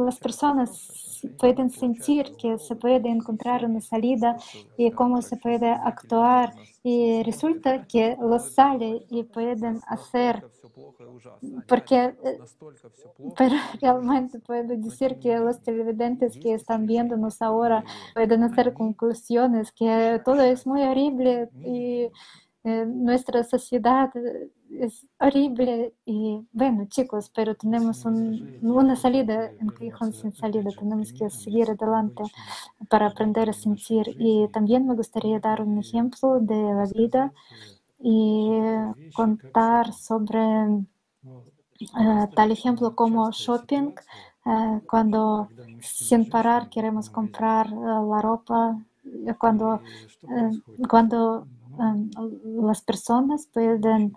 las 0.05 0.17
personas 0.19 1.21
pueden 1.37 1.69
sentir 1.69 2.35
que 2.37 2.57
se 2.57 2.75
puede 2.75 3.09
encontrar 3.09 3.65
una 3.65 3.81
salida 3.81 4.37
y 4.77 4.91
cómo 4.91 5.21
se 5.21 5.37
puede 5.37 5.69
actuar 5.69 6.53
y 6.83 7.23
resulta 7.23 7.85
que 7.85 8.15
lo 8.19 8.39
sale 8.39 9.05
y 9.09 9.23
pueden 9.23 9.81
hacer 9.87 10.45
porque 11.67 12.15
pero 13.37 13.55
realmente 13.81 14.39
puedo 14.39 14.75
decir 14.77 15.19
que 15.19 15.37
los 15.37 15.61
televidentes 15.61 16.37
que 16.37 16.53
están 16.53 16.85
viéndonos 16.85 17.41
ahora 17.41 17.83
pueden 18.13 18.43
hacer 18.43 18.73
conclusiones 18.73 19.71
que 19.71 20.21
todo 20.23 20.41
es 20.41 20.65
muy 20.65 20.83
horrible 20.83 21.49
y 21.65 22.07
eh, 22.63 22.85
nuestra 22.85 23.43
sociedad 23.43 24.11
es 24.69 25.07
horrible 25.17 25.93
y 26.05 26.45
bueno 26.51 26.85
chicos, 26.89 27.31
pero 27.33 27.55
tenemos 27.55 28.03
un, 28.03 28.59
una 28.61 28.97
salida, 28.97 29.51
un 29.61 29.69
callejón 29.69 30.11
sin 30.13 30.33
salida, 30.33 30.69
tenemos 30.77 31.13
que 31.13 31.29
seguir 31.29 31.69
adelante 31.71 32.23
para 32.89 33.07
aprender 33.07 33.49
a 33.49 33.53
sentir 33.53 34.13
y 34.19 34.47
también 34.49 34.85
me 34.87 34.95
gustaría 34.95 35.39
dar 35.39 35.61
un 35.61 35.77
ejemplo 35.77 36.39
de 36.41 36.61
la 36.73 36.85
vida 36.93 37.33
y 37.99 38.49
contar 39.13 39.93
sobre 39.93 40.39
uh, 40.43 42.27
tal 42.35 42.51
ejemplo 42.51 42.95
como 42.95 43.31
shopping, 43.31 43.93
uh, 44.45 44.79
cuando 44.85 45.47
sin 45.81 46.29
parar 46.29 46.69
queremos 46.69 47.09
comprar 47.09 47.71
uh, 47.73 48.13
la 48.13 48.21
ropa, 48.21 48.77
cuando, 49.37 49.81
cuando 50.89 51.47
las 52.43 52.81
personas 52.81 53.47
pueden 53.47 54.13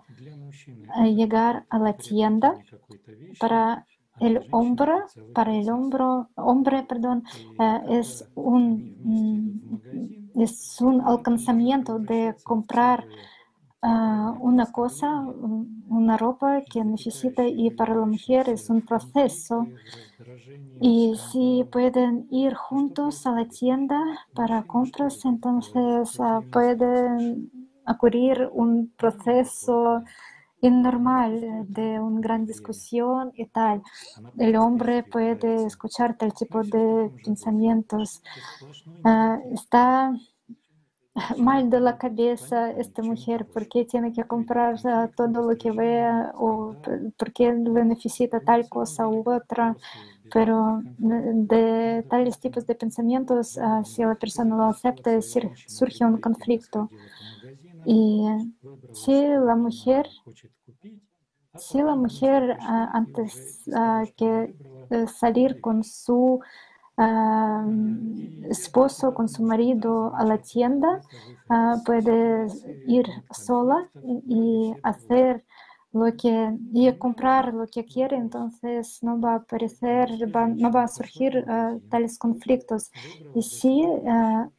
llegar 1.15 1.65
a 1.69 1.79
la 1.79 1.93
tienda 1.93 2.55
para 3.39 3.85
el 4.19 4.45
hombre, 4.51 4.93
para 5.33 5.55
el 5.55 5.69
hombro, 5.69 6.29
hombre, 6.35 6.83
perdón, 6.83 7.23
es 7.89 8.25
un, 8.35 9.81
es 10.35 10.79
un 10.81 11.01
alcanzamiento 11.01 11.99
de 11.99 12.35
comprar 12.43 13.05
una 13.83 14.71
cosa, 14.71 15.25
una 15.89 16.17
ropa 16.17 16.61
que 16.61 16.83
necesita 16.83 17.45
y 17.45 17.69
para 17.71 17.95
la 17.95 18.05
mujer 18.05 18.49
es 18.49 18.69
un 18.69 18.81
proceso. 18.81 19.67
Y 20.79 21.15
si 21.31 21.65
pueden 21.71 22.27
ir 22.31 22.53
juntos 22.53 23.25
a 23.27 23.31
la 23.31 23.45
tienda 23.45 24.01
para 24.33 24.63
compras, 24.63 25.25
entonces 25.25 26.17
pueden 26.51 27.51
ocurrir 27.85 28.49
un 28.53 28.93
proceso 28.97 30.03
normal 30.69 31.65
de 31.67 31.99
una 31.99 32.21
gran 32.21 32.45
discusión 32.45 33.31
y 33.35 33.45
tal. 33.47 33.81
El 34.37 34.55
hombre 34.55 35.03
puede 35.03 35.65
escuchar 35.65 36.17
tal 36.17 36.33
tipo 36.33 36.61
de 36.63 37.11
pensamientos. 37.23 38.21
está 39.51 40.13
mal 41.37 41.69
de 41.69 41.79
la 41.79 41.97
cabeza 41.97 42.71
esta 42.71 43.01
mujer, 43.03 43.45
por 43.45 43.67
qué 43.67 43.85
tiene 43.85 44.11
que 44.11 44.23
comprar 44.23 44.79
todo 45.15 45.51
lo 45.51 45.55
que 45.57 45.71
vea 45.71 46.33
o 46.35 46.75
por 47.17 47.31
qué 47.33 47.53
necesita 47.53 48.39
tal 48.39 48.67
cosa 48.69 49.07
u 49.07 49.23
otra. 49.25 49.75
Pero 50.33 50.81
de 51.03 52.03
tales 52.09 52.39
tipos 52.39 52.65
de 52.65 52.75
pensamientos, 52.75 53.59
si 53.83 54.01
la 54.01 54.15
persona 54.15 54.55
lo 54.55 54.63
acepta, 54.63 55.11
surge 55.21 56.05
un 56.05 56.17
conflicto. 56.17 56.89
Y 57.85 58.25
si 58.93 59.27
la 59.27 59.55
mujer, 59.55 60.07
si 61.55 61.81
la 61.83 61.95
mujer 61.95 62.57
antes 62.59 63.63
que 64.15 64.55
eh, 64.89 65.07
salir 65.07 65.61
con 65.61 65.83
su 65.83 66.39
esposo 68.49 69.13
con 69.13 69.27
su 69.29 69.43
marido 69.43 70.13
a 70.15 70.23
la 70.25 70.37
tienda, 70.39 71.01
ah, 71.49 71.77
puede 71.85 72.47
ir 72.85 73.05
sola 73.31 73.89
y 74.27 74.73
hacer 74.83 75.45
lo 75.91 76.05
que 76.17 76.51
y 76.73 76.91
comprar 76.97 77.53
lo 77.53 77.67
que 77.67 77.85
quiere, 77.85 78.17
entonces 78.17 78.99
no 79.03 79.19
va 79.19 79.33
a 79.33 79.35
aparecer, 79.37 80.09
no 80.57 80.71
va 80.71 80.83
a 80.83 80.87
surgir 80.87 81.43
ah, 81.47 81.77
tales 81.89 82.17
conflictos. 82.17 82.91
Y 83.33 83.43
si 83.43 83.83
uh, 83.85 84.49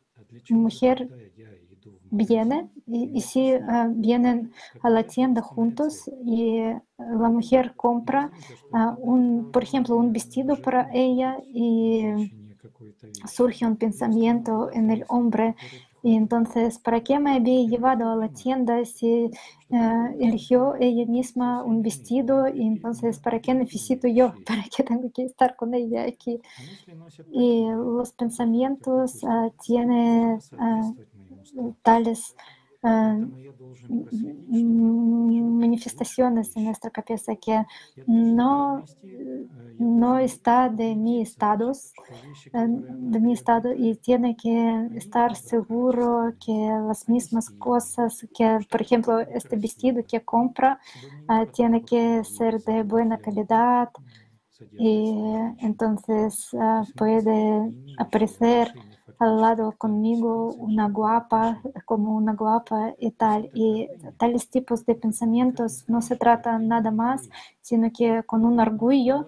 mujer 0.50 1.10
viene 2.14 2.68
y, 2.86 3.20
si 3.20 3.54
vienen 3.90 4.52
a 4.82 4.90
la 4.90 5.04
tienda 5.04 5.42
juntos 5.42 6.10
y 6.24 6.60
la 6.98 7.28
mujer 7.28 7.74
compra 7.76 8.30
un, 8.98 9.50
por 9.52 9.62
ejemplo, 9.62 9.96
un 9.96 10.12
vestido 10.12 10.56
para 10.56 10.90
ella 10.92 11.38
y 11.52 12.04
surge 13.26 13.66
un 13.66 13.76
pensamiento 13.76 14.70
en 14.72 14.90
el 14.90 15.04
hombre 15.08 15.54
y 16.04 16.16
entonces, 16.16 16.78
¿para 16.78 17.00
qué 17.02 17.18
me 17.18 17.36
había 17.36 17.66
llevado 17.66 18.10
a 18.10 18.16
la 18.16 18.28
tienda 18.28 18.84
si 18.84 19.30
eligió 20.20 20.74
ella 20.78 21.06
misma 21.06 21.64
un 21.64 21.80
vestido? 21.80 22.46
Y 22.46 22.60
entonces, 22.60 23.18
¿para 23.20 23.40
qué 23.40 23.54
necesito 23.54 24.06
yo? 24.06 24.34
¿Para 24.46 24.64
qué 24.64 24.82
tengo 24.82 25.10
que 25.10 25.22
estar 25.22 25.56
con 25.56 25.72
ella 25.72 26.04
aquí? 26.04 26.38
Y 27.32 27.64
los 27.70 28.12
pensamientos 28.12 29.22
tienen 29.64 30.40
tales 31.82 32.34
manifestaciones 35.60 36.56
en 36.56 36.64
nuestra 36.64 36.90
cabeza 36.90 37.34
que 37.36 37.64
no, 38.06 38.84
está 40.20 40.68
de 40.68 40.94
mi 40.94 41.22
estado, 41.22 41.72
de 42.52 43.20
mi 43.20 43.32
estado 43.32 43.72
y 43.74 43.96
tiene 43.96 44.36
que 44.36 44.88
estar 44.94 45.34
seguro 45.34 46.34
que 46.44 46.52
las 46.86 47.08
mismas 47.08 47.50
cosas, 47.50 48.26
que 48.36 48.58
por 48.70 48.82
ejemplo 48.82 49.20
este 49.20 49.56
vestido 49.56 50.04
que 50.06 50.20
compra 50.20 50.78
tiene 51.52 51.84
que 51.84 52.22
ser 52.24 52.60
de 52.62 52.82
buena 52.82 53.18
calidad 53.18 53.90
y 54.78 55.14
entonces 55.58 56.50
puede 56.96 57.72
aparecer 57.98 58.72
al 59.18 59.40
lado 59.40 59.72
conmigo 59.78 60.52
una 60.54 60.88
guapa, 60.88 61.60
como 61.84 62.16
una 62.16 62.34
guapa 62.34 62.94
y 62.98 63.10
tal. 63.10 63.50
Y 63.54 63.88
tales 64.16 64.48
tipos 64.48 64.84
de 64.86 64.94
pensamientos 64.94 65.84
no 65.88 66.00
se 66.02 66.16
tratan 66.16 66.68
nada 66.68 66.90
más, 66.90 67.28
sino 67.60 67.90
que 67.90 68.22
con 68.24 68.44
un 68.44 68.60
orgullo, 68.60 69.26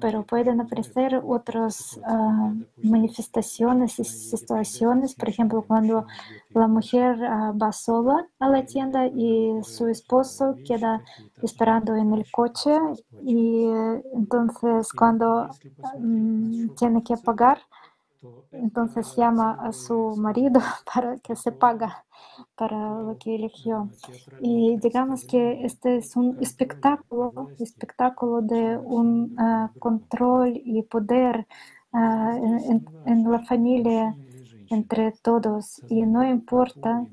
pero 0.00 0.24
pueden 0.24 0.60
aparecer 0.60 1.20
otras 1.26 2.00
ah, 2.04 2.52
manifestaciones 2.82 3.98
y 3.98 4.04
situaciones, 4.04 5.14
por 5.14 5.28
ejemplo, 5.28 5.64
cuando 5.66 6.06
la 6.50 6.68
mujer 6.68 7.24
ah, 7.24 7.52
va 7.52 7.72
sola 7.72 8.26
a 8.38 8.48
la 8.48 8.64
tienda 8.64 9.06
y 9.06 9.52
su 9.62 9.88
esposo 9.88 10.56
queda 10.64 11.02
esperando 11.42 11.94
en 11.94 12.12
el 12.12 12.30
coche 12.30 12.76
y 13.24 13.66
entonces 14.14 14.92
cuando 14.92 15.48
mm, 15.98 16.68
tiene 16.76 17.02
que 17.02 17.16
pagar, 17.16 17.58
entonces 18.52 19.14
llama 19.16 19.58
a 19.60 19.72
su 19.72 20.16
marido 20.16 20.60
para 20.92 21.16
que 21.18 21.36
se 21.36 21.52
paga 21.52 22.04
para 22.54 23.00
lo 23.00 23.16
que 23.18 23.34
eligió. 23.34 23.88
Y 24.40 24.76
digamos 24.78 25.24
que 25.24 25.64
este 25.64 25.98
es 25.98 26.16
un 26.16 26.36
espectáculo, 26.40 27.50
espectáculo 27.58 28.42
de 28.42 28.76
un 28.76 29.34
ah, 29.38 29.70
control 29.78 30.60
y 30.64 30.82
poder 30.82 31.46
ah, 31.92 32.36
en, 33.06 33.30
la 33.30 33.40
familia 33.40 34.16
entre 34.70 35.12
todos. 35.12 35.82
Y 35.88 36.02
no 36.02 36.28
importa 36.28 37.06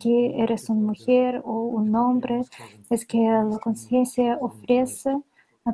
que 0.00 0.42
eres 0.42 0.70
una 0.70 0.80
mujer 0.80 1.42
o 1.44 1.62
un 1.62 1.94
hombre, 1.94 2.42
es 2.90 3.04
que 3.04 3.18
la 3.18 3.58
conciencia 3.58 4.38
ofrece 4.40 5.20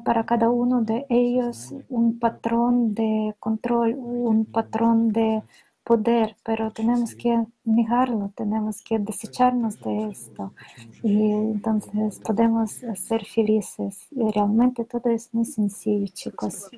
para 0.02 0.24
cada 0.24 0.48
uno 0.50 0.82
de 0.82 1.06
ellos 1.08 1.74
un 1.88 2.18
patrón 2.18 2.94
de 2.94 3.34
control, 3.38 3.94
un 3.94 4.46
patrón 4.46 5.12
de 5.12 5.42
poder, 5.84 6.34
pero 6.42 6.70
tenemos 6.70 7.14
que 7.14 7.44
negarlo, 7.64 8.32
tenemos 8.34 8.82
que 8.82 8.98
desecharnos 8.98 9.78
de 9.80 10.08
esto 10.08 10.54
y 11.02 11.30
entonces 11.30 12.18
podemos 12.20 12.70
ser 12.94 13.24
felices. 13.26 14.06
Y 14.10 14.30
realmente 14.30 14.84
todo 14.86 15.10
es 15.10 15.32
muy 15.34 15.44
sencillo, 15.44 16.06
chicos. 16.12 16.70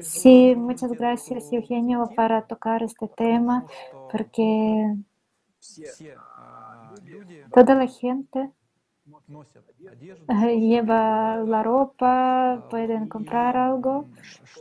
Sí, 0.00 0.54
muchas 0.56 0.92
gracias, 0.92 1.50
Eugenio, 1.52 2.10
para 2.14 2.42
tocar 2.42 2.82
este 2.82 3.08
tema, 3.08 3.64
porque 4.12 4.94
toda 7.50 7.74
la 7.74 7.86
gente 7.86 8.50
lleva 10.58 11.36
la 11.36 11.62
ropa, 11.62 12.66
pueden 12.70 13.08
comprar 13.08 13.56
algo. 13.56 14.06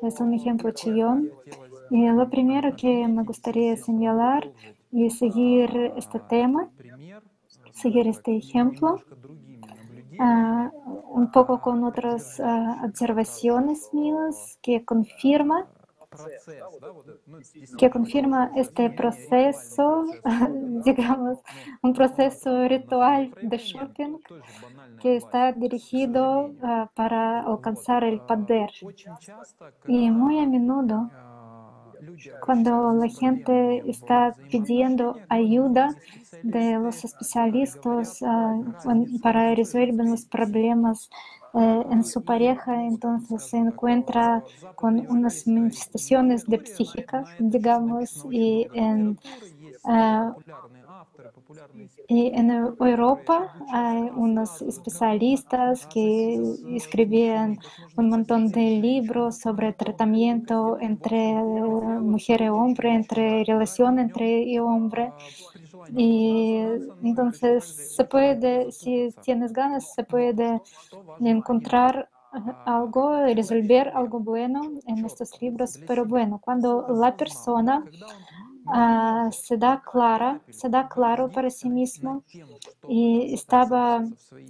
Es 0.01 0.19
un 0.19 0.33
ejemplo 0.33 0.71
chillón. 0.71 1.29
Y 1.89 2.07
lo 2.07 2.29
primero 2.29 2.75
que 2.75 3.07
me 3.07 3.23
gustaría 3.23 3.75
señalar 3.77 4.51
y 4.91 5.09
seguir 5.09 5.93
este 5.97 6.19
tema, 6.19 6.69
seguir 7.71 8.07
este 8.07 8.35
ejemplo, 8.35 9.01
ah, 10.19 10.71
un 11.09 11.31
poco 11.31 11.61
con 11.61 11.83
otras 11.83 12.39
ah, 12.39 12.81
observaciones 12.85 13.89
mías 13.93 14.57
que 14.61 14.85
confirman 14.85 15.65
que 17.77 17.89
confirma 17.89 18.51
este 18.55 18.89
proceso, 18.89 20.05
digamos, 20.85 21.39
un 21.81 21.93
proceso 21.93 22.67
ritual 22.67 23.33
de 23.41 23.57
shopping 23.57 24.17
que 25.01 25.17
está 25.17 25.51
dirigido 25.51 26.47
uh, 26.47 26.87
para 26.93 27.41
alcanzar 27.41 28.03
el 28.03 28.19
poder. 28.21 28.69
Y 29.87 30.09
muy 30.11 30.39
a 30.39 30.45
menudo, 30.45 31.09
cuando 32.45 32.93
la 32.93 33.07
gente 33.07 33.83
está 33.89 34.35
pidiendo 34.51 35.17
ayuda 35.29 35.95
de 36.43 36.73
los 36.73 37.03
especialistas 37.05 38.21
uh, 38.21 39.19
para 39.21 39.55
resolver 39.55 39.93
los 39.93 40.25
problemas 40.25 41.09
eh, 41.53 41.83
en 41.91 42.03
su 42.03 42.23
pareja, 42.23 42.83
entonces 42.85 43.43
se 43.43 43.57
encuentra 43.57 44.43
con 44.75 45.05
unas 45.09 45.47
manifestaciones 45.47 46.45
de 46.45 46.65
psíquica, 46.65 47.23
digamos, 47.39 48.25
y 48.31 48.67
en, 48.73 49.19
uh, 49.83 50.33
y 52.07 52.27
en 52.27 52.51
Europa 52.51 53.53
hay 53.71 54.09
unos 54.15 54.61
especialistas 54.61 55.85
que 55.87 56.41
escribían 56.75 57.59
un 57.97 58.09
montón 58.09 58.49
de 58.49 58.79
libros 58.81 59.37
sobre 59.37 59.73
tratamiento 59.73 60.77
entre 60.79 61.33
mujer 61.33 62.41
y 62.41 62.49
hombre, 62.49 62.93
entre 62.93 63.43
relación 63.43 63.99
entre 63.99 64.43
y 64.43 64.59
hombre. 64.59 65.11
Y 65.89 66.57
entonces 67.01 67.65
se 67.65 68.05
puede, 68.05 68.71
si 68.71 69.09
tienes 69.21 69.53
ganas, 69.53 69.93
se 69.93 70.03
puede 70.03 70.61
encontrar 71.19 72.09
algo, 72.65 73.15
resolver 73.25 73.89
algo 73.95 74.19
bueno 74.19 74.71
en 74.87 75.05
estos 75.05 75.39
libros. 75.41 75.79
Pero 75.85 76.05
bueno, 76.05 76.39
cuando 76.41 76.85
la 76.89 77.15
persona 77.15 77.87
uh, 78.65 79.31
se 79.31 79.57
da 79.57 79.81
clara, 79.81 80.41
se 80.49 80.69
da 80.69 80.87
claro 80.87 81.31
para 81.31 81.49
sí 81.49 81.69
mismo 81.69 82.23
y 82.87 83.33
estaba 83.33 84.05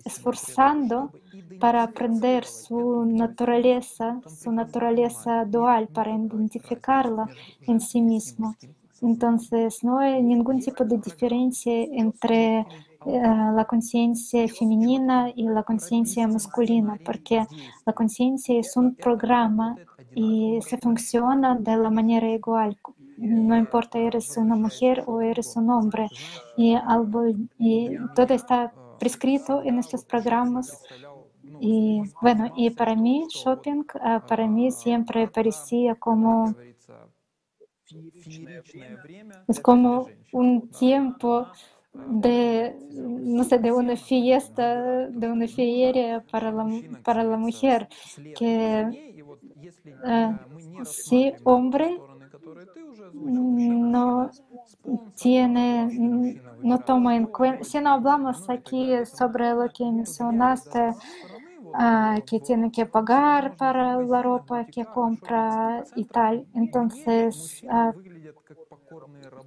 esforzando 0.05 1.13
para 1.59 1.83
aprender 1.83 2.45
su 2.45 3.05
naturaleza, 3.05 4.21
su 4.27 4.51
naturaleza 4.51 5.45
dual, 5.45 5.89
para 5.89 6.11
identificarla 6.11 7.29
en 7.67 7.79
sí 7.79 8.01
mismo. 8.01 8.55
Entonces, 9.03 9.83
no 9.83 9.99
hay 9.99 10.23
ningún 10.23 10.59
tipo 10.61 10.85
de 10.85 10.97
diferencia 10.97 11.73
entre 11.91 12.59
eh, 12.59 12.65
la 13.05 13.65
conciencia 13.65 14.47
femenina 14.47 15.29
y 15.35 15.43
la 15.43 15.63
conciencia 15.63 16.25
masculina, 16.25 16.97
porque 17.03 17.45
la 17.85 17.91
conciencia 17.91 18.57
es 18.57 18.77
un 18.77 18.95
programa 18.95 19.75
y 20.15 20.59
se 20.61 20.77
funciona 20.77 21.55
de 21.55 21.75
la 21.75 21.89
manera 21.89 22.29
igual. 22.29 22.77
No 23.17 23.57
importa 23.57 23.99
eres 23.99 24.37
una 24.37 24.55
mujer 24.55 25.03
o 25.05 25.19
eres 25.19 25.55
un 25.57 25.69
hombre. 25.69 26.07
Y, 26.55 26.73
algo, 26.73 27.23
todo 28.15 28.33
está 28.33 28.71
prescrito 28.99 29.61
en 29.63 29.79
estos 29.79 30.05
programas. 30.05 30.81
Y 31.59 32.01
bueno, 32.21 32.51
y 32.55 32.69
para 32.69 32.95
mí, 32.95 33.25
shopping, 33.29 33.83
ah, 34.01 34.23
para 34.25 34.47
mí 34.47 34.71
siempre 34.71 35.27
parecía 35.27 35.95
como 35.95 36.55
es 39.47 39.59
como 39.59 40.07
un 40.31 40.69
tiempo 40.69 41.47
de, 41.93 42.75
no 42.91 43.43
sé, 43.43 43.59
de 43.59 43.71
una 43.71 43.95
fiesta, 43.95 45.07
de 45.09 45.31
una 45.31 45.47
feria 45.47 46.23
para 46.31 46.51
la, 46.51 46.65
para 47.03 47.23
la 47.23 47.37
mujer, 47.37 47.87
que 48.35 49.23
uh, 50.03 50.85
si 50.85 51.33
hombre 51.43 51.99
no 53.13 54.31
tiene, 55.15 55.87
no 56.61 56.79
toma 56.79 57.15
en 57.15 57.27
cuenta, 57.27 57.63
si 57.63 57.79
no 57.79 57.91
hablamos 57.91 58.49
aquí 58.49 58.91
sobre 59.05 59.51
lo 59.51 59.69
que 59.69 59.85
mencionaste, 59.85 60.93
que 62.25 62.39
tiene 62.39 62.71
que 62.71 62.85
pagar 62.85 63.55
para 63.55 63.97
la 63.97 64.21
ropa 64.21 64.65
que 64.69 64.85
compra 64.87 65.85
y. 65.95 66.07
Entonces, 66.53 67.63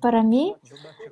para 0.01 0.23
mí, 0.23 0.55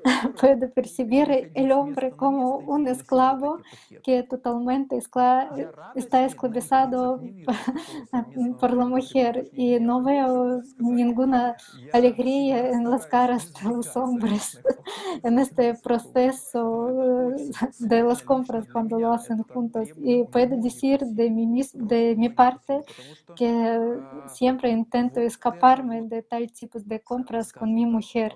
puedo 0.40 0.70
percibir 0.70 1.50
el 1.54 1.72
hombre 1.72 2.10
como 2.10 2.58
un 2.58 2.86
esclavo 2.88 3.58
que 4.02 4.22
totalmente 4.22 4.96
está 4.96 6.24
esclavizado 6.24 7.20
por 8.60 8.72
la 8.74 8.86
mujer 8.86 9.48
y 9.52 9.78
no 9.80 10.02
veo 10.02 10.62
ninguna 10.78 11.56
alegría 11.92 12.70
en 12.70 12.90
las 12.90 13.06
caras 13.06 13.52
de 13.52 13.70
los 13.70 13.96
hombres 13.96 14.60
en 15.22 15.38
este 15.38 15.74
proceso 15.74 16.90
de 17.78 18.02
las 18.02 18.22
compras 18.22 18.66
cuando 18.72 18.98
lo 18.98 19.12
hacen 19.12 19.42
juntos. 19.42 19.88
Y 19.96 20.24
puedo 20.24 20.56
decir 20.56 21.00
de 21.00 21.30
mi, 21.30 21.62
de 21.72 22.14
mi 22.16 22.28
parte 22.28 22.82
que 23.36 23.80
siempre 24.28 24.70
intento 24.70 25.20
escaparme 25.20 26.02
de 26.02 26.22
tal 26.22 26.50
tipo 26.52 26.78
de 26.80 27.00
compras 27.00 27.52
con 27.52 27.74
mi 27.74 27.86
mujer. 27.86 28.32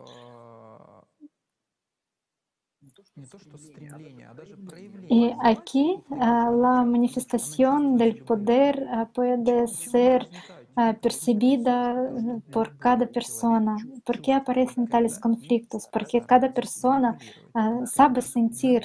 Y 5.09 5.32
aquí 5.43 6.01
la 6.11 6.85
manifestación 6.85 7.97
del 7.97 8.23
poder 8.23 8.86
puede 9.12 9.66
ser 9.69 10.28
percibida 11.01 12.11
por 12.53 12.77
cada 12.78 13.07
persona. 13.07 13.77
¿Por 14.05 14.20
qué 14.20 14.32
aparecen 14.32 14.86
tales 14.86 15.19
conflictos? 15.19 15.89
Porque 15.93 16.20
cada 16.20 16.53
persona 16.53 17.19
sabe 17.85 18.23
sentir 18.23 18.82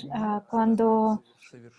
cuando 0.49 1.23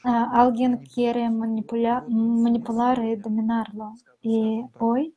alguien 0.04 0.84
quiere 0.94 1.28
manipular, 1.30 2.08
manipular 2.08 3.04
y 3.04 3.16
dominarlo. 3.16 3.94
Y 4.22 4.62
hoy 4.78 5.14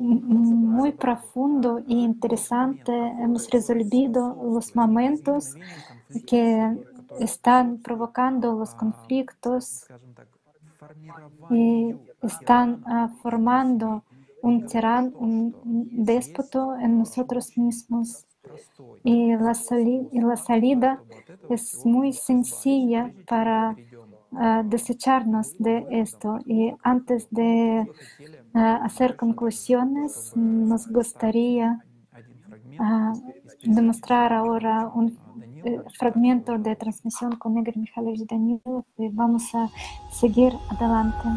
muy 0.00 0.92
profundo 0.92 1.78
e 1.78 1.94
interesante 1.94 2.92
hemos 2.92 3.48
resolvido 3.50 4.36
los 4.42 4.74
momentos 4.74 5.54
que 6.26 6.76
están 7.20 7.78
provocando 7.78 8.54
los 8.54 8.74
conflictos 8.74 9.86
y 11.50 11.94
están 12.22 12.84
formando 13.22 14.02
un 14.42 14.66
tirano, 14.66 15.10
un 15.16 15.54
déspota 15.90 16.82
en 16.82 16.98
nosotros 16.98 17.56
mismos. 17.56 18.26
Y 19.02 19.34
la, 19.34 19.56
y 20.12 20.20
la 20.20 20.36
salida 20.36 21.02
es 21.48 21.84
muy 21.86 22.12
sencilla 22.12 23.10
para 23.26 23.74
desecharnos 24.64 25.54
de 25.58 25.86
esto. 25.90 26.38
Y 26.46 26.72
antes 26.82 27.28
de 27.30 27.88
hacer 28.54 29.16
conclusiones, 29.16 30.32
nos 30.34 30.86
gustaría 30.88 31.84
demostrar 33.62 34.32
ahora 34.32 34.88
un 34.94 35.06
eh, 35.64 35.82
fragmento 35.98 36.58
de 36.58 36.76
transmisión 36.76 37.32
con 37.36 37.56
Igor 37.58 37.76
Mikhailovich 37.76 38.26
Danilov 38.28 38.84
y 38.98 39.08
vamos 39.08 39.54
a 39.54 39.70
seguir 40.10 40.52
adelante. 40.68 41.28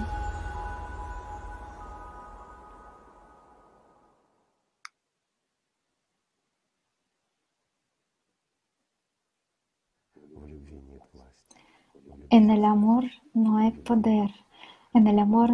En 12.29 12.49
el 12.49 12.65
amor 12.65 13.05
no 13.33 13.57
hay 13.57 13.71
poder. 13.71 14.31
En 14.93 15.07
el 15.07 15.19
amor 15.19 15.53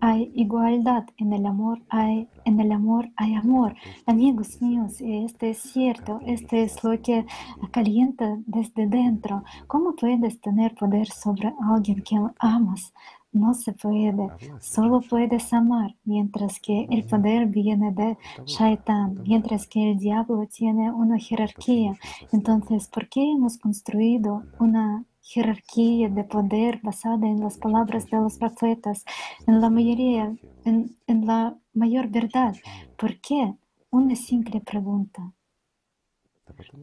hay 0.00 0.30
igualdad. 0.34 1.04
En 1.16 1.32
el 1.32 1.46
amor 1.46 1.80
hay, 1.88 2.28
en 2.44 2.60
el 2.60 2.72
amor 2.72 3.10
hay 3.16 3.34
amor. 3.34 3.74
Amigos 4.06 4.60
míos, 4.60 5.00
este 5.00 5.50
es 5.50 5.58
cierto. 5.58 6.20
Este 6.26 6.62
es 6.62 6.82
lo 6.84 7.00
que 7.00 7.26
calienta 7.70 8.38
desde 8.46 8.86
dentro. 8.86 9.44
¿Cómo 9.66 9.94
puedes 9.96 10.40
tener 10.40 10.74
poder 10.74 11.08
sobre 11.08 11.54
alguien 11.60 12.02
que 12.02 12.16
amas? 12.38 12.92
No 13.32 13.52
se 13.52 13.72
puede, 13.72 14.28
solo 14.60 15.00
puedes 15.00 15.52
amar, 15.52 15.96
mientras 16.04 16.60
que 16.60 16.86
el 16.88 17.02
poder 17.02 17.46
viene 17.46 17.90
de 17.90 18.16
Shaitan, 18.46 19.24
mientras 19.26 19.66
que 19.66 19.90
el 19.90 19.98
diablo 19.98 20.46
tiene 20.46 20.92
una 20.92 21.18
jerarquía. 21.18 21.94
Entonces, 22.30 22.86
¿por 22.86 23.08
qué 23.08 23.32
hemos 23.32 23.58
construido 23.58 24.44
una 24.60 25.04
jerarquía 25.24 26.10
de 26.10 26.22
poder 26.22 26.80
basada 26.82 27.26
en 27.26 27.40
las 27.40 27.56
palabras 27.56 28.08
de 28.10 28.18
los 28.18 28.36
profetas, 28.36 29.04
en 29.46 29.60
la 29.60 29.70
mayoría, 29.70 30.36
en, 30.64 30.96
en 31.06 31.26
la 31.26 31.56
mayor 31.72 32.08
verdad. 32.08 32.54
¿Por 32.96 33.20
qué? 33.20 33.54
Una 33.90 34.14
simple 34.14 34.60
pregunta. 34.60 35.32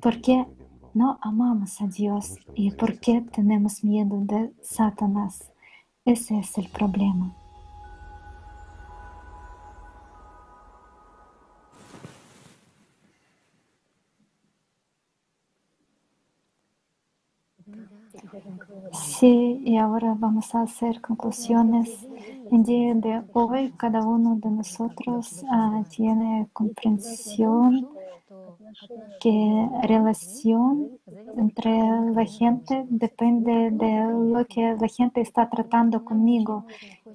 ¿Por 0.01 0.21
qué 0.21 0.45
no 0.93 1.19
amamos 1.21 1.81
a 1.81 1.87
Dios 1.87 2.37
y 2.55 2.71
por 2.71 2.99
qué 2.99 3.21
tenemos 3.21 3.83
miedo 3.83 4.19
de 4.21 4.51
Satanás? 4.61 5.51
Ese 6.03 6.39
es 6.39 6.57
el 6.57 6.67
problema. 6.69 7.35
Sí, 18.91 19.61
y 19.63 19.77
ahora 19.77 20.15
vamos 20.17 20.53
a 20.55 20.61
hacer 20.63 21.01
conclusiones. 21.01 22.09
En 22.49 22.63
día 22.63 22.93
de 22.95 23.23
hoy, 23.31 23.73
cada 23.77 24.05
uno 24.05 24.35
de 24.41 24.49
nosotros 24.51 25.43
uh, 25.43 25.83
tiene 25.89 26.49
comprensión 26.53 27.89
que 29.19 29.69
relación 29.83 30.89
entre 31.37 31.71
la 32.13 32.25
gente 32.25 32.85
depende 32.89 33.71
de 33.71 33.91
lo 34.33 34.45
que 34.45 34.75
la 34.79 34.87
gente 34.87 35.21
está 35.21 35.49
tratando 35.49 36.03
conmigo 36.03 36.65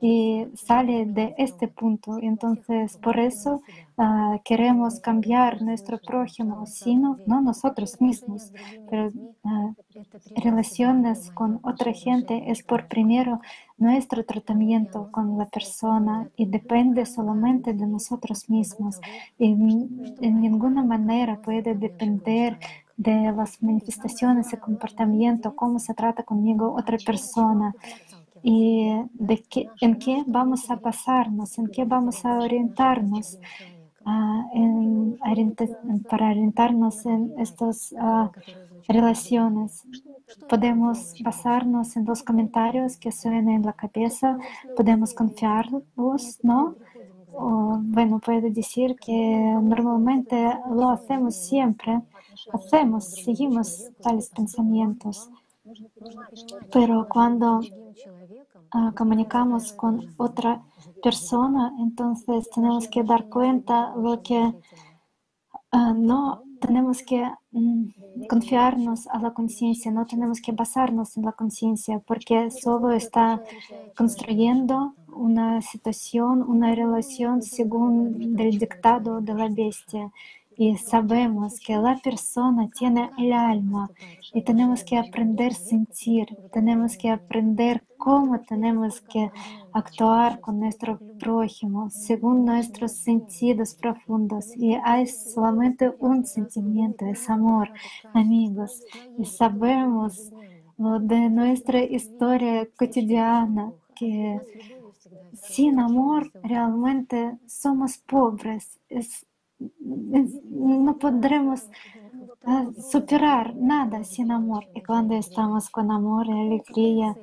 y 0.01 0.47
sale 0.55 1.07
de 1.07 1.35
este 1.39 1.69
punto. 1.69 2.19
Entonces, 2.21 2.97
por 2.99 3.19
eso 3.19 3.63
uh, 3.97 4.39
queremos 4.45 5.01
cambiar 5.01 5.63
nuestro 5.63 5.99
prójimo, 5.99 6.67
sino 6.67 7.19
no 7.27 7.41
nosotros 7.41 8.01
mismos, 8.01 8.53
pero 8.89 9.09
uh, 9.09 9.75
relaciones 10.37 11.31
con 11.31 11.61
otra 11.63 11.93
gente 11.93 12.51
es 12.51 12.63
por 12.63 12.89
primero 12.89 13.41
nuestro 13.79 14.25
tratamiento 14.25 15.11
con 15.11 15.37
la 15.39 15.47
persona 15.47 16.29
y 16.37 16.47
depende 16.47 17.05
solamente 17.05 17.75
de 17.75 17.87
nosotros 17.87 18.49
mismos 18.49 19.01
y 19.39 19.53
en 19.53 20.41
ninguna 20.41 20.83
manera 20.83 21.41
puede 21.43 21.75
depender 21.75 22.59
de 22.97 23.33
las 23.33 23.63
manifestaciones 23.63 24.53
y 24.53 24.57
comportamiento, 24.57 25.55
cómo 25.55 25.79
se 25.79 25.95
trata 25.95 26.23
conmigo 26.23 26.75
otra 26.75 26.97
persona 27.05 27.75
y 28.43 28.91
de 29.13 29.43
qué, 29.43 29.69
en 29.81 29.99
qué 29.99 30.25
vamos 30.27 30.71
a 30.71 30.79
pasarnos, 30.79 31.59
en 31.59 31.69
qué 31.69 31.85
vamos 31.85 32.25
a 32.25 32.39
orientarnos. 32.39 33.39
En, 34.53 35.19
para 36.09 36.31
orientarnos 36.31 37.05
en 37.07 37.35
estas 37.39 37.93
uh, 37.93 38.31
relaciones. 38.87 39.85
Podemos 40.49 41.15
basarnos 41.23 41.97
en 41.97 42.05
los 42.05 42.23
comentarios 42.23 42.97
que 42.97 43.11
suenan 43.11 43.49
en 43.49 43.63
la 43.63 43.73
cabeza, 43.73 44.39
podemos 44.77 45.13
confiarlos, 45.13 46.39
¿no? 46.43 46.77
O, 47.33 47.79
bueno, 47.83 48.21
puedo 48.21 48.49
decir 48.49 48.97
que 48.97 49.39
normalmente 49.61 50.37
lo 50.71 50.91
hacemos 50.91 51.35
siempre, 51.35 52.01
hacemos, 52.53 53.05
seguimos 53.25 53.91
tales 54.01 54.31
pensamientos. 54.31 55.29
Pero 56.73 57.09
cuando 57.09 57.59
uh, 57.59 58.93
comunicamos 58.95 59.73
con 59.73 60.15
otra 60.17 60.53
persona, 60.53 60.76
entonces 61.79 62.51
tenemos 62.51 62.89
que 62.89 63.03
dar 63.03 63.29
cuenta 63.29 63.95
lo 63.97 64.23
que 64.23 64.39
uh, 65.73 65.95
no 65.95 66.43
tenemos 66.61 67.03
que 67.03 67.23
mm, 67.53 68.27
confiarnos 68.29 69.07
a 69.09 69.19
la 69.19 69.33
conciencia, 69.33 69.91
no 69.91 70.07
tenemos 70.07 70.41
que 70.41 70.53
basarnos 70.53 71.17
en 71.17 71.25
la 71.25 71.33
conciencia, 71.33 71.99
porque 72.01 72.51
solo 72.51 72.91
está 72.93 73.43
construyendo 73.97 74.95
una 75.09 75.63
situación, 75.63 76.43
una 76.43 76.75
relación 76.75 77.43
según 77.43 78.37
el 78.39 78.59
dictado 78.59 79.21
de 79.21 79.35
la 79.35 79.49
bestia 79.49 80.11
y 80.57 80.77
sabemos 80.77 81.61
que 81.61 81.77
la 81.77 81.97
persona 82.03 82.71
tiene 82.71 83.11
el 83.19 83.33
alma 83.33 83.91
y 84.33 84.43
tenemos 84.43 84.83
que 84.85 84.97
aprender 84.97 85.53
a 85.53 85.55
sentir, 85.55 86.27
tenemos 86.53 86.97
que 86.97 87.11
aprender 87.11 87.85
cómo 87.99 88.41
tenemos 88.41 89.01
que 89.03 89.31
actuar 89.73 90.41
con 90.41 90.61
nuestro 90.61 90.99
prójimo 91.19 91.91
según 91.91 92.45
nuestros 92.45 92.93
sentidos 92.93 93.75
profundos. 93.75 94.57
Y 94.57 94.75
hay 94.83 95.07
solamente 95.07 95.93
un 95.99 96.25
sentimiento, 96.25 97.07
es 97.07 97.29
amor, 97.29 97.71
amigos. 98.15 98.83
Y 99.19 99.25
sabemos 99.25 100.33
de 100.79 101.31
nuestra 101.31 101.83
historia 101.83 102.67
cotidiana 102.77 103.73
que 103.95 104.41
sin 105.35 105.81
amor 105.81 106.31
realmente 106.43 107.39
somos 107.47 107.99
pobres. 107.99 108.79
Es 108.89 109.26
no 109.59 110.99
podremos 110.99 111.69
superar 112.91 113.57
nada 113.57 114.05
sin 114.05 114.31
amor. 114.31 114.65
Y 114.75 114.83
cuando 114.83 115.15
estamos 115.15 115.69
con 115.71 115.91
amor 115.91 116.27
y 116.29 116.33
alegría, 116.33 117.17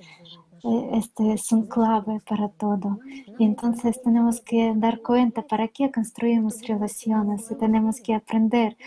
este 0.94 1.34
es 1.34 1.52
un 1.52 1.68
clave 1.68 2.22
para 2.28 2.50
todo. 2.50 3.00
Y 3.38 3.46
entonces 3.46 4.02
tenemos 4.02 4.42
que 4.42 4.74
dar 4.76 5.02
cuenta 5.02 5.42
para 5.42 5.68
qué 5.68 5.92
construimos 5.92 6.62
relaciones 6.62 7.50
y 7.52 7.56
tenemos 7.56 8.00
que 8.02 8.16
aprender. 8.16 8.78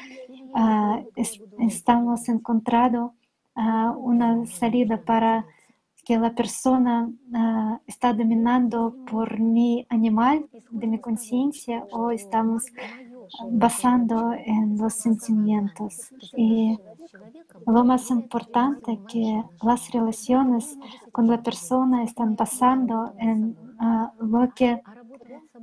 Estamos 1.59 2.28
encontrando 2.28 3.14
una 3.55 4.47
salida 4.47 5.01
para 5.01 5.47
que 6.06 6.16
la 6.16 6.32
persona 6.32 7.10
uh, 7.32 7.78
está 7.85 8.12
dominando 8.12 8.94
por 9.10 9.40
mi 9.40 9.85
animal, 9.89 10.47
de 10.70 10.86
mi 10.86 11.01
conciencia, 11.01 11.85
o 11.90 12.12
estamos 12.12 12.66
basando 13.51 14.32
en 14.32 14.77
los 14.78 14.94
sentimientos. 14.94 16.12
Y 16.36 16.78
lo 17.66 17.85
más 17.85 18.11
importante 18.11 19.01
que 19.09 19.43
las 19.62 19.90
relaciones 19.90 20.78
con 21.12 21.27
la 21.27 21.43
persona 21.43 22.03
están 22.03 22.36
basando 22.36 23.15
en 23.19 23.57
uh, 23.81 24.24
lo 24.24 24.53
que 24.55 24.81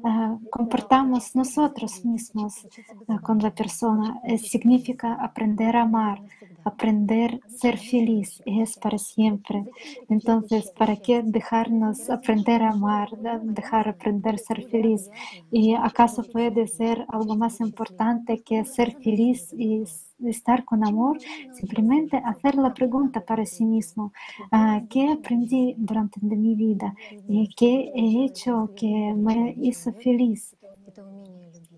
uh, 0.03 0.49
comportamos 0.49 1.35
nosotros 1.35 2.03
mismos 2.06 2.68
uh, 3.07 3.19
con 3.22 3.40
la 3.40 3.52
persona. 3.52 4.22
Significa 4.38 5.14
aprender 5.15 5.76
a 5.76 5.84
amar, 5.84 6.22
aprender 6.64 7.40
ser 7.48 7.77
feliz 7.77 8.41
es 8.45 8.77
para 8.77 8.98
siempre. 8.98 9.65
Entonces, 10.10 10.72
¿para 10.77 10.95
qué 10.98 11.22
dejarnos 11.23 12.10
aprender 12.10 12.61
a 12.64 12.72
amar, 12.72 13.10
dejar 13.44 13.90
aprender 13.90 14.35
a 14.35 14.38
ser 14.38 14.68
feliz? 14.69 15.10
¿Y 15.52 15.73
acaso 15.73 16.23
puede 16.23 16.68
ser 16.68 17.06
algo 17.10 17.35
más 17.35 17.60
importante 17.60 18.41
que 18.41 18.65
ser 18.65 18.95
feliz 18.98 19.53
y 19.53 19.84
estar 20.26 20.65
con 20.65 20.85
amor? 20.85 21.18
Simplemente 21.52 22.18
hacer 22.18 22.56
la 22.56 22.73
pregunta 22.73 23.22
para 23.22 23.45
sí 23.45 23.65
mismo, 23.65 24.11
uh, 24.52 24.88
¿qué 24.90 25.11
aprendí 25.11 25.76
durante 25.77 26.19
mi 26.22 26.56
vida? 26.56 26.95
¿Y 27.27 27.49
qué 27.56 27.91
he 27.95 28.26
hecho 28.26 28.72
que 28.76 29.14
me 29.15 29.56
hizo 29.61 29.91
feliz? 29.94 30.56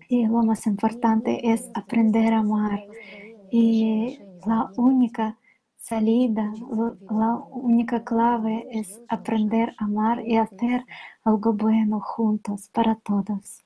Y 0.08 0.26
lo 0.26 0.42
más 0.42 0.66
importante 0.66 1.50
es 1.52 1.68
aprender 1.74 2.32
a 2.32 2.38
amar. 2.38 2.84
Y 3.50 4.18
la 4.46 4.70
única 4.76 5.36
salida, 5.76 6.52
la 7.10 7.36
única 7.50 8.02
clave 8.04 8.66
es 8.70 9.00
aprender 9.08 9.74
a 9.78 9.84
amar 9.84 10.26
y 10.26 10.36
hacer 10.36 10.84
algo 11.24 11.52
bueno 11.52 12.00
juntos 12.00 12.68
para 12.72 12.96
todos. 12.96 13.62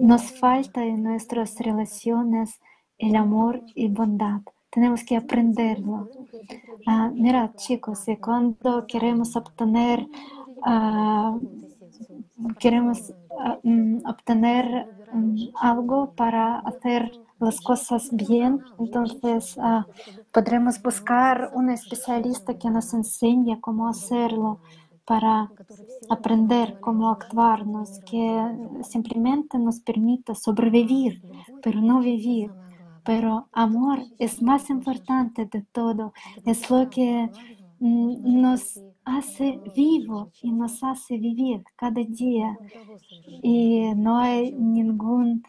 Nos 0.00 0.32
falta 0.38 0.84
en 0.84 1.02
nuestras 1.02 1.58
relaciones 1.58 2.60
el 2.98 3.16
amor 3.16 3.62
y 3.74 3.88
bondad. 3.88 4.40
Tenemos 4.70 5.02
que 5.02 5.16
aprenderlo. 5.16 6.10
Uh, 6.86 7.10
mirad, 7.14 7.54
chicos, 7.56 8.06
y 8.08 8.16
cuando 8.16 8.86
queremos 8.86 9.34
obtener, 9.34 10.06
uh, 10.66 11.40
queremos 12.58 13.10
uh, 13.30 14.08
obtener 14.08 14.88
um, 15.12 15.36
algo 15.60 16.12
para 16.14 16.58
hacer 16.60 17.12
las 17.40 17.60
cosas 17.60 18.08
bien, 18.12 18.60
entonces 18.78 19.56
uh, 19.56 19.84
podremos 20.32 20.80
buscar 20.82 21.50
un 21.54 21.70
especialista 21.70 22.58
que 22.58 22.70
nos 22.70 22.92
enseñe 22.94 23.60
cómo 23.60 23.88
hacerlo 23.88 24.60
para 25.08 25.50
aprender 26.10 26.78
cómo 26.80 27.10
actuarnos, 27.10 27.98
que 28.00 28.22
simplemente 28.82 29.58
nos 29.58 29.80
permita 29.80 30.34
sobrevivir, 30.34 31.22
pero 31.62 31.80
no 31.80 32.00
vivir. 32.00 32.50
Pero 33.04 33.48
amor 33.52 34.00
es 34.18 34.42
más 34.42 34.68
importante 34.68 35.46
de 35.46 35.62
todo, 35.72 36.12
es 36.44 36.68
lo 36.68 36.90
que 36.90 37.30
mm, 37.80 38.40
nos 38.42 38.78
hace 39.02 39.58
vivo 39.74 40.30
y 40.42 40.52
nos 40.52 40.84
hace 40.84 41.16
vivir 41.16 41.64
cada 41.74 42.02
día. 42.04 42.58
Y 43.42 43.94
no 43.96 44.18
hay 44.18 44.52
ningún 44.52 45.42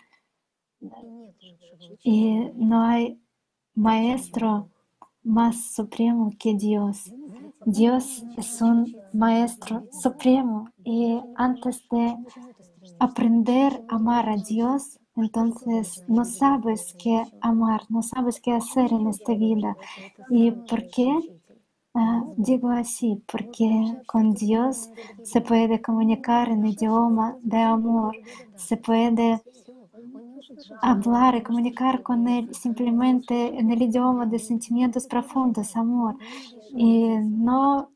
y 2.03 2.51
no 2.55 2.83
hay 2.83 3.19
maestro 3.75 4.69
más 5.23 5.73
supremo 5.73 6.31
que 6.39 6.55
Dios. 6.55 7.11
Dios 7.65 8.23
es 8.37 8.61
un 8.61 8.95
maestro 9.13 9.83
supremo 9.91 10.69
y 10.83 11.19
antes 11.35 11.87
de 11.89 12.15
aprender 12.99 13.83
a 13.89 13.95
amar 13.95 14.29
a 14.29 14.37
Dios, 14.37 14.99
entonces 15.15 16.03
no 16.07 16.23
sabes 16.23 16.95
qué 16.97 17.23
amar, 17.41 17.81
no 17.89 18.01
sabes 18.01 18.39
qué 18.39 18.53
hacer 18.53 18.91
en 18.93 19.07
esta 19.07 19.33
vida. 19.33 19.75
¿Y 20.29 20.51
por 20.51 20.89
qué? 20.89 21.11
Uh, 21.91 22.33
digo 22.37 22.69
así, 22.69 23.21
porque 23.29 23.67
con 24.05 24.33
Dios 24.33 24.89
se 25.23 25.41
puede 25.41 25.81
comunicar 25.81 26.49
en 26.49 26.65
idioma 26.65 27.35
de 27.41 27.57
amor, 27.57 28.15
se 28.55 28.77
puede 28.77 29.41
hablar 30.81 31.35
y 31.35 31.43
comunicar 31.43 32.01
con 32.01 32.27
Él 32.27 32.53
simplemente 32.53 33.59
en 33.59 33.71
el 33.71 33.81
idioma 33.81 34.25
de 34.25 34.39
sentimientos 34.39 35.07
profundos, 35.07 35.75
amor. 35.75 36.15
Y 36.73 37.07
no 37.17 37.91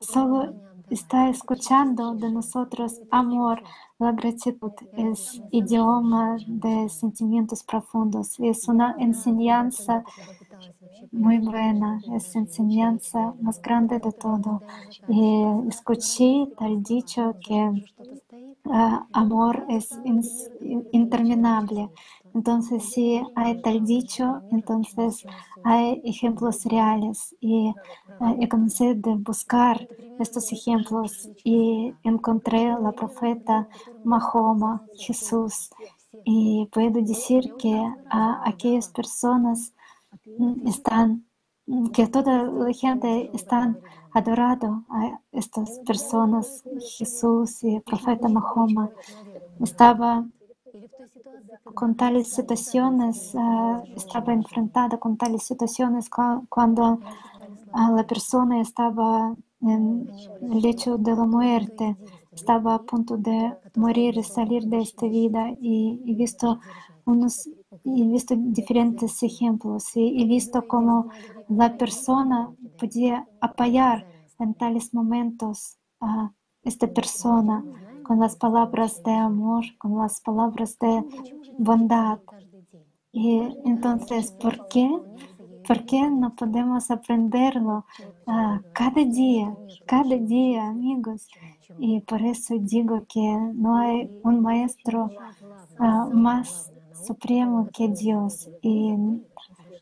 solo 0.00 0.54
está 0.90 1.28
escuchando 1.28 2.14
de 2.14 2.30
nosotros 2.30 3.00
amor, 3.10 3.62
la 3.98 4.12
gratitud 4.12 4.72
es 4.96 5.40
idioma 5.50 6.36
de 6.46 6.88
sentimientos 6.88 7.62
profundos. 7.62 8.38
Es 8.40 8.68
una 8.68 8.96
enseñanza 8.98 10.04
muy 11.10 11.38
buena, 11.38 12.00
es 12.14 12.34
enseñanza 12.36 13.34
más 13.40 13.60
grande 13.60 13.98
de 13.98 14.12
todo. 14.12 14.62
Y 15.08 15.44
escuché 15.68 16.48
tal 16.56 16.82
dicho 16.82 17.36
que 17.44 17.84
ah, 18.70 19.06
amor 19.12 19.64
es 19.68 20.00
interminable. 20.92 21.90
Entonces, 22.34 22.90
si 22.90 23.20
hay 23.34 23.60
tal 23.60 23.84
dicho, 23.84 24.42
entonces 24.50 25.24
hay 25.64 26.00
ejemplos 26.04 26.64
reales. 26.64 27.36
Y 27.40 27.74
ah, 28.20 28.34
yo 28.38 28.48
comencé 28.48 28.94
de 28.94 29.14
buscar 29.16 29.86
estos 30.18 30.50
ejemplos 30.52 31.28
y 31.44 31.92
encontré 32.04 32.74
la 32.80 32.92
profeta 32.92 33.68
Mahoma, 34.04 34.82
Jesús. 34.96 35.70
Y 36.24 36.68
puedo 36.72 37.00
decir 37.02 37.54
que 37.58 37.74
a 38.10 38.40
aquellas 38.48 38.88
personas 38.88 39.72
están, 40.66 41.26
que 41.94 42.06
toda 42.08 42.44
la 42.44 42.72
gente 42.72 43.30
están 43.34 43.80
adorando 44.10 44.84
a 44.90 45.20
estas 45.32 45.78
personas, 45.80 46.64
Jesús 46.98 47.62
y 47.64 47.76
el 47.76 47.82
profeta 47.82 48.28
Mahoma. 48.28 48.92
Estaba 49.60 50.26
con 51.74 51.96
tales 51.96 52.28
situaciones, 52.32 53.32
ah, 53.34 53.84
estaba 53.94 54.32
enfrentada 54.32 54.98
con 54.98 55.16
tales 55.16 55.42
situaciones 55.44 56.10
cua- 56.10 56.44
cuando 56.48 57.00
ah, 57.72 57.90
la 57.96 58.06
persona 58.06 58.60
estaba 58.60 59.34
en 59.60 60.12
el 60.40 60.60
lecho 60.62 60.98
de 60.98 61.12
la 61.16 61.24
muerte, 61.26 61.96
estaba 62.34 62.74
a 62.76 62.82
punto 62.84 63.16
de 63.16 63.56
morir 63.74 64.22
salir 64.24 64.64
de 64.64 64.80
esta 64.80 65.06
vida 65.06 65.52
y 65.60 66.02
he 66.06 66.14
visto 66.14 66.60
unos 67.04 67.48
y 67.84 68.06
visto 68.08 68.34
diferentes 68.36 69.22
ejemplos 69.22 69.96
y 69.96 70.22
he 70.22 70.26
visto 70.26 70.66
cómo 70.66 71.08
la 71.48 71.76
persona 71.76 72.50
podía 72.78 73.26
apoyar 73.40 74.06
en 74.38 74.54
tales 74.54 74.92
momentos 74.92 75.78
a 76.00 76.32
esta 76.64 76.86
persona 76.86 77.64
con 78.02 78.20
las 78.20 78.36
palabras 78.36 79.02
de 79.02 79.12
amor, 79.12 79.64
con 79.78 79.98
las 79.98 80.20
palabras 80.20 80.78
de 80.78 81.04
bondad. 81.58 82.18
Y 83.12 83.40
entonces, 83.64 84.32
¿por 84.32 84.68
qué? 84.68 84.90
¿Por 85.66 85.84
qué 85.84 86.10
no 86.10 86.34
podemos 86.34 86.90
aprenderlo 86.90 87.84
ah, 88.26 88.60
cada 88.72 89.04
día, 89.04 89.54
cada 89.86 90.16
día, 90.16 90.68
amigos? 90.68 91.28
Y 91.78 92.00
por 92.00 92.20
eso 92.22 92.56
digo 92.58 93.04
que 93.08 93.38
no 93.54 93.76
hay 93.76 94.10
un 94.24 94.42
maestro 94.42 95.10
ah, 95.78 96.08
más 96.12 96.71
supremo 97.06 97.68
que 97.72 97.88
Dios. 97.88 98.48
Y 98.60 98.94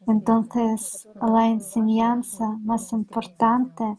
entonces 0.06 1.08
la 1.20 1.48
enseñanza 1.48 2.58
más 2.62 2.92
importante 2.92 3.98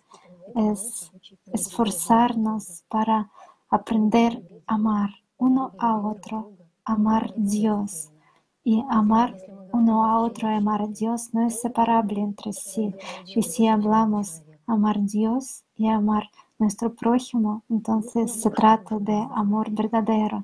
es 0.56 1.11
esforzarnos 1.53 2.84
para 2.88 3.30
aprender 3.69 4.43
a 4.68 4.76
amar 4.76 5.10
uno 5.38 5.72
a 5.77 5.98
otro, 5.98 6.52
amar 6.84 7.34
Dios. 7.35 8.11
Y 8.64 8.84
amar 8.89 9.35
uno 9.73 10.06
a 10.06 10.22
otro 10.22 10.48
amar 10.48 10.84
a 10.84 10.88
Dios 10.88 11.34
no 11.34 11.48
es 11.48 11.61
separable 11.61 12.22
entre 12.22 12.53
sí. 12.53 12.93
Y 13.26 13.41
si 13.41 13.68
hablamos 13.68 14.43
amar 14.68 15.02
Dios 15.02 15.64
y 15.76 15.88
amar 15.88 16.30
nuestro 16.61 16.93
prójimo, 16.93 17.63
entonces 17.69 18.31
se 18.41 18.49
trata 18.51 18.97
de 18.99 19.27
amor 19.35 19.71
verdadero. 19.71 20.43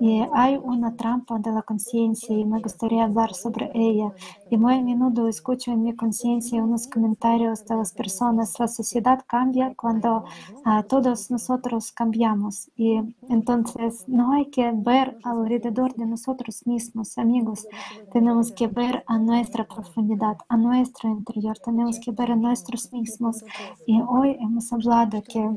Y 0.00 0.22
hay 0.32 0.56
una 0.56 0.94
trampa 0.94 1.38
de 1.38 1.50
la 1.52 1.62
conciencia 1.62 2.34
y 2.34 2.44
me 2.44 2.60
gustaría 2.60 3.04
hablar 3.04 3.34
sobre 3.34 3.70
ella. 3.74 4.12
Y 4.50 4.56
muy 4.56 4.74
a 4.74 4.80
menudo 4.80 5.28
escucho 5.28 5.72
en 5.72 5.82
mi 5.82 5.94
conciencia 5.94 6.62
unos 6.62 6.86
comentarios 6.86 7.66
de 7.66 7.74
las 7.76 7.92
personas. 7.92 8.58
La 8.58 8.68
sociedad 8.68 9.24
cambia 9.26 9.74
cuando 9.74 10.24
ah, 10.64 10.84
todos 10.84 11.30
nosotros 11.30 11.92
cambiamos. 11.92 12.70
Y 12.76 13.00
entonces 13.28 14.04
no 14.06 14.32
hay 14.32 14.46
que 14.46 14.70
ver 14.72 15.18
alrededor 15.24 15.94
de 15.96 16.06
nosotros 16.06 16.66
mismos, 16.66 17.18
amigos. 17.18 17.66
Tenemos 18.12 18.52
que 18.52 18.68
ver 18.68 19.04
a 19.06 19.18
nuestra 19.18 19.66
profundidad, 19.66 20.38
a 20.48 20.56
nuestro 20.56 21.08
interior. 21.10 21.58
Tenemos 21.58 21.98
que 21.98 22.12
ver 22.12 22.30
a 22.32 22.36
nosotros 22.36 22.92
mismos. 22.92 23.44
Y 23.86 24.00
hoy 24.00 24.36
hemos 24.40 24.72
hablado 24.72 25.20
que 25.22 25.47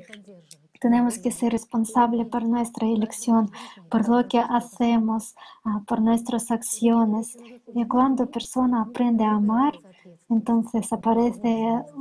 tenemos 0.81 1.19
que 1.19 1.31
ser 1.31 1.51
responsables 1.51 2.27
por 2.27 2.43
nuestra 2.43 2.87
elección, 2.87 3.51
por 3.89 4.09
lo 4.09 4.27
que 4.27 4.39
hacemos, 4.39 5.35
ah, 5.63 5.83
por 5.87 6.01
nuestras 6.01 6.49
acciones. 6.49 7.37
Y 7.75 7.85
cuando 7.85 8.25
persona 8.25 8.81
aprende 8.81 9.23
a 9.23 9.35
amar, 9.35 9.73
entonces 10.27 10.91
aparece 10.91 11.53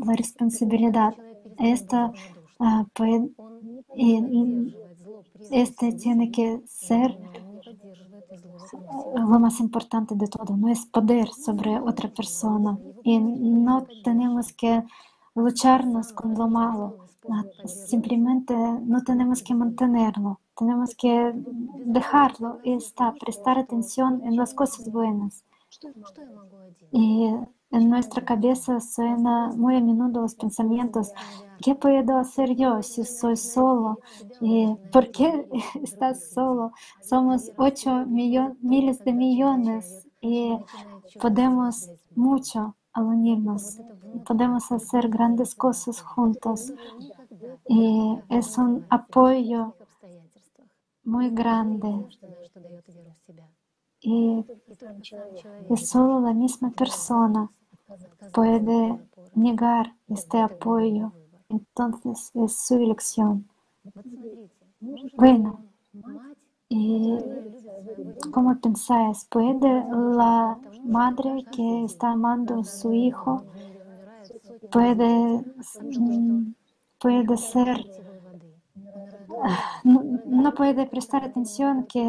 la 0.06 0.14
responsabilidad. 0.14 1.14
Esto 1.58 2.12
ah, 2.58 2.86
este 5.50 5.92
tiene 5.92 6.30
que 6.30 6.62
ser 6.66 7.18
lo 9.14 9.38
más 9.38 9.60
importante 9.60 10.14
de 10.14 10.26
todo, 10.26 10.56
no 10.56 10.68
es 10.68 10.86
poder 10.86 11.28
sobre 11.28 11.78
otra 11.78 12.08
persona. 12.08 12.78
Y 13.02 13.18
no 13.18 13.86
tenemos 14.04 14.54
que 14.54 14.84
lucharnos 15.34 16.12
con 16.12 16.34
lo 16.34 16.48
malo, 16.48 17.09
simplemente 17.64 18.54
no 18.54 19.02
tenemos 19.04 19.42
que 19.42 19.54
mantenerlo, 19.54 20.40
tenemos 20.56 20.94
que 20.94 21.32
dejarlo 21.84 22.60
y 22.62 22.74
está, 22.74 23.14
prestar 23.14 23.58
atención 23.58 24.22
en 24.24 24.36
las 24.36 24.54
cosas 24.54 24.90
buenas. 24.90 25.44
Y 26.92 27.26
en 27.72 27.88
nuestra 27.90 28.24
cabeza 28.24 28.80
suena 28.80 29.48
muy 29.56 29.76
a 29.76 29.80
menudo 29.80 30.22
los 30.22 30.34
pensamientos, 30.34 31.12
¿qué 31.58 31.74
puedo 31.74 32.18
hacer 32.18 32.54
yo 32.56 32.82
si 32.82 33.04
soy 33.04 33.36
solo? 33.36 34.00
¿Y 34.40 34.74
¿Por 34.90 35.10
qué 35.10 35.46
estás 35.82 36.24
solo? 36.32 36.72
Somos 37.00 37.52
8 37.56 38.06
millo- 38.06 38.56
miles 38.60 39.02
de 39.04 39.12
millones 39.12 40.06
y 40.20 40.56
podemos 41.18 41.90
mucho 42.14 42.76
al 42.92 43.04
unirnos. 43.04 43.80
Podemos 44.26 44.70
hacer 44.72 45.08
grandes 45.08 45.54
cosas 45.54 46.00
juntos. 46.00 46.72
Y 47.68 48.18
es 48.28 48.58
un 48.58 48.86
apoyo 48.90 49.74
muy 51.04 51.30
grande. 51.30 52.06
Y, 54.00 54.44
y 55.68 55.76
solo 55.76 56.20
la 56.20 56.32
misma 56.32 56.70
persona 56.70 57.50
puede 58.32 58.98
negar 59.34 59.94
este 60.08 60.38
apoyo. 60.38 61.12
Entonces 61.48 62.30
es 62.34 62.56
su 62.56 62.76
elección. 62.76 63.48
Bueno, 65.16 65.60
y 66.70 67.18
¿cómo 68.32 68.58
pensáis? 68.60 69.26
¿Puede 69.28 69.84
la 70.16 70.56
madre 70.84 71.44
que 71.52 71.84
está 71.84 72.12
amando 72.12 72.60
a 72.60 72.64
su 72.64 72.92
hijo, 72.92 73.44
puede, 74.70 75.44
mm, 75.98 76.54
puede 77.00 77.36
ser, 77.36 77.84
no, 79.84 80.02
no 80.26 80.54
puede 80.54 80.86
prestar 80.86 81.24
atención 81.24 81.86
que 81.86 82.02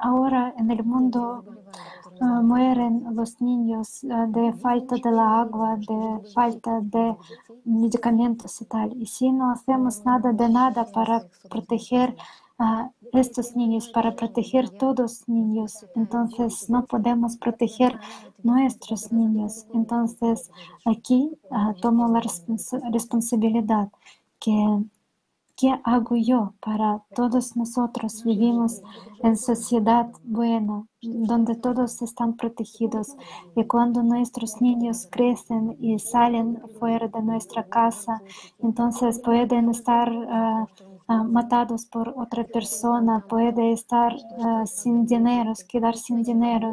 ahora 0.00 0.54
en 0.56 0.70
el 0.70 0.84
mundo 0.84 1.44
ah, 2.20 2.40
mueren 2.42 3.04
los 3.14 3.40
niños 3.40 4.04
ah, 4.10 4.26
de 4.28 4.52
falta 4.54 4.96
de 4.96 5.10
la 5.10 5.40
agua, 5.40 5.76
de 5.76 6.30
falta 6.32 6.80
de 6.82 7.16
medicamentos 7.64 8.60
y 8.60 8.64
tal. 8.66 8.88
Y 9.02 9.06
si 9.06 9.32
no 9.32 9.50
hacemos 9.50 10.04
nada 10.04 10.32
de 10.32 10.48
nada 10.48 10.84
para 10.92 11.26
proteger 11.50 12.14
a 12.58 12.90
estos 13.12 13.56
niños, 13.56 13.88
para 13.88 14.14
proteger 14.16 14.70
todos 14.70 15.28
niños, 15.28 15.86
entonces 15.94 16.68
no 16.68 16.84
podemos 16.86 17.36
proteger 17.36 17.98
nuestros 18.42 19.12
niños. 19.12 19.66
Entonces 19.74 20.50
aquí 20.84 21.30
ah, 21.50 21.74
tomo 21.80 22.08
la 22.08 22.20
responsa- 22.20 22.80
responsabilidad 22.92 23.88
que 24.40 24.54
¿Qué 25.56 25.78
hago 25.84 26.16
yo 26.16 26.54
para 26.60 27.02
todos 27.14 27.56
nosotros? 27.56 28.22
Vivimos 28.24 28.80
en 29.22 29.36
sociedad 29.36 30.08
buena, 30.22 30.86
donde 31.02 31.56
todos 31.56 32.00
están 32.00 32.36
protegidos. 32.36 33.16
Y 33.56 33.64
cuando 33.64 34.02
nuestros 34.04 34.60
niños 34.62 35.08
crecen 35.10 35.76
y 35.80 35.98
salen 35.98 36.62
fuera 36.78 37.08
de 37.08 37.22
nuestra 37.22 37.64
casa, 37.64 38.22
entonces 38.60 39.18
pueden 39.20 39.68
estar 39.70 40.08
ah, 40.30 40.66
ah, 41.08 41.24
matados 41.24 41.86
por 41.86 42.14
otra 42.16 42.44
persona, 42.44 43.24
puede 43.28 43.72
estar 43.72 44.14
ah, 44.40 44.64
sin 44.66 45.06
dinero, 45.06 45.52
quedar 45.68 45.96
sin 45.96 46.22
dinero, 46.22 46.72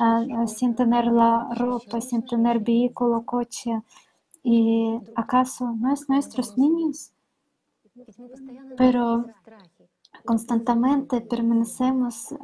ah, 0.00 0.24
sin 0.46 0.74
tener 0.74 1.06
la 1.06 1.48
ropa, 1.54 2.00
sin 2.00 2.24
tener 2.24 2.60
vehículo, 2.60 3.24
coche. 3.26 3.82
¿Y 4.42 5.00
acaso 5.14 5.72
no 5.72 5.92
es 5.92 6.08
nuestros 6.08 6.56
niños? 6.58 7.12
Pero 8.76 9.24
constantemente 10.24 11.20
permanecemos 11.20 12.32
eh, 12.32 12.36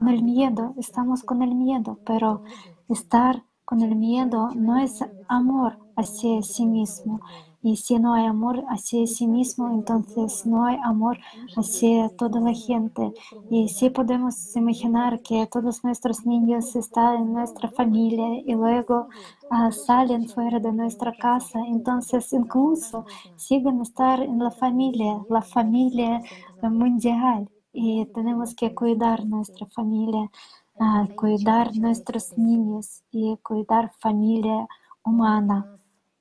en 0.00 0.08
el 0.08 0.22
miedo, 0.22 0.74
estamos 0.78 1.22
con 1.22 1.42
el 1.42 1.54
miedo, 1.54 1.98
pero 2.04 2.42
estar 2.88 3.44
con 3.64 3.80
el 3.82 3.96
miedo 3.96 4.50
no 4.54 4.78
es 4.78 5.04
amor 5.28 5.78
hacia 5.96 6.42
sí 6.42 6.66
mismo. 6.66 7.20
Y 7.66 7.74
si 7.74 7.98
no 7.98 8.14
hay 8.14 8.26
amor 8.26 8.62
hacia 8.68 9.04
sí 9.08 9.26
mismo, 9.26 9.68
entonces 9.72 10.46
no 10.46 10.66
hay 10.66 10.78
amor 10.84 11.18
hacia 11.56 12.08
toda 12.10 12.38
la 12.40 12.54
gente. 12.54 13.12
Y 13.50 13.66
si 13.66 13.90
podemos 13.90 14.54
imaginar 14.54 15.20
que 15.20 15.48
todos 15.48 15.82
nuestros 15.82 16.24
niños 16.24 16.76
están 16.76 17.16
en 17.22 17.32
nuestra 17.32 17.68
familia 17.68 18.40
y 18.46 18.54
luego 18.54 19.08
ah, 19.50 19.72
salen 19.72 20.28
fuera 20.28 20.60
de 20.60 20.72
nuestra 20.72 21.12
casa, 21.16 21.58
entonces 21.66 22.32
incluso 22.32 23.04
siguen 23.34 23.80
estar 23.80 24.20
en 24.20 24.38
la 24.38 24.52
familia, 24.52 25.24
la 25.28 25.42
familia 25.42 26.22
mundial. 26.62 27.50
Y 27.72 28.06
tenemos 28.14 28.54
que 28.54 28.76
cuidar 28.76 29.26
nuestra 29.26 29.66
familia, 29.66 30.30
ah, 30.78 31.08
cuidar 31.16 31.76
nuestros 31.76 32.38
niños 32.38 33.02
y 33.10 33.36
cuidar 33.38 33.90
familia 33.98 34.68
humana 35.02 35.76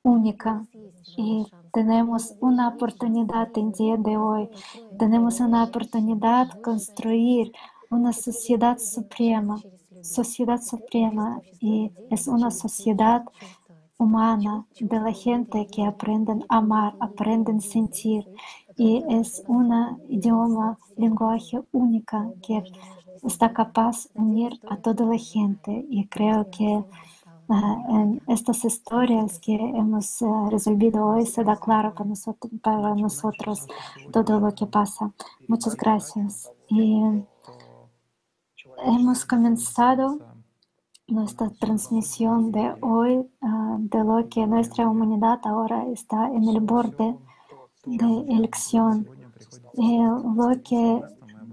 única 0.05 0.65
y 1.17 1.45
tenemos 1.73 2.35
una 2.39 2.69
oportunidad 2.69 3.49
en 3.57 3.71
día 3.71 3.97
de 3.97 4.15
hoy. 4.15 4.49
Tenemos 4.97 5.39
una 5.39 5.63
oportunidad 5.63 6.53
de 6.53 6.61
construir 6.61 7.51
una 7.89 8.13
sociedad 8.13 8.77
suprema, 8.77 9.61
sociedad 10.01 10.61
suprema 10.61 11.41
y 11.59 11.91
es 12.09 12.27
una 12.27 12.51
sociedad 12.51 13.25
humana 13.97 14.65
de 14.79 14.99
la 14.99 15.11
gente 15.11 15.67
que 15.67 15.85
aprenden 15.85 16.45
a 16.49 16.57
amar, 16.57 16.95
aprenden 16.99 17.57
a 17.57 17.61
sentir 17.61 18.27
y 18.77 19.03
es 19.09 19.43
un 19.47 19.71
idioma, 20.09 20.77
lenguaje 20.97 21.61
única 21.71 22.29
que 22.45 22.63
está 23.23 23.51
capaz 23.53 24.07
de 24.13 24.21
unir 24.21 24.59
a 24.69 24.77
toda 24.77 25.05
la 25.05 25.17
gente 25.17 25.85
y 25.89 26.07
creo 26.07 26.49
que 26.51 26.83
en 27.47 28.21
estas 28.27 28.65
historias 28.65 29.39
que 29.39 29.55
hemos 29.55 30.21
eh, 30.21 30.25
resolvido 30.49 31.05
hoy 31.05 31.25
se 31.25 31.43
da 31.43 31.55
claro 31.55 31.93
para 31.93 32.09
nosotros, 32.09 32.51
para 32.61 32.95
nosotros 32.95 33.67
todo 34.11 34.39
lo 34.39 34.53
que 34.53 34.65
pasa. 34.65 35.11
Muchas 35.47 35.75
gracias. 35.75 36.51
Y 36.69 37.01
hemos 38.85 39.25
comenzado 39.25 40.19
nuestra 41.07 41.49
transmisión 41.51 42.51
de 42.51 42.73
hoy 42.81 43.27
ah, 43.41 43.77
de 43.79 44.03
lo 44.03 44.27
que 44.27 44.47
nuestra 44.47 44.89
humanidad 44.89 45.39
ahora 45.43 45.85
está 45.91 46.27
en 46.27 46.47
el 46.47 46.59
borde 46.61 47.15
de 47.85 48.25
elección. 48.33 49.07
Y 49.73 49.99
lo 49.99 50.49
que 50.63 51.01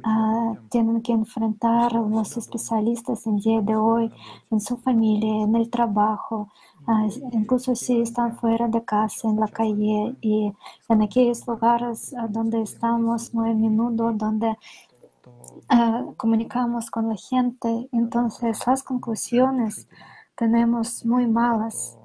Ah, 0.05 0.55
tienen 0.69 1.01
que 1.01 1.13
enfrentar 1.13 1.93
los 1.93 2.37
especialistas 2.37 3.25
en 3.27 3.37
día 3.37 3.61
de 3.61 3.77
hoy 3.77 4.11
en 4.51 4.61
su 4.61 4.77
familia, 4.77 5.45
en 5.45 5.55
el 5.55 5.71
trabajo, 5.71 6.49
ah, 6.89 7.07
incluso 7.33 7.77
si 7.77 8.01
están 8.01 8.37
fuera 8.37 8.67
de 8.67 8.85
casa, 8.85 9.29
en 9.29 9.39
la 9.39 9.47
calle 9.47 10.17
y 10.21 10.53
en 10.89 11.03
aquellos 11.03 11.47
lugares 11.47 12.15
ah, 12.19 12.27
donde 12.29 12.63
estamos 12.63 13.33
muy 13.33 13.51
a 13.51 13.55
menudo, 13.55 14.13
donde 14.13 14.57
comunicamos 16.17 16.91
con 16.91 17.09
la 17.09 17.17
gente. 17.17 17.89
Entonces 17.93 18.67
las 18.67 18.83
conclusiones 18.83 19.89
tenemos 20.35 21.05
muy 21.05 21.27
malas 21.29 21.97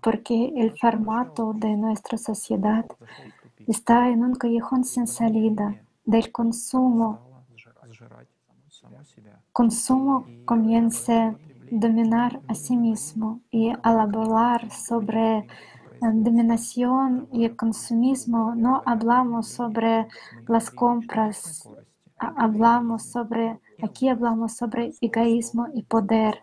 porque 0.00 0.52
el 0.56 0.78
formato 0.78 1.52
de 1.54 1.76
nuestra 1.76 2.18
sociedad 2.18 2.86
está 3.66 4.08
en 4.10 4.22
un 4.22 4.34
callejón 4.36 4.84
sin 4.84 5.06
salida 5.06 5.82
del 6.08 6.32
consumo. 6.32 7.20
Consumo 9.52 10.24
comienza 10.46 11.28
a 11.28 11.36
dominar 11.70 12.40
a 12.48 12.54
sí 12.54 12.76
mismo 12.78 13.42
y 13.50 13.72
al 13.82 14.00
hablar 14.00 14.70
sobre 14.70 15.46
dominación 16.00 17.28
y 17.30 17.46
consumismo 17.50 18.54
no 18.54 18.82
hablamos 18.86 19.48
sobre 19.48 20.08
las 20.46 20.70
compras, 20.70 21.68
hablamos 22.16 23.02
sobre, 23.02 23.58
aquí 23.82 24.08
hablamos 24.08 24.56
sobre 24.56 24.92
egoísmo 25.02 25.66
y 25.74 25.82
poder 25.82 26.40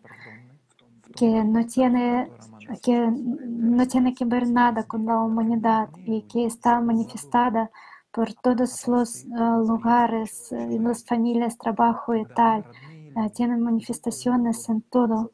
que 1.15 1.43
no 1.43 1.65
tiene 1.65 2.29
que 2.83 2.97
no 2.99 3.87
tiene 3.87 4.13
que 4.13 4.25
ver 4.25 4.47
nada 4.47 4.83
con 4.83 5.05
la 5.05 5.19
humanidad 5.19 5.89
y 6.05 6.23
que 6.23 6.45
está 6.45 6.81
manifestada 6.81 7.71
por 8.15 8.33
todos 8.33 8.87
los 8.87 9.25
uh, 9.25 9.67
lugares, 9.67 10.49
en 10.53 10.85
las 10.85 11.03
familias, 11.03 11.57
trabajo 11.57 12.15
y 12.15 12.23
tal. 12.33 12.63
Uh, 13.13 13.29
tienen 13.29 13.61
manifestaciones 13.61 14.69
en 14.69 14.81
todo. 14.83 15.31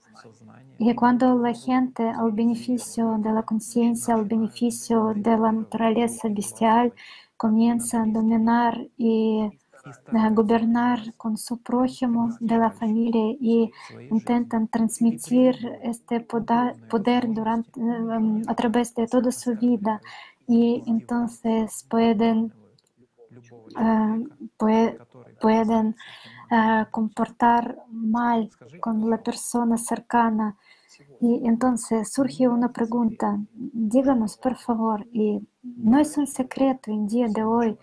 Y 0.80 0.96
cuando 0.96 1.38
la 1.38 1.54
gente, 1.54 2.10
al 2.10 2.32
beneficio 2.32 3.20
de 3.20 3.32
la 3.34 3.44
conciencia, 3.44 4.16
al 4.16 4.26
beneficio 4.26 5.14
de 5.16 5.38
la 5.38 5.52
naturaleza 5.52 6.28
bestial, 6.30 6.92
comienza 7.38 8.02
a 8.02 8.06
dominar 8.08 8.88
y 8.98 9.44
uh, 9.44 10.34
gobernar 10.34 11.14
con 11.18 11.38
su 11.38 11.62
prójimo 11.62 12.36
de 12.40 12.58
la 12.58 12.72
familia 12.72 13.38
y 13.40 13.72
intentan 14.10 14.68
transmitir 14.68 15.56
este 15.84 16.22
poder, 16.22 17.28
durante, 17.28 17.80
a 18.48 18.56
través 18.56 18.96
de 18.96 19.06
toda 19.06 19.32
su 19.32 19.56
vida. 19.56 20.02
Y 20.48 20.84
entonces 20.88 21.86
pueden 21.88 22.52
Pueden 25.40 25.96
comportar 26.92 27.78
mal 27.88 28.50
con 28.80 29.10
la 29.10 29.22
persona 29.22 29.78
cercana. 29.78 30.58
Y 31.20 31.48
entonces 31.48 32.12
surge 32.12 32.48
una 32.48 32.72
pregunta, 32.72 33.40
díganos 33.54 34.38
por 34.38 34.56
favor, 34.58 35.08
y 35.12 35.40
no 35.64 36.00
es 36.00 36.18
un 36.18 36.28
secreto 36.28 36.92
en 36.92 37.08
día 37.08 37.28
de 37.28 37.44
hoy 37.44 37.78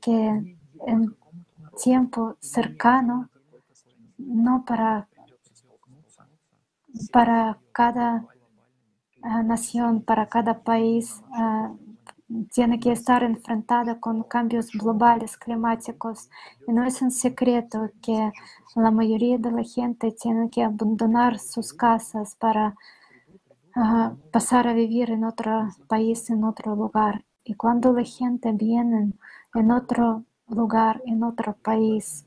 que 0.00 0.56
en 0.86 1.16
tiempo 1.82 2.36
cercano, 2.40 3.28
no 4.18 4.64
para, 4.64 5.08
para 7.12 7.58
cada 7.72 8.26
nación, 9.44 10.02
para 10.02 10.28
cada 10.28 10.62
país, 10.62 11.22
tiene 12.52 12.78
que 12.78 12.92
estar 12.92 13.22
enfrentada 13.22 13.98
con 13.98 14.22
cambios 14.24 14.70
globales 14.72 15.36
climáticos. 15.36 16.30
Y 16.66 16.72
no 16.72 16.84
es 16.84 17.02
un 17.02 17.10
secreto 17.10 17.90
que 18.02 18.32
la 18.76 18.90
mayoría 18.90 19.38
de 19.38 19.50
la 19.50 19.64
gente 19.64 20.12
tiene 20.12 20.50
que 20.50 20.62
abandonar 20.62 21.38
sus 21.38 21.72
casas 21.72 22.36
para 22.36 22.76
ah, 23.74 24.14
pasar 24.32 24.68
a 24.68 24.74
vivir 24.74 25.10
en 25.10 25.24
otro 25.24 25.68
país, 25.88 26.30
en 26.30 26.44
otro 26.44 26.76
lugar. 26.76 27.24
Y 27.44 27.54
cuando 27.54 27.92
la 27.92 28.04
gente 28.04 28.52
viene 28.52 29.12
en 29.54 29.70
otro 29.70 30.24
lugar, 30.48 31.02
en 31.06 31.24
otro 31.24 31.54
país, 31.54 32.26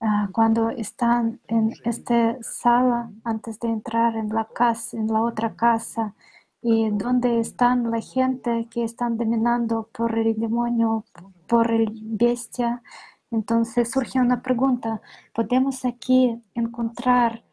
ah, 0.00 0.28
cuando 0.32 0.70
están 0.70 1.40
en 1.48 1.72
esta 1.84 2.36
sala 2.42 3.10
antes 3.24 3.58
de 3.60 3.68
entrar 3.68 4.16
en 4.16 4.28
la 4.28 4.44
casa, 4.44 4.96
en 4.98 5.08
la 5.08 5.22
otra 5.22 5.54
casa, 5.54 6.14
y 6.62 6.90
dónde 6.90 7.40
están 7.40 7.90
la 7.90 8.00
gente 8.00 8.68
que 8.70 8.84
están 8.84 9.16
dominando 9.16 9.88
por 9.92 10.18
el 10.18 10.34
demonio, 10.36 11.04
por 11.46 11.70
el 11.70 11.92
bestia. 12.02 12.82
Entonces 13.30 13.90
surge 13.90 14.20
una 14.20 14.42
pregunta, 14.42 15.00
¿podemos 15.34 15.84
aquí 15.84 16.42
encontrar 16.54 17.44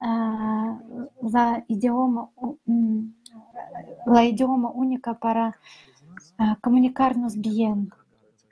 ah, 0.00 0.78
la, 1.22 1.64
idioma, 1.68 2.28
mm, 2.66 3.06
la 4.06 4.24
idioma 4.24 4.70
única 4.70 5.14
para 5.14 5.56
ah, 6.38 6.58
comunicarnos 6.60 7.36
bien? 7.36 7.90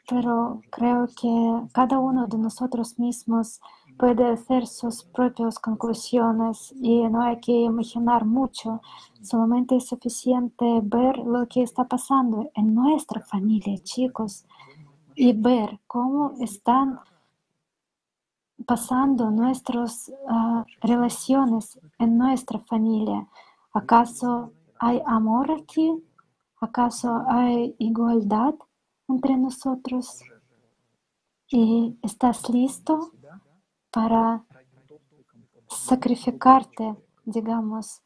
Pero 0.08 0.62
creo 0.70 1.08
que 1.08 1.68
cada 1.72 1.98
uno 1.98 2.26
de 2.26 2.38
nosotros 2.38 2.98
mismos 2.98 3.60
puede 4.00 4.26
hacer 4.26 4.66
sus 4.66 5.04
propias 5.04 5.58
conclusiones 5.58 6.72
y 6.80 7.06
no 7.08 7.20
hay 7.22 7.38
que 7.40 7.52
imaginar 7.52 8.24
mucho, 8.24 8.80
solamente 9.20 9.76
es 9.76 9.86
suficiente 9.86 10.80
ver 10.82 11.18
lo 11.18 11.46
que 11.46 11.62
está 11.62 11.84
pasando 11.84 12.50
en 12.54 12.74
nuestra 12.74 13.20
familia, 13.20 13.76
chicos, 13.82 14.46
y 15.14 15.34
ver 15.34 15.78
cómo 15.86 16.32
están 16.40 16.98
pasando 18.64 19.30
nuestras 19.30 20.10
ah, 20.26 20.64
relaciones 20.80 21.78
en 21.98 22.16
nuestra 22.16 22.58
familia. 22.60 23.28
¿Acaso 23.74 24.52
hay 24.78 25.02
amor 25.04 25.50
aquí? 25.52 26.02
¿Acaso 26.60 27.22
hay 27.28 27.74
igualdad? 27.78 28.54
entre 29.10 29.36
nosotros 29.36 30.22
y 31.48 31.98
estás 32.02 32.48
listo 32.48 33.12
para 33.90 34.44
sacrificarte, 35.68 36.96
digamos, 37.24 38.02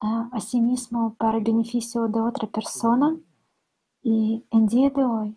a 0.00 0.40
sí 0.40 0.60
mismo 0.60 1.14
para 1.14 1.40
beneficio 1.40 2.08
de 2.08 2.20
otra 2.20 2.48
persona. 2.48 3.16
Y 4.02 4.44
en 4.50 4.66
día 4.66 4.90
de 4.90 5.04
hoy 5.04 5.36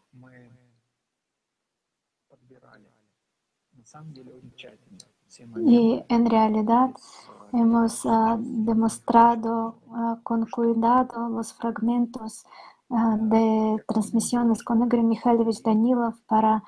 y 5.65 6.03
en 6.07 6.29
realidad 6.29 6.91
hemos 7.53 8.05
ah, 8.05 8.37
demostrado 8.39 9.75
uh, 9.87 10.21
con 10.23 10.45
cuidado 10.45 11.29
los 11.29 11.53
fragmentos 11.53 12.45
ah, 12.89 13.17
de 13.19 13.83
transmisiones 13.87 14.63
con 14.63 14.83
Igor 14.83 15.03
Mikhailovich 15.03 15.61
Danilov 15.61 16.15
para 16.27 16.63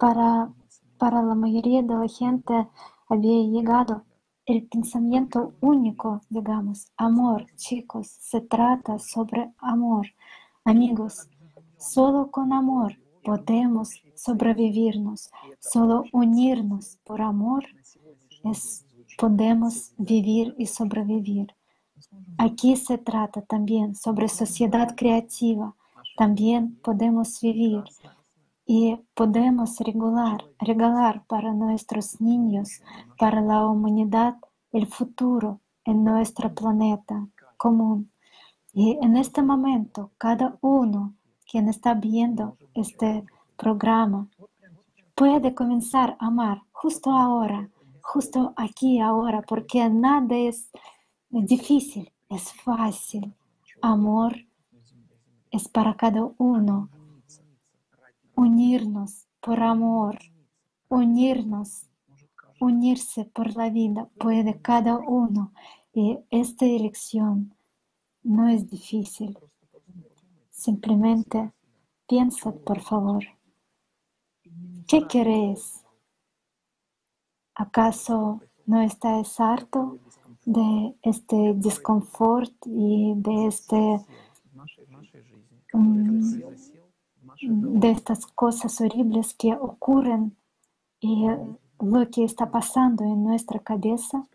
para, 0.00 0.50
para 0.96 1.22
la 1.22 1.34
mayoría 1.34 1.82
de 1.82 1.94
la 1.94 2.08
gente 2.08 2.66
había 3.06 3.42
llegado 3.42 4.04
el 4.46 4.66
pensamiento 4.66 5.52
único, 5.60 6.22
digamos, 6.30 6.90
amor, 6.96 7.46
chicos, 7.56 8.08
se 8.08 8.40
trata 8.40 8.98
sobre 8.98 9.52
amor. 9.58 10.06
Amigos, 10.64 11.28
solo 11.76 12.30
con 12.30 12.52
amor 12.52 12.96
podemos 13.22 13.90
sobrevivirnos, 14.14 15.30
solo 15.58 16.04
unirnos 16.12 16.98
por 17.04 17.20
amor 17.20 17.64
es, 18.44 18.86
podemos 19.18 19.92
vivir 19.98 20.54
y 20.58 20.66
sobrevivir. 20.66 21.54
Aquí 22.38 22.74
se 22.76 22.96
trata 22.96 23.42
también 23.42 23.94
sobre 23.94 24.28
sociedad 24.28 24.96
creativa, 24.96 25.76
también 26.16 26.76
podemos 26.82 27.38
vivir 27.42 27.84
y 28.72 28.96
podemos 29.14 29.80
regalar, 29.80 30.44
regalar 30.60 31.24
para 31.26 31.52
nuestros 31.52 32.20
niños, 32.20 32.80
para 33.18 33.40
la 33.40 33.66
humanidad, 33.66 34.36
el 34.70 34.86
futuro 34.86 35.58
en 35.84 36.04
nuestro 36.04 36.54
planeta 36.54 37.26
común. 37.56 38.12
Y 38.72 38.96
en 39.02 39.16
este 39.16 39.42
momento, 39.42 40.12
cada 40.18 40.56
uno 40.60 41.14
quien 41.50 41.68
está 41.68 41.94
viendo 41.94 42.58
este 42.72 43.24
programa 43.56 44.28
puede 45.16 45.52
comenzar 45.52 46.16
a 46.20 46.28
amar 46.28 46.62
justo 46.70 47.10
ahora, 47.10 47.68
justo 48.00 48.52
aquí 48.54 49.00
ahora, 49.00 49.42
porque 49.42 49.90
nada 49.90 50.36
es 50.36 50.70
difícil, 51.28 52.12
es 52.28 52.52
fácil. 52.52 53.34
Amor 53.82 54.36
es 55.50 55.66
para 55.66 55.96
cada 55.96 56.30
uno. 56.38 56.88
Unirnos 58.40 59.28
por 59.42 59.62
amor, 59.62 60.18
unirnos, 60.88 61.90
unirse 62.58 63.26
por 63.26 63.54
la 63.54 63.68
vida 63.68 64.08
puede 64.18 64.62
cada 64.62 64.96
uno. 64.96 65.52
Y 65.92 66.20
esta 66.30 66.64
elección 66.64 67.54
no 68.22 68.48
es 68.48 68.70
difícil. 68.70 69.38
Simplemente 70.48 71.52
piensa, 72.08 72.50
por 72.52 72.80
favor, 72.80 73.22
¿qué 74.88 75.06
queréis? 75.06 75.84
¿Acaso 77.54 78.40
no 78.64 78.80
estáis 78.80 79.38
harto 79.38 79.98
de 80.46 80.94
este 81.02 81.52
desconfort 81.56 82.54
y 82.64 83.12
de 83.16 83.46
este 83.48 84.00
В 85.72 86.79
de 87.40 87.90
estas 87.90 88.26
cosas 88.26 88.80
horribles 88.80 89.34
que 89.34 89.54
ocurren 89.54 90.36
y 91.00 91.26
lo 91.80 92.10
que 92.10 92.24
está 92.24 92.50
pasando 92.50 93.04
en 93.04 93.24
nuestra 93.24 93.60
cabeza, 93.60 94.26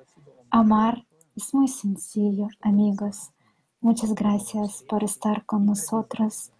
amar 0.49 1.05
es 1.35 1.53
muy 1.53 1.67
sencillo, 1.67 2.47
amigos. 2.61 3.31
Muchas 3.81 4.15
gracias 4.15 4.83
por 4.87 5.03
estar 5.03 5.45
con 5.45 5.65
nosotros 5.65 6.51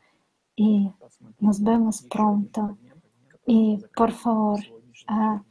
y 0.56 0.92
nos 1.40 1.62
vemos 1.62 2.04
pronto. 2.04 2.78
Y 3.48 3.84
por 3.96 4.12
favor, 4.12 4.60
ah, 5.08 5.42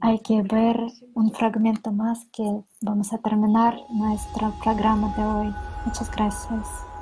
hay 0.00 0.18
que 0.20 0.42
ver 0.42 0.80
un 1.14 1.32
fragmento 1.32 1.92
más 1.92 2.26
que 2.32 2.62
vamos 2.80 3.12
a 3.12 3.18
terminar 3.18 3.76
nuestro 3.90 4.52
programa 4.62 5.14
de 5.16 5.24
hoy. 5.24 5.54
Muchas 5.86 6.10
gracias. 6.10 6.93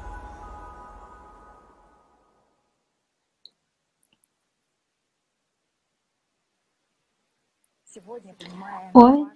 Hoy 8.94 9.26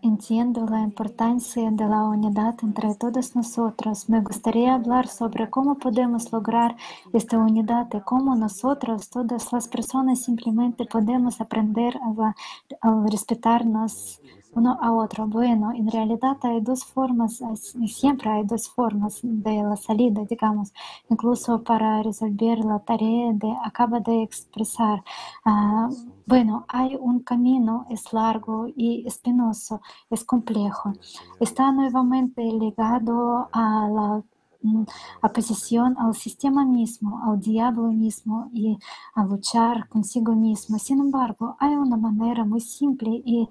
entiendo 0.00 0.66
la 0.66 0.80
importancia 0.80 1.70
de 1.70 1.84
la 1.86 2.04
unidad 2.04 2.54
entre 2.62 2.94
todos 2.94 3.36
nosotros. 3.36 4.08
Me 4.08 4.20
gustaría 4.20 4.74
hablar 4.74 5.06
sobre 5.08 5.50
cómo 5.50 5.76
podemos 5.78 6.32
lograr 6.32 6.76
esta 7.12 7.36
unidad 7.38 7.88
y 7.92 8.00
cómo 8.00 8.36
nosotros, 8.36 9.10
todas 9.10 9.52
las 9.52 9.68
personas, 9.68 10.22
simplemente 10.22 10.86
podemos 10.86 11.40
aprender 11.40 11.98
a, 11.98 12.34
a 12.80 13.06
respetarnos 13.10 14.20
uno 14.54 14.78
a 14.80 14.92
otro. 14.92 15.26
Bueno, 15.26 15.72
en 15.72 15.90
realidad 15.90 16.36
hay 16.42 16.60
dos 16.60 16.84
formas, 16.84 17.42
siempre 17.86 18.30
hay 18.30 18.44
dos 18.44 18.68
formas 18.68 19.20
de 19.22 19.62
la 19.62 19.76
salida, 19.76 20.22
digamos, 20.28 20.72
incluso 21.10 21.62
para 21.62 22.02
resolver 22.02 22.58
la 22.58 22.78
tarea 22.78 23.32
de 23.32 23.54
acaba 23.64 24.00
de 24.00 24.22
expresar. 24.22 25.02
Ah, 25.44 25.88
bueno, 26.26 26.64
hay 26.68 26.96
un 26.96 27.20
camino, 27.20 27.86
es 27.90 28.12
largo 28.12 28.66
y 28.74 29.06
espinoso, 29.06 29.80
es 30.10 30.24
complejo. 30.24 30.92
Está 31.40 31.72
nuevamente 31.72 32.42
ligado 32.42 33.48
a 33.52 33.88
la 33.88 34.22
mm, 34.62 34.84
oposición 35.22 35.96
al 35.98 36.14
sistema 36.14 36.64
mismo, 36.64 37.20
al 37.24 37.40
diablo 37.40 37.88
mismo 37.92 38.48
y 38.52 38.78
a 39.14 39.24
luchar 39.24 39.88
consigo 39.88 40.34
mismo. 40.34 40.78
Sin 40.78 41.00
embargo, 41.00 41.56
hay 41.58 41.74
una 41.74 41.96
manera 41.96 42.44
muy 42.44 42.60
simple 42.60 43.22
y 43.24 43.48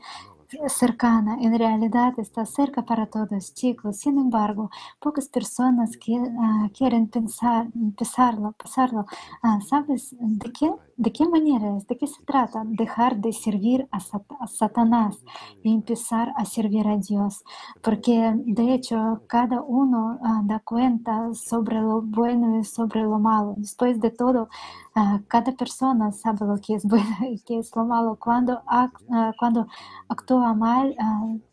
cercana, 0.67 1.37
en 1.41 1.57
realidad 1.57 2.13
está 2.19 2.45
cerca 2.45 2.83
para 2.83 3.07
todos, 3.07 3.53
chicos. 3.53 3.97
Sin 3.97 4.17
embargo, 4.17 4.69
pocas 4.99 5.27
personas 5.29 5.97
que, 5.97 6.15
ah, 6.39 6.69
quieren 6.77 7.07
pensar, 7.09 7.67
empezarlo, 7.75 8.53
pasarlo. 8.53 9.05
Ah, 9.41 9.59
¿Sabes 9.67 10.15
de 10.19 10.51
qué? 10.51 10.71
¿De 10.97 11.11
qué 11.11 11.27
manera 11.27 11.75
es? 11.77 11.87
¿De 11.87 11.97
qué 11.97 12.07
se 12.07 12.23
trata? 12.23 12.63
Dejar 12.65 13.17
de 13.17 13.33
servir 13.33 13.87
a, 13.91 13.99
Sat- 13.99 14.31
a 14.39 14.47
Satanás 14.47 15.23
y 15.63 15.73
empezar 15.73 16.33
a 16.37 16.45
servir 16.45 16.87
a 16.87 16.97
Dios. 16.97 17.43
Porque 17.81 18.33
de 18.45 18.73
hecho 18.73 19.21
cada 19.27 19.61
uno 19.61 20.19
ah, 20.23 20.41
da 20.45 20.59
cuenta 20.59 21.33
sobre 21.33 21.81
lo 21.81 22.01
bueno 22.01 22.59
y 22.59 22.63
sobre 22.63 23.01
lo 23.03 23.19
malo. 23.19 23.55
Después 23.57 23.99
de 23.99 24.11
todo, 24.11 24.49
cada 25.27 25.51
persona 25.53 26.11
sabe 26.11 26.45
lo 26.47 26.57
que 26.57 26.75
es 26.75 26.85
bueno 26.85 27.17
y 27.29 27.39
qué 27.41 27.59
es 27.59 27.75
lo 27.75 27.85
malo. 27.85 28.17
Cuando, 28.19 28.61
ac- 28.65 29.01
ah, 29.11 29.33
cuando 29.39 29.67
actúa 30.09 30.53
mal, 30.53 30.95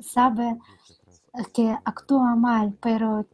sabe 0.00 0.58
que 1.54 1.66
actúa 1.84 2.36
mal, 2.36 2.76
pero 2.80 3.26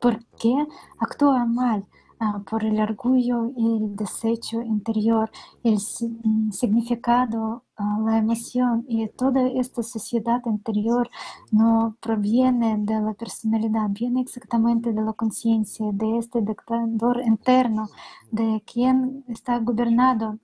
¿por 0.00 0.18
qué 0.38 0.54
actúa 0.98 1.44
mal? 1.46 1.86
Ah, 2.26 2.40
por 2.48 2.64
el 2.64 2.80
orgullo 2.80 3.52
y 3.54 3.76
el 3.76 3.96
desecho 3.96 4.62
interior, 4.62 5.30
el 5.62 5.74
mm, 5.74 6.52
significado, 6.52 7.64
ah, 7.76 7.98
la 8.06 8.16
emoción 8.16 8.86
y 8.88 9.06
toda 9.08 9.46
esta 9.48 9.82
sociedad 9.82 10.40
interior 10.46 11.10
no 11.50 11.96
proviene 12.00 12.78
de 12.78 12.98
la 13.02 13.12
personalidad, 13.12 13.90
viene 13.90 14.22
exactamente 14.22 14.94
de 14.94 15.02
la 15.02 15.12
conciencia, 15.12 15.86
de 15.92 16.16
este 16.18 16.40
dictador 16.40 17.20
interno, 17.26 17.90
de 18.30 18.62
quien 18.64 19.24
está 19.28 19.58
gobernado. 19.58 20.38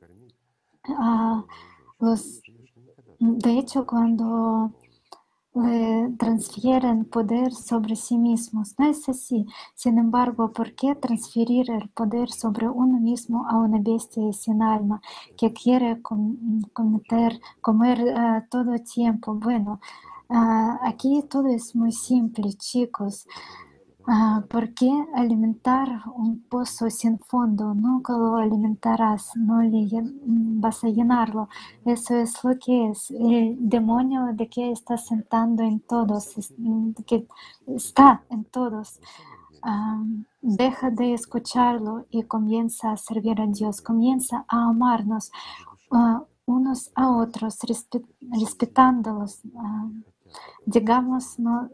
ah, 0.98 1.44
de 3.20 3.58
hecho, 3.58 3.86
cuando 3.86 4.72
le 5.54 6.10
transfieren 6.18 7.04
poder 7.04 7.52
sobre 7.52 7.96
sí 7.96 8.16
mismos. 8.18 8.74
No 8.78 8.88
es 8.88 9.08
así. 9.08 9.46
Sin 9.74 9.98
embargo, 9.98 10.52
¿por 10.52 10.74
qué 10.74 10.94
transferir 10.94 11.70
el 11.70 11.88
poder 11.90 12.30
sobre 12.30 12.68
uno 12.68 12.98
mismo 13.00 13.46
a 13.48 13.56
una 13.58 13.78
bestia 13.80 14.32
sin 14.32 14.62
alma 14.62 15.00
que 15.36 15.52
quiere 15.52 16.00
com- 16.02 16.62
cometer, 16.72 17.40
comer 17.60 18.00
eh, 18.00 18.42
todo 18.50 18.74
el 18.74 18.84
tiempo? 18.84 19.34
Bueno, 19.34 19.80
ah, 20.28 20.78
aquí 20.82 21.22
todo 21.28 21.48
es 21.48 21.74
muy 21.74 21.92
simple, 21.92 22.52
chicos. 22.54 23.26
Ah, 24.06 24.42
¿Por 24.48 24.74
qué 24.74 24.90
alimentar 25.14 26.02
un 26.16 26.40
pozo 26.48 26.88
sin 26.90 27.18
fondo? 27.18 27.74
Nunca 27.74 28.14
lo 28.16 28.36
alimentarás, 28.36 29.36
no 29.36 29.62
le 29.62 29.88
vas 30.24 30.82
a 30.84 30.88
llenarlo. 30.88 31.48
Eso 31.84 32.16
es 32.16 32.42
lo 32.42 32.58
que 32.58 32.90
es. 32.90 33.10
El 33.10 33.56
demonio 33.60 34.32
de 34.32 34.48
que 34.48 34.72
está 34.72 34.96
sentando 34.96 35.62
en 35.62 35.80
todos, 35.80 36.34
que 37.06 37.26
está 37.66 38.22
en 38.30 38.44
todos. 38.44 39.00
deja 40.40 40.90
de 40.90 41.14
escucharlo 41.14 42.06
y 42.10 42.22
comienza 42.22 42.92
a 42.92 42.96
servir 42.96 43.40
a 43.40 43.46
Dios, 43.46 43.82
comienza 43.82 44.44
a 44.48 44.68
amarnos 44.70 45.30
unos 46.46 46.90
a 46.94 47.10
otros, 47.10 47.58
respetándolos. 48.40 49.42
digamos, 50.66 51.38
no, 51.38 51.68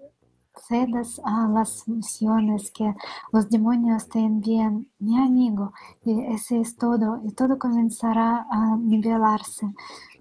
cedas 0.69 1.21
a 1.25 1.49
las 1.49 1.87
misiones 1.89 2.71
que 2.71 2.95
los 3.33 3.49
demonios 3.51 4.09
te 4.09 4.19
envían, 4.19 4.87
mi 4.99 5.19
amigo, 5.19 5.73
y 6.05 6.21
ese 6.33 6.61
es 6.61 6.77
todo, 6.77 7.21
y 7.25 7.33
todo 7.33 7.59
comenzará 7.59 8.47
a 8.51 8.77
nivelarse. 8.77 9.67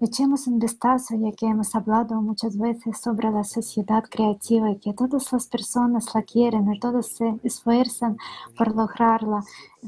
Echemos 0.00 0.46
un 0.46 0.58
vistazo, 0.58 1.16
ya 1.16 1.32
que 1.32 1.46
hemos 1.46 1.74
hablado 1.74 2.20
muchas 2.20 2.58
veces 2.58 2.98
sobre 2.98 3.30
la 3.30 3.44
sociedad 3.44 4.04
creativa 4.04 4.74
que 4.80 4.92
todas 4.92 5.32
las 5.32 5.46
personas 5.46 6.14
la 6.14 6.22
quieren 6.22 6.72
y 6.72 6.78
todos 6.78 7.06
se 7.06 7.40
esfuerzan 7.42 8.18
por 8.58 8.74
lograrla, 8.74 9.42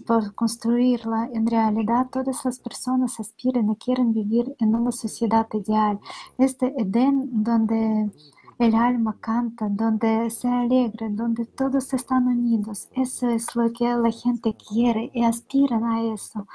por 0.07 0.35
construirla. 0.35 1.29
En 1.33 1.47
realidad, 1.47 2.07
todas 2.11 2.45
las 2.45 2.59
personas 2.59 3.21
aspiran 3.21 3.71
y 3.71 3.77
quieren 3.77 4.15
vivir 4.15 4.57
en 4.59 4.75
una 4.75 4.93
sociedad 4.93 5.47
ideal. 5.53 6.01
Este 6.39 6.75
Edén 6.81 7.43
donde 7.45 8.11
el 8.59 8.75
alma 8.75 9.17
canta, 9.21 9.69
donde 9.69 10.31
se 10.31 10.49
alegra, 10.49 11.09
donde 11.11 11.47
todos 11.47 11.93
están 11.95 12.27
unidos. 12.27 12.89
Eso 12.93 13.29
es 13.31 13.55
lo 13.55 13.73
que 13.73 13.85
la 13.89 14.11
gente 14.11 14.57
quiere 14.57 15.11
y 15.15 15.23
aspiran 15.25 15.85
a 15.85 16.03
eso. 16.13 16.47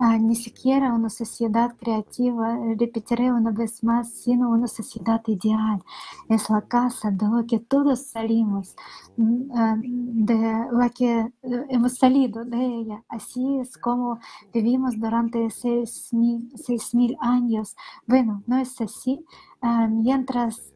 Ah, 0.00 0.18
ni 0.18 0.34
siquiera 0.34 0.92
una 0.92 1.08
sociedad 1.10 1.76
creativa, 1.76 2.58
repetiré 2.76 3.32
una 3.32 3.52
vez 3.52 3.84
más, 3.84 4.10
sino 4.10 4.50
una 4.50 4.66
sociedad 4.66 5.22
ideal. 5.28 5.82
Es 6.28 6.50
la 6.50 6.62
casa 6.62 7.10
de 7.12 7.26
la 7.28 7.44
que 7.46 7.60
todos 7.60 8.06
salimos, 8.06 8.74
mm, 9.16 9.50
ah, 9.56 9.76
de 9.80 10.66
la 10.72 10.88
que 10.90 11.20
eh, 11.20 11.66
hemos 11.68 11.94
salido 11.94 12.44
de 12.44 12.64
ella. 12.80 13.04
Así 13.08 13.58
es 13.60 13.78
como 13.78 14.18
vivimos 14.52 14.98
durante 14.98 15.48
seis 15.50 16.08
mil, 16.12 16.50
seis 16.56 16.94
mil 16.94 17.16
años. 17.20 17.76
Bueno, 18.06 18.42
no 18.46 18.58
es 18.58 18.80
así. 18.80 19.24
Ah, 19.62 19.86
mientras 19.88 20.73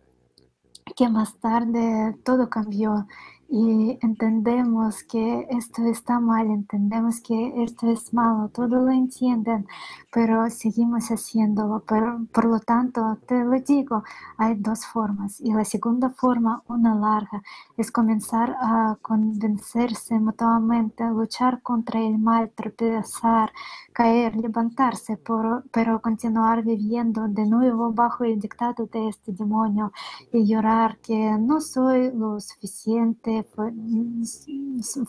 que 0.96 1.08
más 1.08 1.34
tarde 1.38 2.16
todo 2.24 2.48
cambió 2.48 3.06
y 3.50 3.98
entendemos 4.02 5.02
que 5.04 5.46
esto 5.50 5.82
está 5.86 6.20
mal, 6.20 6.48
entendemos 6.50 7.20
que 7.22 7.62
esto 7.64 7.90
es 7.90 8.12
malo, 8.12 8.50
todo 8.50 8.68
lo 8.84 8.90
entienden, 8.90 9.66
pero 10.12 10.50
seguimos 10.50 11.08
haciéndolo. 11.10 11.82
Pero, 11.88 12.26
por 12.32 12.44
lo 12.44 12.60
tanto, 12.60 13.18
te 13.26 13.42
lo 13.44 13.58
digo, 13.60 14.04
hay 14.36 14.54
dos 14.56 14.84
formas. 14.86 15.40
Y 15.40 15.52
la 15.54 15.64
segunda 15.64 16.10
forma, 16.10 16.62
una 16.68 16.94
larga, 16.94 17.42
es 17.78 17.92
comenzar 17.92 18.56
a 18.60 18.98
convencerse 19.00 20.18
mutuamente, 20.18 21.04
luchar 21.04 21.62
contra 21.62 22.00
el 22.00 22.18
mal, 22.18 22.50
tropezar, 22.50 23.52
caer, 23.92 24.34
levantarse, 24.36 25.16
por, 25.16 25.64
pero 25.70 26.02
continuar 26.02 26.64
viviendo 26.64 27.28
de 27.28 27.46
nuevo 27.46 27.92
bajo 27.92 28.24
el 28.24 28.40
dictado 28.40 28.86
de 28.86 29.08
este 29.08 29.32
demonio 29.32 29.92
y 30.32 30.44
llorar 30.44 30.98
que 30.98 31.36
no 31.38 31.60
soy 31.60 32.10
lo 32.12 32.40
suficiente 32.40 33.46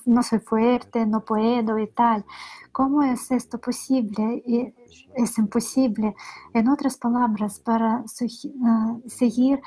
no 0.06 0.24
soy 0.24 0.40
fuerte, 0.40 1.06
no 1.06 1.24
puedo 1.26 1.80
y 1.80 1.88
tal. 1.88 2.26
¿Cómo 2.72 3.02
es 3.04 3.32
esto 3.32 3.60
posible? 3.60 4.44
Es 5.16 5.38
imposible. 5.38 6.16
En 6.54 6.70
otras 6.70 6.98
palabras, 6.98 7.60
para 7.60 8.04
ah, 8.66 8.98
seguir 9.08 9.60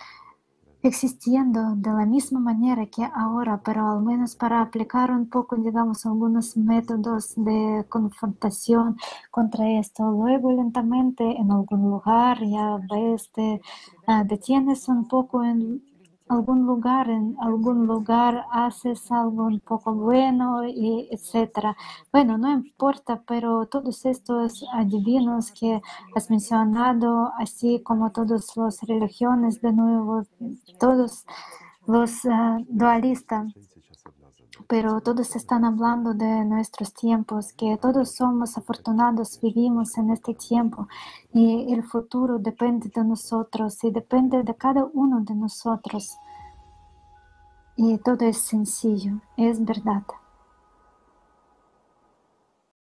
existiendo 0.82 1.76
de 1.76 1.90
la 1.90 2.06
misma 2.06 2.40
manera 2.40 2.86
que 2.86 3.04
ahora, 3.14 3.60
pero 3.64 3.88
al 3.88 4.02
menos 4.02 4.34
para 4.36 4.60
aplicar 4.60 5.10
un 5.10 5.28
poco, 5.28 5.56
digamos, 5.56 6.04
algunos 6.06 6.56
métodos 6.56 7.34
de 7.36 7.84
confrontación 7.88 8.96
contra 9.30 9.70
esto. 9.78 10.10
Luego, 10.10 10.52
lentamente, 10.52 11.24
en 11.24 11.52
algún 11.52 11.82
lugar, 11.90 12.38
ya 12.44 12.78
ves, 12.90 13.30
te 13.32 13.60
ah, 14.06 14.24
detienes 14.24 14.88
un 14.88 15.06
poco 15.06 15.44
en 15.44 15.82
algún 16.32 16.66
lugar, 16.66 17.08
en 17.10 17.36
algún 17.40 17.86
lugar 17.86 18.44
haces 18.50 19.10
algo 19.12 19.44
un 19.44 19.60
poco 19.60 19.94
bueno, 19.94 20.66
y 20.66 21.08
etcétera. 21.10 21.76
Bueno, 22.12 22.38
no 22.38 22.50
importa, 22.50 23.22
pero 23.26 23.66
todos 23.66 24.04
estos 24.06 24.64
adivinos 24.72 25.52
que 25.52 25.80
has 26.14 26.30
mencionado, 26.30 27.32
así 27.38 27.82
como 27.82 28.12
todas 28.12 28.56
las 28.56 28.80
religiones, 28.82 29.60
de 29.60 29.72
nuevo, 29.72 30.22
todos 30.78 31.24
los 31.86 32.24
ah, 32.26 32.58
dualistas, 32.68 33.52
pero 34.72 35.02
todos 35.02 35.36
están 35.36 35.66
hablando 35.66 36.14
de 36.14 36.46
nuestros 36.46 36.94
tiempos, 36.94 37.52
que 37.52 37.76
todos 37.76 38.14
somos 38.14 38.56
afortunados, 38.56 39.38
vivimos 39.38 39.98
en 39.98 40.08
este 40.08 40.32
tiempo 40.32 40.88
y 41.30 41.70
el 41.74 41.82
futuro 41.82 42.38
depende 42.38 42.88
de 42.88 43.04
nosotros 43.04 43.84
y 43.84 43.90
depende 43.90 44.42
de 44.42 44.54
cada 44.54 44.86
uno 44.94 45.20
de 45.20 45.34
nosotros. 45.34 46.16
Y 47.76 47.98
todo 47.98 48.24
es 48.24 48.38
sencillo, 48.38 49.20
es 49.36 49.62
verdad. 49.62 50.04